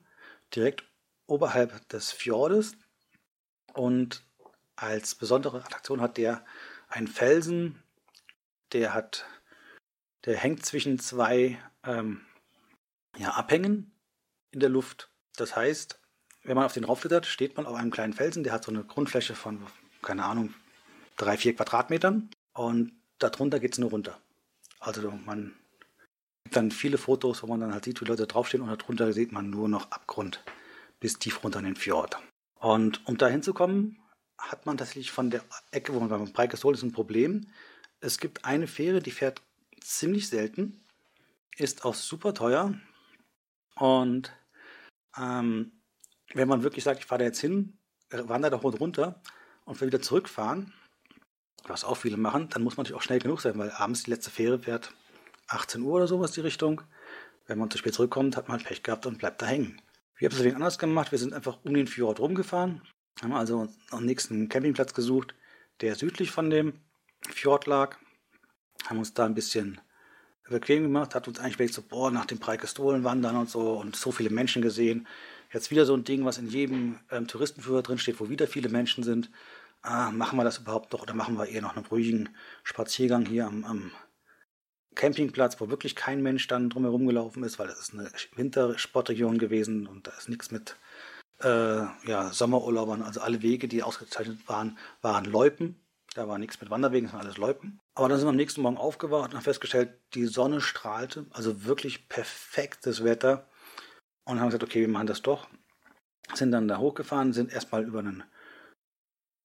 direkt 0.56 0.84
oberhalb 1.26 1.88
des 1.90 2.12
Fjordes. 2.12 2.76
Und 3.74 4.24
als 4.76 5.16
besondere 5.16 5.64
Attraktion 5.64 6.02
hat 6.02 6.18
der 6.18 6.46
einen 6.90 7.08
Felsen, 7.08 7.82
der 8.74 8.94
hat 8.94 9.26
der 10.26 10.38
hängt 10.38 10.66
zwischen 10.66 11.00
zwei 11.00 11.60
ähm, 11.84 12.22
ja, 13.18 13.32
Abhängen 13.32 13.92
in 14.52 14.60
der 14.60 14.70
Luft. 14.70 15.10
Das 15.38 15.56
heißt, 15.56 16.00
wenn 16.44 16.56
man 16.56 16.66
auf 16.66 16.74
den 16.74 16.84
raufklettert, 16.84 17.26
steht 17.26 17.58
man 17.58 17.66
auf 17.66 17.76
einem 17.76 17.92
kleinen 17.92 18.14
Felsen, 18.14 18.44
der 18.44 18.54
hat 18.54 18.64
so 18.64 18.72
eine 18.72 18.84
Grundfläche 18.84 19.36
von, 19.36 19.66
keine 20.02 20.26
Ahnung, 20.26 20.54
drei, 21.18 21.38
vier 21.38 21.56
Quadratmetern 21.56 22.30
und 22.54 22.94
darunter 23.20 23.60
geht 23.60 23.74
es 23.74 23.80
nur 23.80 23.92
runter. 23.92 24.20
Also 24.80 25.12
man 25.12 25.54
gibt 26.44 26.56
dann 26.56 26.72
viele 26.72 26.98
Fotos, 26.98 27.44
wo 27.44 27.48
man 27.48 27.60
dann 27.60 27.74
halt 27.74 27.86
sieht, 27.86 28.02
wie 28.02 28.06
Leute 28.06 28.26
draufstehen 28.26 28.64
und 28.64 28.82
darunter 28.82 29.14
sieht 29.14 29.32
man 29.32 29.50
nur 29.50 29.70
noch 29.70 29.92
Abgrund 29.92 30.44
bis 31.00 31.20
tief 31.20 31.44
runter 31.44 31.60
in 31.60 31.66
den 31.66 31.76
Fjord. 31.76 32.18
Und 32.60 33.06
um 33.08 33.18
da 33.18 33.28
hinzukommen, 33.28 34.00
hat 34.38 34.66
man 34.66 34.78
tatsächlich 34.78 35.12
von 35.12 35.30
der 35.30 35.44
Ecke, 35.72 35.94
wo 35.94 36.00
man 36.00 36.10
beim 36.10 36.32
Breikesol 36.34 36.74
ist, 36.74 36.84
ein 36.84 36.92
Problem. 36.92 37.48
Es 38.00 38.18
gibt 38.18 38.46
eine 38.46 38.68
Fähre, 38.68 39.00
die 39.00 39.12
fährt 39.12 39.42
ziemlich 39.80 40.28
selten, 40.28 40.84
ist 41.58 41.86
auch 41.86 41.96
super 41.96 42.34
teuer 42.34 42.74
und 43.82 44.32
ähm, 45.18 45.72
wenn 46.36 46.48
man 46.48 46.62
wirklich 46.62 46.84
sagt, 46.84 47.00
ich 47.00 47.08
fahre 47.08 47.20
da 47.20 47.26
jetzt 47.26 47.42
hin, 47.42 47.80
wandere 48.12 48.52
da 48.52 48.58
runter 48.58 49.22
und 49.66 49.82
will 49.82 49.88
wieder 49.88 50.02
zurückfahren, 50.02 50.72
was 51.64 51.84
auch 51.84 51.98
viele 51.98 52.18
machen, 52.18 52.48
dann 52.50 52.62
muss 52.62 52.78
man 52.78 52.84
natürlich 52.84 53.00
auch 53.00 53.04
schnell 53.04 53.18
genug 53.18 53.42
sein, 53.42 53.58
weil 53.58 53.72
abends 53.72 54.04
die 54.04 54.12
letzte 54.12 54.30
Fähre 54.30 54.60
fährt 54.60 54.94
18 55.48 55.82
Uhr 55.82 55.94
oder 55.94 56.08
sowas 56.08 56.32
die 56.32 56.42
Richtung. 56.42 56.82
Wenn 57.48 57.58
man 57.58 57.72
zu 57.72 57.80
spät 57.80 57.96
zurückkommt, 57.96 58.38
hat 58.38 58.48
man 58.48 58.58
halt 58.60 58.68
Pech 58.68 58.84
gehabt 58.84 59.08
und 59.08 59.18
bleibt 59.18 59.42
da 59.42 59.48
hängen. 59.48 59.82
Wir 60.16 60.28
haben 60.28 60.34
es 60.34 60.38
deswegen 60.38 60.58
anders 60.58 60.78
gemacht. 60.78 61.12
Wir 61.12 61.18
sind 61.18 61.34
einfach 61.34 61.58
um 61.64 61.74
den 61.74 61.88
Fjord 61.88 62.20
rumgefahren, 62.20 62.84
haben 63.24 63.34
also 63.34 63.68
den 63.92 64.06
nächsten 64.06 64.48
Campingplatz 64.48 64.94
gesucht, 64.94 65.34
der 65.82 65.96
südlich 65.96 66.30
von 66.30 66.52
dem 66.52 66.80
Fjord 67.34 67.66
lag 67.66 67.98
haben 68.86 69.00
uns 69.00 69.14
da 69.14 69.26
ein 69.26 69.36
bisschen 69.36 69.82
bequem 70.50 70.84
gemacht, 70.84 71.16
hat 71.16 71.28
uns 71.28 71.40
eigentlich 71.40 71.56
überlegt, 71.56 71.76
so, 71.76 71.82
boah, 71.82 72.12
nach 72.12 72.26
dem 72.26 72.40
Preikestolen 72.40 73.04
wandern 73.04 73.38
und 73.38 73.50
so 73.50 73.74
und 73.74 73.96
so 73.96 74.12
viele 74.12 74.30
Menschen 74.30 74.62
gesehen. 74.62 75.08
Jetzt 75.54 75.72
wieder 75.72 75.86
so 75.86 75.94
ein 75.94 76.04
Ding, 76.04 76.26
was 76.26 76.38
in 76.38 76.48
jedem 76.48 77.00
ähm, 77.12 77.28
Touristenführer 77.28 77.82
drin 77.82 77.98
steht, 77.98 78.20
wo 78.20 78.30
wieder 78.30 78.48
viele 78.48 78.70
Menschen 78.70 79.04
sind. 79.04 79.30
Ah, 79.82 80.12
machen 80.12 80.38
wir 80.38 80.44
das 80.44 80.60
überhaupt 80.60 80.94
noch 80.94 81.02
oder 81.02 81.14
machen 81.14 81.38
wir 81.38 81.48
eher 81.48 81.62
noch 81.62 81.76
einen 81.76 81.86
ruhigen 81.86 82.30
Spaziergang 82.64 83.26
hier 83.26 83.48
am, 83.48 83.64
am 83.66 83.92
Campingplatz, 84.96 85.60
wo 85.60 85.70
wirklich 85.70 85.96
kein 85.96 86.22
Mensch 86.22 86.48
dann 86.48 86.70
drumherum 86.70 87.08
gelaufen 87.08 87.44
ist, 87.44 87.60
weil 87.60 87.68
das 87.68 87.80
ist 87.80 87.94
eine 87.94 88.12
Wintersportregion 88.36 89.38
gewesen 89.38 89.88
und 89.88 90.08
da 90.08 90.12
ist 90.12 90.30
nichts 90.30 90.52
mit 90.52 90.76
äh, 91.42 91.48
ja, 92.08 92.32
Sommerurlaubern. 92.32 93.02
Also 93.02 93.22
alle 93.22 93.42
Wege, 93.42 93.68
die 93.68 93.84
ausgezeichnet 93.84 94.48
waren, 94.48 94.78
waren 95.02 95.26
Loipen. 95.26 95.80
Da 96.14 96.28
war 96.28 96.38
nichts 96.38 96.60
mit 96.60 96.70
Wanderwegen, 96.70 97.08
das 97.08 97.14
waren 97.14 97.22
alles 97.22 97.38
Loipen. 97.38 97.80
Aber 97.96 98.10
dann 98.10 98.18
sind 98.18 98.28
wir 98.28 98.32
am 98.32 98.36
nächsten 98.36 98.62
Morgen 98.62 98.78
aufgewacht 98.78 99.30
und 99.30 99.38
haben 99.38 99.44
festgestellt, 99.44 99.94
die 100.14 100.26
Sonne 100.26 100.60
strahlte, 100.60 101.26
also 101.32 101.64
wirklich 101.64 102.10
perfektes 102.10 103.04
Wetter. 103.04 103.48
Und 104.26 104.40
haben 104.40 104.48
gesagt, 104.48 104.64
okay, 104.64 104.82
wir 104.82 104.88
machen 104.88 105.08
das 105.08 105.22
doch. 105.22 105.48
Sind 106.34 106.52
dann 106.52 106.68
da 106.68 106.78
hochgefahren, 106.78 107.34
sind 107.34 107.52
erstmal 107.52 107.84
über 107.84 108.00
einen 108.00 108.24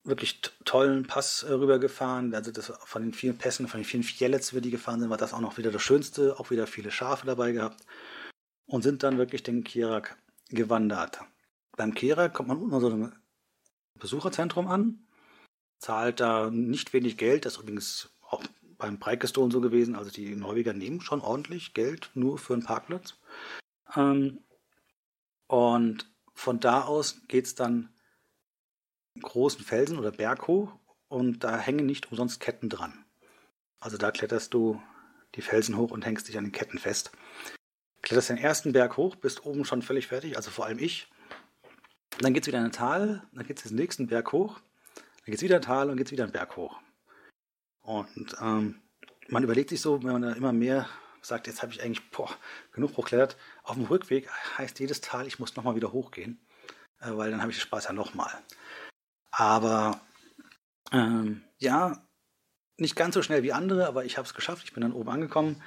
wirklich 0.05 0.41
tollen 0.65 1.07
Pass 1.07 1.43
äh, 1.43 1.53
rübergefahren. 1.53 2.35
Also 2.35 2.51
das 2.51 2.73
von 2.85 3.03
den 3.03 3.13
vielen 3.13 3.39
Pässen, 3.39 3.69
von 3.69 3.81
den 3.81 3.87
vielen 3.87 4.03
Fjellets, 4.03 4.55
wie 4.55 4.61
die 4.61 4.71
gefahren 4.71 5.01
sind, 5.01 5.11
war 5.11 5.17
das 5.17 5.35
auch 5.35 5.41
noch 5.41 5.59
wieder 5.59 5.71
das 5.71 5.83
Schönste. 5.83 6.39
Auch 6.39 6.51
wieder 6.51 6.67
viele 6.67 6.91
Schafe 6.91 7.27
dabei 7.27 7.53
gehabt. 7.53 7.85
Und 8.67 8.83
sind 8.83 9.03
dann 9.03 9.19
wirklich 9.19 9.43
den 9.43 9.65
Kirak 9.65 10.17
gewandert. 10.49 11.21
Beim 11.77 11.95
Kirak 11.95 12.35
kommt 12.35 12.49
man 12.49 12.59
unten 12.59 12.81
so 12.81 12.91
eine 12.91 13.13
Besucherzentrum 13.99 14.69
an, 14.69 15.06
zahlt 15.79 16.21
da 16.21 16.51
nicht 16.51 16.93
wenig 16.93 17.17
Geld, 17.17 17.45
das 17.45 17.55
ist 17.55 17.63
übrigens 17.63 18.11
auch 18.23 18.43
beim 18.79 18.99
Preikestolen 18.99 19.51
so 19.51 19.61
gewesen, 19.61 19.95
also 19.95 20.11
die 20.11 20.35
Norweger 20.35 20.73
nehmen 20.73 21.01
schon 21.01 21.21
ordentlich 21.21 21.75
Geld 21.75 22.11
nur 22.15 22.39
für 22.39 22.55
einen 22.55 22.65
Parkplatz. 22.65 23.15
Ähm, 23.95 24.41
und 25.47 26.11
von 26.35 26.61
da 26.61 26.83
aus 26.83 27.23
geht 27.29 27.47
es 27.47 27.55
dann 27.55 27.89
großen 29.21 29.65
Felsen 29.65 29.99
oder 29.99 30.11
Berg 30.11 30.47
hoch 30.47 30.73
und 31.09 31.45
da 31.45 31.59
hängen 31.59 31.87
nicht 31.87 32.11
umsonst 32.11 32.41
Ketten 32.41 32.69
dran. 32.69 33.05
Also 33.81 33.97
da 33.97 34.11
kletterst 34.11 34.53
du 34.53 34.83
die 35.35 35.43
Felsen 35.43 35.77
hoch 35.77 35.91
und 35.91 36.05
hängst 36.05 36.29
dich 36.29 36.37
an 36.39 36.45
den 36.45 36.53
Ketten 36.53 36.79
fest. 36.79 37.13
Kletterst 38.03 38.31
den 38.31 38.39
ersten 38.39 38.73
Berg 38.73 38.97
hoch, 38.97 39.17
bist 39.17 39.45
oben 39.45 39.65
schon 39.65 39.83
völlig 39.83 40.07
fertig, 40.07 40.37
also 40.37 40.51
vor 40.51 40.67
allem 40.67 40.79
ich. 40.79 41.11
Dann 42.21 42.33
geht 42.35 42.45
es 42.45 42.47
wieder 42.47 42.59
in 42.59 42.65
ein 42.65 42.73
Tal, 42.73 43.23
dann 43.33 43.47
geht 43.47 43.59
es 43.59 43.65
den 43.65 43.77
nächsten 43.77 44.07
Berg 44.07 44.33
hoch, 44.33 44.61
dann 45.27 45.33
geht 45.33 45.39
es 45.39 45.43
wieder 45.43 45.57
ein 45.57 45.63
Tal 45.63 45.91
und 45.91 45.97
geht 45.97 46.07
es 46.07 46.13
wieder 46.13 46.23
einen 46.23 46.33
Berg 46.33 46.57
hoch. 46.57 46.79
Und 47.81 48.37
ähm, 48.41 48.81
man 49.27 49.43
überlegt 49.43 49.71
sich 49.71 49.81
so, 49.81 50.01
wenn 50.05 50.13
man 50.13 50.23
da 50.23 50.33
immer 50.35 50.53
mehr 50.53 50.89
sagt, 51.21 51.49
jetzt 51.49 51.63
habe 51.63 51.73
ich 51.73 51.83
eigentlich 51.83 52.09
boah, 52.11 52.31
genug 52.71 52.97
hochklettert. 52.97 53.37
Auf 53.65 53.75
dem 53.75 53.87
Rückweg 53.87 54.31
heißt 54.57 54.79
jedes 54.79 55.01
Tal, 55.01 55.27
ich 55.27 55.41
muss 55.41 55.57
nochmal 55.57 55.75
wieder 55.75 55.91
hochgehen, 55.93 56.39
äh, 57.01 57.11
weil 57.11 57.33
dann 57.33 57.43
habe 57.43 57.51
ich 57.51 57.59
den 57.59 57.63
Spaß 57.63 57.87
ja 57.87 57.93
nochmal. 57.93 58.33
Aber 59.33 60.01
ähm, 60.93 61.43
ja, 61.59 62.07
nicht 62.77 62.95
ganz 62.95 63.15
so 63.15 63.23
schnell 63.23 63.43
wie 63.43 63.53
andere, 63.53 63.89
aber 63.89 64.05
ich 64.05 64.19
habe 64.19 64.29
es 64.29 64.35
geschafft. 64.35 64.63
Ich 64.65 64.75
bin 64.75 64.83
dann 64.83 64.93
oben 64.93 65.11
angekommen 65.11 65.61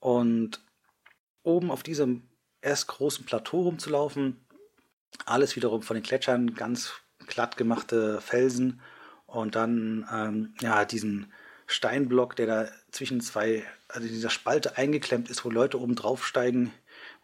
und 0.00 0.60
oben 1.44 1.70
auf 1.70 1.84
diesem 1.84 2.28
erst 2.62 2.88
großen 2.88 3.24
Plateau 3.24 3.62
rumzulaufen, 3.62 4.44
alles 5.24 5.54
wiederum 5.54 5.82
von 5.82 5.94
den 5.94 6.02
Gletschern 6.02 6.54
ganz 6.54 6.94
glatt 7.28 7.56
gemachte 7.56 8.20
Felsen 8.20 8.80
und 9.26 9.54
dann 9.54 10.08
ähm, 10.12 10.54
ja 10.60 10.84
diesen 10.84 11.32
Steinblock, 11.66 12.34
der 12.36 12.46
da 12.46 12.68
zwischen 12.90 13.20
zwei, 13.20 13.62
also 13.88 14.08
dieser 14.08 14.30
Spalte 14.30 14.76
eingeklemmt 14.78 15.28
ist, 15.28 15.44
wo 15.44 15.50
Leute 15.50 15.80
oben 15.80 15.94
draufsteigen, 15.94 16.72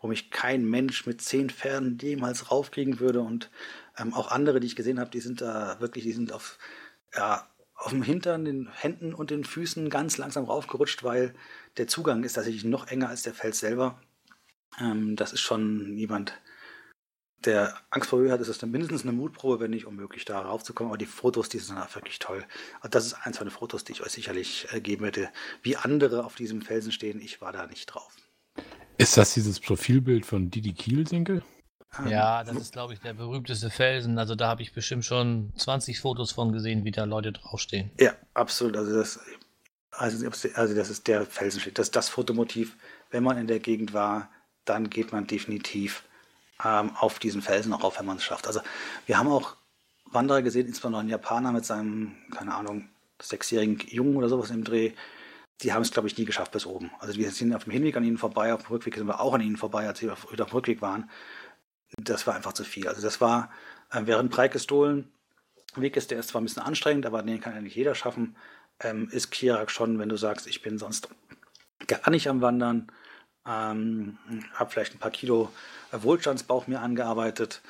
wo 0.01 0.07
mich 0.09 0.31
kein 0.31 0.65
Mensch 0.65 1.07
mit 1.07 1.23
zehn 1.23 1.49
Pferden 1.49 1.99
jemals 1.99 2.51
raufkriegen 2.51 3.01
würde 3.01 3.21
und 3.21 3.51
ähm, 3.99 4.13
auch 4.13 4.31
andere, 4.31 4.61
die 4.61 4.67
ich 4.67 4.77
gesehen 4.77 5.01
habe, 5.01 5.11
die 5.11 5.21
sind 5.21 5.41
da 5.41 5.81
wirklich, 5.81 6.05
die 6.05 6.13
sind 6.13 6.33
auf 6.33 6.59
ja, 7.17 7.49
auf 7.75 7.91
dem 7.91 8.03
Hintern, 8.03 8.45
den 8.45 8.69
Händen 8.73 9.15
und 9.15 9.31
den 9.31 9.45
Füßen 9.45 9.91
ganz 9.91 10.17
langsam 10.17 10.45
raufgerutscht, 10.45 11.03
weil 11.03 11.35
der 11.77 11.87
Zugang 11.87 12.25
ist 12.25 12.35
tatsächlich 12.35 12.65
noch 12.65 12.89
enger 12.89 13.09
als 13.09 13.23
der 13.23 13.35
Fels 13.35 13.59
selber. 13.59 14.01
Ähm, 14.81 15.17
das 15.17 15.33
ist 15.33 15.41
schon 15.41 15.97
jemand, 15.97 16.41
der 17.47 17.75
Angst 17.91 18.11
vor 18.11 18.19
Höhe 18.19 18.33
hat, 18.33 18.41
ist 18.41 18.49
das 18.49 18.59
dann 18.59 18.71
mindestens 18.71 19.03
eine 19.03 19.13
Mutprobe, 19.13 19.61
wenn 19.61 19.71
nicht 19.71 19.87
unmöglich, 19.87 20.25
da 20.25 20.41
raufzukommen. 20.41 20.91
Aber 20.91 20.99
die 20.99 21.07
Fotos, 21.07 21.49
die 21.49 21.59
sind 21.59 21.77
wirklich 21.95 22.19
toll. 22.19 22.45
Und 22.83 22.95
das 22.95 23.07
ist 23.07 23.15
eins 23.15 23.39
von 23.39 23.47
den 23.47 23.53
Fotos, 23.53 23.85
die 23.85 23.93
ich 23.93 24.03
euch 24.03 24.13
sicherlich 24.13 24.67
äh, 24.73 24.81
geben 24.81 25.05
werde. 25.05 25.31
Wie 25.63 25.77
andere 25.77 26.25
auf 26.25 26.35
diesem 26.35 26.63
Felsen 26.63 26.93
stehen, 26.93 27.21
ich 27.21 27.41
war 27.41 27.53
da 27.53 27.67
nicht 27.67 27.87
drauf. 27.87 28.15
Ist 28.97 29.17
das 29.17 29.35
dieses 29.35 29.61
Profilbild 29.61 30.25
von 30.25 30.51
Didi 30.51 30.73
Kielsinkel? 30.73 31.43
Ähm, 31.99 32.09
ja, 32.09 32.45
das 32.45 32.57
ist, 32.57 32.73
glaube 32.73 32.93
ich, 32.93 33.01
der 33.01 33.15
berühmteste 33.15 33.71
Felsen. 33.71 34.19
Also 34.19 34.35
da 34.35 34.49
habe 34.49 34.63
ich 34.63 34.73
bestimmt 34.73 35.05
schon 35.05 35.53
20 35.57 36.01
Fotos 36.01 36.33
von 36.33 36.53
gesehen, 36.53 36.85
wie 36.85 36.93
da 36.93 37.05
Leute 37.05 37.33
draufstehen. 37.33 37.91
Ja, 37.99 38.15
absolut. 38.35 38.77
Also 38.77 38.95
das, 38.95 39.21
also, 39.91 40.27
also 40.55 40.75
das 40.75 40.91
ist 40.91 41.09
der 41.09 41.27
Felsenstich. 41.27 41.75
Das 41.75 41.89
ist 41.89 41.97
das 41.97 42.09
Fotomotiv. 42.09 42.77
Wenn 43.11 43.23
man 43.23 43.39
in 43.39 43.47
der 43.47 43.61
Gegend 43.61 43.93
war, 43.93 44.31
dann 44.65 44.91
geht 44.91 45.13
man 45.13 45.27
definitiv 45.27 46.05
ähm, 46.63 46.91
auf 46.97 47.19
diesen 47.19 47.43
Felsen 47.43 47.73
auch 47.73 47.85
auf, 47.85 47.99
wenn 47.99 48.07
man 48.07 48.19
es 48.19 48.25
schafft. 48.25 48.47
Also 48.47 48.61
wir 49.07 49.19
haben 49.19 49.29
auch 49.29 49.57
Wanderer 50.07 50.43
gesehen, 50.43 50.67
insbesondere 50.67 51.03
ein 51.03 51.09
Japaner 51.09 51.53
mit 51.53 51.65
seinem, 51.65 52.17
keine 52.31 52.55
Ahnung, 52.55 52.89
sechsjährigen 53.21 53.79
Jungen 53.89 54.17
oder 54.17 54.29
sowas 54.29 54.51
im 54.51 54.65
Dreh. 54.65 54.93
Die 55.63 55.73
haben 55.73 55.83
es, 55.83 55.91
glaube 55.91 56.09
ich, 56.09 56.19
nie 56.19 56.25
geschafft 56.25 56.53
bis 56.53 56.67
oben. 56.67 56.91
Also 56.99 57.17
wir 57.17 57.31
sind 57.31 57.55
auf 57.55 57.65
dem 57.65 57.73
Hinweg 57.73 57.97
an 57.97 58.05
ihnen 58.05 58.19
vorbei, 58.19 58.53
auf 58.53 58.65
dem 58.65 58.73
Rückweg 58.73 58.97
sind 58.97 59.07
wir 59.07 59.21
auch 59.21 59.35
an 59.35 59.41
ihnen 59.41 59.57
vorbei, 59.57 59.87
als 59.87 60.01
sie 60.01 60.11
auf, 60.11 60.25
auf 60.25 60.35
dem 60.35 60.47
Rückweg 60.47 60.83
waren 60.83 61.09
das 61.97 62.27
war 62.27 62.35
einfach 62.35 62.53
zu 62.53 62.65
viel. 62.65 62.89
Also 62.89 63.03
das 63.03 63.21
war, 63.21 63.51
äh, 63.91 64.03
während 64.05 64.31
Preikestolen 64.31 65.11
Weg 65.77 65.97
ist, 65.97 66.11
der 66.11 66.21
ist 66.21 66.29
zwar 66.29 66.41
ein 66.41 66.45
bisschen 66.45 66.63
anstrengend, 66.63 67.05
aber 67.05 67.23
den 67.23 67.41
kann 67.41 67.61
nicht 67.63 67.75
jeder 67.75 67.95
schaffen, 67.95 68.37
ähm, 68.81 69.09
ist 69.11 69.31
Kirak 69.31 69.71
schon, 69.71 69.99
wenn 69.99 70.09
du 70.09 70.17
sagst, 70.17 70.47
ich 70.47 70.63
bin 70.63 70.79
sonst 70.79 71.09
gar 71.89 72.11
nicht 72.11 72.29
am 72.29 72.41
Wandern, 72.41 72.93
ähm, 73.47 74.19
habe 74.55 74.71
vielleicht 74.71 74.95
ein 74.95 74.99
paar 74.99 75.11
Kilo 75.11 75.51
Wohlstandsbauch 75.93 76.67
mir 76.67 76.81
angearbeitet, 76.81 77.61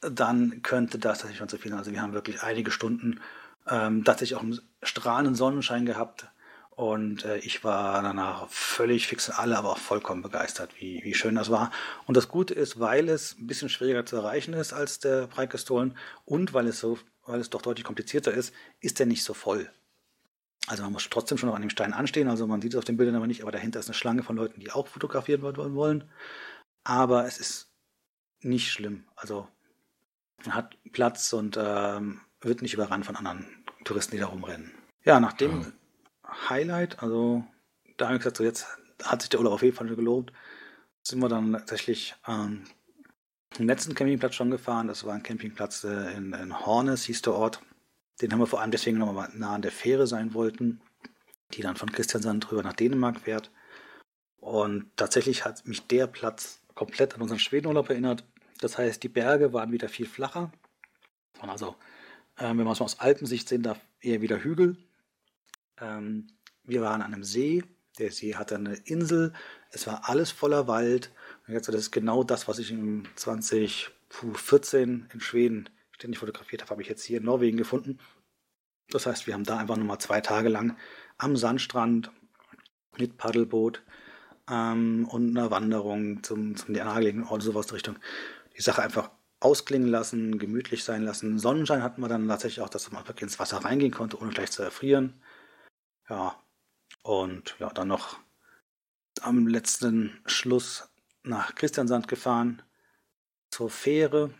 dann 0.00 0.62
könnte 0.62 0.98
das 0.98 1.18
tatsächlich 1.18 1.38
schon 1.38 1.48
zu 1.48 1.58
viel 1.58 1.70
sein. 1.70 1.78
Also 1.78 1.92
wir 1.92 2.02
haben 2.02 2.12
wirklich 2.12 2.42
einige 2.42 2.70
Stunden 2.70 3.20
ähm, 3.68 4.04
tatsächlich 4.04 4.36
auch 4.36 4.42
einen 4.42 4.60
strahlenden 4.82 5.34
Sonnenschein 5.34 5.86
gehabt, 5.86 6.26
und 6.74 7.24
äh, 7.24 7.36
ich 7.38 7.64
war 7.64 8.02
danach 8.02 8.48
völlig 8.48 9.06
fix 9.06 9.28
alle, 9.28 9.58
aber 9.58 9.72
auch 9.72 9.78
vollkommen 9.78 10.22
begeistert, 10.22 10.70
wie, 10.78 11.02
wie 11.04 11.14
schön 11.14 11.34
das 11.34 11.50
war. 11.50 11.70
Und 12.06 12.16
das 12.16 12.28
Gute 12.28 12.54
ist, 12.54 12.80
weil 12.80 13.08
es 13.08 13.36
ein 13.38 13.46
bisschen 13.46 13.68
schwieriger 13.68 14.06
zu 14.06 14.16
erreichen 14.16 14.54
ist 14.54 14.72
als 14.72 14.98
der 14.98 15.26
Breitgestohlen 15.26 15.96
und 16.24 16.54
weil 16.54 16.66
es 16.66 16.80
so, 16.80 16.98
weil 17.26 17.40
es 17.40 17.50
doch 17.50 17.62
deutlich 17.62 17.84
komplizierter 17.84 18.32
ist, 18.32 18.54
ist 18.80 18.98
er 19.00 19.06
nicht 19.06 19.22
so 19.22 19.34
voll. 19.34 19.70
Also 20.68 20.84
man 20.84 20.92
muss 20.92 21.08
trotzdem 21.10 21.38
schon 21.38 21.48
noch 21.48 21.56
an 21.56 21.62
dem 21.62 21.70
Stein 21.70 21.92
anstehen, 21.92 22.28
also 22.28 22.46
man 22.46 22.62
sieht 22.62 22.72
es 22.72 22.78
auf 22.78 22.84
den 22.84 22.96
Bildern 22.96 23.16
aber 23.16 23.26
nicht, 23.26 23.42
aber 23.42 23.50
dahinter 23.50 23.80
ist 23.80 23.88
eine 23.88 23.94
Schlange 23.94 24.22
von 24.22 24.36
Leuten, 24.36 24.60
die 24.60 24.70
auch 24.70 24.86
fotografieren 24.86 25.42
wollen. 25.42 26.04
Aber 26.84 27.26
es 27.26 27.38
ist 27.38 27.68
nicht 28.40 28.70
schlimm. 28.70 29.04
Also 29.16 29.48
man 30.44 30.54
hat 30.54 30.76
Platz 30.92 31.32
und 31.32 31.58
ähm, 31.60 32.20
wird 32.40 32.62
nicht 32.62 32.74
überrannt 32.74 33.06
von 33.06 33.16
anderen 33.16 33.46
Touristen, 33.84 34.12
die 34.12 34.20
da 34.20 34.26
rumrennen. 34.26 34.72
Ja, 35.04 35.20
nachdem 35.20 35.72
Highlight. 36.48 37.02
Also 37.02 37.44
da 37.96 38.06
habe 38.06 38.16
ich 38.16 38.20
gesagt, 38.20 38.36
so 38.36 38.44
jetzt 38.44 38.66
hat 39.02 39.22
sich 39.22 39.30
der 39.30 39.40
Urlaub 39.40 39.54
auf 39.54 39.62
jeden 39.62 39.76
Fall 39.76 39.88
gelohnt. 39.88 40.32
Sind 41.02 41.20
wir 41.20 41.28
dann 41.28 41.52
tatsächlich 41.52 42.14
ähm, 42.26 42.64
im 43.58 43.66
letzten 43.66 43.94
Campingplatz 43.94 44.34
schon 44.34 44.50
gefahren. 44.50 44.88
Das 44.88 45.04
war 45.04 45.14
ein 45.14 45.22
Campingplatz 45.22 45.84
äh, 45.84 46.12
in, 46.16 46.32
in 46.32 46.64
Hornes, 46.64 47.04
hieß 47.04 47.22
der 47.22 47.34
Ort. 47.34 47.60
Den 48.20 48.32
haben 48.32 48.40
wir 48.40 48.46
vor 48.46 48.60
allem 48.60 48.70
deswegen 48.70 48.98
nochmal 48.98 49.30
nah 49.34 49.54
an 49.54 49.62
der 49.62 49.72
Fähre 49.72 50.06
sein 50.06 50.34
wollten, 50.34 50.80
die 51.54 51.62
dann 51.62 51.76
von 51.76 51.90
Christiansand 51.90 52.48
drüber 52.48 52.62
nach 52.62 52.74
Dänemark 52.74 53.20
fährt. 53.20 53.50
Und 54.36 54.90
tatsächlich 54.96 55.44
hat 55.44 55.66
mich 55.66 55.86
der 55.86 56.06
Platz 56.06 56.60
komplett 56.74 57.14
an 57.14 57.22
unseren 57.22 57.38
Schwedenurlaub 57.38 57.90
erinnert. 57.90 58.24
Das 58.60 58.78
heißt, 58.78 59.02
die 59.02 59.08
Berge 59.08 59.52
waren 59.52 59.72
wieder 59.72 59.88
viel 59.88 60.06
flacher. 60.06 60.52
Also, 61.40 61.76
äh, 62.36 62.48
wenn 62.48 62.56
man 62.58 62.68
es 62.68 62.80
mal 62.80 62.86
aus 62.86 63.00
Alpensicht 63.00 63.48
sehen 63.48 63.62
darf, 63.62 63.80
eher 64.00 64.20
wieder 64.20 64.42
Hügel. 64.42 64.76
Ähm, 65.80 66.28
wir 66.64 66.82
waren 66.82 67.02
an 67.02 67.12
einem 67.12 67.24
See. 67.24 67.64
Der 67.98 68.10
See 68.10 68.36
hatte 68.36 68.54
eine 68.56 68.74
Insel. 68.74 69.32
Es 69.70 69.86
war 69.86 70.08
alles 70.08 70.30
voller 70.30 70.66
Wald. 70.66 71.12
Und 71.46 71.54
jetzt, 71.54 71.68
das 71.68 71.74
ist 71.74 71.90
genau 71.90 72.24
das, 72.24 72.48
was 72.48 72.58
ich 72.58 72.70
im 72.70 73.04
2014 73.16 75.08
in 75.12 75.20
Schweden 75.20 75.68
ständig 76.02 76.18
fotografiert 76.18 76.62
habe, 76.62 76.70
habe 76.70 76.82
ich 76.82 76.88
jetzt 76.88 77.04
hier 77.04 77.18
in 77.18 77.24
Norwegen 77.24 77.56
gefunden. 77.56 77.98
Das 78.90 79.06
heißt, 79.06 79.26
wir 79.28 79.34
haben 79.34 79.44
da 79.44 79.58
einfach 79.58 79.76
nochmal 79.76 79.98
zwei 79.98 80.20
Tage 80.20 80.48
lang 80.48 80.76
am 81.16 81.36
Sandstrand 81.36 82.10
mit 82.98 83.16
Paddelboot 83.16 83.82
ähm, 84.50 85.06
und 85.08 85.36
einer 85.36 85.52
Wanderung 85.52 86.22
zum, 86.24 86.56
zum 86.56 86.74
nahegelegenen 86.74 87.28
Ort, 87.28 87.42
sowas 87.42 87.66
in 87.66 87.74
Richtung. 87.74 87.96
Die 88.56 88.62
Sache 88.62 88.82
einfach 88.82 89.10
ausklingen 89.38 89.88
lassen, 89.88 90.38
gemütlich 90.38 90.82
sein 90.82 91.02
lassen. 91.02 91.38
Sonnenschein 91.38 91.82
hatten 91.82 92.00
wir 92.00 92.08
dann 92.08 92.26
tatsächlich 92.28 92.60
auch, 92.60 92.68
dass 92.68 92.90
man 92.90 93.06
wirklich 93.06 93.22
ins 93.22 93.38
Wasser 93.38 93.58
reingehen 93.58 93.92
konnte, 93.92 94.20
ohne 94.20 94.30
gleich 94.30 94.50
zu 94.50 94.62
erfrieren. 94.62 95.22
Ja, 96.08 96.36
und 97.02 97.56
ja, 97.60 97.70
dann 97.70 97.88
noch 97.88 98.18
am 99.20 99.46
letzten 99.46 100.20
Schluss 100.26 100.88
nach 101.22 101.54
Christiansand 101.54 102.08
gefahren 102.08 102.62
zur 103.50 103.70
Fähre. 103.70 104.34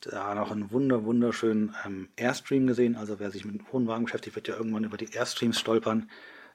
Da 0.00 0.34
noch 0.34 0.50
einen 0.50 0.70
wunder, 0.70 1.04
wunderschönen 1.04 1.74
ähm, 1.84 2.08
Airstream 2.16 2.66
gesehen. 2.66 2.96
Also 2.96 3.20
wer 3.20 3.30
sich 3.30 3.44
mit 3.44 3.72
Wohnwagen 3.72 4.04
beschäftigt, 4.04 4.36
wird 4.36 4.48
ja 4.48 4.56
irgendwann 4.56 4.84
über 4.84 4.96
die 4.96 5.12
Airstreams 5.12 5.58
stolpern. 5.58 6.10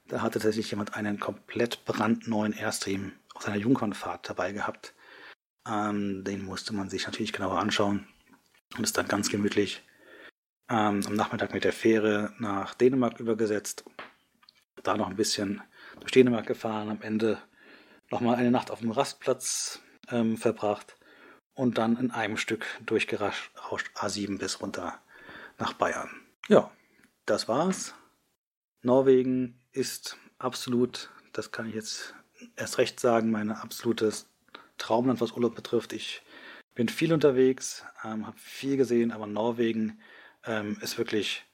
Da 0.08 0.22
hatte 0.22 0.40
tatsächlich 0.40 0.70
jemand 0.72 0.96
einen 0.96 1.20
komplett 1.20 1.86
brandneuen 1.86 2.54
Airstream 2.54 3.12
auf 3.34 3.44
seiner 3.44 3.58
Jungfernfahrt 3.58 4.30
dabei 4.30 4.52
gehabt. 4.52 4.94
Ähm, 5.68 6.24
den 6.24 6.46
musste 6.46 6.74
man 6.74 6.90
sich 6.90 7.06
natürlich 7.06 7.34
genauer 7.34 7.60
anschauen 7.60 8.08
und 8.78 8.84
ist 8.84 8.98
dann 8.98 9.08
ganz 9.08 9.30
gemütlich 9.30 9.84
ähm, 10.70 11.02
am 11.06 11.16
Nachmittag 11.16 11.54
mit 11.54 11.64
der 11.64 11.74
Fähre 11.74 12.34
nach 12.40 12.74
Dänemark 12.74 13.20
übergesetzt 13.20 13.84
da 14.86 14.98
noch 14.98 15.10
ein 15.10 15.16
bisschen 15.16 15.62
durch 16.00 16.12
Dänemark 16.12 16.46
gefahren, 16.46 16.90
am 16.90 17.02
Ende 17.02 17.42
nochmal 18.12 18.36
eine 18.36 18.52
Nacht 18.52 18.72
auf 18.72 18.80
dem 18.80 18.92
Rastplatz 18.92 19.80
ähm, 20.10 20.38
verbracht 20.38 20.96
und 21.56 21.78
dann 21.78 21.98
in 21.98 22.12
einem 22.12 22.38
Stück 22.38 22.66
durchgerauscht 22.86 23.90
A7 23.96 24.38
bis 24.38 24.62
runter 24.62 25.00
nach 25.58 25.74
Bayern. 25.74 26.10
Ja, 26.48 26.72
das 27.26 27.48
war's. 27.48 27.96
Norwegen 28.82 29.60
ist 29.72 30.18
absolut, 30.38 31.10
das 31.34 31.52
kann 31.52 31.68
ich 31.68 31.76
jetzt 31.76 32.14
erst 32.56 32.78
recht 32.78 33.00
sagen, 33.00 33.32
mein 33.32 33.52
absolutes 33.52 34.30
Traumland, 34.78 35.22
was 35.22 35.32
Urlaub 35.32 35.56
betrifft. 35.56 35.94
Ich 35.94 36.22
bin 36.76 36.90
viel 36.90 37.14
unterwegs, 37.14 37.84
ähm, 38.04 38.28
habe 38.28 38.38
viel 38.38 38.78
gesehen, 38.78 39.12
aber 39.12 39.26
Norwegen 39.26 40.00
ähm, 40.46 40.78
ist 40.82 40.98
wirklich 40.98 41.46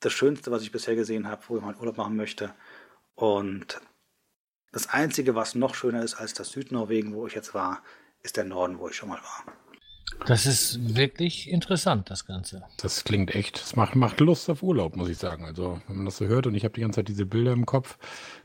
das 0.00 0.12
Schönste, 0.12 0.50
was 0.50 0.62
ich 0.62 0.72
bisher 0.72 0.96
gesehen 0.96 1.28
habe, 1.28 1.42
wo 1.48 1.56
ich 1.56 1.62
mal 1.62 1.76
Urlaub 1.76 1.96
machen 1.96 2.16
möchte. 2.16 2.54
Und 3.14 3.80
das 4.72 4.88
Einzige, 4.88 5.34
was 5.34 5.54
noch 5.54 5.74
schöner 5.74 6.02
ist 6.02 6.14
als 6.16 6.34
das 6.34 6.50
Südnorwegen, 6.50 7.14
wo 7.14 7.26
ich 7.26 7.34
jetzt 7.34 7.54
war, 7.54 7.82
ist 8.22 8.36
der 8.36 8.44
Norden, 8.44 8.78
wo 8.78 8.88
ich 8.88 8.96
schon 8.96 9.08
mal 9.08 9.18
war. 9.18 9.54
Das 10.26 10.46
ist 10.46 10.96
wirklich 10.96 11.50
interessant, 11.50 12.10
das 12.10 12.26
Ganze. 12.26 12.64
Das 12.78 13.04
klingt 13.04 13.34
echt, 13.34 13.60
das 13.60 13.76
macht, 13.76 13.96
macht 13.96 14.20
Lust 14.20 14.48
auf 14.48 14.62
Urlaub, 14.62 14.96
muss 14.96 15.08
ich 15.08 15.18
sagen. 15.18 15.44
Also, 15.44 15.80
wenn 15.86 15.96
man 15.96 16.06
das 16.06 16.16
so 16.16 16.26
hört 16.26 16.46
und 16.46 16.54
ich 16.54 16.64
habe 16.64 16.74
die 16.74 16.80
ganze 16.80 16.96
Zeit 16.96 17.08
diese 17.08 17.26
Bilder 17.26 17.52
im 17.52 17.66
Kopf. 17.66 17.98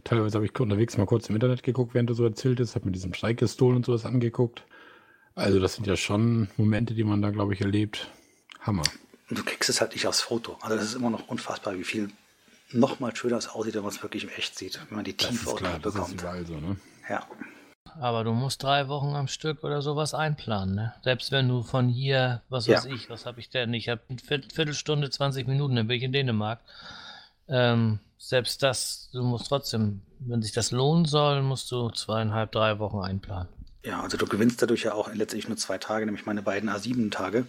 Teilweise 0.03 0.35
habe 0.35 0.45
ich 0.45 0.60
unterwegs 0.60 0.98
mal 0.98 1.06
kurz 1.06 1.30
im 1.30 1.35
Internet 1.35 1.64
geguckt, 1.64 1.93
während 1.93 2.10
du 2.10 2.14
so 2.14 2.23
erzählt 2.23 2.60
hast, 2.60 2.76
habe 2.76 2.85
mir 2.85 2.91
diesen 2.91 3.14
Streik 3.14 3.38
gestohlen 3.38 3.77
und 3.77 3.85
sowas 3.85 4.06
angeguckt. 4.06 4.64
Also, 5.35 5.60
das 5.60 5.76
sind 5.76 5.88
ja 5.88 5.95
schon 5.95 6.49
Momente, 6.57 6.93
die 6.93 7.03
man 7.03 7.22
da, 7.22 7.30
glaube 7.30 7.53
ich, 7.53 7.61
erlebt. 7.61 8.10
Hammer. 8.60 8.84
Und 9.30 9.39
du 9.39 9.43
kriegst 9.43 9.69
es 9.69 9.81
halt 9.81 9.93
nicht 9.93 10.06
aufs 10.07 10.22
Foto. 10.22 10.57
Also, 10.61 10.76
das 10.76 10.85
ist 10.85 10.95
immer 10.95 11.10
noch 11.10 11.27
unfassbar, 11.30 11.77
wie 11.77 11.84
viel 11.84 12.10
noch 12.72 12.99
mal 12.99 13.15
schöner 13.15 13.38
es 13.38 13.48
aussieht, 13.48 13.76
wenn 13.76 13.84
man 13.84 13.91
es 13.91 14.03
wirklich 14.03 14.23
im 14.23 14.30
Echt 14.30 14.57
sieht, 14.57 14.80
wenn 14.89 14.98
man 14.98 15.06
die 15.06 15.14
Tiefe 15.14 15.45
bekommt. 15.45 15.85
Das 15.85 15.95
ist 15.95 16.14
überall 16.14 16.45
so, 16.45 16.60
ne? 16.60 16.76
Ja. 17.10 17.26
Aber 18.00 18.24
du 18.24 18.32
musst 18.34 18.64
drei 18.64 18.88
Wochen 18.88 19.16
am 19.16 19.28
Stück 19.28 19.64
oder 19.64 19.82
sowas 19.82 20.14
einplanen, 20.14 20.76
ne? 20.76 20.94
Selbst 21.04 21.32
wenn 21.32 21.48
du 21.48 21.64
von 21.64 21.90
hier, 21.90 22.42
was 22.50 22.68
weiß 22.68 22.86
ja. 22.86 22.92
ich, 22.92 23.10
was 23.10 23.26
habe 23.26 23.40
ich 23.40 23.50
denn? 23.50 23.74
Ich 23.74 23.90
habe 23.90 24.02
eine 24.10 24.20
Viertelstunde, 24.20 25.10
20 25.10 25.48
Minuten, 25.48 25.76
dann 25.76 25.88
bin 25.88 25.98
ich 25.98 26.04
in 26.04 26.14
Dänemark. 26.14 26.60
Ähm, 27.48 28.00
selbst 28.18 28.64
das, 28.64 29.10
du 29.12 29.24
musst 29.24 29.48
trotzdem, 29.48 30.02
wenn 30.20 30.42
sich 30.42 30.52
das 30.52 30.72
lohnen 30.72 31.06
soll, 31.06 31.42
musst 31.42 31.72
du 31.72 31.90
zweieinhalb, 31.90 32.52
drei 32.52 32.80
Wochen 32.80 33.00
einplanen. 33.00 33.50
Ja, 33.84 34.02
also 34.02 34.18
du 34.18 34.26
gewinnst 34.26 34.62
dadurch 34.62 34.84
ja 34.84 34.94
auch 34.94 35.14
letztlich 35.14 35.48
nur 35.48 35.58
zwei 35.58 35.78
Tage, 35.78 36.06
nämlich 36.06 36.26
meine 36.26 36.44
beiden 36.44 36.70
A7-Tage. 36.70 37.46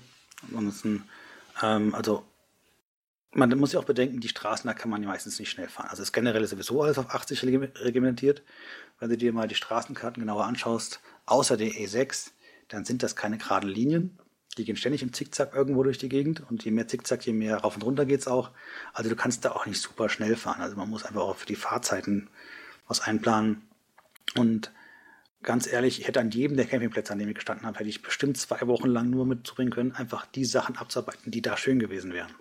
Ähm, 1.62 1.94
also 1.94 2.24
man 3.34 3.58
muss 3.58 3.72
ja 3.72 3.80
auch 3.80 3.84
bedenken, 3.84 4.20
die 4.20 4.28
Straßen, 4.28 4.66
da 4.66 4.74
kann 4.74 4.90
man 4.90 5.02
ja 5.02 5.08
meistens 5.08 5.38
nicht 5.38 5.50
schnell 5.50 5.68
fahren. 5.68 5.88
Also 5.88 6.02
das 6.02 6.12
generell 6.12 6.42
ist 6.42 6.50
sowieso 6.50 6.82
alles 6.82 6.98
auf 6.98 7.14
80 7.14 7.42
reglementiert. 7.44 8.42
Wenn 9.02 9.10
du 9.10 9.16
dir 9.16 9.32
mal 9.32 9.48
die 9.48 9.56
Straßenkarten 9.56 10.20
genauer 10.20 10.44
anschaust, 10.44 11.00
außer 11.26 11.56
der 11.56 11.72
E6, 11.72 12.30
dann 12.68 12.84
sind 12.84 13.02
das 13.02 13.16
keine 13.16 13.36
geraden 13.36 13.68
Linien. 13.68 14.16
Die 14.56 14.64
gehen 14.64 14.76
ständig 14.76 15.02
im 15.02 15.12
Zickzack 15.12 15.56
irgendwo 15.56 15.82
durch 15.82 15.98
die 15.98 16.08
Gegend 16.08 16.48
und 16.48 16.64
je 16.64 16.70
mehr 16.70 16.86
Zickzack, 16.86 17.26
je 17.26 17.32
mehr 17.32 17.56
rauf 17.56 17.74
und 17.74 17.82
runter 17.82 18.06
geht's 18.06 18.28
auch. 18.28 18.52
Also 18.92 19.10
du 19.10 19.16
kannst 19.16 19.44
da 19.44 19.50
auch 19.50 19.66
nicht 19.66 19.80
super 19.80 20.08
schnell 20.08 20.36
fahren. 20.36 20.62
Also 20.62 20.76
man 20.76 20.88
muss 20.88 21.04
einfach 21.04 21.22
auch 21.22 21.34
für 21.34 21.46
die 21.46 21.56
Fahrzeiten 21.56 22.30
was 22.86 23.00
einplanen. 23.00 23.62
Und 24.36 24.70
ganz 25.42 25.66
ehrlich, 25.66 25.98
ich 25.98 26.06
hätte 26.06 26.20
an 26.20 26.30
jedem 26.30 26.56
der 26.56 26.66
Campingplätze, 26.66 27.12
an 27.12 27.18
dem 27.18 27.28
ich 27.28 27.34
gestanden 27.34 27.66
habe, 27.66 27.80
hätte 27.80 27.88
ich 27.88 28.02
bestimmt 28.02 28.36
zwei 28.36 28.68
Wochen 28.68 28.86
lang 28.86 29.10
nur 29.10 29.26
mitzubringen 29.26 29.72
können, 29.72 29.90
einfach 29.90 30.26
die 30.26 30.44
Sachen 30.44 30.76
abzuarbeiten, 30.76 31.32
die 31.32 31.42
da 31.42 31.56
schön 31.56 31.80
gewesen 31.80 32.12
wären. 32.12 32.32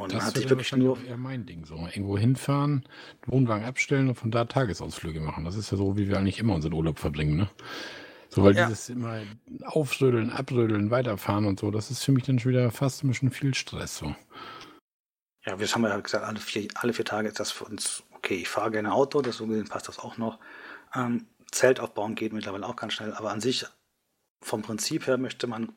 Und 0.00 0.12
das 0.12 0.24
hatte 0.24 0.40
ich 0.40 0.48
wirklich 0.48 0.72
nur 0.72 1.02
eher 1.04 1.16
mein 1.16 1.46
Ding. 1.46 1.64
So 1.64 1.76
irgendwo 1.76 2.18
hinfahren, 2.18 2.84
Wohnwagen 3.26 3.64
abstellen 3.64 4.08
und 4.08 4.14
von 4.14 4.30
da 4.30 4.44
Tagesausflüge 4.44 5.20
machen. 5.20 5.44
Das 5.44 5.56
ist 5.56 5.70
ja 5.70 5.76
so, 5.76 5.96
wie 5.96 6.08
wir 6.08 6.18
eigentlich 6.18 6.38
immer 6.38 6.54
unseren 6.54 6.72
Urlaub 6.72 6.98
verbringen, 6.98 7.36
ne? 7.36 7.50
So, 8.30 8.44
weil 8.44 8.54
ja. 8.54 8.66
dieses 8.66 8.90
immer 8.90 9.22
aufrödeln, 9.64 10.30
abrödeln, 10.30 10.90
weiterfahren 10.90 11.46
und 11.46 11.58
so, 11.58 11.70
das 11.70 11.90
ist 11.90 12.04
für 12.04 12.12
mich 12.12 12.24
dann 12.24 12.38
schon 12.38 12.52
wieder 12.52 12.70
fast 12.70 13.02
ein 13.02 13.08
bisschen 13.08 13.30
viel 13.30 13.54
Stress. 13.54 13.96
So. 13.96 14.14
Ja, 15.46 15.58
wir 15.58 15.66
haben 15.66 15.84
ja 15.84 15.98
gesagt, 15.98 16.24
alle 16.24 16.38
vier, 16.38 16.68
alle 16.74 16.92
vier 16.92 17.06
Tage 17.06 17.28
ist 17.28 17.40
das 17.40 17.50
für 17.50 17.64
uns 17.64 18.02
okay. 18.12 18.36
Ich 18.36 18.48
fahre 18.48 18.70
gerne 18.70 18.92
Auto, 18.92 19.22
das 19.22 19.38
so 19.38 19.46
gesehen 19.46 19.68
passt 19.68 19.88
das 19.88 19.98
auch 19.98 20.18
noch. 20.18 20.38
Ähm, 20.94 21.26
Zelt 21.50 21.80
aufbauen 21.80 22.14
geht 22.14 22.34
mittlerweile 22.34 22.66
auch 22.66 22.76
ganz 22.76 22.92
schnell, 22.92 23.14
aber 23.14 23.30
an 23.30 23.40
sich 23.40 23.64
vom 24.42 24.60
Prinzip 24.60 25.06
her 25.06 25.16
möchte 25.16 25.46
man 25.46 25.72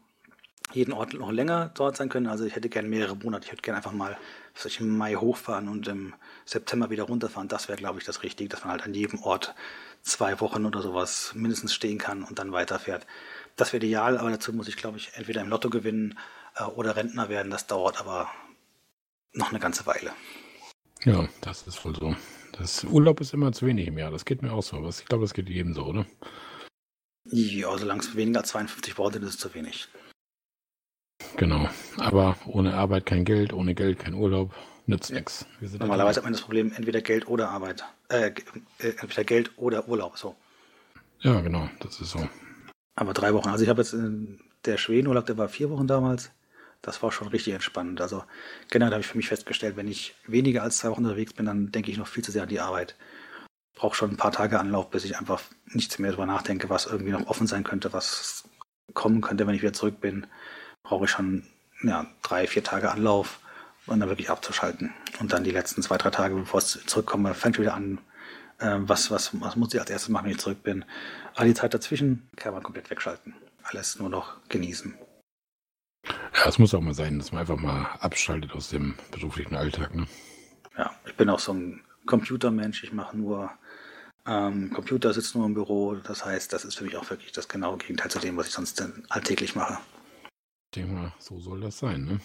jeden 0.74 0.94
Ort 0.94 1.14
noch 1.14 1.32
länger 1.32 1.72
dort 1.74 1.98
sein 1.98 2.10
können. 2.10 2.28
Also 2.28 2.46
ich 2.46 2.56
hätte 2.56 2.70
gerne 2.70 2.88
mehrere 2.88 3.16
Monate. 3.16 3.46
Ich 3.46 3.52
hätte 3.52 3.62
gerne 3.62 3.78
einfach 3.78 3.92
mal 3.92 4.18
ich, 4.66 4.80
im 4.80 4.98
Mai 4.98 5.16
hochfahren 5.16 5.68
und 5.68 5.88
im 5.88 6.14
September 6.46 6.90
wieder 6.90 7.04
runterfahren. 7.04 7.48
Das 7.48 7.68
wäre, 7.68 7.78
glaube 7.78 8.00
ich, 8.00 8.06
das 8.06 8.24
Richtige, 8.24 8.50
dass 8.50 8.62
man 8.62 8.72
halt 8.72 8.84
an 8.84 8.94
jedem 8.94 9.20
Ort 9.24 9.56
zwei 10.02 10.40
Wochen 10.40 10.66
oder 10.66 10.82
sowas 10.82 11.34
mindestens 11.36 11.74
stehen 11.74 11.98
kann 11.98 12.24
und 12.24 12.40
dann 12.40 12.52
weiterfährt. 12.52 13.06
Das 13.56 13.74
wäre 13.74 13.86
ideal, 13.86 14.18
aber 14.18 14.32
dazu 14.32 14.54
muss 14.54 14.68
ich, 14.68 14.78
glaube 14.78 14.98
ich, 14.98 15.12
entweder 15.14 15.42
im 15.42 15.50
Lotto 15.50 15.70
gewinnen 15.70 16.18
äh, 16.56 16.64
oder 16.64 16.96
Rentner 16.96 17.30
werden. 17.30 17.52
Das 17.52 17.68
dauert 17.68 18.00
aber 18.00 18.30
noch 19.34 19.50
eine 19.50 19.60
ganze 19.60 19.86
Weile. 19.86 20.12
Ja, 21.04 21.28
das 21.42 21.64
ist 21.64 21.84
wohl 21.86 21.96
so. 21.96 22.16
Das 22.52 22.84
Urlaub 22.84 23.22
ist 23.22 23.34
immer 23.34 23.52
zu 23.52 23.66
wenig 23.66 23.88
im 23.88 23.98
Jahr. 23.98 24.12
Das 24.12 24.26
geht 24.26 24.42
mir 24.42 24.52
auch 24.52 24.62
so. 24.62 24.78
Aber 24.78 24.90
ich 24.90 25.06
glaube, 25.06 25.24
das 25.24 25.34
geht 25.34 25.50
jedem 25.50 25.74
so, 25.74 25.86
oder? 25.86 26.06
Ja, 27.26 27.78
solange 27.78 28.02
es 28.02 28.16
weniger 28.16 28.40
als 28.40 28.50
52 28.50 28.98
Worte 28.98 29.20
ist, 29.20 29.26
ist 29.26 29.34
es 29.36 29.40
zu 29.40 29.54
wenig. 29.54 29.88
Genau. 31.38 31.68
Aber 31.98 32.38
ohne 32.46 32.74
Arbeit 32.74 33.06
kein 33.06 33.26
Geld, 33.26 33.54
ohne 33.54 33.76
Geld 33.76 34.00
kein 34.00 34.14
Urlaub, 34.14 34.54
nützt 34.86 35.10
ja. 35.10 35.18
nichts. 35.18 35.46
Normalerweise 35.60 36.18
hat 36.18 36.24
man 36.24 36.34
das 36.34 36.42
Problem 36.42 36.72
entweder 36.76 37.02
Geld 37.02 37.28
oder 37.28 37.50
Arbeit. 37.50 37.84
Äh, 38.10 38.32
äh, 38.80 38.90
entweder 39.00 39.24
Geld 39.24 39.52
oder 39.58 39.88
Urlaub, 39.88 40.18
so. 40.18 40.36
Ja, 41.20 41.42
genau, 41.42 41.70
das 41.80 42.02
ist 42.02 42.12
so. 42.12 42.28
Aber 42.96 43.14
drei 43.14 43.34
Wochen. 43.34 43.50
Also 43.50 43.64
ich 43.64 43.70
habe 43.70 43.82
jetzt 43.82 43.96
der 44.66 44.78
Schwedenurlaub, 44.78 45.26
der 45.26 45.38
war 45.38 45.50
vier 45.50 45.70
Wochen 45.70 45.88
damals. 45.88 46.32
Das 46.82 47.04
war 47.04 47.12
schon 47.12 47.28
richtig 47.28 47.54
entspannend. 47.54 48.02
Also 48.02 48.24
generell 48.70 48.94
habe 48.94 49.02
ich 49.02 49.08
für 49.08 49.18
mich 49.18 49.28
festgestellt, 49.28 49.78
wenn 49.78 49.88
ich 49.88 50.16
weniger 50.26 50.64
als 50.64 50.80
zwei 50.80 50.90
Wochen 50.90 51.06
unterwegs 51.06 51.34
bin, 51.34 51.46
dann 51.46 51.72
denke 51.72 51.92
ich 51.92 51.98
noch 51.98 52.08
viel 52.08 52.24
zu 52.24 52.32
sehr 52.32 52.44
an 52.44 52.50
die 52.50 52.60
Arbeit. 52.60 52.96
Ich 53.74 53.80
brauche 53.80 53.96
schon 53.96 54.12
ein 54.12 54.18
paar 54.18 54.32
Tage 54.32 54.60
Anlauf, 54.60 54.90
bis 54.90 55.06
ich 55.06 55.18
einfach 55.18 55.42
nichts 55.68 56.00
mehr 56.00 56.12
darüber 56.12 56.26
nachdenke, 56.26 56.70
was 56.70 56.88
irgendwie 56.88 57.12
noch 57.12 57.28
offen 57.28 57.48
sein 57.48 57.64
könnte, 57.64 57.94
was 57.94 58.44
kommen 58.94 59.22
könnte, 59.22 59.46
wenn 59.46 59.56
ich 59.56 59.62
wieder 59.62 59.74
zurück 59.74 60.02
bin 60.02 60.26
brauche 60.84 61.06
ich 61.06 61.12
schon 61.12 61.44
ja, 61.84 62.06
drei, 62.22 62.48
vier 62.48 62.64
Tage 62.64 62.92
Anlauf, 62.92 63.40
um 63.88 64.00
dann 64.00 64.10
wirklich 64.10 64.30
abzuschalten. 64.30 64.94
Und 65.20 65.34
dann 65.34 65.44
die 65.44 65.52
letzten 65.52 65.82
zwei, 65.82 65.98
drei 65.98 66.10
Tage, 66.10 66.36
bevor 66.36 66.60
es 66.60 66.80
zurückkomme, 66.86 67.34
fängt 67.34 67.60
wieder 67.60 67.74
an, 67.74 68.00
äh, 68.60 68.78
was, 68.80 69.12
was, 69.12 69.40
was 69.42 69.56
muss 69.56 69.74
ich 69.74 69.80
als 69.80 69.90
erstes 69.90 70.10
machen, 70.10 70.26
wenn 70.26 70.32
ich 70.32 70.40
zurück 70.40 70.64
bin. 70.64 70.86
Aber 71.36 71.46
die 71.46 71.54
Zeit 71.54 71.74
dazwischen 71.74 72.30
kann 72.36 72.54
man 72.54 72.64
komplett 72.64 72.90
wegschalten. 72.90 73.34
Alles 73.64 74.00
nur 74.00 74.10
noch 74.10 74.38
genießen. 74.50 74.94
Ja, 76.08 76.48
es 76.48 76.58
muss 76.58 76.74
auch 76.74 76.82
mal 76.82 76.94
sein, 76.94 77.20
dass 77.20 77.32
man 77.32 77.42
einfach 77.42 77.58
mal 77.58 77.86
abschaltet 78.00 78.54
aus 78.54 78.70
dem 78.70 78.96
beruflichen 79.12 79.56
Alltag. 79.56 79.94
Ne? 79.96 80.08
Ja, 80.78 80.92
ich 81.06 81.16
bin 81.16 81.30
auch 81.30 81.40
so 81.40 81.54
ein 81.54 81.82
Computermensch. 82.06 82.84
Ich 82.84 82.94
mache 82.94 83.18
nur 83.18 83.52
ähm, 84.26 84.72
Computer, 84.74 85.14
sitze 85.14 85.38
nur 85.38 85.48
im 85.48 85.54
Büro. 85.54 85.96
Das 85.96 86.26
heißt, 86.26 86.52
das 86.54 86.66
ist 86.66 86.78
für 86.78 86.84
mich 86.84 86.98
auch 86.98 87.10
wirklich 87.10 87.32
das 87.32 87.48
genaue 87.48 87.78
Gegenteil 87.78 88.10
zu 88.10 88.20
dem, 88.20 88.38
was 88.38 88.48
ich 88.48 88.54
sonst 88.54 88.84
alltäglich 89.10 89.56
mache. 89.56 89.78
Ich 90.74 90.80
denke 90.80 90.94
mal, 90.94 91.14
so 91.20 91.38
soll 91.38 91.60
das 91.60 91.80
sein, 91.80 92.06
ne? 92.06 92.22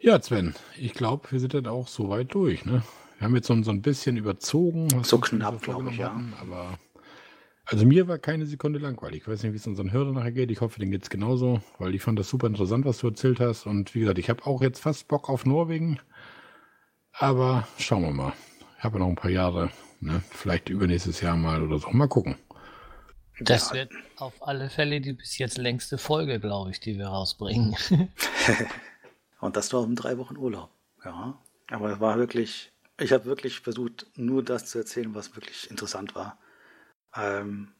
Ja, 0.00 0.20
Sven, 0.20 0.56
ich 0.76 0.92
glaube, 0.92 1.30
wir 1.30 1.38
sind 1.38 1.54
dann 1.54 1.68
auch 1.68 1.86
so 1.86 2.08
weit 2.08 2.34
durch, 2.34 2.64
ne? 2.64 2.82
Wir 3.18 3.26
haben 3.26 3.36
jetzt 3.36 3.46
so, 3.46 3.62
so 3.62 3.70
ein 3.70 3.80
bisschen 3.80 4.16
überzogen. 4.16 4.88
so 5.04 5.18
knapp, 5.18 5.62
glaube 5.62 5.90
ich, 5.90 5.98
ja. 5.98 6.08
Hatten, 6.08 6.34
aber 6.40 6.80
also 7.66 7.86
mir 7.86 8.08
war 8.08 8.18
keine 8.18 8.46
Sekunde 8.46 8.80
langweilig. 8.80 9.22
Ich 9.22 9.28
weiß 9.28 9.44
nicht, 9.44 9.52
wie 9.52 9.56
es 9.58 9.68
unseren 9.68 9.92
Hörern 9.92 10.14
nachher 10.14 10.32
geht. 10.32 10.50
Ich 10.50 10.60
hoffe, 10.60 10.80
denen 10.80 10.90
geht 10.90 11.04
es 11.04 11.10
genauso, 11.10 11.60
weil 11.78 11.94
ich 11.94 12.02
fand 12.02 12.18
das 12.18 12.28
super 12.28 12.48
interessant, 12.48 12.84
was 12.84 12.98
du 12.98 13.06
erzählt 13.06 13.38
hast. 13.38 13.66
Und 13.66 13.94
wie 13.94 14.00
gesagt, 14.00 14.18
ich 14.18 14.28
habe 14.28 14.44
auch 14.46 14.62
jetzt 14.62 14.80
fast 14.80 15.06
Bock 15.06 15.28
auf 15.28 15.46
Norwegen. 15.46 16.00
Aber 17.12 17.68
schauen 17.78 18.02
wir 18.02 18.10
mal. 18.10 18.32
Ich 18.78 18.82
habe 18.82 18.98
ja 18.98 19.04
noch 19.04 19.10
ein 19.10 19.14
paar 19.14 19.30
Jahre. 19.30 19.70
Ne? 20.00 20.22
Vielleicht 20.30 20.70
übernächstes 20.70 21.20
Jahr 21.20 21.36
mal 21.36 21.62
oder 21.62 21.78
so. 21.78 21.88
Mal 21.90 22.08
gucken. 22.08 22.34
Das 23.40 23.70
ja. 23.70 23.76
wird 23.76 23.92
auf 24.16 24.46
alle 24.46 24.68
Fälle 24.70 25.00
die 25.00 25.14
bis 25.14 25.38
jetzt 25.38 25.58
längste 25.58 25.98
Folge, 25.98 26.40
glaube 26.40 26.70
ich, 26.70 26.80
die 26.80 26.98
wir 26.98 27.08
rausbringen. 27.08 27.76
Und 29.40 29.56
das 29.56 29.72
war 29.72 29.80
um 29.80 29.96
drei 29.96 30.18
Wochen 30.18 30.36
Urlaub. 30.36 30.70
Ja, 31.04 31.38
aber 31.70 31.92
es 31.92 32.00
war 32.00 32.18
wirklich, 32.18 32.72
ich 32.98 33.12
habe 33.12 33.24
wirklich 33.24 33.60
versucht, 33.60 34.06
nur 34.16 34.44
das 34.44 34.66
zu 34.66 34.78
erzählen, 34.78 35.14
was 35.14 35.34
wirklich 35.34 35.70
interessant 35.70 36.14
war. 36.14 36.38
Ähm, 37.16 37.72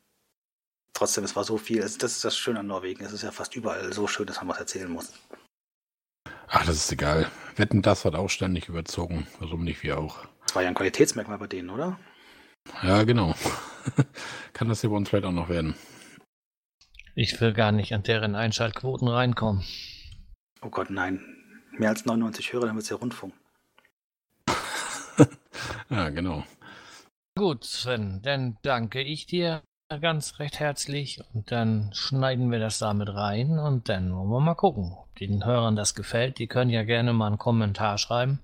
trotzdem, 0.94 1.24
es 1.24 1.36
war 1.36 1.44
so 1.44 1.58
viel. 1.58 1.80
Das 1.80 1.96
ist 1.96 2.24
das 2.24 2.36
Schöne 2.36 2.60
an 2.60 2.66
Norwegen. 2.66 3.04
Es 3.04 3.12
ist 3.12 3.22
ja 3.22 3.30
fast 3.30 3.54
überall 3.54 3.92
so 3.92 4.06
schön, 4.06 4.26
dass 4.26 4.38
man 4.38 4.48
was 4.48 4.58
erzählen 4.58 4.90
muss. 4.90 5.12
Ach, 6.48 6.64
das 6.64 6.76
ist 6.76 6.92
egal. 6.92 7.30
Wetten, 7.56 7.82
das 7.82 8.04
hat 8.04 8.14
auch 8.14 8.28
ständig 8.28 8.68
überzogen. 8.68 9.26
Warum 9.38 9.64
nicht 9.64 9.82
wir 9.82 9.98
auch? 9.98 10.26
Das 10.46 10.54
war 10.54 10.62
ja 10.62 10.68
ein 10.68 10.74
Qualitätsmerkmal 10.74 11.38
bei 11.38 11.46
denen, 11.46 11.70
oder? 11.70 11.98
Ja, 12.82 13.02
genau. 13.04 13.34
Kann 14.52 14.68
das 14.68 14.80
hier 14.80 14.90
bei 14.90 14.96
uns 14.96 15.08
vielleicht 15.08 15.24
auch 15.24 15.32
noch 15.32 15.48
werden. 15.48 15.74
Ich 17.14 17.40
will 17.40 17.52
gar 17.52 17.72
nicht 17.72 17.92
an 17.92 18.02
deren 18.02 18.34
Einschaltquoten 18.34 19.08
reinkommen. 19.08 19.64
Oh 20.62 20.70
Gott, 20.70 20.90
nein. 20.90 21.20
Mehr 21.72 21.90
als 21.90 22.04
99 22.04 22.52
Hörer, 22.52 22.66
dann 22.66 22.76
wird 22.76 22.84
es 22.84 22.90
ja 22.90 22.96
Rundfunk. 22.96 23.34
ja, 25.90 26.10
genau. 26.10 26.44
Gut, 27.36 27.64
Sven, 27.64 28.20
dann 28.22 28.58
danke 28.62 29.02
ich 29.02 29.26
dir 29.26 29.62
ganz 30.00 30.38
recht 30.38 30.60
herzlich 30.60 31.20
und 31.32 31.50
dann 31.50 31.90
schneiden 31.94 32.50
wir 32.52 32.60
das 32.60 32.78
damit 32.78 33.08
rein 33.08 33.58
und 33.58 33.88
dann 33.88 34.14
wollen 34.14 34.28
wir 34.28 34.40
mal 34.40 34.54
gucken, 34.54 34.92
ob 34.96 35.14
den 35.16 35.44
Hörern 35.44 35.74
das 35.74 35.94
gefällt. 35.94 36.38
Die 36.38 36.46
können 36.46 36.70
ja 36.70 36.84
gerne 36.84 37.12
mal 37.12 37.26
einen 37.26 37.38
Kommentar 37.38 37.98
schreiben. 37.98 38.40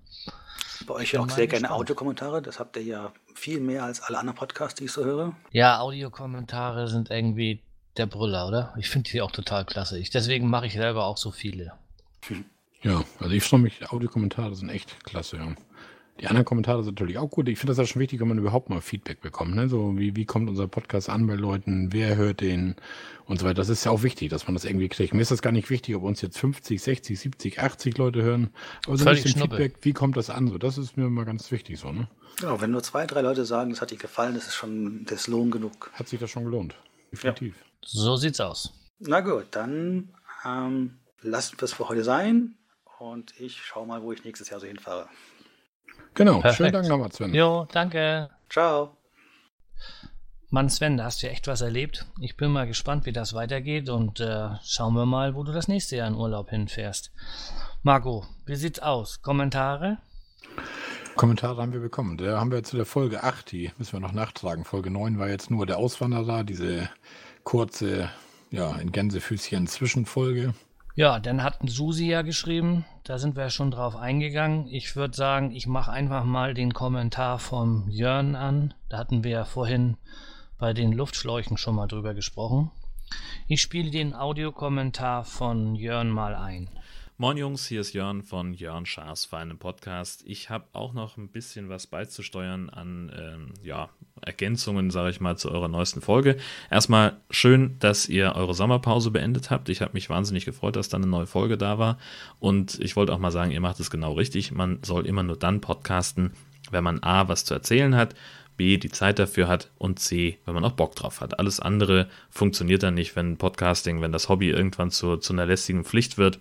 Bei 0.86 0.94
euch 0.94 1.12
ja 1.12 1.20
auch 1.20 1.28
sehr 1.28 1.46
gerne 1.46 1.70
Audiokommentare, 1.70 2.42
das 2.42 2.58
habt 2.58 2.76
ihr 2.76 2.82
ja 2.82 3.12
viel 3.34 3.60
mehr 3.60 3.84
als 3.84 4.00
alle 4.00 4.18
anderen 4.18 4.36
Podcasts, 4.36 4.78
die 4.78 4.84
ich 4.84 4.92
so 4.92 5.04
höre. 5.04 5.36
Ja, 5.50 5.80
Audiokommentare 5.80 6.88
sind 6.88 7.10
irgendwie 7.10 7.62
der 7.96 8.06
Brüller, 8.06 8.46
oder? 8.46 8.74
Ich 8.78 8.88
finde 8.88 9.10
die 9.10 9.20
auch 9.20 9.30
total 9.30 9.64
klasse. 9.64 9.98
Ich, 9.98 10.10
deswegen 10.10 10.48
mache 10.48 10.66
ich 10.66 10.74
selber 10.74 11.06
auch 11.06 11.16
so 11.16 11.30
viele. 11.30 11.72
Ja, 12.82 13.04
also 13.18 13.34
ich 13.34 13.42
freue 13.42 13.60
mich, 13.60 13.90
Audiokommentare 13.90 14.54
sind 14.54 14.68
echt 14.68 15.04
klasse. 15.04 15.38
Ja. 15.38 15.54
Die 16.20 16.28
anderen 16.28 16.46
Kommentare 16.46 16.82
sind 16.82 16.94
natürlich 16.94 17.18
auch 17.18 17.28
gut. 17.28 17.48
Ich 17.48 17.58
finde 17.58 17.72
das 17.72 17.78
ja 17.78 17.86
schon 17.86 18.00
wichtig, 18.00 18.20
wenn 18.20 18.28
man 18.28 18.38
überhaupt 18.38 18.70
mal 18.70 18.80
Feedback 18.80 19.20
bekommt. 19.20 19.54
Ne? 19.54 19.68
So 19.68 19.98
wie, 19.98 20.16
wie 20.16 20.24
kommt 20.24 20.48
unser 20.48 20.66
Podcast 20.66 21.10
an 21.10 21.26
bei 21.26 21.34
Leuten, 21.34 21.92
wer 21.92 22.16
hört 22.16 22.40
den 22.40 22.76
und 23.26 23.38
so 23.38 23.44
weiter. 23.44 23.54
Das 23.54 23.68
ist 23.68 23.84
ja 23.84 23.90
auch 23.90 24.02
wichtig, 24.02 24.30
dass 24.30 24.46
man 24.46 24.54
das 24.54 24.64
irgendwie 24.64 24.88
kriegt. 24.88 25.12
Mir 25.12 25.20
ist 25.20 25.30
das 25.30 25.42
gar 25.42 25.52
nicht 25.52 25.68
wichtig, 25.68 25.94
ob 25.94 26.04
uns 26.04 26.22
jetzt 26.22 26.38
50, 26.38 26.80
60, 26.80 27.20
70, 27.20 27.60
80 27.60 27.98
Leute 27.98 28.22
hören. 28.22 28.50
Aber 28.86 28.96
so 28.96 29.06
ein 29.06 29.14
bisschen 29.14 29.40
Feedback, 29.42 29.76
wie 29.82 29.92
kommt 29.92 30.16
das 30.16 30.30
an? 30.30 30.48
So, 30.48 30.56
das 30.56 30.78
ist 30.78 30.96
mir 30.96 31.06
immer 31.06 31.24
ganz 31.26 31.50
wichtig 31.50 31.78
so, 31.78 31.92
ne? 31.92 32.08
Genau, 32.38 32.60
wenn 32.60 32.70
nur 32.70 32.82
zwei, 32.82 33.06
drei 33.06 33.22
Leute 33.22 33.44
sagen, 33.44 33.70
es 33.70 33.80
hat 33.80 33.90
dir 33.90 33.98
gefallen, 33.98 34.34
das 34.34 34.46
ist 34.46 34.54
schon 34.54 35.04
das 35.06 35.26
Lohn 35.26 35.50
genug. 35.50 35.90
Hat 35.94 36.08
sich 36.08 36.20
das 36.20 36.30
schon 36.30 36.44
gelohnt. 36.44 36.74
Definitiv. 37.12 37.56
Ja. 37.56 37.64
So 37.82 38.16
sieht's 38.16 38.40
aus. 38.40 38.72
Na 38.98 39.20
gut, 39.20 39.46
dann 39.50 40.14
ähm, 40.44 40.98
lassen 41.22 41.58
wir 41.58 41.64
es 41.64 41.74
für 41.74 41.88
heute 41.88 42.04
sein 42.04 42.54
und 42.98 43.38
ich 43.38 43.62
schaue 43.62 43.86
mal, 43.86 44.02
wo 44.02 44.12
ich 44.12 44.24
nächstes 44.24 44.50
Jahr 44.50 44.60
so 44.60 44.66
hinfahre. 44.66 45.08
Genau, 46.16 46.40
Perfekt. 46.40 46.56
schönen 46.56 46.72
Dank 46.72 46.88
nochmal, 46.88 47.12
Sven. 47.12 47.34
Jo, 47.34 47.68
danke. 47.70 48.30
Ciao. 48.48 48.96
Mann, 50.48 50.70
Sven, 50.70 50.96
da 50.96 51.04
hast 51.04 51.22
du 51.22 51.26
ja 51.26 51.32
echt 51.32 51.46
was 51.46 51.60
erlebt. 51.60 52.06
Ich 52.20 52.36
bin 52.36 52.50
mal 52.50 52.66
gespannt, 52.66 53.04
wie 53.04 53.12
das 53.12 53.34
weitergeht 53.34 53.90
und 53.90 54.20
äh, 54.20 54.48
schauen 54.64 54.94
wir 54.94 55.04
mal, 55.04 55.34
wo 55.34 55.42
du 55.42 55.52
das 55.52 55.68
nächste 55.68 55.96
Jahr 55.96 56.08
in 56.08 56.14
Urlaub 56.14 56.48
hinfährst. 56.50 57.12
Marco, 57.82 58.24
wie 58.46 58.56
sieht's 58.56 58.78
aus? 58.80 59.20
Kommentare? 59.20 59.98
Kommentare 61.16 61.60
haben 61.60 61.72
wir 61.72 61.80
bekommen. 61.80 62.16
Da 62.16 62.38
haben 62.40 62.50
wir 62.50 62.62
zu 62.62 62.76
der 62.76 62.86
Folge 62.86 63.22
8, 63.22 63.52
die 63.52 63.70
müssen 63.76 63.94
wir 63.94 64.00
noch 64.00 64.12
nachtragen. 64.12 64.64
Folge 64.64 64.90
9 64.90 65.18
war 65.18 65.28
jetzt 65.28 65.50
nur 65.50 65.66
der 65.66 65.76
Auswanderer, 65.78 66.44
diese 66.44 66.88
kurze, 67.44 68.10
ja, 68.50 68.76
in 68.76 68.92
Gänsefüßchen 68.92 69.66
Zwischenfolge. 69.66 70.54
Ja, 70.96 71.20
dann 71.20 71.42
hat 71.42 71.58
Susi 71.62 72.06
ja 72.06 72.22
geschrieben, 72.22 72.86
da 73.04 73.18
sind 73.18 73.36
wir 73.36 73.42
ja 73.42 73.50
schon 73.50 73.70
drauf 73.70 73.96
eingegangen. 73.96 74.66
Ich 74.66 74.96
würde 74.96 75.14
sagen, 75.14 75.52
ich 75.52 75.66
mache 75.66 75.92
einfach 75.92 76.24
mal 76.24 76.54
den 76.54 76.72
Kommentar 76.72 77.38
vom 77.38 77.86
Jörn 77.90 78.34
an. 78.34 78.72
Da 78.88 78.96
hatten 78.96 79.22
wir 79.22 79.30
ja 79.30 79.44
vorhin 79.44 79.98
bei 80.56 80.72
den 80.72 80.92
Luftschläuchen 80.92 81.58
schon 81.58 81.74
mal 81.74 81.86
drüber 81.86 82.14
gesprochen. 82.14 82.70
Ich 83.46 83.60
spiele 83.60 83.90
den 83.90 84.14
Audiokommentar 84.14 85.24
von 85.24 85.74
Jörn 85.74 86.08
mal 86.08 86.34
ein. 86.34 86.70
Moin 87.18 87.38
Jungs, 87.38 87.66
hier 87.66 87.80
ist 87.80 87.94
Jörn 87.94 88.22
von 88.22 88.52
Jörn 88.52 88.84
Schaas 88.84 89.24
Feinem 89.24 89.56
Podcast. 89.56 90.22
Ich 90.26 90.50
habe 90.50 90.66
auch 90.74 90.92
noch 90.92 91.16
ein 91.16 91.28
bisschen 91.28 91.70
was 91.70 91.86
beizusteuern 91.86 92.68
an 92.68 93.10
ähm, 93.18 93.54
ja, 93.62 93.88
Ergänzungen, 94.20 94.90
sage 94.90 95.08
ich 95.08 95.20
mal, 95.22 95.38
zu 95.38 95.50
eurer 95.50 95.68
neuesten 95.68 96.02
Folge. 96.02 96.36
Erstmal 96.70 97.16
schön, 97.30 97.78
dass 97.78 98.06
ihr 98.06 98.34
eure 98.36 98.52
Sommerpause 98.52 99.10
beendet 99.10 99.50
habt. 99.50 99.70
Ich 99.70 99.80
habe 99.80 99.94
mich 99.94 100.10
wahnsinnig 100.10 100.44
gefreut, 100.44 100.76
dass 100.76 100.90
dann 100.90 101.04
eine 101.04 101.10
neue 101.10 101.26
Folge 101.26 101.56
da 101.56 101.78
war. 101.78 101.96
Und 102.38 102.78
ich 102.80 102.96
wollte 102.96 103.14
auch 103.14 103.18
mal 103.18 103.30
sagen, 103.30 103.50
ihr 103.50 103.62
macht 103.62 103.80
es 103.80 103.90
genau 103.90 104.12
richtig. 104.12 104.52
Man 104.52 104.80
soll 104.82 105.06
immer 105.06 105.22
nur 105.22 105.38
dann 105.38 105.62
podcasten, 105.62 106.32
wenn 106.70 106.84
man 106.84 107.02
A, 107.02 107.28
was 107.28 107.46
zu 107.46 107.54
erzählen 107.54 107.96
hat, 107.96 108.14
B, 108.58 108.76
die 108.76 108.90
Zeit 108.90 109.18
dafür 109.18 109.48
hat 109.48 109.70
und 109.78 110.00
C, 110.00 110.38
wenn 110.44 110.52
man 110.52 110.64
auch 110.64 110.72
Bock 110.72 110.94
drauf 110.94 111.22
hat. 111.22 111.38
Alles 111.38 111.60
andere 111.60 112.10
funktioniert 112.28 112.82
dann 112.82 112.92
nicht, 112.92 113.16
wenn 113.16 113.38
Podcasting, 113.38 114.02
wenn 114.02 114.12
das 114.12 114.28
Hobby 114.28 114.50
irgendwann 114.50 114.90
zu, 114.90 115.16
zu 115.16 115.32
einer 115.32 115.46
lästigen 115.46 115.82
Pflicht 115.82 116.18
wird 116.18 116.40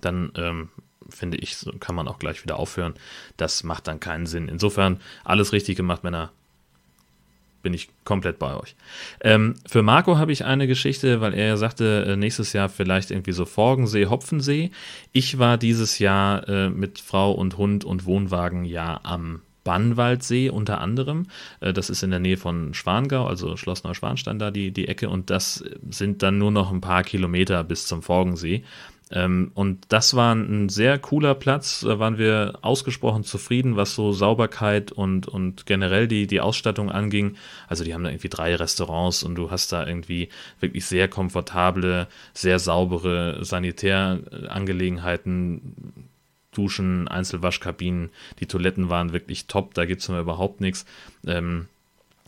dann 0.00 0.32
ähm, 0.36 0.68
finde 1.08 1.38
ich, 1.38 1.56
kann 1.80 1.94
man 1.94 2.08
auch 2.08 2.18
gleich 2.18 2.42
wieder 2.42 2.58
aufhören. 2.58 2.94
Das 3.36 3.64
macht 3.64 3.88
dann 3.88 4.00
keinen 4.00 4.26
Sinn. 4.26 4.48
Insofern 4.48 5.00
alles 5.24 5.52
richtig 5.52 5.76
gemacht, 5.76 6.04
Männer. 6.04 6.30
Bin 7.62 7.74
ich 7.74 7.90
komplett 8.04 8.38
bei 8.38 8.56
euch. 8.56 8.74
Ähm, 9.20 9.54
für 9.66 9.82
Marco 9.82 10.16
habe 10.16 10.32
ich 10.32 10.46
eine 10.46 10.66
Geschichte, 10.66 11.20
weil 11.20 11.34
er 11.34 11.58
sagte, 11.58 12.06
äh, 12.08 12.16
nächstes 12.16 12.54
Jahr 12.54 12.70
vielleicht 12.70 13.10
irgendwie 13.10 13.32
so 13.32 13.44
Forgensee, 13.44 14.06
Hopfensee. 14.06 14.70
Ich 15.12 15.38
war 15.38 15.58
dieses 15.58 15.98
Jahr 15.98 16.48
äh, 16.48 16.70
mit 16.70 17.00
Frau 17.00 17.32
und 17.32 17.58
Hund 17.58 17.84
und 17.84 18.06
Wohnwagen 18.06 18.64
ja 18.64 19.00
am 19.02 19.42
Bannwaldsee 19.62 20.48
unter 20.48 20.80
anderem. 20.80 21.26
Äh, 21.60 21.72
das 21.74 21.90
ist 21.90 22.02
in 22.02 22.10
der 22.10 22.20
Nähe 22.20 22.36
von 22.36 22.72
Schwangau, 22.72 23.26
also 23.26 23.56
Schloss 23.56 23.84
Neuschwanstein 23.84 24.38
da 24.38 24.50
die, 24.50 24.70
die 24.70 24.88
Ecke 24.88 25.10
und 25.10 25.28
das 25.28 25.62
sind 25.90 26.22
dann 26.22 26.38
nur 26.38 26.50
noch 26.50 26.72
ein 26.72 26.80
paar 26.80 27.02
Kilometer 27.02 27.62
bis 27.64 27.86
zum 27.86 28.02
Forgensee. 28.02 28.64
Ähm, 29.12 29.50
und 29.54 29.86
das 29.88 30.14
war 30.14 30.34
ein 30.34 30.68
sehr 30.68 30.98
cooler 30.98 31.34
Platz. 31.34 31.80
Da 31.80 31.98
waren 31.98 32.18
wir 32.18 32.58
ausgesprochen 32.62 33.24
zufrieden, 33.24 33.76
was 33.76 33.94
so 33.94 34.12
Sauberkeit 34.12 34.92
und, 34.92 35.26
und 35.26 35.64
generell 35.66 36.06
die, 36.06 36.26
die 36.26 36.40
Ausstattung 36.40 36.90
anging. 36.90 37.36
Also 37.68 37.84
die 37.84 37.92
haben 37.92 38.04
da 38.04 38.10
irgendwie 38.10 38.28
drei 38.28 38.54
Restaurants 38.54 39.24
und 39.24 39.34
du 39.34 39.50
hast 39.50 39.72
da 39.72 39.86
irgendwie 39.86 40.28
wirklich 40.60 40.86
sehr 40.86 41.08
komfortable, 41.08 42.06
sehr 42.34 42.58
saubere 42.58 43.44
Sanitärangelegenheiten. 43.44 46.06
Duschen, 46.52 47.06
Einzelwaschkabinen, 47.06 48.10
die 48.40 48.46
Toiletten 48.46 48.90
waren 48.90 49.12
wirklich 49.12 49.46
top, 49.46 49.72
da 49.74 49.84
gibt 49.84 50.02
es 50.02 50.08
überhaupt 50.08 50.60
nichts. 50.60 50.84
Ähm, 51.24 51.68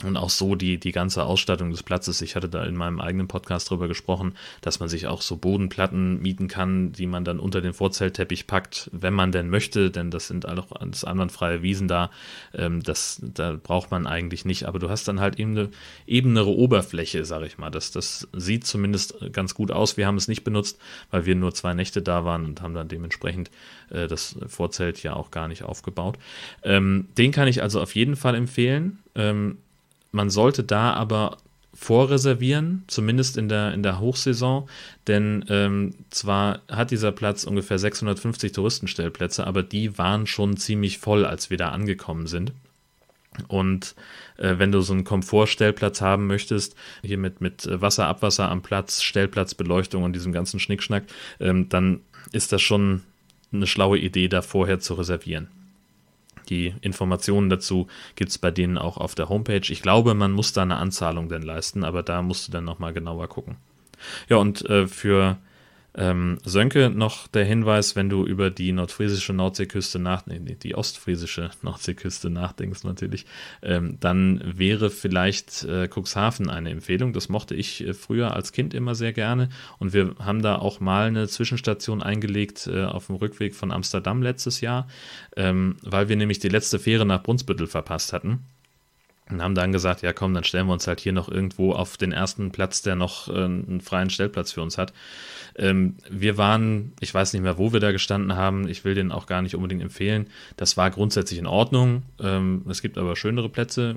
und 0.04 0.16
auch 0.16 0.30
so 0.30 0.54
die, 0.54 0.78
die 0.78 0.92
ganze 0.92 1.24
Ausstattung 1.24 1.70
des 1.70 1.82
Platzes. 1.82 2.22
Ich 2.22 2.36
hatte 2.36 2.48
da 2.48 2.64
in 2.64 2.76
meinem 2.76 3.00
eigenen 3.00 3.28
Podcast 3.28 3.70
drüber 3.70 3.88
gesprochen, 3.88 4.34
dass 4.60 4.80
man 4.80 4.88
sich 4.88 5.06
auch 5.06 5.22
so 5.22 5.36
Bodenplatten 5.36 6.20
mieten 6.20 6.48
kann, 6.48 6.92
die 6.92 7.06
man 7.06 7.24
dann 7.24 7.38
unter 7.38 7.60
den 7.60 7.72
Vorzeltteppich 7.72 8.46
packt, 8.46 8.90
wenn 8.92 9.14
man 9.14 9.32
denn 9.32 9.48
möchte, 9.48 9.90
denn 9.90 10.10
das 10.10 10.28
sind 10.28 10.48
auch 10.48 10.72
alles 10.72 11.04
einwandfreie 11.04 11.62
Wiesen 11.62 11.88
da. 11.88 12.10
Ähm, 12.54 12.82
das, 12.82 13.20
da 13.22 13.56
braucht 13.62 13.90
man 13.90 14.06
eigentlich 14.06 14.44
nicht, 14.44 14.64
aber 14.64 14.78
du 14.78 14.88
hast 14.88 15.08
dann 15.08 15.20
halt 15.20 15.38
eben 15.38 15.52
eine 15.52 15.70
ebenere 16.06 16.50
Oberfläche, 16.50 17.24
sag 17.24 17.42
ich 17.42 17.58
mal. 17.58 17.70
Das, 17.70 17.90
das 17.90 18.28
sieht 18.32 18.66
zumindest 18.66 19.14
ganz 19.32 19.54
gut 19.54 19.70
aus. 19.70 19.96
Wir 19.96 20.06
haben 20.06 20.16
es 20.16 20.28
nicht 20.28 20.44
benutzt, 20.44 20.78
weil 21.10 21.26
wir 21.26 21.34
nur 21.34 21.54
zwei 21.54 21.74
Nächte 21.74 22.02
da 22.02 22.24
waren 22.24 22.44
und 22.44 22.62
haben 22.62 22.74
dann 22.74 22.88
dementsprechend 22.88 23.50
äh, 23.90 24.06
das 24.06 24.36
Vorzelt 24.46 25.02
ja 25.02 25.14
auch 25.14 25.30
gar 25.30 25.48
nicht 25.48 25.62
aufgebaut. 25.62 26.18
Ähm, 26.62 27.08
den 27.16 27.32
kann 27.32 27.48
ich 27.48 27.62
also 27.62 27.80
auf 27.80 27.94
jeden 27.94 28.16
Fall 28.16 28.34
empfehlen. 28.34 28.98
Ähm, 29.14 29.58
man 30.12 30.30
sollte 30.30 30.62
da 30.62 30.92
aber 30.92 31.38
vorreservieren, 31.74 32.84
zumindest 32.86 33.36
in 33.36 33.48
der, 33.48 33.72
in 33.72 33.82
der 33.82 33.98
Hochsaison, 33.98 34.68
denn 35.06 35.44
ähm, 35.48 35.94
zwar 36.10 36.60
hat 36.70 36.90
dieser 36.90 37.12
Platz 37.12 37.44
ungefähr 37.44 37.78
650 37.78 38.52
Touristenstellplätze, 38.52 39.46
aber 39.46 39.62
die 39.62 39.96
waren 39.98 40.26
schon 40.26 40.56
ziemlich 40.56 40.98
voll, 40.98 41.24
als 41.24 41.50
wir 41.50 41.56
da 41.56 41.70
angekommen 41.70 42.26
sind. 42.26 42.52
Und 43.48 43.94
äh, 44.36 44.58
wenn 44.58 44.72
du 44.72 44.82
so 44.82 44.92
einen 44.92 45.04
Komfortstellplatz 45.04 46.02
haben 46.02 46.26
möchtest, 46.26 46.76
hier 47.02 47.16
mit, 47.16 47.40
mit 47.40 47.66
Wasser, 47.70 48.06
Abwasser 48.06 48.50
am 48.50 48.60
Platz, 48.60 49.00
Stellplatzbeleuchtung 49.02 50.02
und 50.02 50.12
diesem 50.12 50.32
ganzen 50.32 50.60
Schnickschnack, 50.60 51.04
ähm, 51.40 51.70
dann 51.70 52.00
ist 52.32 52.52
das 52.52 52.60
schon 52.60 53.02
eine 53.50 53.66
schlaue 53.66 53.98
Idee, 53.98 54.28
da 54.28 54.42
vorher 54.42 54.80
zu 54.80 54.94
reservieren. 54.94 55.48
Die 56.52 56.74
Informationen 56.82 57.48
dazu 57.48 57.86
gibt 58.14 58.30
es 58.30 58.36
bei 58.36 58.50
denen 58.50 58.76
auch 58.76 58.98
auf 58.98 59.14
der 59.14 59.30
Homepage. 59.30 59.62
Ich 59.70 59.80
glaube, 59.80 60.12
man 60.12 60.32
muss 60.32 60.52
da 60.52 60.60
eine 60.60 60.76
Anzahlung 60.76 61.30
denn 61.30 61.40
leisten, 61.40 61.82
aber 61.82 62.02
da 62.02 62.20
musst 62.20 62.46
du 62.46 62.52
dann 62.52 62.66
nochmal 62.66 62.92
genauer 62.92 63.26
gucken. 63.28 63.56
Ja, 64.28 64.36
und 64.36 64.62
äh, 64.68 64.86
für 64.86 65.38
ähm, 65.94 66.38
Sönke 66.44 66.90
noch 66.90 67.28
der 67.28 67.44
Hinweis, 67.44 67.96
wenn 67.96 68.08
du 68.08 68.24
über 68.24 68.50
die 68.50 68.72
nordfriesische 68.72 69.32
Nordseeküste 69.32 69.98
nach, 69.98 70.26
nee, 70.26 70.40
die 70.40 70.74
ostfriesische 70.74 71.50
Nordseeküste 71.62 72.30
nachdenkst 72.30 72.84
natürlich, 72.84 73.26
ähm, 73.62 73.98
dann 74.00 74.42
wäre 74.44 74.90
vielleicht 74.90 75.64
äh, 75.64 75.88
Cuxhaven 75.88 76.48
eine 76.48 76.70
Empfehlung. 76.70 77.12
Das 77.12 77.28
mochte 77.28 77.54
ich 77.54 77.86
äh, 77.86 77.94
früher 77.94 78.34
als 78.34 78.52
Kind 78.52 78.74
immer 78.74 78.94
sehr 78.94 79.12
gerne 79.12 79.50
und 79.78 79.92
wir 79.92 80.14
haben 80.18 80.42
da 80.42 80.56
auch 80.56 80.80
mal 80.80 81.08
eine 81.08 81.28
Zwischenstation 81.28 82.02
eingelegt 82.02 82.66
äh, 82.66 82.84
auf 82.84 83.06
dem 83.06 83.16
Rückweg 83.16 83.54
von 83.54 83.70
Amsterdam 83.70 84.22
letztes 84.22 84.60
Jahr, 84.60 84.88
ähm, 85.36 85.76
weil 85.82 86.08
wir 86.08 86.16
nämlich 86.16 86.38
die 86.38 86.48
letzte 86.48 86.78
Fähre 86.78 87.04
nach 87.04 87.22
Brunsbüttel 87.22 87.66
verpasst 87.66 88.12
hatten 88.12 88.46
und 89.32 89.42
haben 89.42 89.54
dann 89.54 89.72
gesagt, 89.72 90.02
ja 90.02 90.12
komm, 90.12 90.34
dann 90.34 90.44
stellen 90.44 90.66
wir 90.66 90.72
uns 90.72 90.86
halt 90.86 91.00
hier 91.00 91.12
noch 91.12 91.28
irgendwo 91.28 91.72
auf 91.72 91.96
den 91.96 92.12
ersten 92.12 92.52
Platz, 92.52 92.82
der 92.82 92.96
noch 92.96 93.28
äh, 93.28 93.44
einen 93.44 93.80
freien 93.80 94.10
Stellplatz 94.10 94.52
für 94.52 94.62
uns 94.62 94.78
hat. 94.78 94.92
Ähm, 95.56 95.96
wir 96.08 96.38
waren, 96.38 96.92
ich 97.00 97.12
weiß 97.12 97.32
nicht 97.32 97.42
mehr, 97.42 97.58
wo 97.58 97.72
wir 97.72 97.80
da 97.80 97.92
gestanden 97.92 98.36
haben. 98.36 98.68
Ich 98.68 98.84
will 98.84 98.94
den 98.94 99.12
auch 99.12 99.26
gar 99.26 99.42
nicht 99.42 99.54
unbedingt 99.54 99.82
empfehlen. 99.82 100.26
Das 100.56 100.76
war 100.76 100.90
grundsätzlich 100.90 101.38
in 101.38 101.46
Ordnung. 101.46 102.02
Ähm, 102.20 102.62
es 102.68 102.82
gibt 102.82 102.98
aber 102.98 103.16
schönere 103.16 103.48
Plätze, 103.48 103.96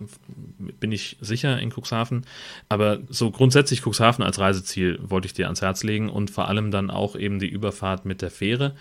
bin 0.80 0.92
ich 0.92 1.18
sicher 1.22 1.60
in 1.60 1.72
Cuxhaven. 1.72 2.26
Aber 2.70 3.00
so 3.10 3.32
grundsätzlich 3.32 3.86
Cuxhaven 3.86 4.24
als 4.24 4.40
Reiseziel 4.40 5.00
wollte 5.02 5.28
ich 5.28 5.34
dir 5.34 5.46
ans 5.46 5.62
Herz 5.62 5.84
legen 5.84 6.10
und 6.10 6.32
vor 6.32 6.48
allem 6.48 6.72
dann 6.72 6.90
auch 6.90 7.16
eben 7.16 7.40
die 7.40 7.50
Überfahrt 7.50 8.06
mit 8.06 8.22
der 8.22 8.32
Fähre. 8.32 8.76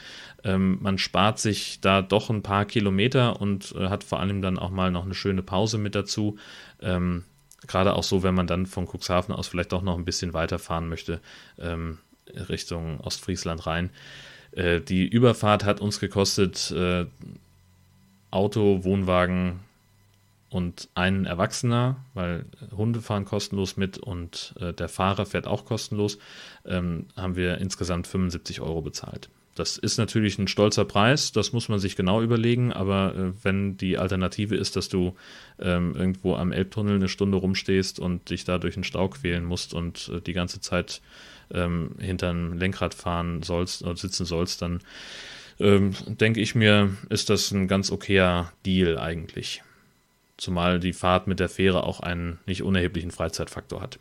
Ähm, 0.45 0.79
man 0.81 0.99
spart 0.99 1.39
sich 1.39 1.81
da 1.81 2.03
doch 2.03 2.31
ein 2.31 2.43
paar 2.43 2.67
Kilometer 2.67 3.41
und 3.41 3.75
äh, 3.77 3.89
hat 3.89 4.05
vor 4.05 4.21
allem 4.21 4.43
dann 4.43 4.59
auch 4.59 4.71
mal 4.71 4.91
noch 4.91 5.05
eine 5.05 5.15
schöne 5.15 5.43
Pause 5.43 5.79
mit 5.79 5.95
dazu. 5.95 6.37
Ähm, 6.81 7.25
gerade 7.67 7.95
auch 7.95 8.05
so, 8.05 8.23
wenn 8.23 8.35
man 8.35 8.47
dann 8.47 8.67
von 8.67 8.87
Cuxhaven 8.87 9.35
aus 9.35 9.49
vielleicht 9.49 9.73
doch 9.73 9.83
noch 9.83 9.97
ein 9.97 10.05
bisschen 10.05 10.35
weiterfahren 10.35 10.89
möchte. 10.89 11.21
Ähm, 11.59 11.99
Richtung 12.49 13.01
Ostfriesland 13.01 13.67
rein. 13.67 13.91
Äh, 14.53 14.81
die 14.81 15.07
Überfahrt 15.07 15.65
hat 15.65 15.81
uns 15.81 16.01
gekostet 16.01 16.71
äh, 16.71 17.07
Auto, 18.31 18.85
Wohnwagen 18.85 19.61
und 20.51 20.89
einen 20.95 21.25
Erwachsener, 21.25 21.97
weil 22.15 22.45
Hunde 22.77 23.01
fahren 23.01 23.25
kostenlos 23.25 23.77
mit 23.77 23.99
und 23.99 24.55
äh, 24.61 24.73
der 24.73 24.89
Fahrer 24.89 25.27
fährt 25.27 25.47
auch 25.47 25.65
kostenlos, 25.65 26.19
ähm, 26.65 27.07
haben 27.17 27.37
wir 27.37 27.59
insgesamt 27.59 28.07
75 28.07 28.61
Euro 28.61 28.81
bezahlt. 28.81 29.31
Das 29.55 29.77
ist 29.77 29.99
natürlich 29.99 30.39
ein 30.39 30.49
stolzer 30.49 30.85
Preis, 30.85 31.33
das 31.33 31.53
muss 31.53 31.69
man 31.69 31.79
sich 31.79 31.97
genau 31.97 32.23
überlegen, 32.23 32.73
aber 32.73 33.15
äh, 33.15 33.33
wenn 33.43 33.77
die 33.77 33.99
Alternative 33.99 34.57
ist, 34.57 34.77
dass 34.77 34.89
du 34.89 35.15
ähm, 35.61 35.95
irgendwo 35.95 36.35
am 36.35 36.53
Elbtunnel 36.53 36.97
eine 36.97 37.09
Stunde 37.09 37.39
rumstehst 37.39 37.99
und 37.99 38.31
dich 38.31 38.45
da 38.45 38.59
durch 38.59 38.75
den 38.75 38.85
Stau 38.85 39.09
quälen 39.09 39.45
musst 39.45 39.73
und 39.73 40.11
äh, 40.13 40.21
die 40.21 40.33
ganze 40.33 40.61
Zeit 40.61 41.01
ähm, 41.53 41.93
hinterm 41.99 42.59
Lenkrad 42.59 42.95
fahren 42.95 43.43
sollst 43.43 43.83
oder 43.83 43.97
sitzen 43.97 44.25
sollst, 44.25 44.63
dann 44.63 44.81
ähm, 45.61 45.95
denke 46.07 46.41
ich 46.41 46.55
mir, 46.55 46.97
ist 47.09 47.31
das 47.31 47.51
ein 47.53 47.69
ganz 47.69 47.93
okayer 47.93 48.53
Deal 48.67 48.99
eigentlich. 48.99 49.63
Zumal 50.37 50.81
die 50.81 50.93
Fahrt 50.93 51.29
mit 51.29 51.39
der 51.39 51.49
Fähre 51.49 51.85
auch 51.85 52.01
einen 52.01 52.41
nicht 52.47 52.63
unerheblichen 52.63 53.13
Freizeitfaktor 53.13 53.81
hat. 53.81 54.01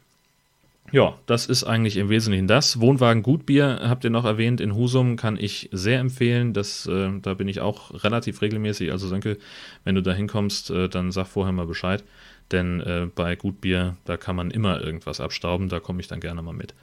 Ja, 0.92 1.18
das 1.26 1.48
ist 1.48 1.64
eigentlich 1.64 1.98
im 1.98 2.10
Wesentlichen 2.10 2.48
das. 2.48 2.80
Wohnwagen 2.80 3.24
Gutbier 3.24 3.80
habt 3.84 4.04
ihr 4.04 4.12
noch 4.12 4.26
erwähnt. 4.26 4.62
In 4.62 4.76
Husum 4.76 5.16
kann 5.16 5.38
ich 5.38 5.70
sehr 5.72 6.00
empfehlen. 6.00 6.54
Das, 6.54 6.86
äh, 6.86 7.10
da 7.20 7.34
bin 7.34 7.48
ich 7.48 7.62
auch 7.62 8.04
relativ 8.04 8.42
regelmäßig. 8.42 8.92
Also 8.92 9.08
Sönke, 9.08 9.38
wenn 9.86 9.96
du 9.96 10.04
da 10.04 10.14
hinkommst, 10.14 10.70
äh, 10.70 10.90
dann 10.90 11.12
sag 11.12 11.28
vorher 11.28 11.54
mal 11.54 11.66
Bescheid. 11.66 12.04
Denn 12.52 12.82
äh, 12.82 13.08
bei 13.14 13.36
Gutbier, 13.36 13.98
da 14.06 14.18
kann 14.18 14.36
man 14.36 14.52
immer 14.52 14.80
irgendwas 14.80 15.20
abstauben. 15.20 15.70
Da 15.70 15.80
komme 15.80 16.02
ich 16.02 16.08
dann 16.08 16.20
gerne 16.20 16.42
mal 16.44 16.54
mit. 16.54 16.76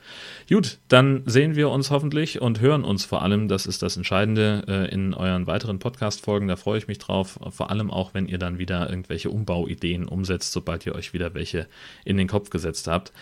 Gut, 0.48 0.78
dann 0.88 1.22
sehen 1.26 1.54
wir 1.54 1.70
uns 1.70 1.90
hoffentlich 1.90 2.40
und 2.40 2.60
hören 2.60 2.82
uns 2.82 3.04
vor 3.04 3.22
allem. 3.22 3.46
Das 3.46 3.66
ist 3.66 3.82
das 3.82 3.96
Entscheidende 3.96 4.64
äh, 4.66 4.92
in 4.92 5.14
euren 5.14 5.46
weiteren 5.46 5.78
Podcast-Folgen. 5.78 6.48
Da 6.48 6.56
freue 6.56 6.78
ich 6.78 6.88
mich 6.88 6.98
drauf. 6.98 7.38
Vor 7.50 7.70
allem 7.70 7.90
auch, 7.90 8.14
wenn 8.14 8.26
ihr 8.26 8.38
dann 8.38 8.58
wieder 8.58 8.90
irgendwelche 8.90 9.30
Umbauideen 9.30 10.08
umsetzt, 10.08 10.50
sobald 10.52 10.86
ihr 10.86 10.94
euch 10.96 11.12
wieder 11.12 11.34
welche 11.34 11.68
in 12.04 12.16
den 12.16 12.26
Kopf 12.26 12.50
gesetzt 12.50 12.88
habt. 12.88 13.12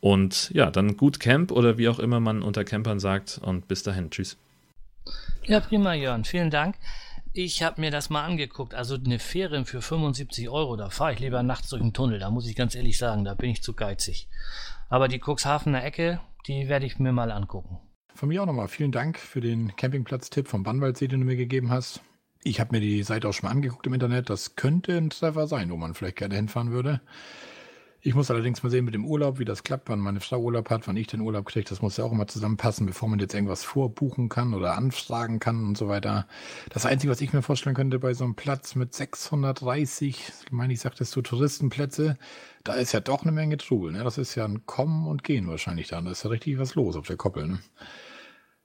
Und 0.00 0.50
ja, 0.54 0.70
dann 0.70 0.96
gut 0.96 1.20
Camp 1.20 1.50
oder 1.50 1.78
wie 1.78 1.88
auch 1.88 1.98
immer 1.98 2.20
man 2.20 2.42
unter 2.42 2.64
Campern 2.64 3.00
sagt. 3.00 3.40
Und 3.42 3.68
bis 3.68 3.82
dahin. 3.82 4.10
Tschüss. 4.10 4.36
Ja, 5.44 5.60
prima, 5.60 5.94
Jörn. 5.94 6.24
Vielen 6.24 6.50
Dank. 6.50 6.76
Ich 7.32 7.62
habe 7.62 7.80
mir 7.80 7.90
das 7.90 8.10
mal 8.10 8.24
angeguckt. 8.24 8.74
Also 8.74 8.96
eine 8.96 9.18
Fähre 9.18 9.64
für 9.64 9.82
75 9.82 10.48
Euro, 10.48 10.76
da 10.76 10.90
fahre 10.90 11.12
ich 11.12 11.20
lieber 11.20 11.42
nachts 11.42 11.68
durch 11.68 11.82
den 11.82 11.92
Tunnel. 11.92 12.18
Da 12.18 12.30
muss 12.30 12.48
ich 12.48 12.56
ganz 12.56 12.74
ehrlich 12.74 12.98
sagen, 12.98 13.24
da 13.24 13.34
bin 13.34 13.50
ich 13.50 13.62
zu 13.62 13.74
geizig. 13.74 14.28
Aber 14.88 15.08
die 15.08 15.20
Cuxhavener 15.24 15.84
Ecke, 15.84 16.20
die 16.46 16.68
werde 16.68 16.86
ich 16.86 16.98
mir 16.98 17.12
mal 17.12 17.30
angucken. 17.30 17.78
Von 18.14 18.30
mir 18.30 18.42
auch 18.42 18.46
nochmal 18.46 18.68
vielen 18.68 18.90
Dank 18.90 19.18
für 19.18 19.40
den 19.40 19.76
Campingplatz-Tipp 19.76 20.48
vom 20.48 20.64
Bannwaldsee, 20.64 21.06
den 21.06 21.20
du 21.20 21.26
mir 21.26 21.36
gegeben 21.36 21.70
hast. 21.70 22.00
Ich 22.42 22.60
habe 22.60 22.72
mir 22.72 22.80
die 22.80 23.02
Seite 23.02 23.28
auch 23.28 23.32
schon 23.32 23.48
mal 23.48 23.54
angeguckt 23.54 23.86
im 23.86 23.94
Internet. 23.94 24.30
Das 24.30 24.56
könnte 24.56 24.96
ein 24.96 25.10
Treffer 25.10 25.46
sein, 25.46 25.70
wo 25.70 25.76
man 25.76 25.94
vielleicht 25.94 26.16
gerne 26.16 26.34
hinfahren 26.34 26.72
würde. 26.72 27.00
Ich 28.08 28.14
muss 28.14 28.30
allerdings 28.30 28.62
mal 28.62 28.70
sehen 28.70 28.86
mit 28.86 28.94
dem 28.94 29.04
Urlaub, 29.04 29.38
wie 29.38 29.44
das 29.44 29.64
klappt, 29.64 29.90
wann 29.90 29.98
meine 29.98 30.20
Frau 30.20 30.40
Urlaub 30.40 30.70
hat, 30.70 30.88
wann 30.88 30.96
ich 30.96 31.08
den 31.08 31.20
Urlaub 31.20 31.44
kriege. 31.44 31.68
Das 31.68 31.82
muss 31.82 31.98
ja 31.98 32.04
auch 32.04 32.12
immer 32.12 32.26
zusammenpassen, 32.26 32.86
bevor 32.86 33.06
man 33.06 33.18
jetzt 33.18 33.34
irgendwas 33.34 33.64
vorbuchen 33.64 34.30
kann 34.30 34.54
oder 34.54 34.78
anfragen 34.78 35.40
kann 35.40 35.62
und 35.62 35.76
so 35.76 35.88
weiter. 35.88 36.26
Das 36.70 36.86
Einzige, 36.86 37.10
was 37.10 37.20
ich 37.20 37.34
mir 37.34 37.42
vorstellen 37.42 37.76
könnte 37.76 37.98
bei 37.98 38.14
so 38.14 38.24
einem 38.24 38.34
Platz 38.34 38.76
mit 38.76 38.94
630, 38.94 40.32
ich 40.46 40.52
meine, 40.52 40.72
ich 40.72 40.80
sagtest 40.80 41.14
du 41.16 41.20
Touristenplätze, 41.20 42.16
da 42.64 42.72
ist 42.72 42.92
ja 42.92 43.00
doch 43.00 43.24
eine 43.24 43.32
Menge 43.32 43.58
Trubel. 43.58 43.92
Ne? 43.92 44.02
Das 44.02 44.16
ist 44.16 44.36
ja 44.36 44.46
ein 44.46 44.64
Kommen 44.64 45.06
und 45.06 45.22
Gehen 45.22 45.46
wahrscheinlich 45.46 45.88
da. 45.88 46.00
Da 46.00 46.10
ist 46.10 46.24
ja 46.24 46.30
richtig 46.30 46.58
was 46.58 46.76
los 46.76 46.96
auf 46.96 47.06
der 47.06 47.18
Koppel. 47.18 47.46
Ne? 47.46 47.58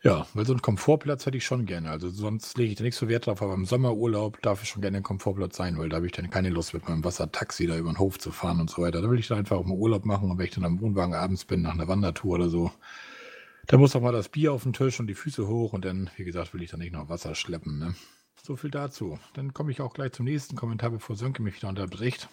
Ja, 0.04 0.28
weil 0.34 0.46
so 0.46 0.52
einen 0.52 0.62
Komfortplatz 0.62 1.26
hätte 1.26 1.38
ich 1.38 1.46
schon 1.46 1.66
gerne. 1.66 1.90
Also 1.90 2.10
sonst 2.10 2.58
lege 2.58 2.72
ich 2.72 2.78
da 2.78 2.84
nicht 2.84 2.96
so 2.96 3.08
Wert 3.08 3.26
drauf, 3.26 3.42
aber 3.42 3.54
im 3.54 3.66
Sommerurlaub 3.66 4.42
darf 4.42 4.62
ich 4.62 4.68
schon 4.68 4.82
gerne 4.82 4.98
ein 4.98 5.04
Komfortplatz 5.04 5.56
sein, 5.56 5.78
weil 5.78 5.88
da 5.88 5.96
habe 5.96 6.06
ich 6.06 6.12
dann 6.12 6.30
keine 6.30 6.50
Lust 6.50 6.74
mit 6.74 6.88
meinem 6.90 7.06
Wassertaxi 7.06 7.68
da 7.68 7.78
über 7.78 7.90
den 7.90 8.00
Hof 8.00 8.20
zu 8.20 8.32
fahren 8.32 8.60
und 8.60 8.70
so 8.70 8.82
weiter. 8.82 9.02
Da 9.02 9.10
will 9.10 9.20
ich 9.20 9.30
dann 9.30 9.38
einfach 9.38 9.56
auch 9.56 9.64
mal 9.64 9.78
Urlaub 9.78 10.04
machen 10.04 10.30
und 10.30 10.38
wenn 10.38 10.46
ich 10.46 10.54
dann 10.54 10.66
am 10.66 10.82
Wohnwagen 10.82 11.16
abends 11.16 11.46
bin 11.46 11.62
nach 11.62 11.74
einer 11.74 11.88
Wandertour 11.88 12.36
oder 12.36 12.50
so, 12.50 12.70
da 13.68 13.78
muss 13.78 13.96
auch 13.96 14.02
mal 14.02 14.12
das 14.12 14.28
Bier 14.28 14.52
auf 14.52 14.64
den 14.64 14.74
Tisch 14.74 15.00
und 15.00 15.08
die 15.08 15.14
Füße 15.14 15.48
hoch 15.48 15.72
und 15.72 15.86
dann, 15.86 16.10
wie 16.18 16.26
gesagt, 16.26 16.54
will 16.54 16.62
ich 16.62 16.72
dann 16.72 16.82
nicht 16.82 16.92
noch 16.92 17.08
Wasser 17.08 17.34
schleppen. 17.34 17.80
Ne? 17.80 17.96
So 18.42 18.58
viel 18.58 18.72
dazu. 18.72 19.18
Dann 19.36 19.54
komme 19.54 19.72
ich 19.72 19.80
auch 19.80 19.94
gleich 19.94 20.12
zum 20.12 20.26
nächsten 20.26 20.58
Kommentar, 20.58 20.90
bevor 20.90 21.16
Sönke 21.16 21.42
mich 21.42 21.56
wieder 21.56 21.70
unterbricht. 21.70 22.28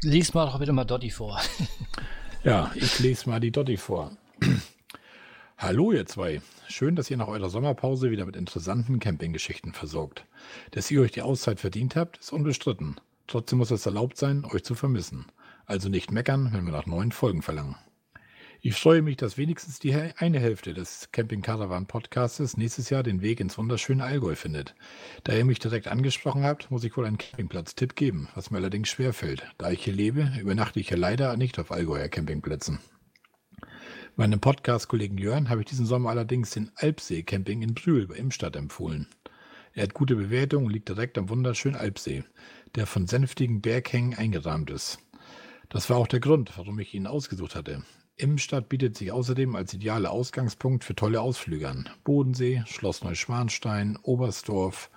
Lies 0.00 0.32
mal 0.32 0.46
doch 0.46 0.58
bitte 0.58 0.72
mal 0.72 0.84
Dotti 0.84 1.10
vor. 1.10 1.38
ja, 2.44 2.72
ich 2.74 2.98
lese 2.98 3.28
mal 3.28 3.40
die 3.40 3.50
Dotti 3.50 3.76
vor. 3.76 4.16
Hallo 5.62 5.92
ihr 5.92 6.06
zwei. 6.06 6.40
Schön, 6.68 6.96
dass 6.96 7.10
ihr 7.10 7.18
nach 7.18 7.28
eurer 7.28 7.50
Sommerpause 7.50 8.10
wieder 8.10 8.24
mit 8.24 8.34
interessanten 8.34 8.98
Campinggeschichten 8.98 9.74
versorgt. 9.74 10.24
Dass 10.70 10.90
ihr 10.90 11.02
euch 11.02 11.12
die 11.12 11.20
Auszeit 11.20 11.60
verdient 11.60 11.96
habt, 11.96 12.16
ist 12.16 12.32
unbestritten. 12.32 12.96
Trotzdem 13.26 13.58
muss 13.58 13.70
es 13.70 13.84
erlaubt 13.84 14.16
sein, 14.16 14.46
euch 14.46 14.64
zu 14.64 14.74
vermissen. 14.74 15.26
Also 15.66 15.90
nicht 15.90 16.12
meckern, 16.12 16.48
wenn 16.54 16.64
wir 16.64 16.72
nach 16.72 16.86
neuen 16.86 17.12
Folgen 17.12 17.42
verlangen. 17.42 17.76
Ich 18.62 18.74
freue 18.74 19.02
mich, 19.02 19.18
dass 19.18 19.36
wenigstens 19.36 19.78
die 19.78 19.94
eine 19.94 20.40
Hälfte 20.40 20.72
des 20.72 21.10
Camping 21.12 21.42
Caravan 21.42 21.84
Podcastes 21.84 22.56
nächstes 22.56 22.88
Jahr 22.88 23.02
den 23.02 23.20
Weg 23.20 23.38
ins 23.38 23.58
wunderschöne 23.58 24.02
Allgäu 24.02 24.36
findet. 24.36 24.74
Da 25.24 25.34
ihr 25.34 25.44
mich 25.44 25.58
direkt 25.58 25.88
angesprochen 25.88 26.42
habt, 26.42 26.70
muss 26.70 26.84
ich 26.84 26.96
wohl 26.96 27.04
einen 27.04 27.18
Campingplatz-Tipp 27.18 27.96
geben, 27.96 28.30
was 28.34 28.50
mir 28.50 28.56
allerdings 28.56 28.88
schwerfällt. 28.88 29.42
Da 29.58 29.70
ich 29.70 29.84
hier 29.84 29.92
lebe, 29.92 30.32
übernachte 30.40 30.80
ich 30.80 30.88
hier 30.88 30.96
leider 30.96 31.36
nicht 31.36 31.58
auf 31.58 31.70
Allgäuer 31.70 32.08
Campingplätzen. 32.08 32.78
Meinem 34.20 34.38
Podcast-Kollegen 34.38 35.16
Jörn 35.16 35.48
habe 35.48 35.62
ich 35.62 35.68
diesen 35.68 35.86
Sommer 35.86 36.10
allerdings 36.10 36.50
den 36.50 36.70
Alpsee-Camping 36.76 37.62
in 37.62 37.72
Brühl 37.72 38.06
bei 38.06 38.16
Imstadt 38.16 38.54
empfohlen. 38.54 39.08
Er 39.72 39.84
hat 39.84 39.94
gute 39.94 40.14
Bewertungen 40.14 40.66
und 40.66 40.72
liegt 40.74 40.90
direkt 40.90 41.16
am 41.16 41.30
wunderschönen 41.30 41.76
Alpsee, 41.76 42.24
der 42.74 42.84
von 42.84 43.06
sänftigen 43.06 43.62
Berghängen 43.62 44.12
eingerahmt 44.12 44.68
ist. 44.68 44.98
Das 45.70 45.88
war 45.88 45.96
auch 45.96 46.06
der 46.06 46.20
Grund, 46.20 46.52
warum 46.58 46.78
ich 46.80 46.92
ihn 46.92 47.06
ausgesucht 47.06 47.54
hatte. 47.54 47.82
Imstadt 48.16 48.68
bietet 48.68 48.98
sich 48.98 49.10
außerdem 49.10 49.56
als 49.56 49.72
idealer 49.72 50.10
Ausgangspunkt 50.10 50.84
für 50.84 50.94
tolle 50.94 51.22
Ausflüge 51.22 51.66
an. 51.66 51.88
Bodensee, 52.04 52.62
Schloss 52.66 53.02
Neuschwanstein, 53.02 53.96
Oberstdorf, 54.02 54.90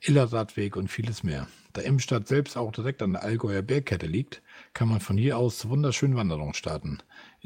Illerradweg 0.00 0.74
und 0.74 0.88
vieles 0.88 1.22
mehr. 1.22 1.46
Da 1.74 1.82
Imstadt 1.82 2.26
selbst 2.26 2.56
auch 2.56 2.72
direkt 2.72 3.02
an 3.02 3.12
der 3.12 3.22
Allgäuer 3.22 3.62
Bergkette 3.62 4.06
liegt, 4.06 4.42
kann 4.72 4.88
man 4.88 4.98
von 4.98 5.16
hier 5.16 5.38
aus 5.38 5.58
zu 5.58 5.70
wunderschönen 5.70 6.16
Wanderungen 6.16 6.54
starten. 6.54 6.98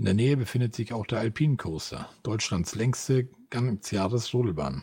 In 0.03 0.07
der 0.07 0.15
Nähe 0.15 0.37
befindet 0.37 0.75
sich 0.75 0.93
auch 0.93 1.07
der 1.07 1.21
Alpine 1.21 1.57
Coaster, 1.57 2.09
Deutschlands 2.25 2.75
längste 2.75 3.29
Ganzjahresrodelbahn. 3.51 4.83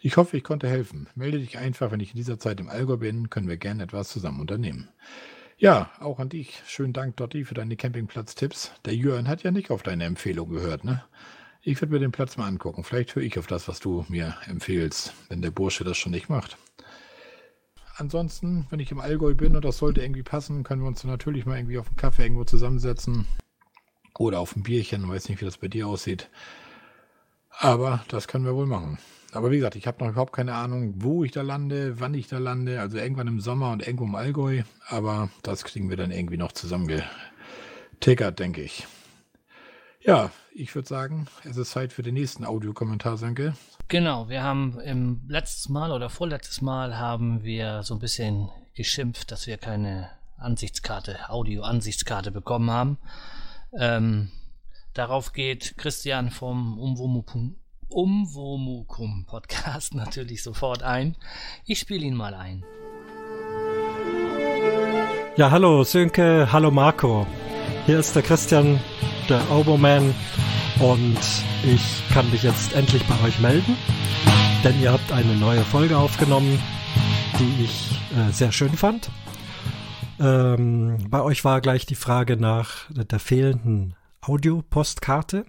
Ich 0.00 0.16
hoffe, 0.16 0.38
ich 0.38 0.42
konnte 0.42 0.70
helfen. 0.70 1.06
Melde 1.14 1.38
dich 1.38 1.58
einfach, 1.58 1.92
wenn 1.92 2.00
ich 2.00 2.12
in 2.12 2.16
dieser 2.16 2.38
Zeit 2.38 2.58
im 2.58 2.70
Allgäu 2.70 2.96
bin, 2.96 3.28
können 3.28 3.46
wir 3.46 3.58
gerne 3.58 3.82
etwas 3.82 4.08
zusammen 4.08 4.40
unternehmen. 4.40 4.88
Ja, 5.58 5.90
auch 6.00 6.18
an 6.18 6.30
dich. 6.30 6.62
Schönen 6.66 6.94
Dank, 6.94 7.18
Dotti, 7.18 7.44
für 7.44 7.52
deine 7.52 7.76
Campingplatz-Tipps. 7.76 8.72
Der 8.86 8.96
Jörn 8.96 9.28
hat 9.28 9.42
ja 9.42 9.50
nicht 9.50 9.70
auf 9.70 9.82
deine 9.82 10.04
Empfehlung 10.04 10.48
gehört, 10.48 10.82
ne? 10.82 11.04
Ich 11.60 11.82
würde 11.82 11.92
mir 11.92 12.00
den 12.00 12.12
Platz 12.12 12.38
mal 12.38 12.46
angucken. 12.46 12.84
Vielleicht 12.84 13.16
höre 13.16 13.24
ich 13.24 13.38
auf 13.38 13.48
das, 13.48 13.68
was 13.68 13.80
du 13.80 14.06
mir 14.08 14.34
empfehlst, 14.46 15.12
wenn 15.28 15.42
der 15.42 15.50
Bursche 15.50 15.84
das 15.84 15.98
schon 15.98 16.12
nicht 16.12 16.30
macht. 16.30 16.56
Ansonsten, 17.96 18.66
wenn 18.70 18.80
ich 18.80 18.92
im 18.92 19.00
Allgäu 19.00 19.34
bin 19.34 19.56
und 19.56 19.64
das 19.66 19.76
sollte 19.76 20.00
irgendwie 20.00 20.22
passen, 20.22 20.62
können 20.62 20.80
wir 20.80 20.88
uns 20.88 21.04
natürlich 21.04 21.44
mal 21.44 21.58
irgendwie 21.58 21.76
auf 21.76 21.88
einen 21.88 21.96
Kaffee 21.96 22.22
irgendwo 22.22 22.44
zusammensetzen. 22.44 23.26
Oder 24.18 24.40
auf 24.40 24.56
ein 24.56 24.62
Bierchen, 24.62 25.08
weiß 25.08 25.28
nicht, 25.28 25.40
wie 25.40 25.46
das 25.46 25.56
bei 25.56 25.68
dir 25.68 25.86
aussieht. 25.86 26.28
Aber 27.50 28.04
das 28.08 28.28
können 28.28 28.44
wir 28.44 28.54
wohl 28.54 28.66
machen. 28.66 28.98
Aber 29.32 29.50
wie 29.50 29.56
gesagt, 29.56 29.76
ich 29.76 29.86
habe 29.86 30.02
noch 30.02 30.10
überhaupt 30.10 30.32
keine 30.32 30.54
Ahnung, 30.54 30.94
wo 30.96 31.24
ich 31.24 31.32
da 31.32 31.42
lande, 31.42 32.00
wann 32.00 32.14
ich 32.14 32.28
da 32.28 32.38
lande. 32.38 32.80
Also 32.80 32.98
irgendwann 32.98 33.28
im 33.28 33.40
Sommer 33.40 33.70
und 33.72 33.86
irgendwo 33.86 34.04
im 34.04 34.14
Allgäu. 34.14 34.62
Aber 34.88 35.30
das 35.42 35.64
kriegen 35.64 35.90
wir 35.90 35.96
dann 35.96 36.10
irgendwie 36.10 36.36
noch 36.36 36.52
zusammengetickert, 36.52 38.38
denke 38.38 38.62
ich. 38.62 38.86
Ja, 40.00 40.30
ich 40.54 40.74
würde 40.74 40.88
sagen, 40.88 41.26
es 41.44 41.56
ist 41.56 41.70
Zeit 41.70 41.92
für 41.92 42.02
den 42.02 42.14
nächsten 42.14 42.44
Audiokommentar, 42.44 43.16
Sönke. 43.18 43.54
Genau, 43.88 44.28
wir 44.28 44.42
haben 44.42 44.80
im 44.80 45.22
letztes 45.28 45.68
Mal 45.68 45.92
oder 45.92 46.10
vorletztes 46.10 46.60
Mal 46.62 46.98
haben 46.98 47.42
wir 47.44 47.82
so 47.82 47.94
ein 47.94 48.00
bisschen 48.00 48.50
geschimpft, 48.74 49.30
dass 49.30 49.46
wir 49.46 49.58
keine 49.58 50.10
Ansichtskarte, 50.38 51.28
Audio-Ansichtskarte 51.28 52.30
bekommen 52.30 52.70
haben. 52.70 52.98
Ähm, 53.76 54.30
darauf 54.94 55.32
geht 55.32 55.76
Christian 55.76 56.30
vom 56.30 56.78
Umwomukum, 56.78 57.56
Umwomukum 57.88 59.24
Podcast 59.26 59.94
natürlich 59.96 60.42
sofort 60.42 60.82
ein. 60.82 61.16
Ich 61.66 61.78
spiele 61.78 62.06
ihn 62.06 62.14
mal 62.14 62.34
ein. 62.34 62.64
Ja, 65.36 65.50
hallo 65.50 65.84
Sönke, 65.84 66.48
hallo 66.50 66.70
Marco. 66.70 67.26
Hier 67.86 67.98
ist 67.98 68.14
der 68.16 68.22
Christian, 68.22 68.80
der 69.28 69.50
Oboman 69.50 70.14
und 70.80 71.18
ich 71.64 72.02
kann 72.12 72.30
mich 72.30 72.42
jetzt 72.42 72.74
endlich 72.74 73.04
bei 73.06 73.20
euch 73.26 73.38
melden, 73.38 73.76
denn 74.64 74.80
ihr 74.80 74.92
habt 74.92 75.12
eine 75.12 75.34
neue 75.34 75.62
Folge 75.62 75.96
aufgenommen, 75.96 76.60
die 77.38 77.64
ich 77.64 77.92
äh, 78.16 78.32
sehr 78.32 78.52
schön 78.52 78.76
fand. 78.76 79.10
Ähm, 80.20 81.06
bei 81.08 81.22
euch 81.22 81.44
war 81.44 81.60
gleich 81.60 81.86
die 81.86 81.94
Frage 81.94 82.36
nach 82.36 82.90
der 82.90 83.18
fehlenden 83.18 83.94
Audiopostkarte. 84.20 85.44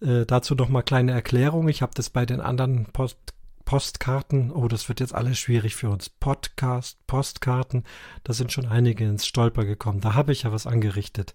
Äh, 0.00 0.24
dazu 0.26 0.54
noch 0.54 0.68
mal 0.68 0.82
kleine 0.82 1.12
Erklärung. 1.12 1.68
Ich 1.68 1.82
habe 1.82 1.92
das 1.94 2.10
bei 2.10 2.26
den 2.26 2.40
anderen 2.40 2.86
Post 2.86 3.18
Postkarten. 3.64 4.50
Oh, 4.50 4.66
das 4.66 4.88
wird 4.88 4.98
jetzt 4.98 5.14
alles 5.14 5.38
schwierig 5.38 5.76
für 5.76 5.90
uns. 5.90 6.08
Podcast, 6.08 7.06
Postkarten. 7.06 7.84
Da 8.24 8.32
sind 8.32 8.50
schon 8.50 8.66
einige 8.66 9.04
ins 9.04 9.26
Stolper 9.26 9.64
gekommen. 9.64 10.00
Da 10.00 10.14
habe 10.14 10.32
ich 10.32 10.42
ja 10.42 10.50
was 10.50 10.66
angerichtet. 10.66 11.34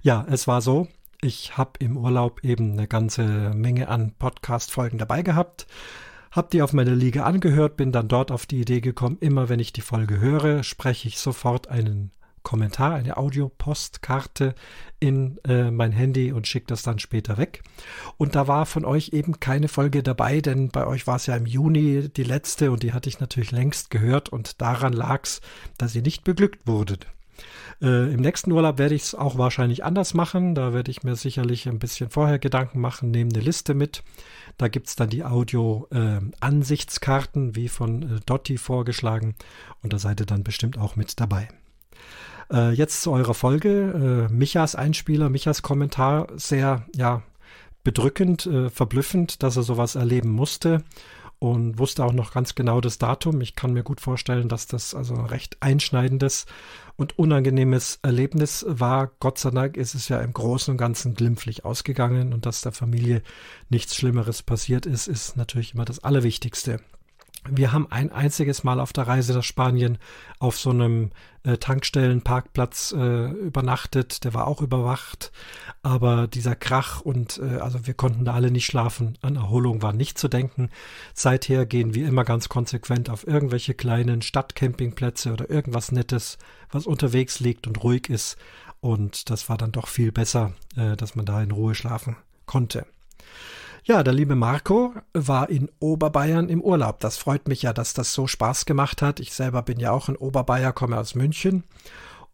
Ja, 0.00 0.24
es 0.30 0.46
war 0.46 0.60
so. 0.60 0.86
Ich 1.20 1.56
habe 1.56 1.72
im 1.80 1.96
Urlaub 1.96 2.44
eben 2.44 2.74
eine 2.74 2.86
ganze 2.86 3.50
Menge 3.54 3.88
an 3.88 4.12
Podcast-Folgen 4.16 4.98
dabei 4.98 5.22
gehabt 5.22 5.66
Hab 6.32 6.48
die 6.48 6.62
auf 6.62 6.72
meiner 6.72 6.94
Liege 6.94 7.24
angehört, 7.24 7.76
bin 7.76 7.92
dann 7.92 8.08
dort 8.08 8.32
auf 8.32 8.46
die 8.46 8.62
Idee 8.62 8.80
gekommen, 8.80 9.18
immer 9.20 9.50
wenn 9.50 9.60
ich 9.60 9.74
die 9.74 9.82
Folge 9.82 10.18
höre, 10.18 10.62
spreche 10.62 11.06
ich 11.06 11.18
sofort 11.18 11.68
einen 11.68 12.10
Kommentar, 12.42 12.94
eine 12.94 13.18
Audiopostkarte 13.18 14.54
in 14.98 15.38
äh, 15.46 15.70
mein 15.70 15.92
Handy 15.92 16.32
und 16.32 16.46
schicke 16.46 16.68
das 16.68 16.82
dann 16.82 16.98
später 16.98 17.36
weg. 17.36 17.62
Und 18.16 18.34
da 18.34 18.48
war 18.48 18.64
von 18.64 18.86
euch 18.86 19.10
eben 19.12 19.40
keine 19.40 19.68
Folge 19.68 20.02
dabei, 20.02 20.40
denn 20.40 20.70
bei 20.70 20.86
euch 20.86 21.06
war 21.06 21.16
es 21.16 21.26
ja 21.26 21.36
im 21.36 21.44
Juni 21.44 22.08
die 22.08 22.24
letzte 22.24 22.70
und 22.70 22.82
die 22.82 22.94
hatte 22.94 23.10
ich 23.10 23.20
natürlich 23.20 23.52
längst 23.52 23.90
gehört 23.90 24.30
und 24.30 24.62
daran 24.62 24.94
lag 24.94 25.24
es, 25.24 25.42
dass 25.76 25.94
ihr 25.94 26.02
nicht 26.02 26.24
beglückt 26.24 26.66
wurdet. 26.66 27.06
Äh, 27.80 28.12
Im 28.12 28.20
nächsten 28.20 28.50
Urlaub 28.52 28.78
werde 28.78 28.94
ich 28.94 29.02
es 29.02 29.14
auch 29.14 29.38
wahrscheinlich 29.38 29.84
anders 29.84 30.14
machen. 30.14 30.54
Da 30.54 30.72
werde 30.72 30.90
ich 30.90 31.02
mir 31.02 31.16
sicherlich 31.16 31.68
ein 31.68 31.78
bisschen 31.78 32.08
vorher 32.10 32.38
Gedanken 32.38 32.80
machen, 32.80 33.10
nehme 33.10 33.30
eine 33.32 33.42
Liste 33.42 33.74
mit. 33.74 34.02
Da 34.58 34.68
gibt 34.68 34.88
es 34.88 34.96
dann 34.96 35.10
die 35.10 35.24
Audio-Ansichtskarten, 35.24 37.50
äh, 37.50 37.56
wie 37.56 37.68
von 37.68 38.02
äh, 38.02 38.20
Dotti 38.26 38.58
vorgeschlagen. 38.58 39.34
Und 39.82 39.92
da 39.92 39.98
seid 39.98 40.20
ihr 40.20 40.26
dann 40.26 40.44
bestimmt 40.44 40.78
auch 40.78 40.96
mit 40.96 41.20
dabei. 41.20 41.48
Äh, 42.52 42.72
jetzt 42.72 43.02
zu 43.02 43.12
eurer 43.12 43.34
Folge. 43.34 44.28
Äh, 44.30 44.32
Michas 44.32 44.74
Einspieler, 44.74 45.28
Michas 45.30 45.62
Kommentar 45.62 46.28
sehr, 46.36 46.86
ja, 46.94 47.22
bedrückend, 47.84 48.46
äh, 48.46 48.70
verblüffend, 48.70 49.42
dass 49.42 49.56
er 49.56 49.64
sowas 49.64 49.96
erleben 49.96 50.30
musste 50.30 50.84
und 51.42 51.80
wusste 51.80 52.04
auch 52.04 52.12
noch 52.12 52.32
ganz 52.32 52.54
genau 52.54 52.80
das 52.80 52.98
Datum. 52.98 53.40
Ich 53.40 53.56
kann 53.56 53.72
mir 53.72 53.82
gut 53.82 54.00
vorstellen, 54.00 54.48
dass 54.48 54.68
das 54.68 54.94
also 54.94 55.14
ein 55.14 55.26
recht 55.26 55.56
einschneidendes 55.58 56.46
und 56.94 57.18
unangenehmes 57.18 57.98
Erlebnis 58.02 58.64
war. 58.68 59.10
Gott 59.18 59.40
sei 59.40 59.50
Dank 59.50 59.76
ist 59.76 59.96
es 59.96 60.08
ja 60.08 60.20
im 60.20 60.32
Großen 60.32 60.70
und 60.70 60.78
Ganzen 60.78 61.14
glimpflich 61.14 61.64
ausgegangen 61.64 62.32
und 62.32 62.46
dass 62.46 62.60
der 62.60 62.70
Familie 62.70 63.22
nichts 63.70 63.96
Schlimmeres 63.96 64.44
passiert 64.44 64.86
ist, 64.86 65.08
ist 65.08 65.36
natürlich 65.36 65.74
immer 65.74 65.84
das 65.84 66.04
Allerwichtigste. 66.04 66.78
Wir 67.50 67.72
haben 67.72 67.90
ein 67.90 68.12
einziges 68.12 68.62
Mal 68.62 68.78
auf 68.78 68.92
der 68.92 69.08
Reise 69.08 69.32
nach 69.34 69.42
Spanien 69.42 69.98
auf 70.38 70.56
so 70.56 70.70
einem 70.70 71.10
äh, 71.42 71.56
Tankstellenparkplatz 71.56 72.92
äh, 72.96 73.30
übernachtet. 73.30 74.22
Der 74.22 74.32
war 74.32 74.46
auch 74.46 74.62
überwacht. 74.62 75.32
Aber 75.82 76.28
dieser 76.28 76.54
Krach 76.54 77.00
und 77.00 77.38
äh, 77.38 77.56
also 77.56 77.84
wir 77.86 77.94
konnten 77.94 78.24
da 78.24 78.34
alle 78.34 78.52
nicht 78.52 78.66
schlafen. 78.66 79.18
An 79.22 79.34
Erholung 79.34 79.82
war 79.82 79.92
nicht 79.92 80.18
zu 80.18 80.28
denken. 80.28 80.70
Seither 81.14 81.66
gehen 81.66 81.94
wir 81.94 82.06
immer 82.06 82.24
ganz 82.24 82.48
konsequent 82.48 83.10
auf 83.10 83.26
irgendwelche 83.26 83.74
kleinen 83.74 84.22
Stadtcampingplätze 84.22 85.32
oder 85.32 85.50
irgendwas 85.50 85.90
Nettes, 85.90 86.38
was 86.70 86.86
unterwegs 86.86 87.40
liegt 87.40 87.66
und 87.66 87.82
ruhig 87.82 88.08
ist. 88.08 88.36
Und 88.80 89.30
das 89.30 89.48
war 89.48 89.56
dann 89.56 89.72
doch 89.72 89.88
viel 89.88 90.12
besser, 90.12 90.52
äh, 90.76 90.96
dass 90.96 91.16
man 91.16 91.26
da 91.26 91.42
in 91.42 91.50
Ruhe 91.50 91.74
schlafen 91.74 92.16
konnte. 92.46 92.86
Ja, 93.84 94.04
der 94.04 94.12
liebe 94.12 94.36
Marco 94.36 94.94
war 95.12 95.50
in 95.50 95.68
Oberbayern 95.80 96.48
im 96.48 96.62
Urlaub. 96.62 97.00
Das 97.00 97.16
freut 97.16 97.48
mich 97.48 97.62
ja, 97.62 97.72
dass 97.72 97.94
das 97.94 98.14
so 98.14 98.28
Spaß 98.28 98.64
gemacht 98.64 99.02
hat. 99.02 99.18
Ich 99.18 99.34
selber 99.34 99.62
bin 99.62 99.80
ja 99.80 99.90
auch 99.90 100.08
in 100.08 100.14
Oberbayern, 100.14 100.72
komme 100.72 100.98
aus 100.98 101.16
München. 101.16 101.64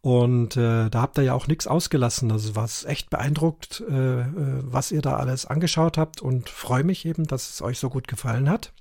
Und 0.01 0.55
äh, 0.57 0.89
da 0.89 1.01
habt 1.01 1.17
ihr 1.17 1.23
ja 1.23 1.33
auch 1.33 1.47
nichts 1.47 1.65
ausgelassen. 1.65 2.31
Also 2.31 2.55
war 2.55 2.65
es 2.65 2.85
echt 2.85 3.09
beeindruckt, 3.09 3.83
äh, 3.89 4.21
äh, 4.21 4.25
was 4.61 4.91
ihr 4.91 5.01
da 5.01 5.15
alles 5.15 5.47
angeschaut 5.47 5.97
habt 5.97 6.21
und 6.21 6.49
freue 6.49 6.83
mich 6.83 7.03
eben, 7.05 7.25
dass 7.25 7.49
es 7.49 7.63
euch 7.63 7.79
so 7.79 7.89
gut 7.89 8.07
gefallen 8.07 8.47
hat. 8.47 8.71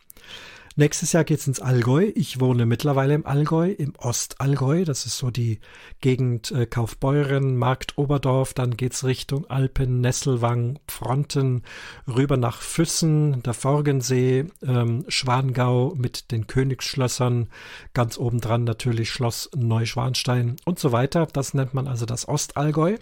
Nächstes 0.78 1.10
Jahr 1.10 1.24
geht's 1.24 1.48
ins 1.48 1.58
Allgäu. 1.58 2.12
Ich 2.14 2.38
wohne 2.38 2.64
mittlerweile 2.64 3.12
im 3.14 3.26
Allgäu, 3.26 3.72
im 3.72 3.94
Ostallgäu. 3.98 4.84
Das 4.84 5.06
ist 5.06 5.18
so 5.18 5.32
die 5.32 5.58
Gegend 6.00 6.52
äh, 6.52 6.66
Kaufbeuren, 6.66 7.56
Markt 7.56 7.98
Oberdorf. 7.98 8.54
Dann 8.54 8.76
geht's 8.76 9.02
Richtung 9.02 9.50
Alpen, 9.50 10.00
Nesselwang, 10.00 10.78
Fronten, 10.86 11.64
rüber 12.06 12.36
nach 12.36 12.62
Füssen, 12.62 13.42
der 13.42 13.54
Forgensee, 13.54 14.44
ähm, 14.62 15.04
Schwangau 15.08 15.96
mit 15.96 16.30
den 16.30 16.46
Königsschlössern. 16.46 17.48
Ganz 17.92 18.16
obendran 18.16 18.62
natürlich 18.62 19.10
Schloss 19.10 19.50
Neuschwanstein 19.56 20.58
und 20.64 20.78
so 20.78 20.92
weiter. 20.92 21.26
Das 21.32 21.54
nennt 21.54 21.74
man 21.74 21.88
also 21.88 22.06
das 22.06 22.28
Ostallgäu. 22.28 22.98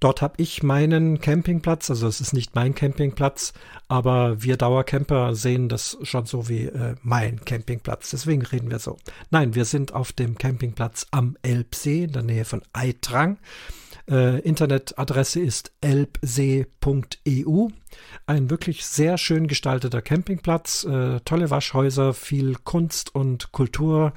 Dort 0.00 0.22
habe 0.22 0.34
ich 0.38 0.62
meinen 0.62 1.20
Campingplatz, 1.20 1.90
also 1.90 2.08
es 2.08 2.22
ist 2.22 2.32
nicht 2.32 2.54
mein 2.54 2.74
Campingplatz, 2.74 3.52
aber 3.86 4.42
wir 4.42 4.56
Dauercamper 4.56 5.34
sehen 5.34 5.68
das 5.68 5.98
schon 6.02 6.24
so 6.24 6.48
wie 6.48 6.64
äh, 6.64 6.94
mein 7.02 7.44
Campingplatz. 7.44 8.10
Deswegen 8.10 8.42
reden 8.42 8.70
wir 8.70 8.78
so. 8.78 8.96
Nein, 9.30 9.54
wir 9.54 9.66
sind 9.66 9.92
auf 9.92 10.12
dem 10.12 10.38
Campingplatz 10.38 11.06
am 11.10 11.36
Elbsee 11.42 12.04
in 12.04 12.12
der 12.12 12.22
Nähe 12.22 12.46
von 12.46 12.62
Eitrang. 12.72 13.38
Äh, 14.10 14.40
Internetadresse 14.40 15.38
ist 15.40 15.72
elbsee.eu. 15.80 17.68
Ein 18.26 18.50
wirklich 18.50 18.84
sehr 18.84 19.18
schön 19.18 19.46
gestalteter 19.46 20.02
Campingplatz, 20.02 20.84
äh, 20.84 21.20
tolle 21.20 21.50
Waschhäuser, 21.50 22.12
viel 22.12 22.56
Kunst 22.64 23.14
und 23.14 23.52
Kultur, 23.52 24.12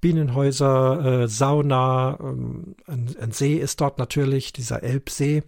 Bienenhäuser, 0.00 1.22
äh, 1.22 1.28
Sauna, 1.28 2.18
ähm, 2.20 2.74
ein, 2.86 3.14
ein, 3.20 3.30
See 3.30 3.54
ist 3.56 3.80
dort 3.80 3.98
natürlich, 3.98 4.52
dieser 4.52 4.82
Elbsee 4.82 5.44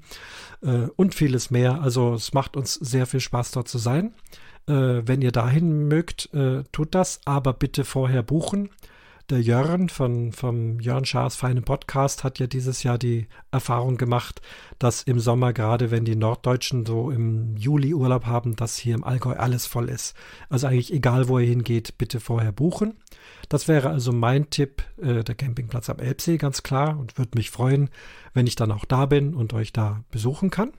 äh, 0.62 0.86
und 0.94 1.14
vieles 1.16 1.50
mehr. 1.50 1.82
Also 1.82 2.14
es 2.14 2.32
macht 2.32 2.56
uns 2.56 2.74
sehr 2.74 3.06
viel 3.06 3.20
Spaß 3.20 3.50
dort 3.50 3.66
zu 3.66 3.78
sein. 3.78 4.14
Äh, 4.68 5.02
wenn 5.06 5.22
ihr 5.22 5.32
dahin 5.32 5.88
mögt, 5.88 6.32
äh, 6.34 6.62
tut 6.70 6.94
das, 6.94 7.20
aber 7.24 7.52
bitte 7.52 7.84
vorher 7.84 8.22
buchen 8.22 8.70
der 9.30 9.42
Jörn 9.42 9.88
von, 9.88 10.32
vom 10.32 10.80
Jörn 10.80 11.04
Schaas 11.04 11.36
feinen 11.36 11.62
Podcast 11.62 12.24
hat 12.24 12.38
ja 12.38 12.46
dieses 12.46 12.82
Jahr 12.82 12.96
die 12.96 13.26
Erfahrung 13.50 13.98
gemacht, 13.98 14.40
dass 14.78 15.02
im 15.02 15.20
Sommer, 15.20 15.52
gerade 15.52 15.90
wenn 15.90 16.04
die 16.04 16.16
Norddeutschen 16.16 16.86
so 16.86 17.10
im 17.10 17.56
Juli 17.56 17.92
Urlaub 17.92 18.24
haben, 18.24 18.56
dass 18.56 18.78
hier 18.78 18.94
im 18.94 19.04
Allgäu 19.04 19.34
alles 19.34 19.66
voll 19.66 19.90
ist. 19.90 20.16
Also 20.48 20.66
eigentlich 20.66 20.92
egal, 20.92 21.28
wo 21.28 21.38
ihr 21.38 21.46
hingeht, 21.46 21.98
bitte 21.98 22.20
vorher 22.20 22.52
buchen. 22.52 22.94
Das 23.50 23.68
wäre 23.68 23.90
also 23.90 24.12
mein 24.12 24.48
Tipp, 24.50 24.82
äh, 25.00 25.22
der 25.22 25.34
Campingplatz 25.34 25.90
am 25.90 25.98
Elbsee, 25.98 26.38
ganz 26.38 26.62
klar, 26.62 26.98
und 26.98 27.18
würde 27.18 27.36
mich 27.36 27.50
freuen, 27.50 27.90
wenn 28.32 28.46
ich 28.46 28.56
dann 28.56 28.72
auch 28.72 28.84
da 28.84 29.06
bin 29.06 29.34
und 29.34 29.52
euch 29.52 29.72
da 29.72 30.04
besuchen 30.10 30.50
kann. 30.50 30.72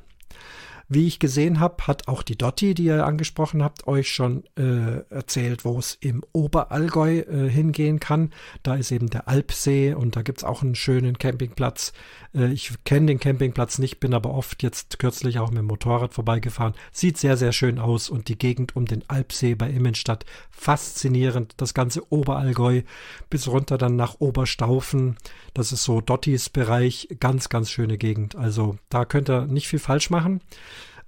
Wie 0.92 1.06
ich 1.06 1.20
gesehen 1.20 1.60
habe, 1.60 1.86
hat 1.86 2.08
auch 2.08 2.24
die 2.24 2.36
Dotti, 2.36 2.74
die 2.74 2.86
ihr 2.86 3.06
angesprochen 3.06 3.64
habt, 3.64 3.86
euch 3.86 4.10
schon 4.10 4.44
äh, 4.58 5.04
erzählt, 5.12 5.64
wo 5.64 5.78
es 5.78 5.96
im 6.02 6.24
Oberallgäu 6.34 7.20
äh, 7.20 7.48
hingehen 7.48 8.00
kann. 8.00 8.32
Da 8.64 8.74
ist 8.74 8.92
eben 8.92 9.08
der 9.08 9.28
Alpsee 9.28 9.94
und 9.94 10.16
da 10.16 10.24
gibt 10.24 10.40
es 10.40 10.44
auch 10.44 10.64
einen 10.64 10.74
schönen 10.74 11.20
Campingplatz. 11.20 11.94
Äh, 12.34 12.52
ich 12.52 12.74
kenne 12.86 13.06
den 13.06 13.20
Campingplatz 13.20 13.78
nicht, 13.78 14.00
bin 14.00 14.16
aber 14.16 14.34
oft 14.34 14.64
jetzt 14.64 14.98
kürzlich 14.98 15.38
auch 15.38 15.50
mit 15.50 15.60
dem 15.60 15.66
Motorrad 15.66 16.16
vorbeigefahren. 16.16 16.74
Sieht 16.92 17.20
sehr, 17.20 17.38
sehr 17.38 17.52
schön 17.52 17.78
aus 17.78 18.10
und 18.10 18.28
die 18.28 18.40
Gegend 18.40 18.76
um 18.76 18.86
den 18.86 19.08
Alpsee 19.08 19.54
bei 19.54 19.70
Immenstadt 19.70 20.26
faszinierend. 20.50 21.54
Das 21.58 21.76
ganze 21.76 22.12
Oberallgäu 22.12 22.82
bis 23.30 23.48
runter 23.48 23.78
dann 23.78 23.96
nach 23.96 24.16
Oberstaufen. 24.20 25.18
Das 25.54 25.72
ist 25.72 25.84
so 25.84 26.02
Dottis 26.02 26.50
Bereich. 26.50 27.10
Ganz, 27.20 27.50
ganz 27.50 27.70
schöne 27.70 28.00
Gegend. 28.00 28.36
Also 28.36 28.78
da 28.90 29.06
könnt 29.06 29.30
ihr 29.30 29.46
nicht 29.46 29.68
viel 29.68 29.78
falsch 29.78 30.10
machen. 30.10 30.42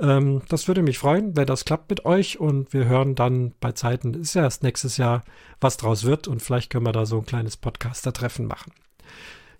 Ähm, 0.02 0.41
das 0.49 0.68
würde 0.68 0.82
mich 0.82 0.98
freuen, 0.98 1.38
wenn 1.38 1.45
das 1.45 1.64
klappt 1.64 1.91
mit 1.91 2.06
euch 2.06 2.40
und 2.40 2.73
wir 2.73 2.86
hören 2.86 3.14
dann 3.14 3.53
bei 3.60 3.72
Zeiten, 3.72 4.15
ist 4.15 4.34
ja 4.34 4.41
erst 4.41 4.64
nächstes 4.64 4.98
Jahr, 4.98 5.23
was 5.60 5.78
draus 5.78 6.03
wird 6.03 6.28
und 6.28 6.41
vielleicht 6.41 6.72
können 6.72 6.88
wir 6.88 6.91
da 6.91 7.06
so 7.06 7.19
ein 7.19 7.26
kleines 7.26 7.56
Podcaster-Treffen 7.56 8.48
machen. 8.48 8.73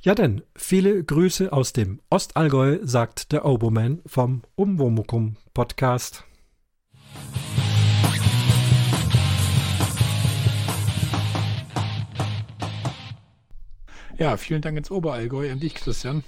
Ja 0.02 0.16
denn, 0.16 0.42
viele 0.56 1.04
Grüße 1.04 1.54
aus 1.54 1.74
dem 1.74 2.02
Ostallgäu, 2.10 2.80
sagt 2.82 3.32
der 3.32 3.46
Oboman 3.46 4.02
vom 4.08 4.42
Umwomukum 4.56 5.36
Podcast. 5.54 6.26
Ja, 14.18 14.38
vielen 14.38 14.64
Dank 14.64 14.78
ins 14.78 14.90
Oberallgäu 14.90 15.52
an 15.52 15.60
dich, 15.60 15.76
Christian. 15.76 16.24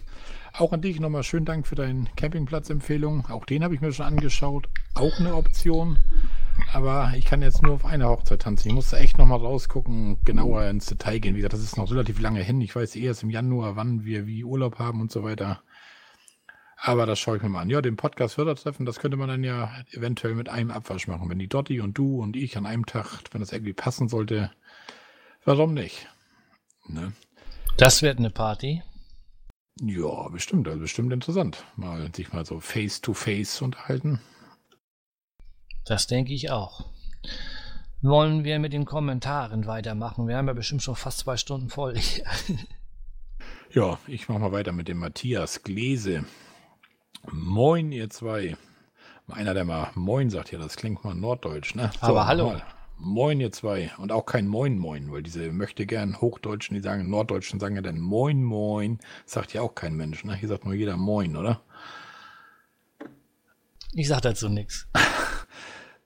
Auch 0.55 0.71
an 0.71 0.81
dich 0.81 0.99
nochmal 0.99 1.23
schönen 1.23 1.45
Dank 1.45 1.65
für 1.65 1.73
deine 1.73 2.05
Campingplatzempfehlung. 2.15 3.25
Auch 3.25 3.43
den 3.43 3.63
habe 3.63 3.73
ich 3.73 3.81
mir 3.81 3.91
schon 3.91 4.05
angeschaut. 4.05 4.69
Auch 4.93 5.19
eine 5.19 5.33
Option. 5.33 5.97
Aber 6.71 7.11
ich 7.17 7.25
kann 7.25 7.41
jetzt 7.41 7.63
nur 7.63 7.73
auf 7.73 7.85
eine 7.85 8.07
Hochzeit 8.07 8.43
tanzen. 8.43 8.67
Ich 8.67 8.73
musste 8.75 8.97
echt 8.97 9.17
nochmal 9.17 9.39
rausgucken, 9.39 10.23
genauer 10.23 10.65
ins 10.65 10.85
Detail 10.85 11.17
gehen. 11.17 11.33
Wie 11.33 11.39
gesagt, 11.39 11.53
das 11.53 11.63
ist 11.63 11.75
noch 11.75 11.89
relativ 11.89 12.19
lange 12.21 12.41
hin. 12.43 12.61
Ich 12.61 12.75
weiß 12.75 12.95
erst 12.95 13.23
im 13.23 13.31
Januar, 13.31 13.75
wann 13.75 14.05
wir 14.05 14.27
wie 14.27 14.43
Urlaub 14.43 14.77
haben 14.77 15.01
und 15.01 15.11
so 15.11 15.23
weiter. 15.23 15.63
Aber 16.77 17.07
das 17.07 17.17
schaue 17.17 17.37
ich 17.37 17.43
mir 17.43 17.49
mal 17.49 17.61
an. 17.61 17.71
Ja, 17.71 17.81
den 17.81 17.95
Podcast 17.95 18.35
Fördertreffen, 18.35 18.85
das 18.85 18.99
könnte 18.99 19.17
man 19.17 19.29
dann 19.29 19.43
ja 19.43 19.71
eventuell 19.89 20.35
mit 20.35 20.49
einem 20.49 20.69
Abwasch 20.69 21.07
machen. 21.07 21.31
Wenn 21.31 21.39
die 21.39 21.47
Dotti 21.47 21.81
und 21.81 21.97
du 21.97 22.21
und 22.21 22.35
ich 22.35 22.57
an 22.57 22.67
einem 22.67 22.85
Tag, 22.85 23.21
wenn 23.31 23.41
das 23.41 23.53
irgendwie 23.53 23.73
passen 23.73 24.07
sollte, 24.07 24.51
warum 25.45 25.73
nicht? 25.73 26.07
Ne? 26.85 27.13
Das 27.77 28.03
wird 28.03 28.19
eine 28.19 28.29
Party. 28.29 28.83
Ja, 29.81 30.27
bestimmt. 30.29 30.67
Also 30.67 30.79
bestimmt 30.79 31.11
interessant. 31.11 31.63
Mal 31.75 32.13
sich 32.13 32.31
mal 32.31 32.45
so 32.45 32.59
face 32.59 33.01
to 33.01 33.13
face 33.13 33.61
unterhalten. 33.61 34.19
Das 35.85 36.07
denke 36.07 36.33
ich 36.33 36.51
auch. 36.51 36.85
Wollen 38.01 38.43
wir 38.43 38.59
mit 38.59 38.73
den 38.73 38.85
Kommentaren 38.85 39.65
weitermachen? 39.65 40.27
Wir 40.27 40.37
haben 40.37 40.47
ja 40.47 40.53
bestimmt 40.53 40.83
schon 40.83 40.95
fast 40.95 41.19
zwei 41.19 41.37
Stunden 41.37 41.69
voll. 41.69 41.95
ja, 43.73 43.97
ich 44.07 44.29
mache 44.29 44.39
mal 44.39 44.51
weiter 44.51 44.73
mit 44.73 44.87
dem 44.87 44.97
Matthias 44.97 45.63
Gläse. 45.63 46.25
Moin, 47.31 47.91
ihr 47.91 48.09
zwei. 48.09 48.57
Einer, 49.29 49.53
der 49.53 49.63
mal 49.63 49.89
Moin 49.95 50.29
sagt, 50.29 50.51
ja, 50.51 50.59
das 50.59 50.75
klingt 50.75 51.03
mal 51.05 51.15
norddeutsch, 51.15 51.75
ne? 51.75 51.91
So, 51.93 52.07
Aber 52.07 52.27
hallo. 52.27 52.47
Mal. 52.47 52.63
Moin, 53.05 53.41
ihr 53.41 53.51
zwei. 53.51 53.91
Und 53.97 54.11
auch 54.11 54.25
kein 54.25 54.47
Moin, 54.47 54.77
Moin, 54.77 55.11
weil 55.11 55.23
diese 55.23 55.51
möchte 55.51 55.85
gern 55.85 56.21
Hochdeutschen, 56.21 56.75
die 56.75 56.81
sagen, 56.81 57.09
Norddeutschen 57.09 57.59
sagen 57.59 57.75
ja 57.75 57.81
dann 57.81 57.99
Moin, 57.99 58.43
Moin. 58.43 58.99
Sagt 59.25 59.53
ja 59.53 59.61
auch 59.61 59.75
kein 59.75 59.95
Mensch, 59.95 60.23
ne? 60.23 60.35
Hier 60.35 60.47
sagt 60.47 60.65
nur 60.65 60.73
jeder 60.73 60.95
Moin, 60.95 61.35
oder? 61.35 61.61
Ich 63.93 64.07
sag 64.07 64.21
dazu 64.21 64.49
nichts. 64.49 64.87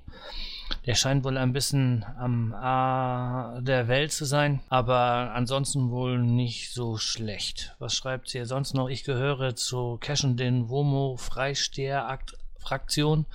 Der 0.86 0.94
scheint 0.94 1.24
wohl 1.24 1.36
ein 1.36 1.52
bisschen 1.52 2.06
am 2.16 2.54
A 2.54 3.60
der 3.60 3.88
Welt 3.88 4.12
zu 4.12 4.24
sein, 4.24 4.60
aber 4.68 5.32
ansonsten 5.34 5.90
wohl 5.90 6.16
nicht 6.16 6.72
so 6.72 6.96
schlecht. 6.96 7.74
Was 7.80 7.96
schreibt 7.96 8.28
sie 8.28 8.44
sonst 8.44 8.74
noch? 8.74 8.88
Ich 8.88 9.02
gehöre 9.02 9.56
zu 9.56 9.98
Cashen 10.00 10.36
den 10.36 10.68
Womo 10.68 11.16
Freisteher 11.16 12.20
Fraktion 12.60 13.26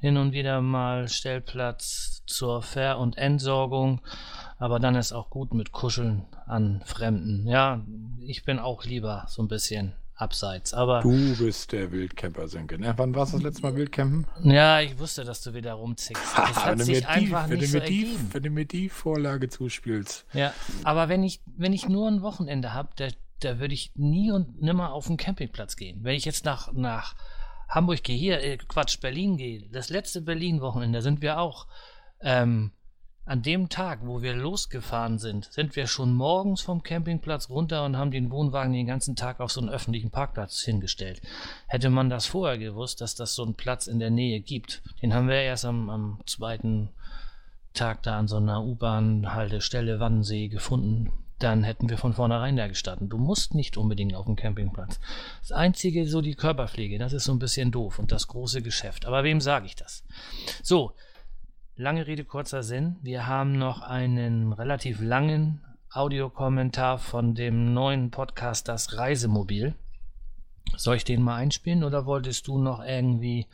hin 0.00 0.16
und 0.16 0.32
wieder 0.32 0.60
mal 0.60 1.08
Stellplatz 1.08 2.22
zur 2.26 2.62
Ver- 2.62 2.98
und 2.98 3.18
Entsorgung, 3.18 4.00
aber 4.58 4.78
dann 4.78 4.94
ist 4.94 5.12
auch 5.12 5.30
gut 5.30 5.54
mit 5.54 5.72
Kuscheln 5.72 6.24
an 6.46 6.82
Fremden. 6.84 7.46
Ja, 7.46 7.84
ich 8.20 8.44
bin 8.44 8.58
auch 8.58 8.84
lieber 8.84 9.24
so 9.28 9.42
ein 9.42 9.48
bisschen 9.48 9.92
abseits, 10.14 10.74
aber... 10.74 11.00
Du 11.00 11.36
bist 11.38 11.72
der 11.72 11.92
Wildcamper, 11.92 12.46
Sönke, 12.48 12.78
ne? 12.78 12.92
Wann 12.96 13.14
warst 13.14 13.32
du 13.32 13.38
das 13.38 13.44
letzte 13.44 13.62
Mal 13.62 13.76
Wildcampen? 13.76 14.26
Ja, 14.44 14.80
ich 14.80 14.98
wusste, 14.98 15.24
dass 15.24 15.42
du 15.42 15.54
wieder 15.54 15.72
rumzickst. 15.74 16.36
Das 16.36 16.64
hat 16.64 16.78
wenn, 16.78 16.84
sich 16.84 17.00
du 17.00 17.08
einfach 17.08 17.48
die, 17.48 17.54
nicht 17.54 17.70
so 17.70 17.78
die, 17.78 18.02
ergeben. 18.04 18.28
wenn 18.32 18.42
du 18.42 18.50
mir 18.50 18.66
die 18.66 18.88
Vorlage 18.88 19.48
zuspielst. 19.48 20.26
Ja, 20.34 20.52
aber 20.84 21.08
wenn 21.08 21.22
ich, 21.22 21.40
wenn 21.56 21.72
ich 21.72 21.88
nur 21.88 22.08
ein 22.08 22.22
Wochenende 22.22 22.74
habe, 22.74 22.90
da, 22.96 23.08
da 23.40 23.58
würde 23.58 23.72
ich 23.72 23.92
nie 23.94 24.30
und 24.30 24.60
nimmer 24.60 24.92
auf 24.92 25.06
den 25.06 25.16
Campingplatz 25.16 25.76
gehen. 25.76 26.00
Wenn 26.02 26.16
ich 26.16 26.26
jetzt 26.26 26.44
nach, 26.44 26.70
nach 26.72 27.14
Hamburg 27.70 28.02
gehe, 28.02 28.16
hier, 28.16 28.42
äh, 28.42 28.56
Quatsch, 28.56 29.00
Berlin 29.00 29.36
gehe, 29.36 29.62
das 29.70 29.88
letzte 29.90 30.20
Berlin-Wochenende 30.20 31.00
sind 31.02 31.22
wir 31.22 31.38
auch. 31.38 31.66
Ähm, 32.20 32.72
an 33.24 33.42
dem 33.42 33.68
Tag, 33.68 34.00
wo 34.02 34.22
wir 34.22 34.34
losgefahren 34.34 35.18
sind, 35.18 35.44
sind 35.52 35.76
wir 35.76 35.86
schon 35.86 36.12
morgens 36.14 36.62
vom 36.62 36.82
Campingplatz 36.82 37.48
runter 37.48 37.84
und 37.84 37.96
haben 37.96 38.10
den 38.10 38.30
Wohnwagen 38.32 38.72
den 38.72 38.88
ganzen 38.88 39.14
Tag 39.14 39.38
auf 39.38 39.52
so 39.52 39.60
einen 39.60 39.70
öffentlichen 39.70 40.10
Parkplatz 40.10 40.62
hingestellt. 40.62 41.22
Hätte 41.68 41.90
man 41.90 42.10
das 42.10 42.26
vorher 42.26 42.58
gewusst, 42.58 43.00
dass 43.00 43.14
das 43.14 43.36
so 43.36 43.44
einen 43.44 43.54
Platz 43.54 43.86
in 43.86 44.00
der 44.00 44.10
Nähe 44.10 44.40
gibt, 44.40 44.82
den 45.00 45.14
haben 45.14 45.28
wir 45.28 45.36
erst 45.36 45.64
am, 45.64 45.90
am 45.90 46.20
zweiten 46.26 46.88
Tag 47.72 48.02
da 48.02 48.18
an 48.18 48.26
so 48.26 48.38
einer 48.38 48.64
U-Bahn-Haltestelle 48.64 50.00
Wannsee 50.00 50.48
gefunden, 50.48 51.12
dann 51.42 51.64
hätten 51.64 51.88
wir 51.88 51.98
von 51.98 52.12
vornherein 52.12 52.56
da 52.56 52.68
gestartet. 52.68 53.10
Du 53.10 53.18
musst 53.18 53.54
nicht 53.54 53.76
unbedingt 53.76 54.14
auf 54.14 54.26
dem 54.26 54.36
Campingplatz. 54.36 55.00
Das 55.40 55.52
einzige, 55.52 56.06
so 56.06 56.20
die 56.20 56.34
Körperpflege, 56.34 56.98
das 56.98 57.12
ist 57.12 57.24
so 57.24 57.32
ein 57.32 57.38
bisschen 57.38 57.72
doof 57.72 57.98
und 57.98 58.12
das 58.12 58.28
große 58.28 58.62
Geschäft. 58.62 59.06
Aber 59.06 59.24
wem 59.24 59.40
sage 59.40 59.66
ich 59.66 59.74
das? 59.74 60.04
So, 60.62 60.92
lange 61.76 62.06
Rede, 62.06 62.24
kurzer 62.24 62.62
Sinn. 62.62 62.96
Wir 63.02 63.26
haben 63.26 63.58
noch 63.58 63.82
einen 63.82 64.52
relativ 64.52 65.00
langen 65.00 65.62
Audiokommentar 65.90 66.98
von 66.98 67.34
dem 67.34 67.72
neuen 67.72 68.10
Podcast 68.10 68.68
Das 68.68 68.96
Reisemobil. 68.96 69.74
Soll 70.76 70.96
ich 70.96 71.04
den 71.04 71.22
mal 71.22 71.36
einspielen 71.36 71.82
oder 71.82 72.06
wolltest 72.06 72.46
du 72.46 72.58
noch 72.58 72.84
irgendwie 72.84 73.46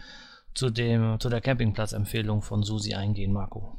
zu, 0.55 0.71
dem, 0.71 1.19
zu 1.21 1.29
der 1.29 1.41
Campingplatzempfehlung 1.41 2.43
von 2.43 2.63
Susi 2.63 2.95
eingehen, 2.95 3.33
Marco? 3.33 3.79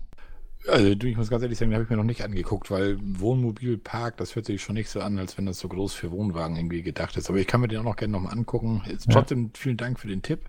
Also 0.70 0.96
du, 0.96 1.08
ich 1.08 1.16
muss 1.18 1.30
ganz 1.30 1.44
ehrlich 1.44 1.58
sagen, 1.58 1.74
habe 1.74 1.84
ich 1.84 1.90
mir 1.90 1.98
noch 1.98 2.04
nicht 2.04 2.24
angeguckt, 2.24 2.70
weil 2.70 2.98
Wohnmobilpark, 3.02 4.18
das 4.18 4.36
hört 4.36 4.46
sich 4.46 4.62
schon 4.62 4.76
nicht 4.76 4.90
so 4.90 5.00
an, 5.00 5.18
als 5.18 5.38
wenn 5.38 5.46
das 5.46 5.60
so 5.60 5.68
groß 5.68 5.94
für 5.94 6.12
Wohnwagen 6.12 6.58
irgendwie 6.58 6.84
gedacht 6.84 7.16
ist. 7.16 7.30
Aber 7.30 7.38
ich 7.38 7.48
kann 7.48 7.62
mir 7.62 7.68
den 7.68 7.80
auch 7.80 7.84
noch 7.84 7.96
gerne 7.96 8.12
nochmal 8.12 8.34
angucken. 8.34 8.84
Ja. 8.86 8.96
Trotzdem 9.10 9.52
vielen 9.54 9.78
Dank 9.78 10.00
für 10.00 10.08
den 10.08 10.22
Tipp. 10.22 10.42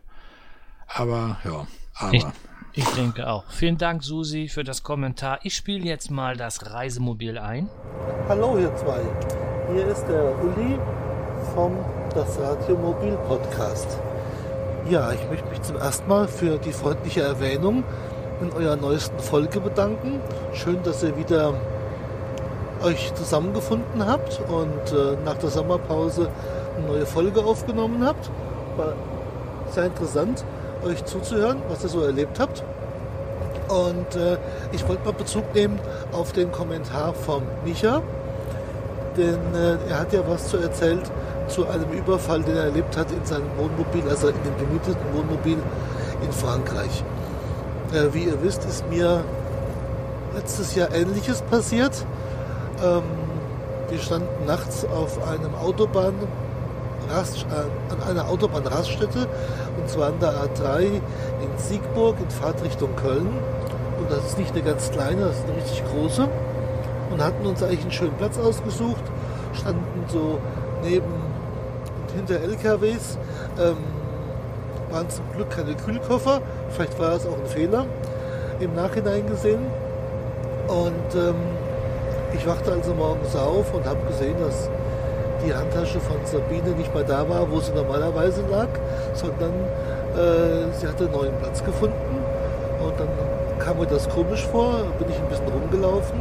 Aber 0.87 1.39
ja, 1.45 1.67
aber. 1.95 2.15
Ich, 2.15 2.27
ich 2.73 2.87
denke 2.91 3.29
auch. 3.29 3.45
Vielen 3.51 3.79
Dank, 3.79 4.03
Susi, 4.03 4.49
für 4.49 4.65
das 4.65 4.83
Kommentar. 4.83 5.41
Ich 5.43 5.55
spiele 5.55 5.85
jetzt 5.85 6.11
mal 6.11 6.37
das 6.37 6.71
Reisemobil 6.71 7.39
ein. 7.39 7.69
Hallo 8.29 8.59
ihr 8.59 8.75
zwei, 8.77 9.01
hier 9.73 9.87
ist 9.87 10.05
der 10.07 10.35
Uli 10.43 10.79
vom 11.55 11.77
Das 12.15 12.39
Radiomobil 12.39 13.17
Podcast. 13.29 13.99
Ja, 14.91 15.13
ich 15.13 15.29
möchte 15.29 15.49
mich 15.49 15.61
zum 15.63 15.77
ersten 15.77 16.09
Mal 16.09 16.29
für 16.29 16.59
die 16.59 16.73
freundliche 16.73 17.21
Erwähnung 17.21 17.85
in 18.41 18.53
eurer 18.53 18.77
neuesten 18.77 19.19
Folge 19.19 19.61
bedanken. 19.61 20.21
Schön, 20.53 20.83
dass 20.83 21.03
ihr 21.03 21.17
wieder 21.17 21.55
euch 22.83 23.13
zusammengefunden 23.15 24.07
habt 24.07 24.41
und 24.49 24.93
äh, 24.93 25.17
nach 25.25 25.37
der 25.39 25.51
Sommerpause 25.51 26.29
eine 26.77 26.87
neue 26.87 27.07
Folge 27.07 27.45
aufgenommen 27.45 28.05
habt. 28.05 28.31
War 28.77 28.93
sehr 29.71 29.87
interessant, 29.87 30.45
euch 30.85 31.05
zuzuhören, 31.05 31.59
was 31.69 31.83
ihr 31.83 31.89
so 31.89 32.03
erlebt 32.03 32.39
habt. 32.39 32.63
Und 33.69 34.17
äh, 34.17 34.39
ich 34.73 34.87
wollte 34.89 35.05
mal 35.05 35.13
Bezug 35.13 35.55
nehmen 35.55 35.79
auf 36.13 36.33
den 36.33 36.53
Kommentar 36.53 37.13
vom 37.13 37.43
Micha, 37.65 38.03
denn 39.17 39.55
äh, 39.55 39.77
er 39.91 40.01
hat 40.01 40.13
ja 40.13 40.21
was 40.27 40.49
zu 40.49 40.57
erzählt 40.59 41.11
zu 41.49 41.67
einem 41.67 41.91
Überfall, 41.93 42.43
den 42.43 42.57
er 42.57 42.65
erlebt 42.65 42.97
hat 42.97 43.11
in 43.11 43.25
seinem 43.25 43.49
Wohnmobil, 43.59 44.09
also 44.09 44.29
in 44.29 44.35
dem 44.45 44.57
gemieteten 44.59 45.03
Wohnmobil 45.13 45.59
in 46.23 46.33
Frankreich. 46.33 47.03
Äh, 47.93 48.13
wie 48.13 48.25
ihr 48.25 48.43
wisst, 48.43 48.65
ist 48.67 48.87
mir 48.91 49.25
letztes 50.35 50.75
Jahr 50.75 50.93
Ähnliches 50.93 51.41
passiert. 51.43 52.05
Ähm, 52.85 53.03
wir 53.89 53.99
standen 53.99 54.45
nachts 54.47 54.85
auf 54.85 55.27
einem 55.27 55.55
Autobahn, 55.55 56.15
Rast, 57.09 57.47
äh, 57.51 57.93
an 57.93 58.03
einer 58.03 58.29
Autobahnraststätte 58.29 59.27
und 59.79 59.89
zwar 59.89 60.09
an 60.09 60.21
der 60.21 60.33
A3 60.33 60.81
in 60.83 61.01
Siegburg 61.57 62.17
in 62.21 62.29
Fahrtrichtung 62.29 62.95
Köln. 62.97 63.29
Und 63.99 64.11
das 64.11 64.27
ist 64.27 64.39
nicht 64.39 64.53
eine 64.53 64.63
ganz 64.63 64.91
kleine, 64.91 65.23
das 65.23 65.39
ist 65.39 65.45
eine 65.45 65.57
richtig 65.57 65.83
große. 65.91 66.29
Und 67.11 67.25
hatten 67.25 67.47
uns 67.47 67.63
eigentlich 67.63 67.83
einen 67.83 67.93
schönen 67.93 68.17
Platz 68.19 68.39
ausgesucht, 68.39 69.03
standen 69.55 70.05
so 70.09 70.39
neben 70.83 71.07
und 71.07 72.11
hinter 72.15 72.41
LKWs. 72.41 73.17
Ähm, 73.59 73.77
waren 74.91 75.09
zum 75.11 75.25
Glück 75.35 75.51
keine 75.51 75.75
Kühlkoffer, 75.75 76.41
vielleicht 76.71 76.99
war 76.99 77.11
das 77.11 77.27
auch 77.27 77.39
ein 77.39 77.47
Fehler 77.47 77.87
im 78.61 78.75
Nachhinein 78.75 79.27
gesehen. 79.27 79.61
Und 80.69 81.15
ähm, 81.15 81.35
ich 82.35 82.47
wachte 82.47 82.73
also 82.73 82.95
morgens 82.95 83.35
auf 83.35 83.73
und 83.73 83.87
habe 83.87 84.01
gesehen, 84.09 84.37
dass 84.41 84.69
die 85.45 85.55
Handtasche 85.55 86.01
von 86.01 86.17
Sabine 86.25 86.71
nicht 86.77 86.93
mehr 86.95 87.05
da 87.05 87.29
war, 87.29 87.51
wo 87.51 87.61
sie 87.61 87.73
normalerweise 87.73 88.43
lag, 88.51 88.69
sondern 89.15 89.53
äh, 90.15 90.73
sie 90.79 90.87
hatte 90.87 91.05
einen 91.05 91.13
neuen 91.13 91.37
Platz 91.39 91.65
gefunden. 91.65 91.95
Und 92.83 93.01
dann 93.01 93.09
kam 93.59 93.79
mir 93.79 93.87
das 93.87 94.09
komisch 94.09 94.47
vor, 94.47 94.85
bin 94.99 95.09
ich 95.11 95.17
ein 95.17 95.29
bisschen 95.29 95.49
rumgelaufen 95.49 96.21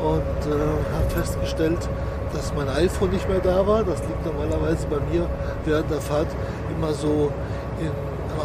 und 0.00 0.50
äh, 0.50 0.54
habe 0.54 1.10
festgestellt, 1.10 1.88
dass 2.32 2.52
mein 2.54 2.68
iPhone 2.68 3.10
nicht 3.10 3.28
mehr 3.28 3.40
da 3.40 3.66
war. 3.66 3.82
Das 3.84 4.00
liegt 4.00 4.24
normalerweise 4.24 4.86
bei 4.88 4.98
mir 5.12 5.26
während 5.64 5.90
der 5.90 6.00
Fahrt 6.00 6.28
immer 6.76 6.92
so 6.92 7.30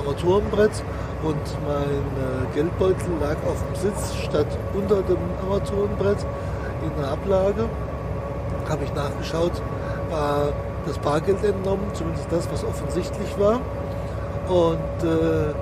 Armaturenbrett 0.05 0.83
und 1.23 1.35
mein 1.65 1.73
äh, 1.73 2.53
Geldbeutel 2.53 3.09
lag 3.19 3.37
auf 3.47 3.57
dem 3.65 3.75
Sitz 3.75 4.15
statt 4.15 4.47
unter 4.73 5.01
dem 5.01 5.17
Armaturenbrett 5.41 6.25
in 6.83 7.01
der 7.01 7.11
Ablage. 7.11 7.65
Habe 8.69 8.83
ich 8.83 8.93
nachgeschaut, 8.93 9.53
war 10.09 10.53
das 10.85 10.99
Bargeld 10.99 11.43
entnommen, 11.43 11.85
zumindest 11.93 12.27
das, 12.31 12.47
was 12.51 12.63
offensichtlich 12.63 13.39
war. 13.39 13.59
Und 14.47 15.03
äh, 15.03 15.53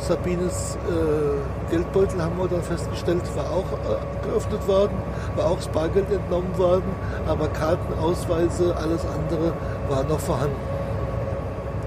Sabines 0.00 0.76
äh, 0.88 1.70
Geldbeutel 1.70 2.20
haben 2.20 2.36
wir 2.38 2.48
dann 2.48 2.62
festgestellt, 2.62 3.22
war 3.36 3.50
auch 3.50 3.72
äh, 3.72 4.26
geöffnet 4.26 4.66
worden, 4.66 4.96
war 5.36 5.46
auch 5.46 5.56
das 5.56 5.68
Bargeld 5.68 6.10
entnommen 6.10 6.58
worden, 6.58 6.92
aber 7.26 7.48
Karten, 7.48 7.98
Ausweise, 8.00 8.76
alles 8.76 9.02
andere 9.06 9.52
war 9.88 10.02
noch 10.04 10.18
vorhanden. 10.18 10.56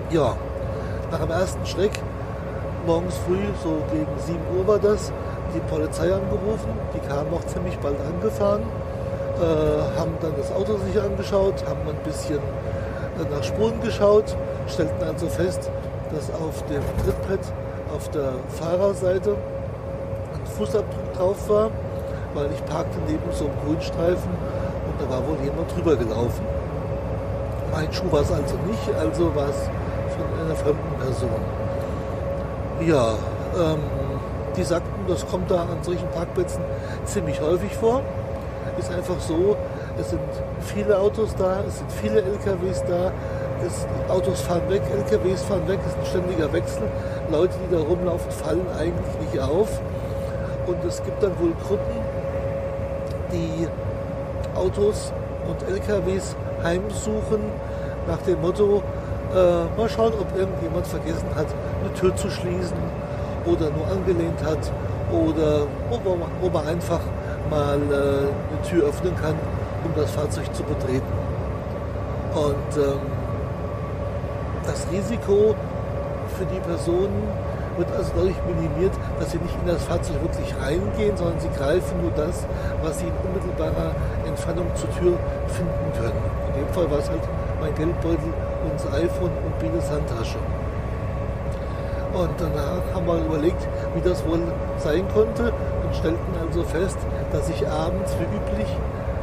Ja, 0.10 0.36
nach 1.12 1.20
dem 1.20 1.32
ersten 1.32 1.66
Schreck, 1.66 2.00
morgens 2.86 3.16
früh, 3.26 3.42
so 3.64 3.78
gegen 3.92 4.08
7 4.26 4.40
Uhr 4.58 4.68
war 4.68 4.80
das, 4.80 5.12
die 5.54 5.60
Polizei 5.62 6.14
angerufen, 6.14 6.70
die 6.94 7.00
kamen 7.08 7.34
auch 7.34 7.46
ziemlich 7.46 7.78
bald 7.80 7.98
angefahren, 8.02 8.62
äh, 9.42 10.00
haben 10.00 10.14
dann 10.22 10.34
das 10.38 10.52
Auto 10.52 10.78
sich 10.78 11.02
angeschaut, 11.02 11.64
haben 11.68 11.82
ein 11.88 12.04
bisschen 12.04 12.38
äh, 12.38 13.34
nach 13.36 13.44
Spuren 13.44 13.80
geschaut, 13.82 14.36
stellten 14.68 15.04
also 15.04 15.28
fest, 15.28 15.70
dass 16.14 16.30
auf 16.34 16.64
dem 16.66 16.82
Trittbrett 17.04 17.46
auf 17.96 18.10
der 18.10 18.34
Fahrerseite 18.50 19.32
ein 19.32 20.46
Fußabdruck 20.58 21.14
drauf 21.14 21.50
war, 21.50 21.72
weil 22.34 22.50
ich 22.54 22.64
parkte 22.66 22.98
neben 23.08 23.24
so 23.32 23.46
einem 23.46 23.56
Grünstreifen 23.66 24.30
und 24.30 25.02
da 25.02 25.10
war 25.10 25.28
wohl 25.28 25.38
jemand 25.44 25.76
drüber 25.76 25.96
gelaufen. 25.96 26.46
Mein 27.72 27.92
Schuh 27.92 28.12
war 28.12 28.22
es 28.22 28.32
also 28.32 28.56
nicht, 28.68 28.96
also 29.00 29.34
war 29.36 29.50
es 29.50 29.70
fremden 30.60 30.96
Person. 31.00 31.30
Ja, 32.86 33.14
ähm, 33.58 33.80
die 34.56 34.64
sagten, 34.64 35.06
das 35.08 35.26
kommt 35.28 35.50
da 35.52 35.62
an 35.62 35.82
solchen 35.82 36.08
Parkplätzen 36.10 36.62
ziemlich 37.06 37.42
häufig 37.42 37.76
vor. 37.76 38.02
Ist 38.78 38.92
einfach 38.92 39.20
so, 39.20 39.58
es 40.00 40.10
sind 40.10 40.22
viele 40.62 40.98
Autos 40.98 41.36
da, 41.36 41.64
es 41.68 41.80
sind 41.80 41.92
viele 41.92 42.22
LKWs 42.22 42.84
da, 42.88 43.12
es, 43.66 43.86
Autos 44.10 44.42
fahren 44.42 44.70
weg, 44.70 44.82
LKWs 44.92 45.44
fahren 45.44 45.68
weg, 45.68 45.80
es 45.86 45.92
ist 45.92 46.00
ein 46.00 46.06
ständiger 46.06 46.52
Wechsel. 46.54 46.84
Leute, 47.32 47.54
die 47.66 47.76
da 47.76 47.82
rumlaufen, 47.82 48.32
fallen 48.32 48.66
eigentlich 48.78 49.32
nicht 49.32 49.40
auf. 49.40 49.82
Und 50.68 50.84
es 50.88 51.04
gibt 51.04 51.22
dann 51.22 51.38
wohl 51.40 51.54
Gruppen, 51.68 52.00
die 53.32 53.68
Autos 54.56 55.12
und 55.48 55.70
LKWs 55.70 56.36
heimsuchen 56.64 57.42
nach 58.08 58.22
dem 58.24 58.42
Motto, 58.42 58.84
äh, 59.34 59.80
mal 59.80 59.90
schauen, 59.90 60.14
ob 60.20 60.36
irgendjemand 60.36 60.88
vergessen 60.88 61.28
hat, 61.36 61.48
eine 61.82 61.94
Tür 61.94 62.16
zu 62.16 62.30
schließen 62.30 62.78
oder 63.46 63.70
nur 63.70 63.88
angelehnt 63.92 64.44
hat 64.44 64.72
oder 65.12 65.68
ob 65.92 66.02
ob 66.42 66.54
man 66.54 66.68
einfach 66.68 67.02
mal 67.50 67.78
äh, 67.78 67.96
eine 67.96 68.62
Tür 68.68 68.90
öffnen 68.90 69.16
kann, 69.16 69.36
um 69.84 69.92
das 69.96 70.12
Fahrzeug 70.12 70.54
zu 70.54 70.64
betreten. 70.64 71.12
Und 72.34 72.78
ähm, 72.78 73.00
das 74.66 74.86
Risiko 74.92 75.56
für 76.38 76.46
die 76.46 76.60
Personen 76.60 77.24
wird 77.78 77.90
also 77.96 78.12
dadurch 78.16 78.36
minimiert, 78.46 78.94
dass 79.20 79.32
sie 79.32 79.40
nicht 79.40 79.56
in 79.56 79.68
das 79.68 79.84
Fahrzeug 79.84 80.22
wirklich 80.22 80.54
reingehen, 80.62 81.16
sondern 81.16 81.40
sie 81.40 81.50
greifen 81.58 82.02
nur 82.02 82.12
das, 82.12 82.46
was 82.84 83.00
sie 83.00 83.06
in 83.08 83.14
unmittelbarer 83.24 83.96
Entfernung 84.28 84.68
zur 84.76 84.92
Tür 84.92 85.18
finden 85.48 85.90
können. 85.96 86.22
In 86.54 86.66
dem 86.66 86.74
Fall 86.74 86.92
war 86.92 87.00
es 87.00 87.10
halt 87.10 87.24
mein 87.62 87.74
Geldbeutel, 87.74 88.34
unser 88.72 88.94
iPhone 88.94 89.32
und 89.46 89.60
Bines 89.60 89.90
Handtasche. 89.90 90.40
Und 92.14 92.30
danach 92.40 92.82
haben 92.94 93.06
wir 93.06 93.18
überlegt, 93.26 93.68
wie 93.94 94.02
das 94.02 94.26
wohl 94.26 94.40
sein 94.78 95.06
konnte 95.14 95.54
und 95.84 95.96
stellten 95.96 96.34
also 96.42 96.64
fest, 96.64 96.98
dass 97.32 97.50
ich 97.50 97.68
abends 97.68 98.16
wie 98.18 98.26
üblich, 98.36 98.68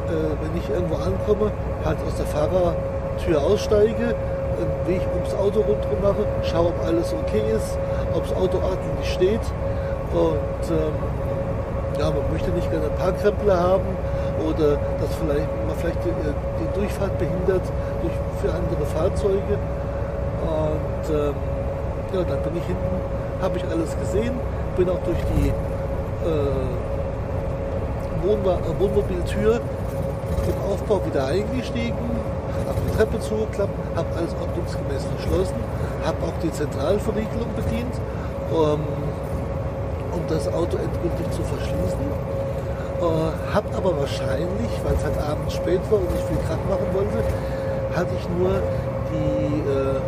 äh, 0.07 0.33
wenn 0.41 0.55
ich 0.57 0.69
irgendwo 0.69 0.95
ankomme, 0.95 1.51
halt 1.83 1.97
aus 2.07 2.15
der 2.15 2.25
Fahrertür 2.25 3.41
aussteige, 3.41 4.15
einen 4.57 4.87
Weg 4.87 5.01
ums 5.13 5.33
Auto 5.33 5.61
rundherum 5.61 6.01
mache, 6.01 6.25
schaue, 6.43 6.67
ob 6.67 6.85
alles 6.85 7.13
okay 7.13 7.43
ist, 7.55 7.77
ob 8.13 8.23
das 8.23 8.35
Auto 8.35 8.57
ordentlich 8.57 9.11
steht. 9.11 9.45
Und 10.13 10.63
ähm, 10.71 10.95
ja, 11.99 12.09
man 12.09 12.31
möchte 12.31 12.49
nicht 12.51 12.69
gerne 12.71 12.87
Parkkrempler 12.97 13.59
haben 13.59 13.85
oder 14.47 14.77
dass 15.01 15.11
vielleicht, 15.19 15.49
man 15.67 15.75
vielleicht 15.77 16.03
die, 16.05 16.13
die 16.13 16.79
Durchfahrt 16.79 17.17
behindert 17.17 17.65
durch, 18.01 18.13
für 18.41 18.53
andere 18.53 18.85
Fahrzeuge. 18.85 19.57
Und 20.41 21.09
ähm, 21.09 21.33
ja, 22.13 22.23
dann 22.23 22.41
bin 22.43 22.57
ich 22.57 22.65
hinten, 22.65 23.01
habe 23.41 23.57
ich 23.57 23.65
alles 23.65 23.97
gesehen, 23.99 24.33
bin 24.75 24.89
auch 24.89 24.99
durch 25.03 25.17
die 25.35 25.49
äh, 25.49 25.53
Wohnmobiltür 28.79 29.61
im 30.47 30.71
Aufbau 30.71 31.01
wieder 31.05 31.27
eingestiegen, 31.27 31.97
habe 32.67 32.79
die 32.87 32.97
Treppe 32.97 33.19
zugeklappt, 33.19 33.73
habe 33.95 34.07
alles 34.15 34.33
ordnungsgemäß 34.39 35.05
verschlossen, 35.17 35.55
habe 36.05 36.17
auch 36.25 36.37
die 36.41 36.51
Zentralverriegelung 36.51 37.49
bedient, 37.55 37.95
um, 38.51 38.79
um 40.13 40.21
das 40.27 40.47
Auto 40.47 40.77
endgültig 40.77 41.29
zu 41.31 41.43
verschließen. 41.43 42.07
Äh, 42.97 43.53
habe 43.53 43.67
aber 43.75 43.99
wahrscheinlich, 43.99 44.71
weil 44.83 44.95
es 44.95 45.03
halt 45.03 45.17
abends 45.19 45.53
spät 45.53 45.81
war 45.91 45.99
und 45.99 46.07
ich 46.15 46.23
viel 46.25 46.37
Krach 46.47 46.63
machen 46.69 46.87
wollte, 46.93 47.23
hatte 47.97 48.13
ich 48.13 48.29
nur 48.37 48.61
die 49.09 49.57
äh, 49.65 49.99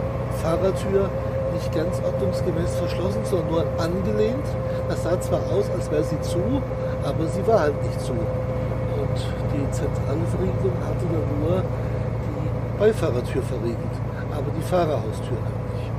Fahrertür 0.41 1.09
nicht 1.53 1.73
ganz 1.73 1.99
ordnungsgemäß 2.05 2.75
verschlossen, 2.75 3.21
sondern 3.23 3.49
nur 3.49 3.65
angelehnt. 3.81 4.45
Das 4.87 5.03
sah 5.03 5.19
zwar 5.19 5.39
aus, 5.51 5.65
als 5.75 5.89
wäre 5.89 6.03
sie 6.03 6.21
zu, 6.21 6.61
aber 7.03 7.25
sie 7.27 7.45
war 7.47 7.61
halt 7.61 7.83
nicht 7.83 7.99
zu. 8.01 8.13
Und 8.13 9.17
die 9.53 9.71
zentrale 9.71 10.25
Verriegelung 10.29 10.77
hatte 10.85 11.05
dann 11.09 11.27
nur 11.41 11.63
die 11.63 12.79
Beifahrertür 12.79 13.41
verriegelt, 13.41 13.95
aber 14.31 14.51
die 14.55 14.61
Fahrerhaustür 14.61 15.37
halt 15.41 15.59
nicht. 15.73 15.91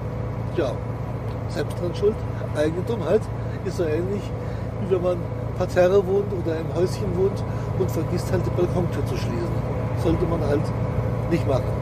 Ja, 0.56 0.72
selbst 1.48 1.80
dran 1.80 1.94
schuld, 1.94 2.14
Eigentumkeit 2.56 3.22
ist 3.64 3.76
so 3.76 3.84
ähnlich, 3.84 4.22
wie 4.80 4.94
wenn 4.94 5.02
man 5.02 5.16
Parterre 5.58 6.06
wohnt 6.06 6.32
oder 6.32 6.56
im 6.56 6.74
Häuschen 6.74 7.10
wohnt 7.18 7.42
und 7.78 7.90
vergisst 7.90 8.30
halt 8.32 8.42
die 8.46 8.50
Balkontür 8.50 9.04
zu 9.06 9.16
schließen. 9.16 9.60
Sollte 10.02 10.24
man 10.24 10.40
halt 10.46 10.62
nicht 11.30 11.46
machen. 11.46 11.79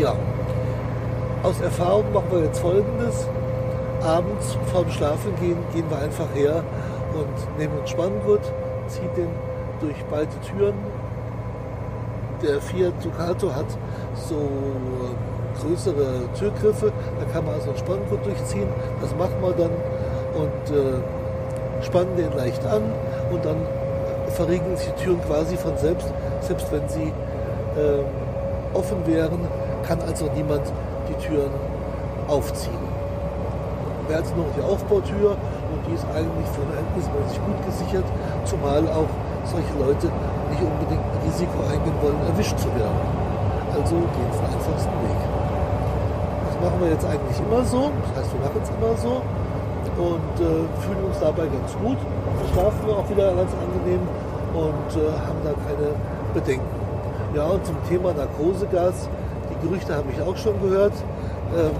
Ja, 0.00 0.16
aus 1.42 1.60
Erfahrung 1.60 2.10
machen 2.14 2.28
wir 2.30 2.44
jetzt 2.44 2.60
folgendes. 2.60 3.28
Abends 4.02 4.56
vorm 4.72 4.90
Schlafen 4.90 5.36
gehen, 5.38 5.58
gehen 5.74 5.84
wir 5.90 5.98
einfach 5.98 6.24
her 6.34 6.64
und 7.12 7.58
nehmen 7.58 7.78
uns 7.78 7.90
Spanngurt, 7.90 8.50
ziehen 8.86 9.10
den 9.14 9.28
durch 9.78 10.02
beide 10.10 10.30
Türen. 10.40 10.72
Der 12.42 12.62
Fiat 12.62 12.94
Ducato 13.04 13.54
hat 13.54 13.66
so 14.14 14.48
größere 15.60 16.32
Türgriffe, 16.38 16.90
da 17.18 17.30
kann 17.30 17.44
man 17.44 17.56
also 17.56 17.72
ein 17.72 17.76
Spanngurt 17.76 18.24
durchziehen. 18.24 18.68
Das 19.02 19.14
machen 19.16 19.36
wir 19.42 19.52
dann 19.52 19.72
und 20.34 20.74
äh, 20.74 21.84
spannen 21.84 22.16
den 22.16 22.32
leicht 22.38 22.64
an 22.64 22.84
und 23.30 23.44
dann 23.44 23.58
verriegeln 24.28 24.78
sich 24.78 24.90
die 24.92 25.04
Türen 25.04 25.20
quasi 25.26 25.58
von 25.58 25.76
selbst, 25.76 26.10
selbst 26.40 26.72
wenn 26.72 26.88
sie 26.88 27.12
äh, 27.76 28.02
offen 28.72 29.06
wären, 29.06 29.40
kann 29.86 30.00
also 30.02 30.28
niemand 30.34 30.62
die 31.08 31.14
Türen 31.26 31.50
aufziehen. 32.28 32.78
Wäre 34.08 34.20
jetzt 34.20 34.36
noch 34.36 34.50
die 34.56 34.62
Aufbautür 34.62 35.36
und 35.38 35.80
die 35.86 35.94
ist 35.94 36.06
eigentlich 36.10 36.48
verhältnismäßig 36.50 37.38
gut 37.46 37.60
gesichert, 37.66 38.06
zumal 38.44 38.82
auch 38.90 39.10
solche 39.46 39.74
Leute 39.78 40.10
nicht 40.50 40.62
unbedingt 40.62 41.02
ein 41.02 41.20
Risiko 41.26 41.58
eingehen 41.70 41.94
wollen, 42.02 42.18
erwischt 42.26 42.58
zu 42.58 42.68
werden. 42.74 43.00
Also 43.70 43.94
gehen 43.94 44.30
den 44.34 44.46
einfachsten 44.50 44.96
Weg. 45.06 45.20
Das 46.46 46.54
machen 46.58 46.78
wir 46.82 46.90
jetzt 46.90 47.06
eigentlich 47.06 47.38
immer 47.38 47.62
so, 47.64 47.94
das 48.02 48.10
heißt, 48.18 48.30
wir 48.34 48.42
machen 48.42 48.60
es 48.62 48.70
immer 48.74 48.94
so 48.98 49.22
und 50.00 50.34
äh, 50.40 50.66
fühlen 50.82 51.04
uns 51.06 51.18
dabei 51.20 51.46
ganz 51.46 51.70
gut. 51.78 51.98
Schlafen 52.52 52.82
wir 52.86 52.94
auch 52.98 53.08
wieder 53.08 53.30
ganz 53.34 53.52
angenehm 53.54 54.02
und 54.54 54.90
äh, 54.96 55.12
haben 55.12 55.40
da 55.44 55.52
keine 55.54 55.94
Bedenken. 56.34 56.66
Ja, 57.34 57.46
und 57.46 57.64
zum 57.64 57.76
Thema 57.88 58.12
Narkosegas 58.12 59.08
Gerüchte 59.62 59.94
habe 59.94 60.06
ich 60.12 60.20
auch 60.22 60.36
schon 60.36 60.60
gehört. 60.60 60.94
Ähm, 61.56 61.70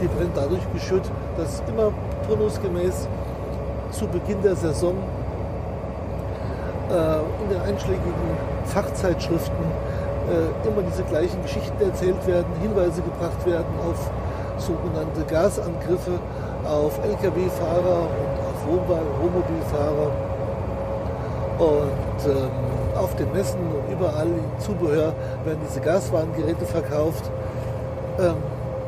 die 0.00 0.08
werden 0.18 0.30
dadurch 0.34 0.62
geschürt, 0.72 1.10
dass 1.36 1.62
immer 1.68 1.92
turnusgemäß 2.26 3.08
zu 3.90 4.06
Beginn 4.06 4.40
der 4.42 4.54
Saison 4.54 4.94
äh, 6.90 7.42
in 7.42 7.50
den 7.50 7.60
einschlägigen 7.62 8.12
Fachzeitschriften 8.66 9.64
äh, 10.28 10.68
immer 10.68 10.82
diese 10.82 11.02
gleichen 11.04 11.42
Geschichten 11.42 11.82
erzählt 11.82 12.26
werden, 12.26 12.46
Hinweise 12.60 13.02
gebracht 13.02 13.44
werden 13.46 13.72
auf 13.88 14.10
sogenannte 14.58 15.22
Gasangriffe, 15.26 16.18
auf 16.64 16.98
Lkw-Fahrer 17.02 18.02
und 18.02 18.38
auf 18.44 18.66
Wohnmobilfahrer. 18.66 20.10
Und 21.58 22.26
ähm, 22.26 22.77
auf 22.98 23.14
den 23.16 23.30
Messen 23.32 23.60
und 23.60 23.92
überall 23.92 24.26
im 24.26 24.60
Zubehör 24.60 25.12
werden 25.44 25.60
diese 25.68 25.80
Gaswarngeräte 25.80 26.66
verkauft. 26.66 27.30
Ähm, 28.18 28.36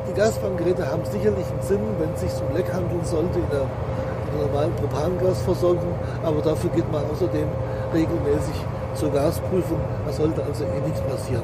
die 0.09 0.13
Gaswarngeräte 0.13 0.89
haben 0.89 1.03
sicherlich 1.05 1.45
einen 1.47 1.61
Sinn, 1.61 1.79
wenn 1.99 2.13
es 2.13 2.21
sich 2.21 2.31
um 2.41 2.55
Leck 2.55 2.71
handeln 2.73 3.03
sollte 3.03 3.39
in 3.39 3.49
der, 3.49 3.61
in 3.61 4.37
der 4.37 4.47
normalen 4.47 4.73
Propangasversorgung, 4.75 5.93
aber 6.23 6.41
dafür 6.41 6.69
geht 6.71 6.91
man 6.91 7.03
außerdem 7.11 7.47
regelmäßig 7.93 8.55
zur 8.95 9.11
Gasprüfung. 9.11 9.79
Da 10.05 10.11
sollte 10.11 10.43
also 10.43 10.63
eh 10.63 10.81
nichts 10.85 11.01
passieren. 11.01 11.43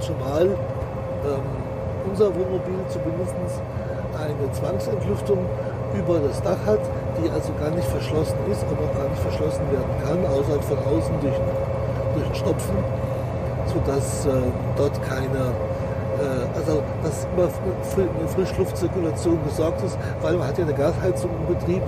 Zumal 0.00 0.46
ähm, 0.46 1.42
unser 2.08 2.26
Wohnmobil 2.26 2.78
zumindest 2.88 3.34
eine 4.14 4.52
Zwangsentlüftung 4.52 5.38
über 5.94 6.18
das 6.20 6.42
Dach 6.42 6.58
hat, 6.66 6.80
die 7.22 7.30
also 7.30 7.52
gar 7.58 7.70
nicht 7.70 7.88
verschlossen 7.88 8.36
ist 8.50 8.62
und 8.64 8.78
auch 8.78 8.94
gar 8.96 9.08
nicht 9.08 9.22
verschlossen 9.22 9.62
werden 9.70 9.94
kann, 10.02 10.18
außer 10.26 10.60
von 10.62 10.78
außen 10.78 11.14
durch, 11.20 11.36
durch 12.14 12.38
Stopfen, 12.38 12.76
sodass 13.66 14.26
äh, 14.26 14.30
dort 14.76 15.00
keine, 15.02 15.52
äh, 16.18 16.56
also 16.56 16.82
dass 17.02 17.26
immer 17.34 17.48
eine 17.48 18.28
Frischluftzirkulation 18.28 19.38
gesorgt 19.44 19.82
ist, 19.84 19.98
weil 20.22 20.36
man 20.36 20.48
hat 20.48 20.58
ja 20.58 20.64
eine 20.64 20.74
Gasheizung 20.74 21.30
im 21.40 21.46
Betrieb 21.54 21.82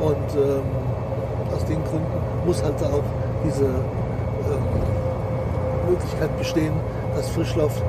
und 0.00 0.36
ähm, 0.36 0.62
aus 1.54 1.64
den 1.64 1.82
Gründen 1.84 2.20
muss 2.46 2.62
halt 2.62 2.82
auch 2.84 3.02
diese 3.44 3.64
ähm, 3.64 5.90
Möglichkeit 5.90 6.36
bestehen, 6.38 6.72
dass 7.16 7.28
Frischluft 7.30 7.82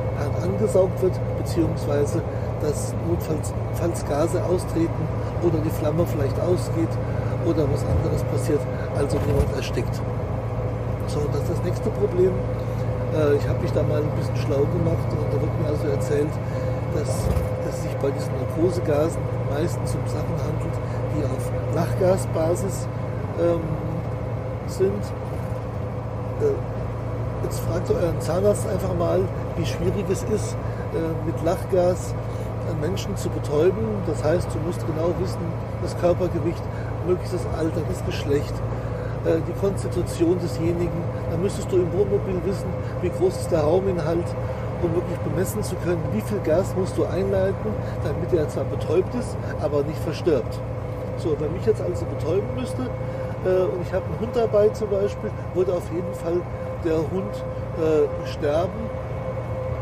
angesaugt 0.43 1.01
wird, 1.01 1.13
beziehungsweise 1.37 2.21
dass 2.61 2.93
notfalls 3.07 3.53
falls 3.75 4.05
Gase 4.05 4.43
austreten 4.43 5.07
oder 5.43 5.57
die 5.59 5.69
Flamme 5.69 6.05
vielleicht 6.05 6.39
ausgeht 6.39 6.89
oder 7.45 7.65
was 7.71 7.83
anderes 7.85 8.23
passiert, 8.31 8.61
also 8.95 9.17
niemand 9.25 9.55
erstickt. 9.55 9.95
So, 11.07 11.19
das 11.33 11.41
ist 11.41 11.51
das 11.57 11.63
nächste 11.63 11.89
Problem. 11.89 12.31
Äh, 13.15 13.35
ich 13.35 13.47
habe 13.47 13.59
mich 13.61 13.71
da 13.71 13.83
mal 13.83 14.01
ein 14.01 14.15
bisschen 14.17 14.37
schlau 14.37 14.63
gemacht 14.63 15.07
und 15.11 15.27
da 15.27 15.41
wird 15.41 15.51
mir 15.59 15.67
also 15.67 15.87
erzählt, 15.87 16.31
dass 16.93 17.27
es 17.69 17.83
sich 17.83 17.93
bei 17.97 18.11
diesen 18.11 18.31
Narkosegasen 18.37 19.21
meistens 19.49 19.95
um 19.95 20.07
Sachen 20.07 20.37
handelt, 20.39 20.75
die 21.15 21.23
auf 21.25 21.51
Lachgasbasis 21.75 22.87
ähm, 23.39 23.61
sind. 24.67 25.03
Äh, 26.41 26.55
jetzt 27.43 27.59
fragt 27.61 27.89
euren 27.91 28.19
Zahnarzt 28.21 28.67
einfach 28.67 28.93
mal, 28.95 29.21
wie 29.57 29.65
schwierig 29.65 30.05
es 30.09 30.23
ist, 30.23 30.55
äh, 30.93 31.25
mit 31.25 31.43
Lachgas 31.43 32.13
Menschen 32.81 33.15
zu 33.15 33.29
betäuben. 33.29 34.01
Das 34.07 34.23
heißt, 34.23 34.49
du 34.53 34.59
musst 34.65 34.85
genau 34.85 35.13
wissen, 35.19 35.39
das 35.81 35.97
Körpergewicht, 35.99 36.63
mögliches 37.07 37.45
Alter, 37.57 37.81
das 37.87 38.03
Geschlecht, 38.05 38.53
äh, 39.25 39.37
die 39.47 39.53
Konstitution 39.59 40.39
desjenigen. 40.39 41.01
Dann 41.29 41.41
müsstest 41.41 41.71
du 41.71 41.77
im 41.77 41.93
Wohnmobil 41.93 42.41
wissen, 42.43 42.67
wie 43.01 43.09
groß 43.09 43.37
ist 43.37 43.51
der 43.51 43.61
Rauminhalt, 43.61 44.25
um 44.81 44.95
wirklich 44.95 45.19
bemessen 45.19 45.63
zu 45.63 45.75
können, 45.75 46.01
wie 46.11 46.21
viel 46.21 46.39
Gas 46.39 46.75
musst 46.75 46.97
du 46.97 47.05
einleiten, 47.05 47.71
damit 48.03 48.33
er 48.33 48.49
zwar 48.49 48.65
betäubt 48.65 49.13
ist, 49.15 49.37
aber 49.61 49.83
nicht 49.83 49.99
verstirbt. 49.99 50.59
So, 51.17 51.35
wenn 51.39 51.55
ich 51.55 51.65
jetzt 51.65 51.81
also 51.81 52.05
betäuben 52.05 52.49
müsste 52.55 52.89
äh, 53.45 53.63
und 53.63 53.81
ich 53.85 53.93
habe 53.93 54.05
einen 54.05 54.19
Hund 54.19 54.35
dabei 54.35 54.69
zum 54.69 54.89
Beispiel, 54.89 55.29
würde 55.53 55.73
auf 55.73 55.85
jeden 55.93 56.13
Fall 56.15 56.41
der 56.83 56.97
Hund 56.97 57.33
äh, 57.77 58.27
sterben 58.27 58.89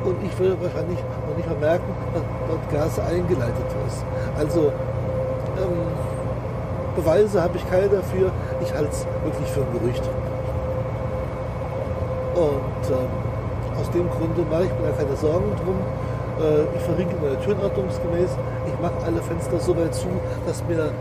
und 0.03 0.15
ich 0.23 0.38
würde 0.38 0.61
wahrscheinlich 0.61 0.99
noch 1.27 1.38
nicht 1.38 1.47
mal 1.49 1.59
merken, 1.59 1.93
dort 2.49 2.69
Gas 2.71 2.99
eingeleitet 2.99 3.69
ist. 3.88 4.03
Also 4.38 4.71
ähm, 5.57 5.88
Beweise 6.95 7.41
habe 7.41 7.57
ich 7.57 7.69
keine 7.69 7.88
dafür, 7.88 8.31
ich 8.61 8.73
halte 8.73 8.91
es 8.91 9.05
wirklich 9.23 9.47
für 9.49 9.61
ein 9.61 9.71
Gerücht. 9.71 10.03
Und 12.35 12.84
ähm, 12.89 13.80
aus 13.80 13.89
dem 13.91 14.09
Grunde 14.09 14.41
mache 14.49 14.65
ich 14.65 14.71
mir 14.71 14.89
da 14.89 15.03
keine 15.03 15.15
Sorgen 15.15 15.51
drum. 15.63 15.77
Äh, 16.39 16.63
ich 16.76 16.81
verrinke 16.84 17.15
meine 17.21 17.39
Türen 17.39 17.61
ordnungsgemäß. 17.61 18.31
Ich 18.67 18.81
mache 18.81 19.05
alle 19.05 19.21
Fenster 19.21 19.59
so 19.59 19.77
weit 19.77 19.93
zu, 19.93 20.07
dass 20.45 20.63
mir 20.67 20.91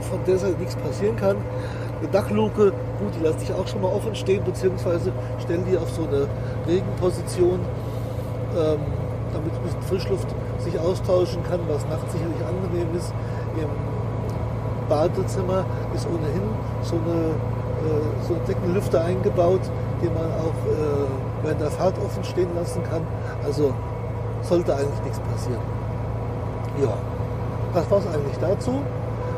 von 0.00 0.18
der 0.26 0.38
Seite 0.38 0.56
nichts 0.58 0.76
passieren 0.76 1.16
kann. 1.16 1.36
Eine 2.00 2.08
Dachluke, 2.10 2.72
gut, 2.98 3.14
die 3.18 3.24
lasse 3.24 3.38
ich 3.42 3.52
auch 3.52 3.66
schon 3.66 3.80
mal 3.82 3.88
offen 3.88 4.14
stehen, 4.14 4.44
beziehungsweise 4.44 5.12
stelle 5.42 5.62
die 5.70 5.78
auf 5.78 5.90
so 5.90 6.02
eine 6.02 6.26
Regenposition 6.66 7.60
ähm, 8.56 8.78
damit 9.32 9.52
ein 9.54 9.62
bisschen 9.62 9.82
Frischluft 9.82 10.28
sich 10.66 10.78
austauschen 10.78 11.42
kann, 11.44 11.60
was 11.68 11.86
nachts 11.88 12.12
sicherlich 12.12 12.42
angenehm 12.44 12.88
ist. 12.96 13.12
Im 13.56 13.70
Badezimmer 14.88 15.64
ist 15.94 16.06
ohnehin 16.06 16.42
so 16.82 16.96
eine, 16.96 17.34
äh, 17.86 18.26
so 18.26 18.34
ein 18.34 18.40
Deckenlüfter 18.46 19.04
eingebaut, 19.04 19.62
den 20.02 20.12
man 20.14 20.24
auch 20.24 20.58
äh, 20.66 21.06
während 21.42 21.60
der 21.60 21.70
Fahrt 21.70 21.94
offen 22.04 22.22
stehen 22.24 22.48
lassen 22.54 22.82
kann. 22.84 23.02
Also 23.44 23.72
sollte 24.42 24.74
eigentlich 24.74 25.02
nichts 25.04 25.20
passieren. 25.20 25.62
Ja, 26.82 26.92
das 27.74 27.90
war 27.90 27.98
es 27.98 28.06
eigentlich 28.06 28.38
dazu. 28.40 28.82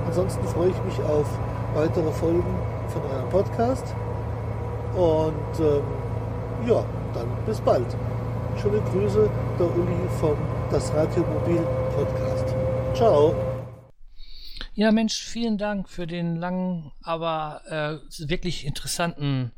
Ansonsten 0.07 0.47
freue 0.49 0.69
ich 0.69 0.85
mich 0.85 0.99
auf 1.05 1.27
weitere 1.75 2.11
Folgen 2.13 2.55
von 2.89 3.03
eurem 3.13 3.29
Podcast. 3.31 3.95
Und 4.97 5.61
ähm, 5.61 5.83
ja, 6.67 6.83
dann 7.15 7.27
bis 7.47 7.61
bald. 7.61 7.87
Schöne 8.57 8.81
Grüße, 8.91 9.29
der 9.59 9.67
Uli 9.67 10.09
vom 10.19 10.37
Das 10.71 10.93
Radiomobil 10.93 11.67
Podcast. 11.95 12.55
Ciao. 12.95 13.35
Ja, 14.75 14.93
Mensch, 14.93 15.25
vielen 15.25 15.57
Dank 15.57 15.89
für 15.89 16.07
den 16.07 16.37
langen, 16.37 16.93
aber 17.03 17.63
äh, 17.69 17.97
wirklich 18.29 18.67
interessanten 18.67 19.53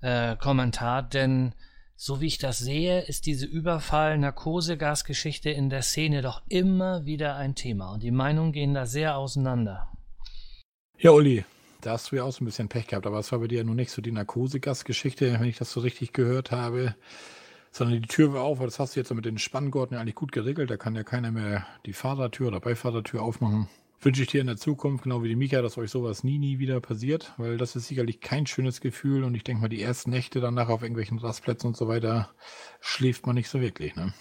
äh, 0.00 0.34
Kommentar, 0.34 1.04
denn 1.04 1.54
so 1.94 2.20
wie 2.20 2.26
ich 2.26 2.38
das 2.38 2.58
sehe, 2.58 3.02
ist 3.02 3.26
diese 3.26 3.46
Überfall-Narkosegasgeschichte 3.46 5.50
in 5.50 5.70
der 5.70 5.82
Szene 5.82 6.20
doch 6.20 6.42
immer 6.48 7.04
wieder 7.04 7.36
ein 7.36 7.54
Thema 7.54 7.92
und 7.92 8.02
die 8.02 8.10
Meinungen 8.10 8.50
gehen 8.50 8.74
da 8.74 8.86
sehr 8.86 9.16
auseinander. 9.16 9.86
Ja, 10.98 11.12
Uli, 11.12 11.44
da 11.80 11.92
hast 11.92 12.10
du 12.10 12.16
ja 12.16 12.24
auch 12.24 12.32
so 12.32 12.42
ein 12.42 12.46
bisschen 12.46 12.68
Pech 12.68 12.88
gehabt, 12.88 13.06
aber 13.06 13.20
es 13.20 13.30
war 13.30 13.38
bei 13.38 13.46
dir 13.46 13.58
ja 13.58 13.64
nun 13.64 13.76
nicht 13.76 13.92
so 13.92 14.02
die 14.02 14.10
Narkosegasgeschichte, 14.10 15.38
wenn 15.38 15.48
ich 15.48 15.58
das 15.58 15.70
so 15.70 15.78
richtig 15.78 16.12
gehört 16.12 16.50
habe 16.50 16.96
sondern 17.70 18.02
die 18.02 18.08
Tür 18.08 18.32
war 18.32 18.42
auf, 18.42 18.58
aber 18.58 18.66
das 18.66 18.78
hast 18.78 18.96
du 18.96 19.00
jetzt 19.00 19.12
mit 19.14 19.24
den 19.24 19.38
Spanngurten 19.38 19.94
ja 19.94 20.00
eigentlich 20.00 20.14
gut 20.14 20.32
geregelt. 20.32 20.70
Da 20.70 20.76
kann 20.76 20.94
ja 20.94 21.04
keiner 21.04 21.30
mehr 21.30 21.66
die 21.86 21.92
Fahrertür 21.92 22.48
oder 22.48 22.60
Beifahrertür 22.60 23.22
aufmachen. 23.22 23.68
Wünsche 24.02 24.22
ich 24.22 24.28
dir 24.28 24.40
in 24.40 24.46
der 24.46 24.56
Zukunft, 24.56 25.04
genau 25.04 25.22
wie 25.22 25.28
die 25.28 25.36
Mika, 25.36 25.60
dass 25.60 25.76
euch 25.76 25.90
sowas 25.90 26.24
nie, 26.24 26.38
nie 26.38 26.58
wieder 26.58 26.80
passiert, 26.80 27.34
weil 27.36 27.58
das 27.58 27.76
ist 27.76 27.86
sicherlich 27.86 28.20
kein 28.20 28.46
schönes 28.46 28.80
Gefühl 28.80 29.24
und 29.24 29.34
ich 29.34 29.44
denke 29.44 29.60
mal, 29.60 29.68
die 29.68 29.82
ersten 29.82 30.10
Nächte 30.10 30.40
danach 30.40 30.70
auf 30.70 30.82
irgendwelchen 30.82 31.18
Rastplätzen 31.18 31.68
und 31.68 31.76
so 31.76 31.86
weiter 31.86 32.30
schläft 32.80 33.26
man 33.26 33.34
nicht 33.34 33.50
so 33.50 33.60
wirklich, 33.60 33.94
ne? 33.96 34.14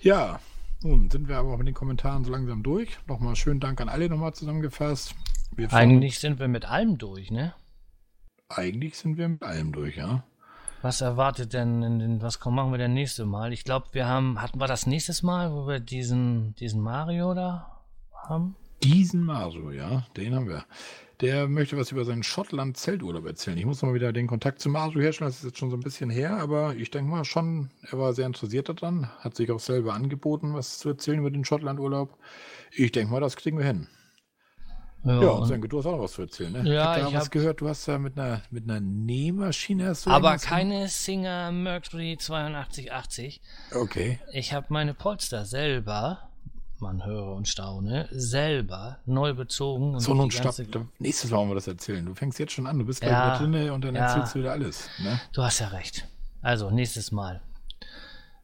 Ja, 0.00 0.40
nun 0.82 1.10
sind 1.10 1.26
wir 1.26 1.38
aber 1.38 1.54
auch 1.54 1.58
mit 1.58 1.66
den 1.68 1.74
Kommentaren 1.74 2.22
so 2.22 2.30
langsam 2.30 2.62
durch. 2.62 2.98
Nochmal 3.06 3.34
schönen 3.34 3.60
Dank 3.60 3.80
an 3.80 3.88
alle 3.88 4.10
nochmal 4.10 4.34
zusammengefasst. 4.34 5.14
Eigentlich 5.70 6.18
sind 6.18 6.38
wir 6.38 6.48
mit 6.48 6.66
allem 6.66 6.98
durch, 6.98 7.30
ne? 7.30 7.54
Eigentlich 8.48 8.96
sind 8.96 9.16
wir 9.16 9.28
mit 9.28 9.42
allem 9.42 9.72
durch, 9.72 9.96
ja. 9.96 10.24
Was 10.80 11.00
erwartet 11.00 11.54
denn, 11.54 12.22
was 12.22 12.38
machen 12.44 12.70
wir 12.70 12.78
denn 12.78 12.94
nächste 12.94 13.26
Mal? 13.26 13.52
Ich 13.52 13.64
glaube, 13.64 13.86
wir 13.92 14.06
haben, 14.06 14.40
hatten 14.40 14.60
wir 14.60 14.68
das 14.68 14.86
nächstes 14.86 15.24
Mal, 15.24 15.52
wo 15.52 15.66
wir 15.66 15.80
diesen, 15.80 16.54
diesen 16.56 16.80
Mario 16.80 17.34
da 17.34 17.82
haben? 18.28 18.54
Diesen 18.84 19.24
Mario, 19.24 19.72
ja, 19.72 20.06
den 20.16 20.36
haben 20.36 20.48
wir. 20.48 20.64
Der 21.20 21.48
möchte 21.48 21.76
was 21.76 21.90
über 21.90 22.04
seinen 22.04 22.22
Schottland-Zelturlaub 22.22 23.26
erzählen. 23.26 23.58
Ich 23.58 23.66
muss 23.66 23.82
mal 23.82 23.92
wieder 23.92 24.12
den 24.12 24.28
Kontakt 24.28 24.60
zu 24.60 24.68
Mario 24.68 25.00
herstellen. 25.00 25.28
Das 25.28 25.38
ist 25.38 25.44
jetzt 25.44 25.58
schon 25.58 25.70
so 25.70 25.76
ein 25.76 25.82
bisschen 25.82 26.10
her, 26.10 26.36
aber 26.36 26.76
ich 26.76 26.92
denke 26.92 27.10
mal 27.10 27.24
schon, 27.24 27.70
er 27.90 27.98
war 27.98 28.12
sehr 28.12 28.26
interessiert 28.26 28.68
daran, 28.68 29.10
hat 29.18 29.34
sich 29.34 29.50
auch 29.50 29.58
selber 29.58 29.94
angeboten, 29.94 30.54
was 30.54 30.78
zu 30.78 30.90
erzählen 30.90 31.18
über 31.18 31.32
den 31.32 31.44
Schottland-Urlaub. 31.44 32.16
Ich 32.70 32.92
denke 32.92 33.10
mal, 33.10 33.20
das 33.20 33.34
kriegen 33.34 33.58
wir 33.58 33.64
hin. 33.64 33.88
Ja, 35.04 35.22
ja 35.22 35.44
Senke, 35.44 35.68
du 35.68 35.78
hast 35.78 35.86
auch 35.86 35.92
noch 35.92 36.02
was 36.02 36.12
zu 36.12 36.22
erzählen, 36.22 36.52
ne? 36.52 36.74
Ja, 36.74 36.96
ich 36.96 37.04
habe 37.04 37.16
hab... 37.16 37.30
gehört, 37.30 37.60
du 37.60 37.68
hast 37.68 37.86
da 37.86 37.98
mit 37.98 38.18
einer, 38.18 38.42
mit 38.50 38.64
einer 38.64 38.80
Nähmaschine 38.80 39.86
hast 39.86 40.06
du 40.06 40.10
Aber 40.10 40.36
keine 40.38 40.88
Singer 40.88 41.52
Mercury 41.52 42.18
8280. 42.20 43.40
Okay. 43.74 44.18
Ich 44.32 44.52
habe 44.52 44.66
meine 44.70 44.94
Polster 44.94 45.44
selber, 45.44 46.28
man 46.80 47.04
höre 47.04 47.32
und 47.34 47.46
staune, 47.46 48.08
selber 48.10 48.98
neu 49.06 49.34
bezogen. 49.34 49.94
Und 49.94 50.00
so, 50.00 50.14
nun 50.14 50.30
stopp. 50.30 50.56
Nächstes 50.98 51.30
Mal 51.30 51.38
wollen 51.38 51.50
wir 51.50 51.54
das 51.54 51.68
erzählen. 51.68 52.04
Du 52.04 52.14
fängst 52.14 52.38
jetzt 52.38 52.52
schon 52.52 52.66
an, 52.66 52.78
du 52.78 52.84
bist 52.84 53.00
gleich 53.00 53.12
ja, 53.12 53.38
drin 53.38 53.70
und 53.70 53.84
dann 53.84 53.94
ja, 53.94 54.06
erzählst 54.06 54.34
du 54.34 54.40
wieder 54.40 54.52
alles. 54.52 54.88
Ne? 54.98 55.20
Du 55.32 55.42
hast 55.42 55.60
ja 55.60 55.68
recht. 55.68 56.06
Also, 56.42 56.70
nächstes 56.70 57.12
Mal. 57.12 57.40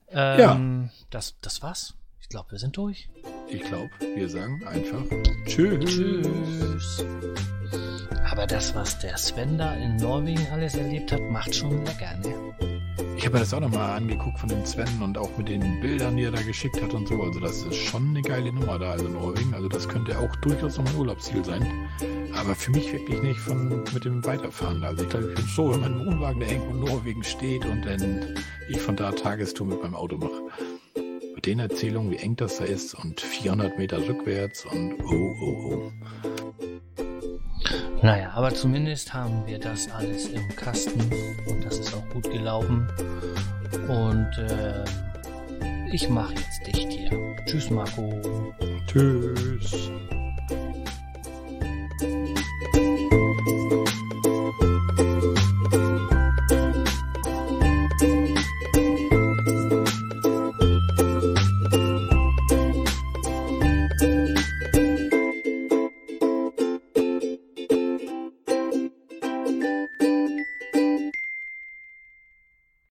Ähm, 0.08 0.40
ja. 0.40 0.90
Das, 1.10 1.36
das 1.40 1.62
war's. 1.62 1.94
Ich 2.34 2.36
glaube, 2.36 2.50
wir 2.50 2.58
sind 2.58 2.76
durch. 2.76 3.08
Ich 3.46 3.62
glaube, 3.62 3.90
wir 4.16 4.28
sagen 4.28 4.60
einfach 4.66 5.04
Tschüss. 5.46 5.84
Tschüss. 5.84 7.06
Aber 8.28 8.44
das, 8.44 8.74
was 8.74 8.98
der 8.98 9.16
Sven 9.16 9.56
da 9.56 9.72
in 9.76 9.98
Norwegen 9.98 10.44
alles 10.50 10.74
erlebt 10.74 11.12
hat, 11.12 11.20
macht 11.30 11.54
schon 11.54 11.84
lecker, 11.84 12.16
ne? 12.24 12.34
Ich 13.16 13.24
habe 13.24 13.34
mir 13.34 13.38
das 13.38 13.54
auch 13.54 13.60
nochmal 13.60 13.96
angeguckt 13.96 14.36
von 14.40 14.48
dem 14.48 14.66
Sven 14.66 15.00
und 15.00 15.16
auch 15.16 15.30
mit 15.38 15.48
den 15.48 15.80
Bildern, 15.80 16.16
die 16.16 16.24
er 16.24 16.32
da 16.32 16.42
geschickt 16.42 16.82
hat 16.82 16.92
und 16.92 17.06
so. 17.06 17.22
Also 17.22 17.38
das 17.38 17.62
ist 17.62 17.76
schon 17.76 18.08
eine 18.08 18.22
geile 18.22 18.52
Nummer 18.52 18.80
da, 18.80 18.90
also 18.90 19.06
Norwegen. 19.06 19.54
Also 19.54 19.68
das 19.68 19.88
könnte 19.88 20.18
auch 20.18 20.34
durchaus 20.36 20.76
noch 20.76 20.86
ein 20.86 20.96
Urlaubsziel 20.96 21.44
sein. 21.44 21.64
Aber 22.34 22.56
für 22.56 22.72
mich 22.72 22.92
wirklich 22.92 23.22
nicht 23.22 23.38
von 23.38 23.84
mit 23.94 24.04
dem 24.04 24.24
Weiterfahren. 24.24 24.82
Also 24.82 25.04
ich 25.04 25.08
glaube, 25.08 25.28
ich 25.28 25.34
bin 25.36 25.46
so, 25.46 25.70
wenn 25.70 25.82
mein 25.82 26.04
Wohnwagen 26.04 26.40
da 26.40 26.48
irgendwo 26.48 26.70
in 26.72 26.80
Norwegen 26.80 27.22
steht 27.22 27.64
und 27.64 27.86
dann 27.86 28.34
ich 28.68 28.80
von 28.80 28.96
da 28.96 29.12
Tagestour 29.12 29.68
mit 29.68 29.80
meinem 29.80 29.94
Auto 29.94 30.16
mache. 30.16 30.42
Mit 31.44 31.52
den 31.52 31.60
Erzählungen, 31.60 32.10
wie 32.10 32.16
eng 32.16 32.36
das 32.36 32.56
da 32.56 32.64
ist 32.64 32.94
und 32.94 33.20
400 33.20 33.76
Meter 33.76 33.98
rückwärts 33.98 34.64
und 34.64 34.94
oh, 35.04 35.34
oh, 35.42 35.74
oh. 35.74 35.92
Naja, 38.00 38.30
aber 38.30 38.54
zumindest 38.54 39.12
haben 39.12 39.46
wir 39.46 39.58
das 39.58 39.90
alles 39.90 40.30
im 40.30 40.48
Kasten 40.56 41.02
und 41.46 41.62
das 41.62 41.80
ist 41.80 41.92
auch 41.92 42.08
gut 42.14 42.30
gelaufen. 42.32 42.88
Und 43.88 44.30
äh, 44.38 44.84
ich 45.92 46.08
mache 46.08 46.32
jetzt 46.32 46.66
dicht 46.66 46.90
hier. 46.90 47.10
Tschüss, 47.44 47.68
Marco. 47.68 48.10
Tschüss. 48.86 49.90